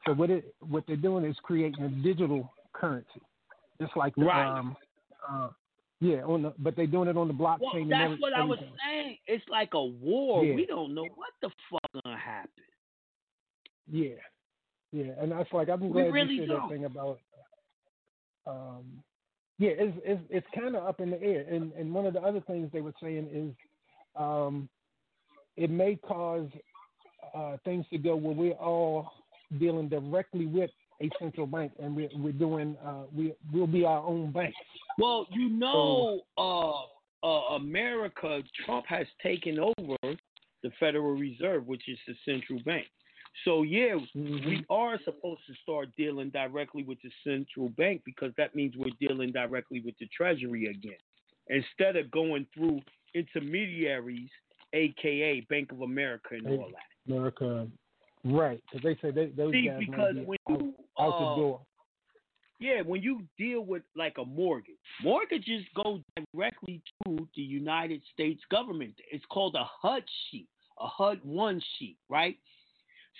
So 0.05 0.13
what 0.13 0.29
it 0.29 0.53
what 0.59 0.83
they're 0.87 0.95
doing 0.95 1.25
is 1.25 1.35
creating 1.43 1.83
a 1.83 1.89
digital 1.89 2.53
currency, 2.73 3.21
just 3.81 3.95
like 3.97 4.15
the, 4.15 4.25
Right. 4.25 4.45
um, 4.59 4.75
uh, 5.27 5.49
yeah, 5.99 6.21
on 6.23 6.43
the, 6.43 6.53
but 6.59 6.75
they're 6.75 6.85
doing 6.87 7.09
it 7.09 7.17
on 7.17 7.27
the 7.27 7.33
blockchain. 7.33 7.59
Well, 7.73 7.89
that's 7.89 8.03
every- 8.05 8.17
what 8.19 8.33
I 8.33 8.43
was 8.43 8.59
everything. 8.59 8.77
saying. 8.85 9.17
It's 9.27 9.43
like 9.49 9.73
a 9.73 9.83
war. 9.83 10.45
Yeah. 10.45 10.55
We 10.55 10.65
don't 10.65 10.93
know 10.93 11.05
what 11.15 11.33
the 11.41 11.49
fuck 11.71 12.03
gonna 12.03 12.17
happen. 12.17 12.51
Yeah, 13.89 14.15
yeah, 14.91 15.13
and 15.19 15.31
that's 15.31 15.51
like 15.53 15.69
I'm 15.69 15.91
glad 15.91 16.13
really 16.13 16.35
you 16.35 16.41
said 16.43 16.49
don't. 16.49 16.61
that 16.69 16.75
thing 16.75 16.85
about. 16.85 17.19
Um, 18.45 19.03
yeah, 19.59 19.71
it's 19.71 19.97
it's 20.05 20.21
it's 20.29 20.47
kind 20.55 20.75
of 20.75 20.85
up 20.85 20.99
in 21.01 21.09
the 21.09 21.21
air, 21.21 21.45
and 21.49 21.73
and 21.73 21.93
one 21.93 22.05
of 22.05 22.13
the 22.13 22.21
other 22.21 22.41
things 22.41 22.69
they 22.71 22.81
were 22.81 22.93
saying 23.01 23.27
is, 23.33 23.53
um, 24.21 24.69
it 25.57 25.69
may 25.69 25.95
cause 25.95 26.47
uh, 27.35 27.57
things 27.65 27.85
to 27.91 27.97
go 27.97 28.15
where 28.15 28.33
we're 28.35 28.51
all 28.53 29.11
dealing 29.59 29.89
directly 29.89 30.45
with 30.45 30.69
a 31.01 31.09
central 31.19 31.47
bank, 31.47 31.71
and 31.79 31.95
we're 31.95 32.09
we're 32.15 32.31
doing 32.31 32.75
uh, 32.85 33.03
we 33.15 33.33
we'll 33.51 33.67
be 33.67 33.85
our 33.85 34.03
own 34.05 34.31
bank. 34.31 34.53
Well, 34.97 35.27
you 35.31 35.49
know, 35.49 36.21
uh, 36.37 37.27
uh, 37.27 37.55
America, 37.55 38.41
Trump 38.65 38.85
has 38.87 39.05
taken 39.21 39.59
over 39.59 39.97
the 40.63 40.71
Federal 40.79 41.15
Reserve, 41.15 41.67
which 41.67 41.87
is 41.87 41.99
the 42.07 42.15
central 42.25 42.59
bank. 42.65 42.87
So 43.45 43.61
yeah, 43.63 43.95
Mm-hmm. 44.15 44.49
we 44.49 44.65
are 44.69 44.99
supposed 45.05 45.41
to 45.47 45.53
start 45.61 45.89
dealing 45.97 46.29
directly 46.31 46.83
with 46.83 46.97
the 47.03 47.11
central 47.23 47.69
bank 47.69 48.01
because 48.03 48.31
that 48.37 48.55
means 48.55 48.73
we're 48.75 48.89
dealing 48.99 49.31
directly 49.31 49.81
with 49.85 49.95
the 49.99 50.07
Treasury 50.15 50.65
again, 50.65 50.97
instead 51.47 51.95
of 51.95 52.09
going 52.09 52.47
through 52.53 52.81
intermediaries, 53.13 54.29
aka 54.73 55.41
Bank 55.49 55.71
of 55.71 55.81
America 55.81 56.29
and 56.31 56.47
all 56.47 56.69
that. 56.71 57.11
America, 57.11 57.67
right? 58.23 58.61
Because 58.71 58.83
they 58.83 58.95
say 59.01 59.11
they, 59.11 59.27
those 59.27 59.53
See, 59.53 59.67
guys 59.67 59.79
because 59.79 60.13
be 60.15 60.21
when 60.25 60.37
out, 60.49 60.61
you 60.61 60.73
out 60.99 61.13
uh, 61.13 61.19
the 61.19 61.41
door. 61.41 61.61
Yeah, 62.59 62.81
when 62.81 63.03
you 63.03 63.21
deal 63.37 63.61
with 63.61 63.83
like 63.95 64.17
a 64.17 64.25
mortgage, 64.25 64.75
mortgages 65.03 65.63
go 65.75 66.01
directly 66.33 66.81
to 67.05 67.27
the 67.35 67.41
United 67.41 68.01
States 68.13 68.41
government. 68.49 68.95
It's 69.11 69.25
called 69.29 69.55
a 69.55 69.63
HUD 69.63 70.03
sheet, 70.31 70.47
a 70.79 70.87
HUD 70.87 71.19
one 71.23 71.61
sheet, 71.77 71.97
right? 72.09 72.37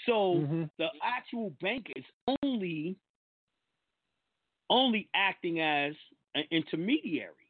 So 0.06 0.36
Mm-hmm. 0.36 0.64
the 0.78 0.88
actual 1.04 1.52
bank 1.62 1.92
is 1.96 2.04
only 2.44 2.96
only 4.70 5.08
acting 5.16 5.62
as 5.62 5.94
an 6.36 6.44
intermediary. 6.52 7.47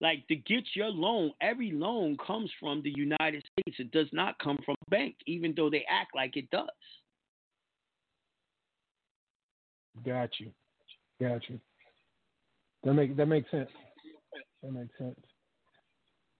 Like 0.00 0.26
to 0.28 0.36
get 0.36 0.64
your 0.74 0.88
loan, 0.88 1.32
every 1.40 1.72
loan 1.72 2.16
comes 2.24 2.50
from 2.60 2.82
the 2.82 2.92
United 2.96 3.42
States. 3.52 3.78
It 3.80 3.90
does 3.90 4.06
not 4.12 4.38
come 4.38 4.58
from 4.64 4.76
a 4.86 4.90
bank, 4.90 5.16
even 5.26 5.54
though 5.56 5.68
they 5.68 5.84
act 5.90 6.14
like 6.14 6.36
it 6.36 6.48
does. 6.50 6.68
Got 10.04 10.30
you. 10.38 10.52
Got 11.20 11.48
you. 11.48 11.58
That 12.84 12.94
make 12.94 13.16
that 13.16 13.26
makes 13.26 13.50
sense. 13.50 13.70
That 14.62 14.72
makes 14.72 14.96
sense. 14.98 15.18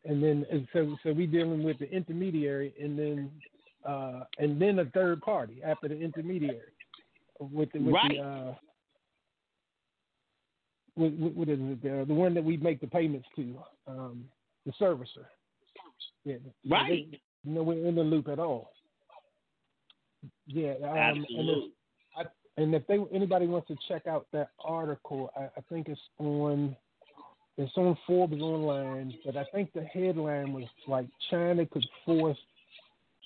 And 0.05 0.23
then 0.23 0.47
and 0.51 0.69
so 0.73 0.97
so 1.03 1.13
we 1.13 1.27
dealing 1.27 1.65
with 1.65 1.79
the 1.81 1.91
intermediary 1.91 2.73
and 2.81 2.97
then 2.97 3.31
uh 3.85 4.21
and 4.39 4.61
then 4.63 4.79
a 4.79 4.85
third 4.87 5.21
party 5.21 5.61
after 5.65 5.89
the 5.89 6.01
intermediary 6.01 6.73
with 7.41 7.73
the 7.73 7.81
with 7.81 7.95
Right. 7.95 8.17
the 8.17 8.23
uh 8.23 8.55
what, 10.99 11.13
what 11.13 11.35
what 11.35 11.49
is 11.49 11.59
it 11.61 11.83
the, 11.83 12.05
the 12.07 12.15
one 12.15 12.35
that 12.35 12.45
we 12.45 12.57
make 12.57 12.81
the 12.81 12.87
payments 12.87 13.27
to 13.37 13.55
um 13.87 14.25
the 14.67 14.73
servicer. 14.81 15.27
Yeah. 16.25 16.37
they- 16.65 16.71
Right. 16.71 17.09
you 17.45 17.53
know 17.55 17.63
we're 17.63 17.87
in 17.87 17.95
the 17.95 18.03
loop 18.03 18.29
at 18.29 18.39
all. 18.39 18.73
Yeah. 20.47 20.75
Um, 20.83 20.97
and 20.97 21.19
if, 21.19 21.25
Absolutely. 21.25 21.71
I, 22.17 22.23
and 22.57 22.75
if 22.75 22.87
they 22.87 22.99
anybody 23.13 23.47
wants 23.47 23.69
to 23.69 23.77
check 23.89 24.07
out 24.07 24.27
that 24.33 24.51
article, 24.65 25.31
I, 25.37 25.45
I 25.57 25.61
think 25.71 25.89
it's 25.89 26.01
on 26.19 26.77
it's 27.57 27.73
on 27.77 27.97
Forbes 28.07 28.41
online, 28.41 29.13
but 29.25 29.37
I 29.37 29.45
think 29.53 29.73
the 29.73 29.83
headline 29.85 30.53
was 30.53 30.65
like 30.87 31.07
China 31.31 31.67
could 31.67 31.87
force 32.05 32.39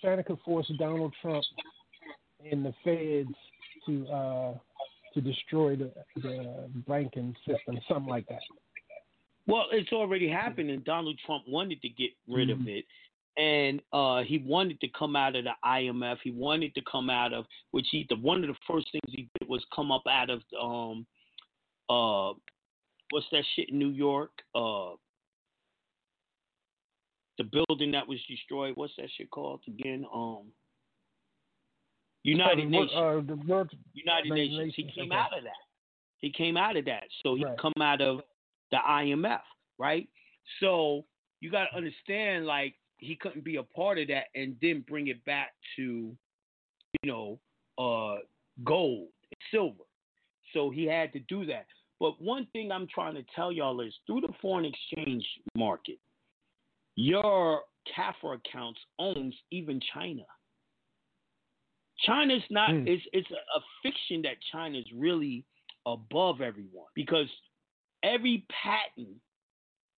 China 0.00 0.22
could 0.22 0.38
force 0.44 0.70
Donald 0.78 1.14
Trump 1.22 1.44
and 2.50 2.64
the 2.64 2.74
feds 2.84 3.34
to 3.86 4.06
uh, 4.08 4.54
to 5.14 5.20
destroy 5.20 5.76
the, 5.76 5.92
the 6.16 6.68
banking 6.88 7.34
system, 7.46 7.78
something 7.88 8.08
like 8.08 8.26
that. 8.28 8.40
Well, 9.46 9.66
it's 9.72 9.92
already 9.92 10.28
happened, 10.28 10.70
and 10.70 10.84
Donald 10.84 11.18
Trump 11.26 11.44
wanted 11.48 11.82
to 11.82 11.88
get 11.88 12.10
rid 12.28 12.48
Mhm. 12.48 12.60
of 12.62 12.68
it. 12.68 12.84
and 13.38 13.80
uh, 13.94 14.22
he 14.22 14.36
wanted 14.38 14.78
to 14.80 14.88
come 14.88 15.16
out 15.16 15.34
of 15.34 15.44
the 15.44 15.54
IMF. 15.64 16.18
He 16.22 16.30
wanted 16.30 16.74
to 16.74 16.82
come 16.82 17.08
out 17.08 17.32
of 17.32 17.46
which 17.70 17.86
he 17.90 18.04
the 18.10 18.16
one 18.16 18.42
of 18.44 18.48
the 18.48 18.60
first 18.70 18.86
things 18.92 19.02
he 19.08 19.26
did 19.40 19.48
was 19.48 19.64
come 19.74 19.90
up 19.90 20.02
out 20.06 20.28
of 20.28 20.42
um 20.60 21.06
uh 21.88 22.34
what's 23.10 23.26
that 23.32 23.42
shit 23.56 23.70
in 23.70 23.78
New 23.78 23.88
York 23.88 24.32
uh 24.54 24.90
the 27.38 27.44
building 27.44 27.90
that 27.92 28.06
was 28.06 28.18
destroyed. 28.28 28.76
What's 28.76 28.94
that 28.98 29.08
shit 29.16 29.30
called 29.30 29.62
again? 29.66 30.04
Um 30.14 30.52
United 32.24 32.68
Nations. 32.68 32.90
Uh, 32.94 33.20
the 33.26 33.40
World 33.46 33.70
United 33.94 34.26
United 34.26 34.52
Nations. 34.52 34.74
He 34.76 34.84
came 34.84 35.12
okay. 35.12 35.20
out 35.20 35.36
of 35.36 35.44
that. 35.44 35.52
He 36.18 36.30
came 36.30 36.56
out 36.56 36.76
of 36.76 36.84
that. 36.84 37.04
So 37.22 37.34
he 37.34 37.44
Right. 37.44 37.58
come 37.58 37.72
out 37.80 38.00
of 38.00 38.22
the 38.70 38.78
IMF, 38.78 39.42
right? 39.78 40.08
So 40.60 41.04
you 41.40 41.50
got 41.50 41.66
to 41.70 41.76
understand, 41.76 42.46
like 42.46 42.76
he 42.98 43.16
couldn't 43.16 43.42
be 43.42 43.56
a 43.56 43.62
part 43.62 43.98
of 43.98 44.08
that 44.08 44.26
and 44.34 44.56
then 44.62 44.84
bring 44.88 45.08
it 45.08 45.24
back 45.24 45.54
to, 45.76 46.16
you 47.02 47.10
know, 47.10 47.40
uh, 47.78 48.20
gold, 48.62 49.08
silver. 49.50 49.84
So 50.52 50.70
he 50.70 50.84
had 50.84 51.12
to 51.14 51.20
do 51.20 51.44
that. 51.46 51.66
But 51.98 52.20
one 52.20 52.46
thing 52.52 52.70
I'm 52.70 52.86
trying 52.86 53.14
to 53.14 53.24
tell 53.34 53.50
y'all 53.50 53.80
is 53.80 53.94
through 54.06 54.22
the 54.22 54.32
foreign 54.40 54.64
exchange 54.64 55.24
market, 55.56 55.98
your 56.96 57.62
CAFR 57.96 58.36
accounts 58.36 58.80
owns 58.98 59.34
even 59.50 59.80
China. 59.94 60.24
China's 62.02 62.42
not 62.50 62.70
Hmm. 62.70 62.86
it's 62.86 63.06
it's 63.12 63.30
a, 63.30 63.34
a 63.58 63.62
fiction 63.82 64.22
that 64.22 64.36
China's 64.50 64.86
really 64.94 65.44
above 65.86 66.40
everyone 66.40 66.86
because 66.94 67.28
every 68.02 68.44
patent 68.50 69.16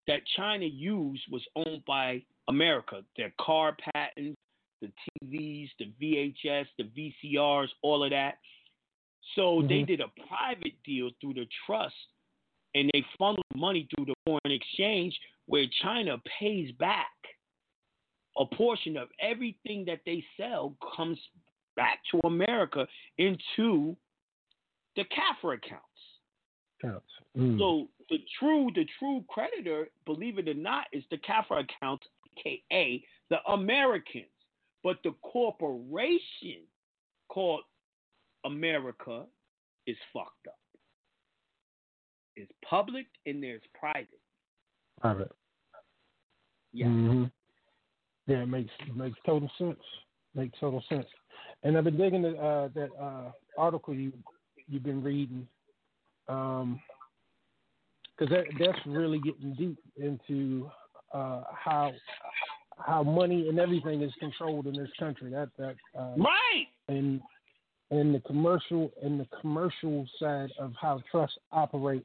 that 0.07 0.21
China 0.37 0.67
used 0.67 1.23
was 1.31 1.43
owned 1.57 1.85
by 1.87 2.23
America. 2.49 3.03
Their 3.17 3.33
car 3.41 3.77
patents, 3.95 4.37
the 4.83 4.93
TVs, 5.23 5.71
the 5.79 5.87
VHS, 6.01 6.67
the 6.77 6.85
VCRs, 6.85 7.69
all 7.83 8.05
of 8.05 8.11
that. 8.11 8.39
So 9.35 9.63
they 9.63 9.81
Mhm. 9.83 9.87
did 9.87 10.01
a 10.01 10.09
private 10.27 10.83
deal 10.83 11.11
through 11.21 11.35
the 11.35 11.47
trust 11.65 11.97
and 12.75 12.91
they 12.93 13.01
funneled 13.19 13.45
money 13.55 13.85
through 13.95 14.07
the 14.07 14.15
foreign 14.27 14.53
exchange 14.53 15.19
where 15.47 15.67
China 15.69 16.19
pays 16.19 16.71
back 16.73 17.13
a 18.37 18.45
portion 18.45 18.97
of 18.97 19.09
everything 19.21 19.85
that 19.87 20.05
they 20.05 20.21
sell 20.37 20.77
comes 20.95 21.19
back 21.77 22.01
to 22.11 22.21
America 22.27 22.87
into 23.19 23.97
the 24.97 25.03
CAFR 25.05 25.55
accounts. 25.55 25.85
Counts. 26.81 27.07
Mm. 27.37 27.59
So 27.59 27.89
the 28.11 28.19
true 28.39 28.71
the 28.75 28.87
true 28.99 29.25
creditor, 29.29 29.89
believe 30.07 30.39
it 30.39 30.49
or 30.49 30.55
not, 30.55 30.87
is 30.93 31.05
the 31.11 31.19
CAFR 31.19 31.65
accounts, 31.65 32.07
aka 32.39 33.03
the 33.31 33.39
Americans. 33.49 34.27
But 34.83 34.99
the 35.03 35.13
corporation 35.23 36.63
called 37.29 37.63
America 38.45 39.25
is 39.87 39.97
fucked 40.13 40.47
up. 40.47 40.59
It's 42.37 42.53
public 42.69 43.07
and 43.27 43.43
there's 43.43 43.63
private. 43.79 44.21
Private. 45.01 45.33
Yeah. 46.73 46.87
hmm 46.87 47.25
Yeah, 48.27 48.43
it 48.43 48.49
makes 48.49 48.71
it 48.87 48.97
makes 48.97 49.19
total 49.25 49.51
sense. 49.59 49.81
Makes 50.35 50.59
total 50.59 50.83
sense. 50.89 51.07
And 51.63 51.77
I've 51.79 51.85
been 51.85 51.97
digging 51.97 52.23
the, 52.23 52.37
uh, 52.37 52.69
that 52.75 52.91
uh, 53.01 53.31
article 53.57 53.95
you 53.95 54.13
you've 54.69 54.83
been 54.83 55.03
reading, 55.03 55.47
because 56.27 56.79
that 58.19 58.45
that's 58.59 58.79
really 58.87 59.19
getting 59.21 59.55
deep 59.55 59.79
into 59.97 60.71
uh, 61.13 61.43
how 61.53 61.93
how 62.79 63.03
money 63.03 63.49
and 63.49 63.59
everything 63.59 64.03
is 64.03 64.13
controlled 64.19 64.67
in 64.67 64.75
this 64.75 64.91
country. 64.99 65.31
That 65.31 65.49
that 65.59 65.77
uh, 65.99 66.15
right. 66.17 66.67
And 66.89 67.21
and 67.91 68.15
the 68.15 68.21
commercial 68.21 68.91
and 69.03 69.21
the 69.21 69.27
commercial 69.41 70.07
side 70.21 70.51
of 70.59 70.73
how 70.81 71.01
trusts 71.11 71.39
operate 71.53 72.05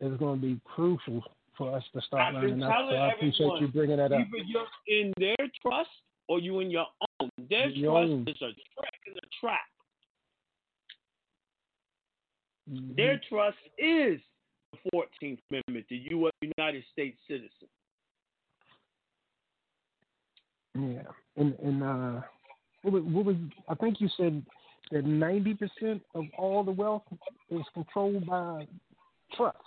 is 0.00 0.18
going 0.18 0.40
to 0.40 0.46
be 0.46 0.60
crucial 0.64 1.22
for 1.56 1.74
us 1.76 1.84
to 1.94 2.00
start 2.02 2.34
I've 2.34 2.40
been 2.40 2.58
learning. 2.58 2.60
That. 2.60 2.68
telling 2.68 2.90
So 2.90 2.96
I 2.96 3.12
appreciate 3.12 3.46
everyone, 3.46 3.62
you 3.62 3.68
bringing 3.68 3.96
that 3.98 4.12
up. 4.12 4.20
Either 4.20 4.44
you're 4.46 4.66
in 4.88 5.12
their 5.18 5.48
trust 5.60 5.90
or 6.32 6.40
you 6.40 6.60
in 6.60 6.70
your 6.70 6.86
own. 7.20 7.28
Their 7.50 7.68
Your 7.68 7.92
trust 7.92 8.10
own. 8.10 8.24
is 8.26 8.36
a 8.36 8.52
trick 8.54 9.00
in 9.06 9.12
a 9.12 9.28
trap. 9.38 9.60
Mm-hmm. 12.72 12.94
Their 12.96 13.20
trust 13.28 13.58
is 13.76 14.18
the 14.72 14.78
Fourteenth 14.90 15.40
Amendment, 15.50 15.84
the 15.90 15.96
U.S. 16.10 16.32
United 16.56 16.84
States 16.90 17.18
citizen. 17.28 17.50
Yeah, 20.74 21.02
and 21.36 21.54
and 21.62 21.82
uh, 21.82 22.20
what 22.80 22.94
was, 22.94 23.02
what 23.04 23.24
was 23.26 23.36
I 23.68 23.74
think 23.74 24.00
you 24.00 24.08
said 24.16 24.42
that 24.90 25.04
ninety 25.04 25.52
percent 25.54 26.00
of 26.14 26.24
all 26.38 26.64
the 26.64 26.70
wealth 26.70 27.02
is 27.50 27.60
controlled 27.74 28.24
by 28.24 28.66
trust 29.36 29.58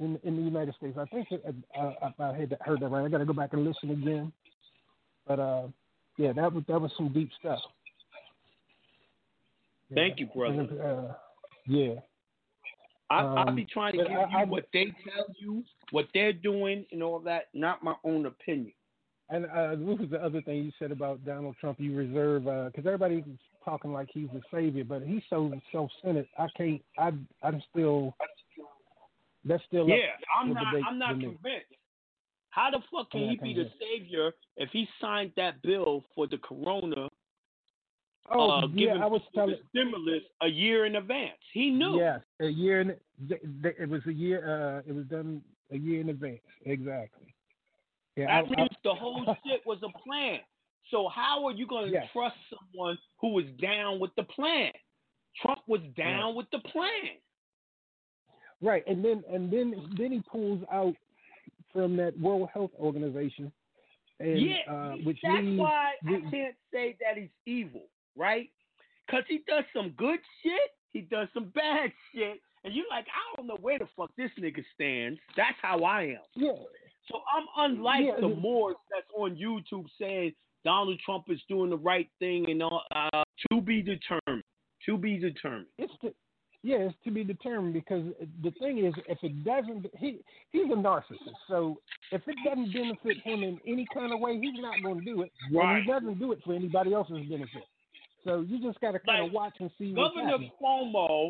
in 0.00 0.18
in 0.22 0.36
the 0.36 0.42
United 0.42 0.74
States. 0.74 0.98
I 1.00 1.06
think 1.06 1.28
uh, 1.32 1.92
if 2.02 2.20
I 2.20 2.32
heard 2.34 2.54
heard 2.60 2.80
that 2.80 2.88
right. 2.88 3.06
I 3.06 3.08
got 3.08 3.18
to 3.18 3.24
go 3.24 3.32
back 3.32 3.54
and 3.54 3.64
listen 3.64 3.90
again. 3.90 4.32
But 5.26 5.38
uh, 5.40 5.68
yeah, 6.18 6.32
that 6.32 6.52
was 6.52 6.64
that 6.68 6.80
was 6.80 6.90
some 6.96 7.12
deep 7.12 7.30
stuff. 7.40 7.60
Thank 9.94 10.18
you, 10.20 10.26
brother. 10.34 10.62
Uh, 10.82 11.14
yeah. 11.66 11.94
I, 13.10 13.18
I'll 13.18 13.48
Um, 13.50 13.56
be 13.56 13.66
trying 13.66 13.92
to 13.92 13.98
give 13.98 14.06
I- 14.06 14.30
you 14.30 14.36
I- 14.38 14.44
what 14.44 14.64
they 14.72 14.86
tell 15.04 15.26
you, 15.38 15.64
what 15.90 16.06
they're 16.14 16.32
doing, 16.32 16.86
and 16.92 17.02
all 17.02 17.18
that, 17.20 17.48
not 17.52 17.82
my 17.82 17.94
own 18.04 18.24
opinion. 18.26 18.72
And 19.28 19.46
uh, 19.46 19.76
what 19.76 20.00
was 20.00 20.10
the 20.10 20.22
other 20.22 20.40
thing 20.42 20.64
you 20.64 20.72
said 20.78 20.92
about 20.92 21.24
Donald 21.24 21.56
Trump? 21.60 21.78
You 21.80 21.94
reserve 21.94 22.44
because 22.44 22.86
everybody's 22.86 23.24
talking 23.64 23.92
like 23.92 24.08
he's 24.12 24.28
the 24.32 24.42
savior, 24.50 24.84
but 24.84 25.02
he's 25.02 25.22
so 25.30 25.52
self-centered. 25.70 26.26
I 26.38 26.48
can't. 26.56 26.82
I 26.98 27.12
I'm 27.42 27.62
still. 27.70 28.14
That's 29.44 29.62
still. 29.64 29.88
Yeah, 29.88 29.96
I'm 30.38 30.52
not. 30.52 30.74
I'm 30.88 30.98
not 30.98 31.10
convinced. 31.20 31.66
How 32.52 32.70
the 32.70 32.80
fuck 32.92 33.10
can 33.10 33.22
I'm 33.24 33.30
he 33.30 33.36
be 33.36 33.54
the 33.54 33.70
savior 33.80 34.32
if 34.58 34.68
he 34.72 34.86
signed 35.00 35.32
that 35.36 35.60
bill 35.62 36.04
for 36.14 36.26
the 36.26 36.36
corona? 36.38 37.08
Oh 38.30 38.50
uh, 38.50 38.66
yeah, 38.74 38.94
I 39.02 39.06
was 39.06 39.22
telling. 39.34 39.56
stimulus 39.70 40.22
a 40.42 40.46
year 40.48 40.84
in 40.86 40.96
advance. 40.96 41.38
He 41.52 41.70
knew. 41.70 41.98
Yes, 41.98 42.20
a 42.40 42.46
year. 42.46 42.80
In, 42.82 42.90
it 43.30 43.88
was 43.88 44.02
a 44.06 44.12
year. 44.12 44.38
Uh, 44.78 44.82
it 44.88 44.94
was 44.94 45.06
done 45.06 45.42
a 45.72 45.76
year 45.76 46.00
in 46.02 46.10
advance. 46.10 46.40
Exactly. 46.64 47.34
Yeah, 48.16 48.26
That 48.26 48.50
I- 48.50 48.54
I- 48.54 48.56
means 48.64 48.76
the 48.84 48.94
whole 48.94 49.24
shit 49.46 49.62
was 49.66 49.78
a 49.82 49.98
plan. 50.06 50.40
So 50.90 51.08
how 51.08 51.44
are 51.46 51.52
you 51.52 51.66
going 51.66 51.86
to 51.86 51.92
Yes. 51.92 52.06
trust 52.12 52.36
someone 52.50 52.98
who 53.18 53.28
was 53.32 53.46
down 53.60 53.98
with 53.98 54.10
the 54.16 54.24
plan? 54.24 54.72
Trump 55.40 55.60
was 55.66 55.80
down 55.96 56.34
with 56.34 56.46
the 56.52 56.58
plan. 56.58 57.16
Right, 58.60 58.84
and 58.86 59.02
then 59.04 59.24
and 59.28 59.50
then 59.50 59.94
then 59.96 60.12
he 60.12 60.20
pulls 60.30 60.62
out 60.70 60.94
from 61.72 61.96
that 61.96 62.18
World 62.18 62.48
Health 62.52 62.70
Organization, 62.78 63.50
and 64.20 64.40
yeah, 64.40 64.56
uh, 64.70 64.92
which 65.04 65.18
that's 65.22 65.42
leaves, 65.42 65.58
why 65.60 65.92
I 66.06 66.10
we- 66.10 66.30
can't 66.30 66.54
say 66.72 66.96
that 67.00 67.16
he's 67.20 67.30
evil, 67.46 67.82
right? 68.16 68.50
Because 69.06 69.24
he 69.28 69.42
does 69.48 69.64
some 69.74 69.90
good 69.96 70.20
shit, 70.42 70.70
he 70.92 71.00
does 71.02 71.28
some 71.34 71.46
bad 71.54 71.92
shit, 72.14 72.40
and 72.64 72.72
you're 72.74 72.86
like, 72.90 73.06
I 73.08 73.36
don't 73.36 73.46
know 73.46 73.58
where 73.60 73.78
the 73.78 73.88
fuck 73.96 74.10
this 74.16 74.30
nigga 74.38 74.64
stands. 74.74 75.18
That's 75.36 75.56
how 75.60 75.82
I 75.84 76.02
am. 76.02 76.18
Yeah. 76.36 76.52
So 77.10 77.20
I'm 77.34 77.46
unlike 77.70 78.04
Yeah, 78.04 78.20
the 78.20 78.28
it- 78.30 78.38
Moors 78.38 78.76
that's 78.90 79.08
on 79.16 79.36
YouTube 79.36 79.86
saying 80.00 80.32
Donald 80.64 81.00
Trump 81.04 81.24
is 81.28 81.40
doing 81.48 81.70
the 81.70 81.76
right 81.78 82.08
thing 82.20 82.48
and 82.48 82.62
all. 82.62 82.84
Uh, 82.94 83.24
to 83.50 83.60
be 83.60 83.82
determined. 83.82 84.44
To 84.86 84.96
be 84.96 85.18
determined. 85.18 85.66
it's 85.78 85.92
to, 86.02 86.14
yeah, 86.62 86.76
it's 86.76 86.94
to 87.04 87.10
be 87.10 87.24
determined 87.24 87.74
because 87.74 88.04
the 88.42 88.50
thing 88.52 88.84
is, 88.84 88.94
if 89.08 89.18
it 89.22 89.44
doesn't, 89.44 89.86
he 89.98 90.20
he's 90.52 90.70
a 90.70 90.76
narcissist. 90.76 91.34
So 91.48 91.78
if 92.12 92.22
it 92.26 92.36
doesn't 92.44 92.72
benefit 92.72 93.18
him 93.24 93.42
in 93.42 93.58
any 93.66 93.86
kind 93.92 94.12
of 94.12 94.20
way, 94.20 94.38
he's 94.38 94.60
not 94.60 94.82
going 94.82 95.00
to 95.00 95.04
do 95.04 95.22
it. 95.22 95.32
And 95.48 95.56
Right. 95.56 95.82
he 95.82 95.90
doesn't 95.90 96.18
do 96.18 96.32
it 96.32 96.38
for 96.44 96.54
anybody 96.54 96.94
else's 96.94 97.26
benefit. 97.28 97.64
So 98.24 98.40
you 98.42 98.60
just 98.62 98.80
got 98.80 98.92
to 98.92 99.00
kind 99.00 99.26
of 99.26 99.32
watch 99.32 99.54
and 99.58 99.70
see 99.76 99.92
what's 99.92 100.14
Governor 100.14 100.30
happening. 100.30 100.52
Cuomo 100.62 101.28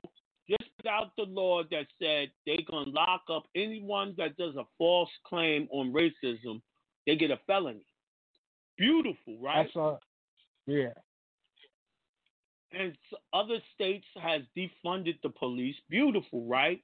just 0.48 0.64
put 0.76 0.86
out 0.86 1.12
the 1.16 1.22
law 1.24 1.62
that 1.70 1.86
said 1.98 2.30
they're 2.44 2.56
gonna 2.68 2.90
lock 2.90 3.22
up 3.30 3.44
anyone 3.54 4.14
that 4.18 4.36
does 4.36 4.56
a 4.56 4.64
false 4.76 5.09
claim 5.24 5.68
on 5.70 5.92
racism. 5.92 6.60
They 7.06 7.16
get 7.16 7.30
a 7.30 7.38
felony. 7.46 7.86
Beautiful, 8.76 9.38
right? 9.40 9.66
I 9.68 9.72
saw. 9.72 9.98
Yeah. 10.66 10.92
And 12.78 12.97
other 13.32 13.59
states 13.74 14.07
has 14.20 14.43
defunded 14.57 15.20
the 15.23 15.28
police. 15.28 15.77
Beautiful, 15.90 16.44
right? 16.47 16.82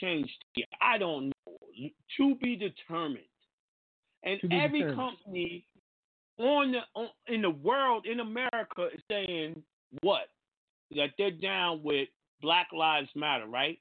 Changed. 0.00 0.44
I 0.80 0.98
don't 0.98 1.26
know. 1.28 1.88
To 2.18 2.34
be 2.36 2.56
determined. 2.56 3.24
And 4.24 4.40
be 4.48 4.56
every 4.56 4.80
determined. 4.82 4.96
company 5.16 5.66
on 6.38 6.72
the 6.72 6.80
on, 6.94 7.08
in 7.26 7.42
the 7.42 7.50
world 7.50 8.06
in 8.06 8.20
America 8.20 8.88
is 8.94 9.00
saying 9.10 9.62
what 10.02 10.28
that 10.94 11.10
they're 11.18 11.30
down 11.30 11.82
with 11.82 12.08
Black 12.40 12.68
Lives 12.72 13.08
Matter, 13.16 13.46
right? 13.46 13.78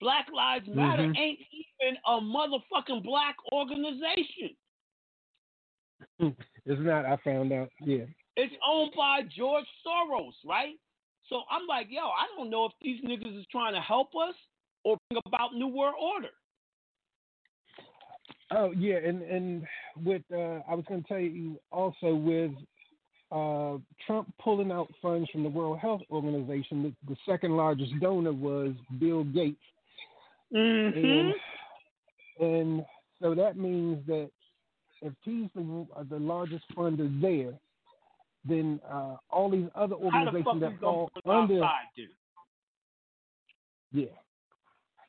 Black 0.00 0.26
Lives 0.32 0.66
Matter 0.68 1.02
Mhm. 1.04 1.18
ain't 1.18 1.40
even 1.40 1.96
a 2.06 2.20
motherfucking 2.20 3.02
black 3.02 3.36
organization. 3.52 4.56
It 6.18 6.36
It's 6.66 6.80
not. 6.80 7.04
I 7.06 7.16
found 7.24 7.52
out. 7.52 7.70
Yeah. 7.80 8.04
It's 8.36 8.54
owned 8.66 8.92
by 8.96 9.22
George 9.36 9.66
Soros, 9.86 10.32
right? 10.46 10.74
So 11.28 11.42
I'm 11.50 11.66
like, 11.66 11.86
yo, 11.90 12.02
I 12.02 12.26
don't 12.36 12.50
know 12.50 12.64
if 12.66 12.72
these 12.82 13.00
niggas 13.04 13.38
is 13.38 13.46
trying 13.50 13.74
to 13.74 13.80
help 13.80 14.10
us 14.16 14.34
or 14.84 14.96
bring 15.08 15.20
about 15.26 15.54
New 15.54 15.68
World 15.68 15.94
Order. 16.00 16.30
Oh 18.52 18.72
yeah, 18.72 18.96
and 18.96 19.22
and 19.22 19.66
with 20.04 20.22
uh, 20.32 20.60
I 20.68 20.74
was 20.74 20.84
going 20.88 21.02
to 21.02 21.08
tell 21.08 21.20
you 21.20 21.60
also 21.70 22.14
with 22.14 22.50
uh, 23.30 23.78
Trump 24.06 24.32
pulling 24.42 24.72
out 24.72 24.88
funds 25.00 25.30
from 25.30 25.44
the 25.44 25.48
World 25.48 25.78
Health 25.78 26.02
Organization, 26.10 26.82
the, 26.82 26.92
the 27.12 27.16
second 27.28 27.56
largest 27.56 27.92
donor 28.00 28.32
was 28.32 28.72
Bill 28.98 29.22
Gates, 29.22 29.62
mm-hmm. 30.52 31.32
and, 32.42 32.50
and 32.50 32.84
so 33.22 33.34
that 33.36 33.56
means 33.56 34.04
that 34.08 34.30
if 35.02 35.12
he's 35.22 35.48
the, 35.54 35.86
the 36.10 36.18
largest 36.18 36.64
funder 36.76 37.20
there, 37.20 37.52
then 38.44 38.80
uh, 38.90 39.16
all 39.30 39.50
these 39.50 39.66
other 39.74 39.94
organizations 39.94 40.60
that 40.60 40.80
fall 40.80 41.10
under, 41.26 41.62
yeah, 43.92 44.06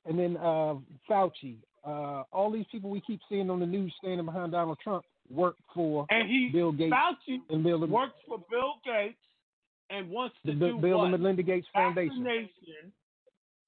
and 0.06 0.20
then 0.20 0.38
uh, 0.38 0.76
Fauci, 1.10 1.58
uh, 1.86 2.24
all 2.32 2.52
these 2.52 2.66
people 2.72 2.90
we 2.90 3.02
keep 3.02 3.22
seeing 3.30 3.50
on 3.50 3.60
the 3.60 3.66
news 3.66 3.94
standing 4.00 4.26
behind 4.26 4.52
Donald 4.52 4.80
Trump 4.84 5.06
work 5.30 5.56
for 5.74 6.06
and 6.10 6.28
he, 6.30 6.50
Bill 6.52 6.72
Gates 6.72 6.94
Fauci 6.94 7.38
and 7.50 7.64
Bill 7.64 7.86
works 7.88 8.14
for 8.28 8.40
Bill 8.50 8.74
Gates 8.84 9.18
and 9.90 10.10
wants 10.10 10.36
to 10.46 10.52
the 10.52 10.60
do 10.60 10.78
Bill 10.78 11.00
what? 11.00 11.14
and 11.14 11.22
Melinda 11.22 11.44
Gates 11.44 11.68
Foundation. 11.74 12.26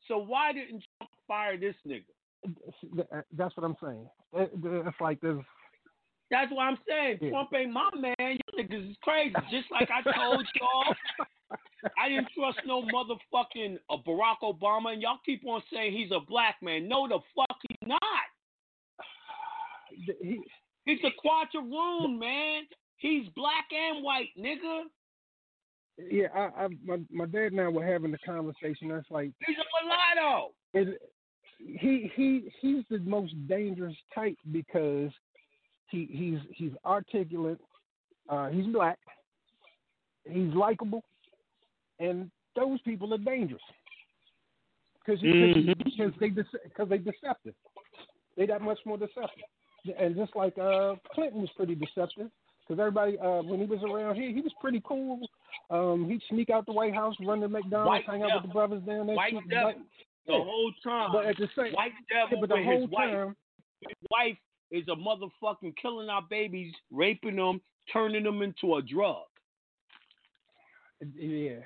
So 0.07 0.17
why 0.17 0.51
didn't 0.51 0.83
Trump 0.97 1.11
fire 1.27 1.57
this 1.57 1.75
nigga? 1.87 2.03
That's 3.37 3.55
what 3.55 3.63
I'm 3.63 3.77
saying. 3.81 4.09
It's 4.33 5.01
like 5.01 5.21
there's. 5.21 5.43
That's 6.29 6.51
what 6.51 6.63
I'm 6.63 6.77
saying. 6.87 7.19
Yeah. 7.21 7.29
Trump 7.29 7.49
ain't 7.55 7.71
my 7.71 7.89
man. 7.95 8.37
Niggas 8.57 8.91
is 8.91 8.97
crazy. 9.01 9.33
Just 9.49 9.71
like 9.71 9.89
I 9.89 10.01
told 10.03 10.45
y'all, 10.59 10.95
I 11.97 12.09
didn't 12.09 12.29
trust 12.37 12.59
no 12.65 12.83
motherfucking 12.83 13.77
uh, 13.89 13.97
Barack 14.07 14.41
Obama, 14.43 14.93
and 14.93 15.01
y'all 15.01 15.19
keep 15.25 15.45
on 15.45 15.61
saying 15.71 15.93
he's 15.93 16.11
a 16.11 16.19
black 16.19 16.55
man. 16.61 16.87
No, 16.87 17.07
the 17.07 17.19
fuck 17.35 17.57
he's 17.67 17.87
not. 17.87 17.99
He, 20.23 20.41
he's 20.85 20.99
a 21.03 21.11
quadroon, 21.23 22.17
man. 22.17 22.63
He's 22.97 23.27
black 23.35 23.65
and 23.71 24.03
white, 24.03 24.29
nigga. 24.39 24.85
Yeah, 25.97 26.27
I, 26.33 26.63
I 26.63 26.67
my 26.83 26.97
my 27.11 27.25
dad 27.25 27.51
and 27.51 27.61
I 27.61 27.67
were 27.67 27.85
having 27.85 28.13
a 28.13 28.17
conversation. 28.25 28.87
That's 28.87 29.09
like 29.11 29.31
he's 29.45 29.57
a 29.57 29.85
mulatto. 29.85 30.53
It, 30.73 30.99
he 31.59 32.11
he 32.15 32.51
he's 32.59 32.83
the 32.89 32.99
most 32.99 33.33
dangerous 33.47 33.95
type 34.15 34.37
because 34.51 35.11
he 35.89 36.09
he's 36.11 36.39
he's 36.55 36.71
articulate. 36.85 37.59
Uh, 38.29 38.49
he's 38.49 38.65
black. 38.67 38.97
He's 40.29 40.53
likable, 40.53 41.03
and 41.99 42.31
those 42.55 42.79
people 42.81 43.13
are 43.13 43.17
dangerous 43.17 43.61
because 45.05 45.21
Mm-hmm. 45.21 45.71
because 45.83 46.11
they 46.19 46.29
because 46.63 46.89
they 46.89 46.97
deceptive. 46.97 47.53
They 48.37 48.45
that 48.45 48.61
much 48.61 48.79
more 48.85 48.97
deceptive. 48.97 49.43
And 49.99 50.15
just 50.15 50.33
like 50.35 50.57
uh, 50.57 50.95
Clinton 51.13 51.41
was 51.41 51.49
pretty 51.57 51.75
deceptive 51.75 52.29
because 52.65 52.79
everybody 52.79 53.17
uh, 53.19 53.41
when 53.43 53.59
he 53.59 53.65
was 53.65 53.79
around 53.83 54.15
here, 54.15 54.31
he 54.33 54.39
was 54.39 54.53
pretty 54.61 54.81
cool. 54.87 55.19
Um, 55.69 56.09
he'd 56.09 56.21
sneak 56.29 56.49
out 56.49 56.65
the 56.65 56.71
White 56.71 56.93
House, 56.93 57.15
run 57.21 57.41
to 57.41 57.49
McDonald's, 57.49 57.89
White 57.89 58.05
hang 58.05 58.23
out 58.23 58.27
devil. 58.29 58.41
with 58.43 58.49
the 58.49 58.53
brothers 58.53 58.83
down 58.83 59.07
there. 59.07 59.15
White 59.17 59.33
devil. 59.49 59.65
like- 59.65 59.77
The 60.27 60.33
whole 60.33 60.71
time. 60.81 61.09
But 61.11 61.25
at 61.25 61.35
the 61.37 61.49
same, 61.57 61.73
white 61.73 61.91
devil 62.09 62.39
but 62.39 62.47
the 62.49 62.63
whole 62.63 62.81
his 62.81 62.89
wife. 62.89 63.35
His 63.81 63.97
wife 64.09 64.37
is 64.71 64.87
a 64.87 64.95
motherfucking 64.95 65.75
killing 65.81 66.07
our 66.07 66.21
babies, 66.29 66.73
raping 66.89 67.35
them, 67.35 67.59
turning 67.91 68.23
them 68.23 68.41
into 68.41 68.75
a 68.75 68.81
drug. 68.81 69.25
yeah, 71.15 71.59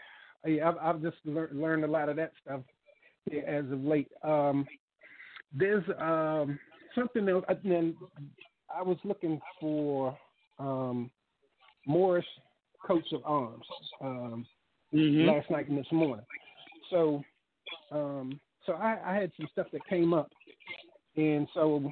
yeah 0.45 0.69
I've, 0.69 0.77
I've 0.77 1.02
just 1.02 1.18
lear- 1.26 1.52
learned 1.53 1.84
a 1.84 1.88
lot 1.88 2.10
of 2.10 2.15
that 2.18 2.31
stuff 2.44 2.61
yeah, 3.31 3.41
as 3.41 3.65
of 3.72 3.84
late. 3.84 4.11
Um, 4.23 4.65
there's 5.53 5.84
um, 5.99 6.60
something 6.95 7.27
else. 7.30 7.45
And 7.48 7.60
then 7.64 7.95
I 8.73 8.81
was 8.81 8.98
looking 9.03 9.39
for 9.60 10.18
um, 10.60 11.10
Morris 11.85 12.26
coats 12.85 13.11
of 13.14 13.22
arms 13.26 13.65
um, 14.02 14.45
Mhm. 14.94 15.27
last 15.27 15.49
night 15.49 15.68
and 15.68 15.77
this 15.77 15.91
morning. 15.91 16.26
So, 16.89 17.23
um, 17.91 18.39
so 18.65 18.73
I, 18.73 18.98
I 19.03 19.15
had 19.15 19.31
some 19.35 19.48
stuff 19.52 19.68
that 19.72 19.85
came 19.88 20.14
up, 20.14 20.31
and 21.15 21.48
so, 21.53 21.91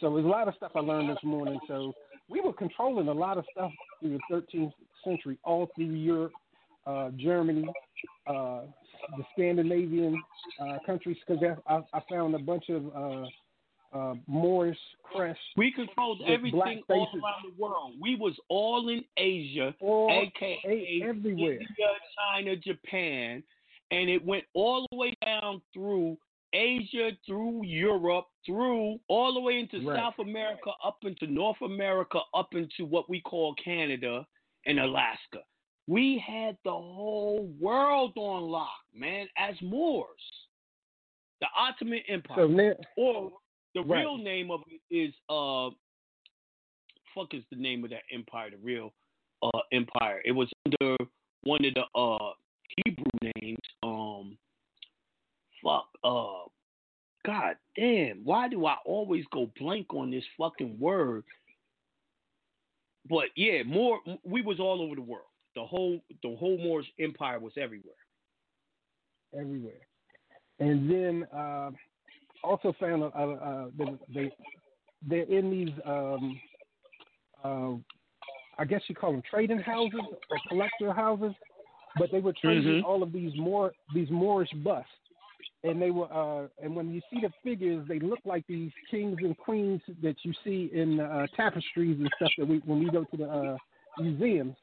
so 0.00 0.14
there's 0.14 0.24
a 0.24 0.28
lot 0.28 0.48
of 0.48 0.54
stuff 0.54 0.72
I 0.74 0.80
learned 0.80 1.10
this 1.10 1.22
morning. 1.22 1.60
So 1.68 1.94
we 2.28 2.40
were 2.40 2.52
controlling 2.52 3.08
a 3.08 3.12
lot 3.12 3.38
of 3.38 3.44
stuff 3.52 3.70
through 4.00 4.18
the 4.30 4.34
13th 4.34 4.72
century, 5.04 5.38
all 5.44 5.68
through 5.74 5.86
Europe, 5.86 6.32
uh, 6.86 7.10
Germany, 7.16 7.66
uh, 8.26 8.62
the 9.16 9.24
Scandinavian 9.32 10.22
uh, 10.60 10.78
countries, 10.86 11.16
because 11.26 11.42
I, 11.66 11.80
I 11.92 12.00
found 12.10 12.34
a 12.34 12.38
bunch 12.38 12.68
of 12.70 12.84
uh, 12.94 13.26
uh, 13.96 14.14
Moorish 14.26 14.78
crests. 15.02 15.42
We 15.56 15.72
controlled 15.72 16.22
everything 16.26 16.82
all 16.88 17.08
around 17.14 17.54
the 17.56 17.62
world. 17.62 17.92
We 18.00 18.16
was 18.16 18.34
all 18.48 18.88
in 18.88 19.04
Asia, 19.16 19.74
All- 19.80 20.10
aka 20.10 20.58
a- 20.66 21.08
everywhere. 21.08 21.52
India, 21.52 21.90
China, 22.18 22.56
Japan, 22.56 23.42
and 23.90 24.10
it 24.10 24.24
went 24.24 24.44
all 24.54 24.86
the 24.90 24.96
way 24.96 25.14
down 25.24 25.62
through 25.72 26.16
Asia, 26.54 27.10
through 27.26 27.64
Europe, 27.64 28.26
through 28.46 28.98
all 29.08 29.34
the 29.34 29.40
way 29.40 29.58
into 29.58 29.86
Right. 29.86 29.96
South 29.98 30.18
America, 30.20 30.70
up 30.82 30.98
into 31.04 31.26
North 31.26 31.60
America, 31.62 32.20
up 32.32 32.54
into 32.54 32.84
what 32.86 33.10
we 33.10 33.20
call 33.20 33.54
Canada 33.56 34.26
and 34.66 34.78
Alaska. 34.78 35.40
We 35.86 36.18
had 36.18 36.56
the 36.64 36.70
whole 36.70 37.46
world 37.60 38.12
on 38.16 38.44
lock, 38.44 38.70
man, 38.94 39.28
as 39.36 39.60
Moors. 39.60 40.08
The 41.40 41.48
Ottoman 41.58 42.00
Empire. 42.08 42.36
So 42.38 42.46
now, 42.46 42.72
or 42.96 43.32
the 43.74 43.82
Right. 43.82 44.00
real 44.00 44.16
name 44.16 44.50
of 44.50 44.62
it 44.68 44.80
is 44.90 45.12
uh 45.28 45.70
fuck 47.14 47.34
is 47.34 47.44
the 47.50 47.56
name 47.56 47.84
of 47.84 47.90
that 47.90 48.02
empire, 48.10 48.50
the 48.50 48.56
real 48.58 48.94
uh 49.42 49.60
empire. 49.72 50.22
It 50.24 50.32
was 50.32 50.50
under 50.64 50.96
one 51.42 51.64
of 51.64 51.74
the 51.74 51.84
uh 51.98 52.32
Hebrew 52.84 53.30
names. 53.36 53.58
Um 53.82 54.38
fuck 55.64 55.88
uh 56.04 56.44
God 57.26 57.56
damn, 57.74 58.20
why 58.22 58.48
do 58.48 58.66
I 58.66 58.76
always 58.84 59.24
go 59.32 59.50
blank 59.58 59.94
on 59.94 60.10
this 60.10 60.24
fucking 60.38 60.76
word? 60.78 61.24
But 63.08 63.28
yeah, 63.34 63.62
more 63.64 63.98
we 64.24 64.42
was 64.42 64.60
all 64.60 64.82
over 64.82 64.94
the 64.94 65.00
world. 65.00 65.24
The 65.56 65.64
whole 65.64 66.00
the 66.22 66.36
whole 66.36 66.58
Moorish 66.58 66.86
empire 67.00 67.38
was 67.38 67.52
everywhere. 67.56 67.94
everywhere. 69.38 69.86
And 70.58 70.90
then 70.90 71.26
uh, 71.34 71.70
also 72.42 72.74
found 72.78 73.02
uh, 73.02 73.06
uh, 73.06 73.66
they, 73.78 73.86
they 74.12 74.32
they're 75.08 75.38
in 75.38 75.50
these 75.50 75.74
um, 75.86 76.40
uh, 77.42 77.72
I 78.58 78.64
guess 78.64 78.82
you 78.88 78.94
call 78.94 79.12
them 79.12 79.22
trading 79.28 79.58
houses 79.60 80.00
or 80.30 80.38
collector 80.48 80.92
houses, 80.92 81.34
but 81.98 82.10
they 82.12 82.20
were 82.20 82.34
trading 82.34 82.82
Mhm. 82.82 82.84
all 82.84 83.02
of 83.02 83.12
these 83.12 83.32
more 83.36 83.72
these 83.94 84.10
Moorish 84.10 84.52
busts, 84.62 84.90
and 85.64 85.80
they 85.80 85.90
were 85.90 86.12
uh, 86.12 86.46
and 86.62 86.76
when 86.76 86.92
you 86.92 87.00
see 87.10 87.20
the 87.20 87.30
figures, 87.42 87.84
they 87.88 87.98
look 87.98 88.20
like 88.24 88.46
these 88.46 88.70
kings 88.90 89.16
and 89.20 89.36
queens 89.36 89.80
that 90.02 90.16
you 90.22 90.32
see 90.44 90.70
in 90.72 91.00
uh, 91.00 91.26
tapestries 91.36 91.98
and 91.98 92.10
stuff 92.16 92.30
that 92.38 92.46
we 92.46 92.58
when 92.66 92.84
we 92.84 92.90
go 92.90 93.04
to 93.04 93.16
the 93.16 93.24
uh, 93.24 93.56
museums, 93.98 94.54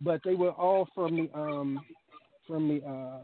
but 0.00 0.20
they 0.24 0.34
were 0.34 0.52
all 0.52 0.86
from 0.94 1.16
the 1.16 1.38
um, 1.38 1.80
from 2.46 2.68
the 2.68 2.84
uh, 2.86 3.18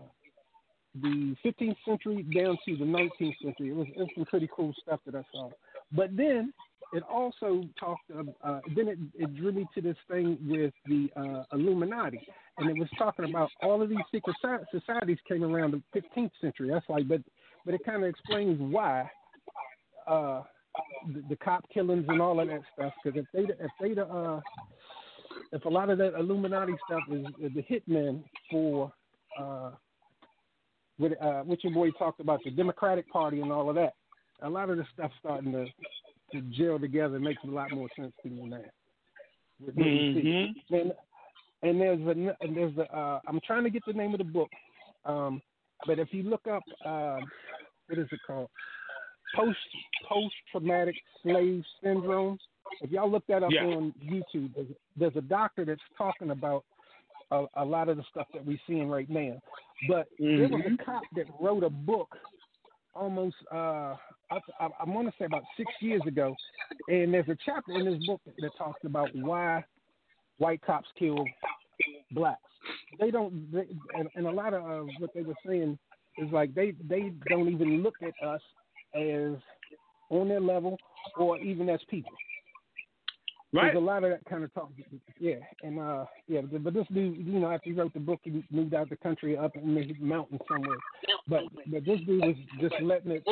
the 1.03 1.37
15th 1.45 1.77
century 1.87 2.23
down 2.35 2.59
to 2.67 2.77
the 2.77 2.85
19th 2.85 3.37
century. 3.43 3.69
It 3.69 3.77
was, 3.77 3.87
it 3.95 3.99
was 3.99 4.09
some 4.17 4.25
pretty 4.25 4.49
cool 4.55 4.75
stuff 4.83 4.99
that 5.07 5.15
I 5.15 5.23
saw. 5.33 5.51
But 5.93 6.17
then 6.17 6.53
it 6.93 7.03
also 7.09 7.65
talked. 7.79 8.11
Uh, 8.11 8.61
then 8.75 8.89
it, 8.89 8.99
it 9.15 9.37
drew 9.37 9.53
me 9.53 9.67
to 9.75 9.81
this 9.81 9.97
thing 10.11 10.39
with 10.47 10.73
the 10.87 11.09
uh, 11.17 11.45
Illuminati, 11.57 12.21
and 12.59 12.69
it 12.69 12.79
was 12.79 12.89
talking 12.99 13.29
about 13.29 13.51
all 13.63 13.81
of 13.83 13.89
these 13.89 13.99
secret 14.13 14.37
soci- 14.45 14.65
societies 14.73 15.19
came 15.29 15.45
around 15.45 15.73
the 15.73 16.01
15th 16.01 16.31
century. 16.41 16.71
That's 16.73 16.89
like, 16.89 17.07
but 17.09 17.21
but 17.65 17.75
it 17.75 17.85
kind 17.85 18.03
of 18.03 18.09
explains 18.09 18.59
why 18.61 19.11
uh, 20.09 20.43
the, 21.15 21.23
the 21.29 21.37
cop 21.37 21.65
killings 21.73 22.07
and 22.09 22.21
all 22.21 22.41
of 22.41 22.49
that 22.49 22.61
stuff. 22.75 22.93
Because 23.05 23.23
if 23.23 23.27
they 23.33 23.53
if 23.65 23.71
they 23.81 24.01
uh, 24.01 24.41
if 25.53 25.65
a 25.65 25.69
lot 25.69 25.91
of 25.91 25.99
that 25.99 26.15
Illuminati 26.19 26.75
stuff 26.87 27.03
is, 27.11 27.27
is 27.41 27.53
the 27.55 27.63
hitman 27.63 28.23
for 28.51 28.93
uh, 29.39 29.71
with 30.99 31.13
uh, 31.21 31.43
what 31.43 31.63
your 31.65 31.73
boy 31.73 31.91
talked 31.93 32.21
about 32.21 32.41
the 32.45 32.51
Democratic 32.51 33.09
Party 33.11 33.41
and 33.41 33.51
all 33.53 33.69
of 33.69 33.77
that. 33.77 33.95
A 34.43 34.49
lot 34.49 34.71
of 34.71 34.77
the 34.77 34.85
stuff 34.95 35.11
starting 35.21 35.53
to 35.53 35.67
to 36.33 36.41
gel 36.43 36.79
together 36.79 37.19
makes 37.19 37.43
a 37.45 37.51
lot 37.51 37.71
more 37.73 37.89
sense 37.99 38.13
to 38.23 38.29
me 38.29 38.49
now. 38.49 38.59
With 39.65 39.75
what 39.77 39.87
you 39.87 40.15
see. 40.15 40.55
And, 40.71 40.93
and 41.63 41.81
there's 41.81 42.01
a 42.01 42.37
and 42.41 42.57
there's 42.57 42.77
a 42.79 42.97
uh, 42.97 43.21
I'm 43.27 43.41
trying 43.47 43.65
to 43.65 43.71
get 43.71 43.83
the 43.87 43.93
name 43.93 44.13
of 44.13 44.19
the 44.19 44.25
book, 44.25 44.49
um, 45.05 45.43
but 45.87 45.99
if 45.99 46.09
you 46.13 46.23
look 46.23 46.47
up 46.47 46.63
uh, 46.85 47.21
what 47.87 47.99
is 47.99 48.07
it 48.11 48.21
called? 48.27 48.49
Post 49.35 49.59
post 50.09 50.35
traumatic 50.51 50.95
slave 51.23 51.63
syndrome. 51.83 52.39
If 52.81 52.91
y'all 52.91 53.11
look 53.11 53.27
that 53.27 53.43
up 53.43 53.51
Yeah. 53.53 53.65
on 53.65 53.93
YouTube, 54.03 54.55
there's, 54.55 54.69
there's 54.97 55.17
a 55.17 55.21
doctor 55.21 55.65
that's 55.65 55.81
talking 55.99 56.31
about 56.31 56.65
a, 57.31 57.45
a 57.57 57.65
lot 57.65 57.89
of 57.89 57.97
the 57.97 58.05
stuff 58.11 58.27
that 58.33 58.45
we're 58.45 58.61
seeing 58.67 58.89
right 58.89 59.09
now. 59.11 59.41
But 59.89 60.07
there 60.19 60.49
was 60.49 60.63
a 60.67 60.85
cop 60.85 61.03
that 61.17 61.27
wrote 61.41 61.65
a 61.65 61.71
book 61.71 62.09
almost 62.95 63.37
uh 63.53 63.97
I, 64.31 64.39
I, 64.61 64.69
I 64.81 64.85
want 64.89 65.09
to 65.09 65.15
say 65.19 65.25
about 65.25 65.43
six 65.57 65.71
years 65.81 66.03
ago, 66.07 66.35
and 66.89 67.13
there's 67.13 67.29
a 67.29 67.37
chapter 67.45 67.73
in 67.73 67.85
this 67.85 68.07
book 68.07 68.21
that 68.25 68.51
talks 68.57 68.81
about 68.85 69.09
why 69.15 69.65
white 70.39 70.63
cops 70.63 70.89
kill 70.99 71.25
blacks. 72.13 72.41
They 72.99 73.11
don't, 73.11 73.51
they, 73.53 73.67
and, 73.97 74.09
and 74.15 74.27
a 74.27 74.31
lot 74.31 74.55
of 74.55 74.63
uh, 74.65 74.93
what 74.99 75.11
they 75.15 75.23
were 75.23 75.35
saying 75.47 75.79
is 76.19 76.31
like 76.33 76.55
they 76.55 76.75
they 76.89 77.13
don't 77.29 77.49
even 77.49 77.83
look 77.83 77.95
at 78.03 78.27
us 78.27 78.41
as 78.95 79.37
on 80.11 80.29
their 80.29 80.41
level 80.41 80.77
or 81.17 81.39
even 81.39 81.69
as 81.69 81.81
people. 81.89 82.13
Right. 83.53 83.73
There's 83.73 83.77
a 83.77 83.85
lot 83.85 84.05
of 84.05 84.11
that 84.11 84.25
kind 84.27 84.45
of 84.45 84.55
talk. 84.55 84.71
Yeah, 85.19 85.37
and 85.63 85.81
uh, 85.81 86.05
yeah, 86.29 86.43
but 86.43 86.73
this 86.73 86.87
dude, 86.93 87.17
you 87.27 87.41
know, 87.41 87.51
after 87.51 87.71
he 87.71 87.75
wrote 87.75 87.93
the 87.93 88.01
book, 88.01 88.21
he 88.23 88.45
moved 88.51 88.75
out 88.75 88.91
the 88.91 88.97
country 88.97 89.37
up 89.37 89.57
in 89.57 89.75
the 89.75 89.93
mountain 89.99 90.39
somewhere. 90.49 90.77
But 91.27 91.43
but 91.67 91.85
this 91.85 91.99
dude 92.07 92.25
was 92.25 92.37
just 92.61 92.75
letting 92.81 93.11
it, 93.11 93.25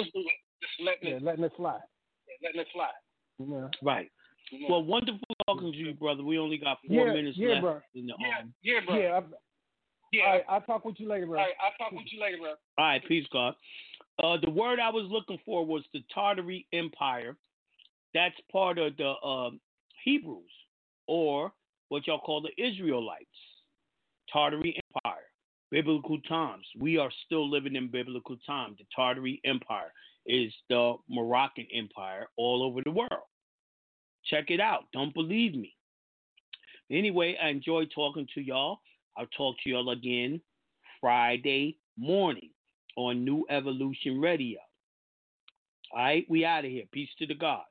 Just 0.61 0.73
letting 0.85 1.09
yeah, 1.09 1.17
it, 1.17 1.23
letting 1.23 1.45
it 1.45 1.53
fly. 1.57 1.79
letting 2.43 2.61
it 2.61 2.67
fly. 2.73 2.89
Yeah. 3.39 3.69
Right. 3.83 4.11
Well, 4.69 4.83
wonderful 4.83 5.21
talking 5.47 5.73
to 5.73 5.79
you, 5.79 5.95
brother. 5.95 6.25
We 6.25 6.39
only 6.39 6.59
got 6.59 6.79
four 6.87 7.07
Yeah, 7.07 7.13
minutes 7.13 7.37
yeah, 7.37 7.49
left 7.51 7.63
bro. 7.63 7.81
in 7.95 8.07
the 8.07 8.15
Yeah, 8.19 8.39
um. 8.41 8.55
yeah, 8.63 8.81
bro. 8.87 8.97
Yeah. 8.99 9.19
I, 9.19 9.23
Yeah. 10.13 10.23
All 10.25 10.33
right, 10.33 10.45
I'll 10.49 10.61
talk 10.63 10.85
with 10.85 10.99
you 10.99 11.09
later, 11.09 11.27
bro. 11.27 11.39
All 11.39 11.45
right, 11.45 11.55
I'll 11.63 11.77
talk 11.79 11.93
with 11.93 12.07
you 12.11 12.21
later, 12.21 12.39
bro. 12.39 12.55
All 12.79 12.85
right, 12.87 13.05
peace, 13.07 13.27
God. 13.33 13.55
Uh, 14.23 14.37
the 14.43 14.51
word 14.51 14.81
I 14.81 14.89
was 14.91 15.07
looking 15.11 15.39
for 15.45 15.65
was 15.65 15.85
the 15.93 16.03
Tartary 16.13 16.67
Empire. 16.73 17.37
That's 18.15 18.35
part 18.51 18.79
of 18.79 18.97
the 18.97 19.15
um, 19.25 19.61
Hebrews, 20.03 20.51
or 21.07 21.53
what 21.89 22.07
y'all 22.07 22.21
call 22.21 22.41
the 22.41 22.63
Israelites. 22.63 23.27
Tartary 24.33 24.81
Empire, 24.95 25.25
biblical 25.71 26.21
times. 26.23 26.65
We 26.79 26.99
are 26.99 27.11
still 27.27 27.49
living 27.49 27.77
in 27.77 27.91
biblical 27.91 28.37
time. 28.47 28.77
The 28.79 28.85
Tartary 28.95 29.41
Empire 29.45 29.93
is 30.29 30.53
the 30.69 30.95
Moroccan 31.09 31.67
Empire 31.75 32.27
all 32.37 32.63
over 32.63 32.81
the 32.85 32.91
world. 32.91 33.27
Check 34.27 34.51
it 34.51 34.61
out. 34.61 34.85
Don't 34.93 35.15
believe 35.15 35.55
me. 35.55 35.75
Anyway, 36.91 37.37
I 37.43 37.49
enjoyed 37.49 37.91
talking 37.95 38.27
to 38.35 38.41
y'all. 38.41 38.79
I'll 39.17 39.27
talk 39.37 39.57
to 39.65 39.71
y'all 39.71 39.91
again 39.91 40.41
Friday 41.01 41.79
morning 41.99 42.51
on 42.97 43.25
New 43.25 43.47
Evolution 43.51 44.21
Radio. 44.21 44.59
All 45.93 46.03
right, 46.03 46.27
we 46.29 46.45
out 46.45 46.65
of 46.65 46.71
here. 46.71 46.85
Peace 46.93 47.09
to 47.19 47.27
the 47.27 47.35
gods. 47.35 47.65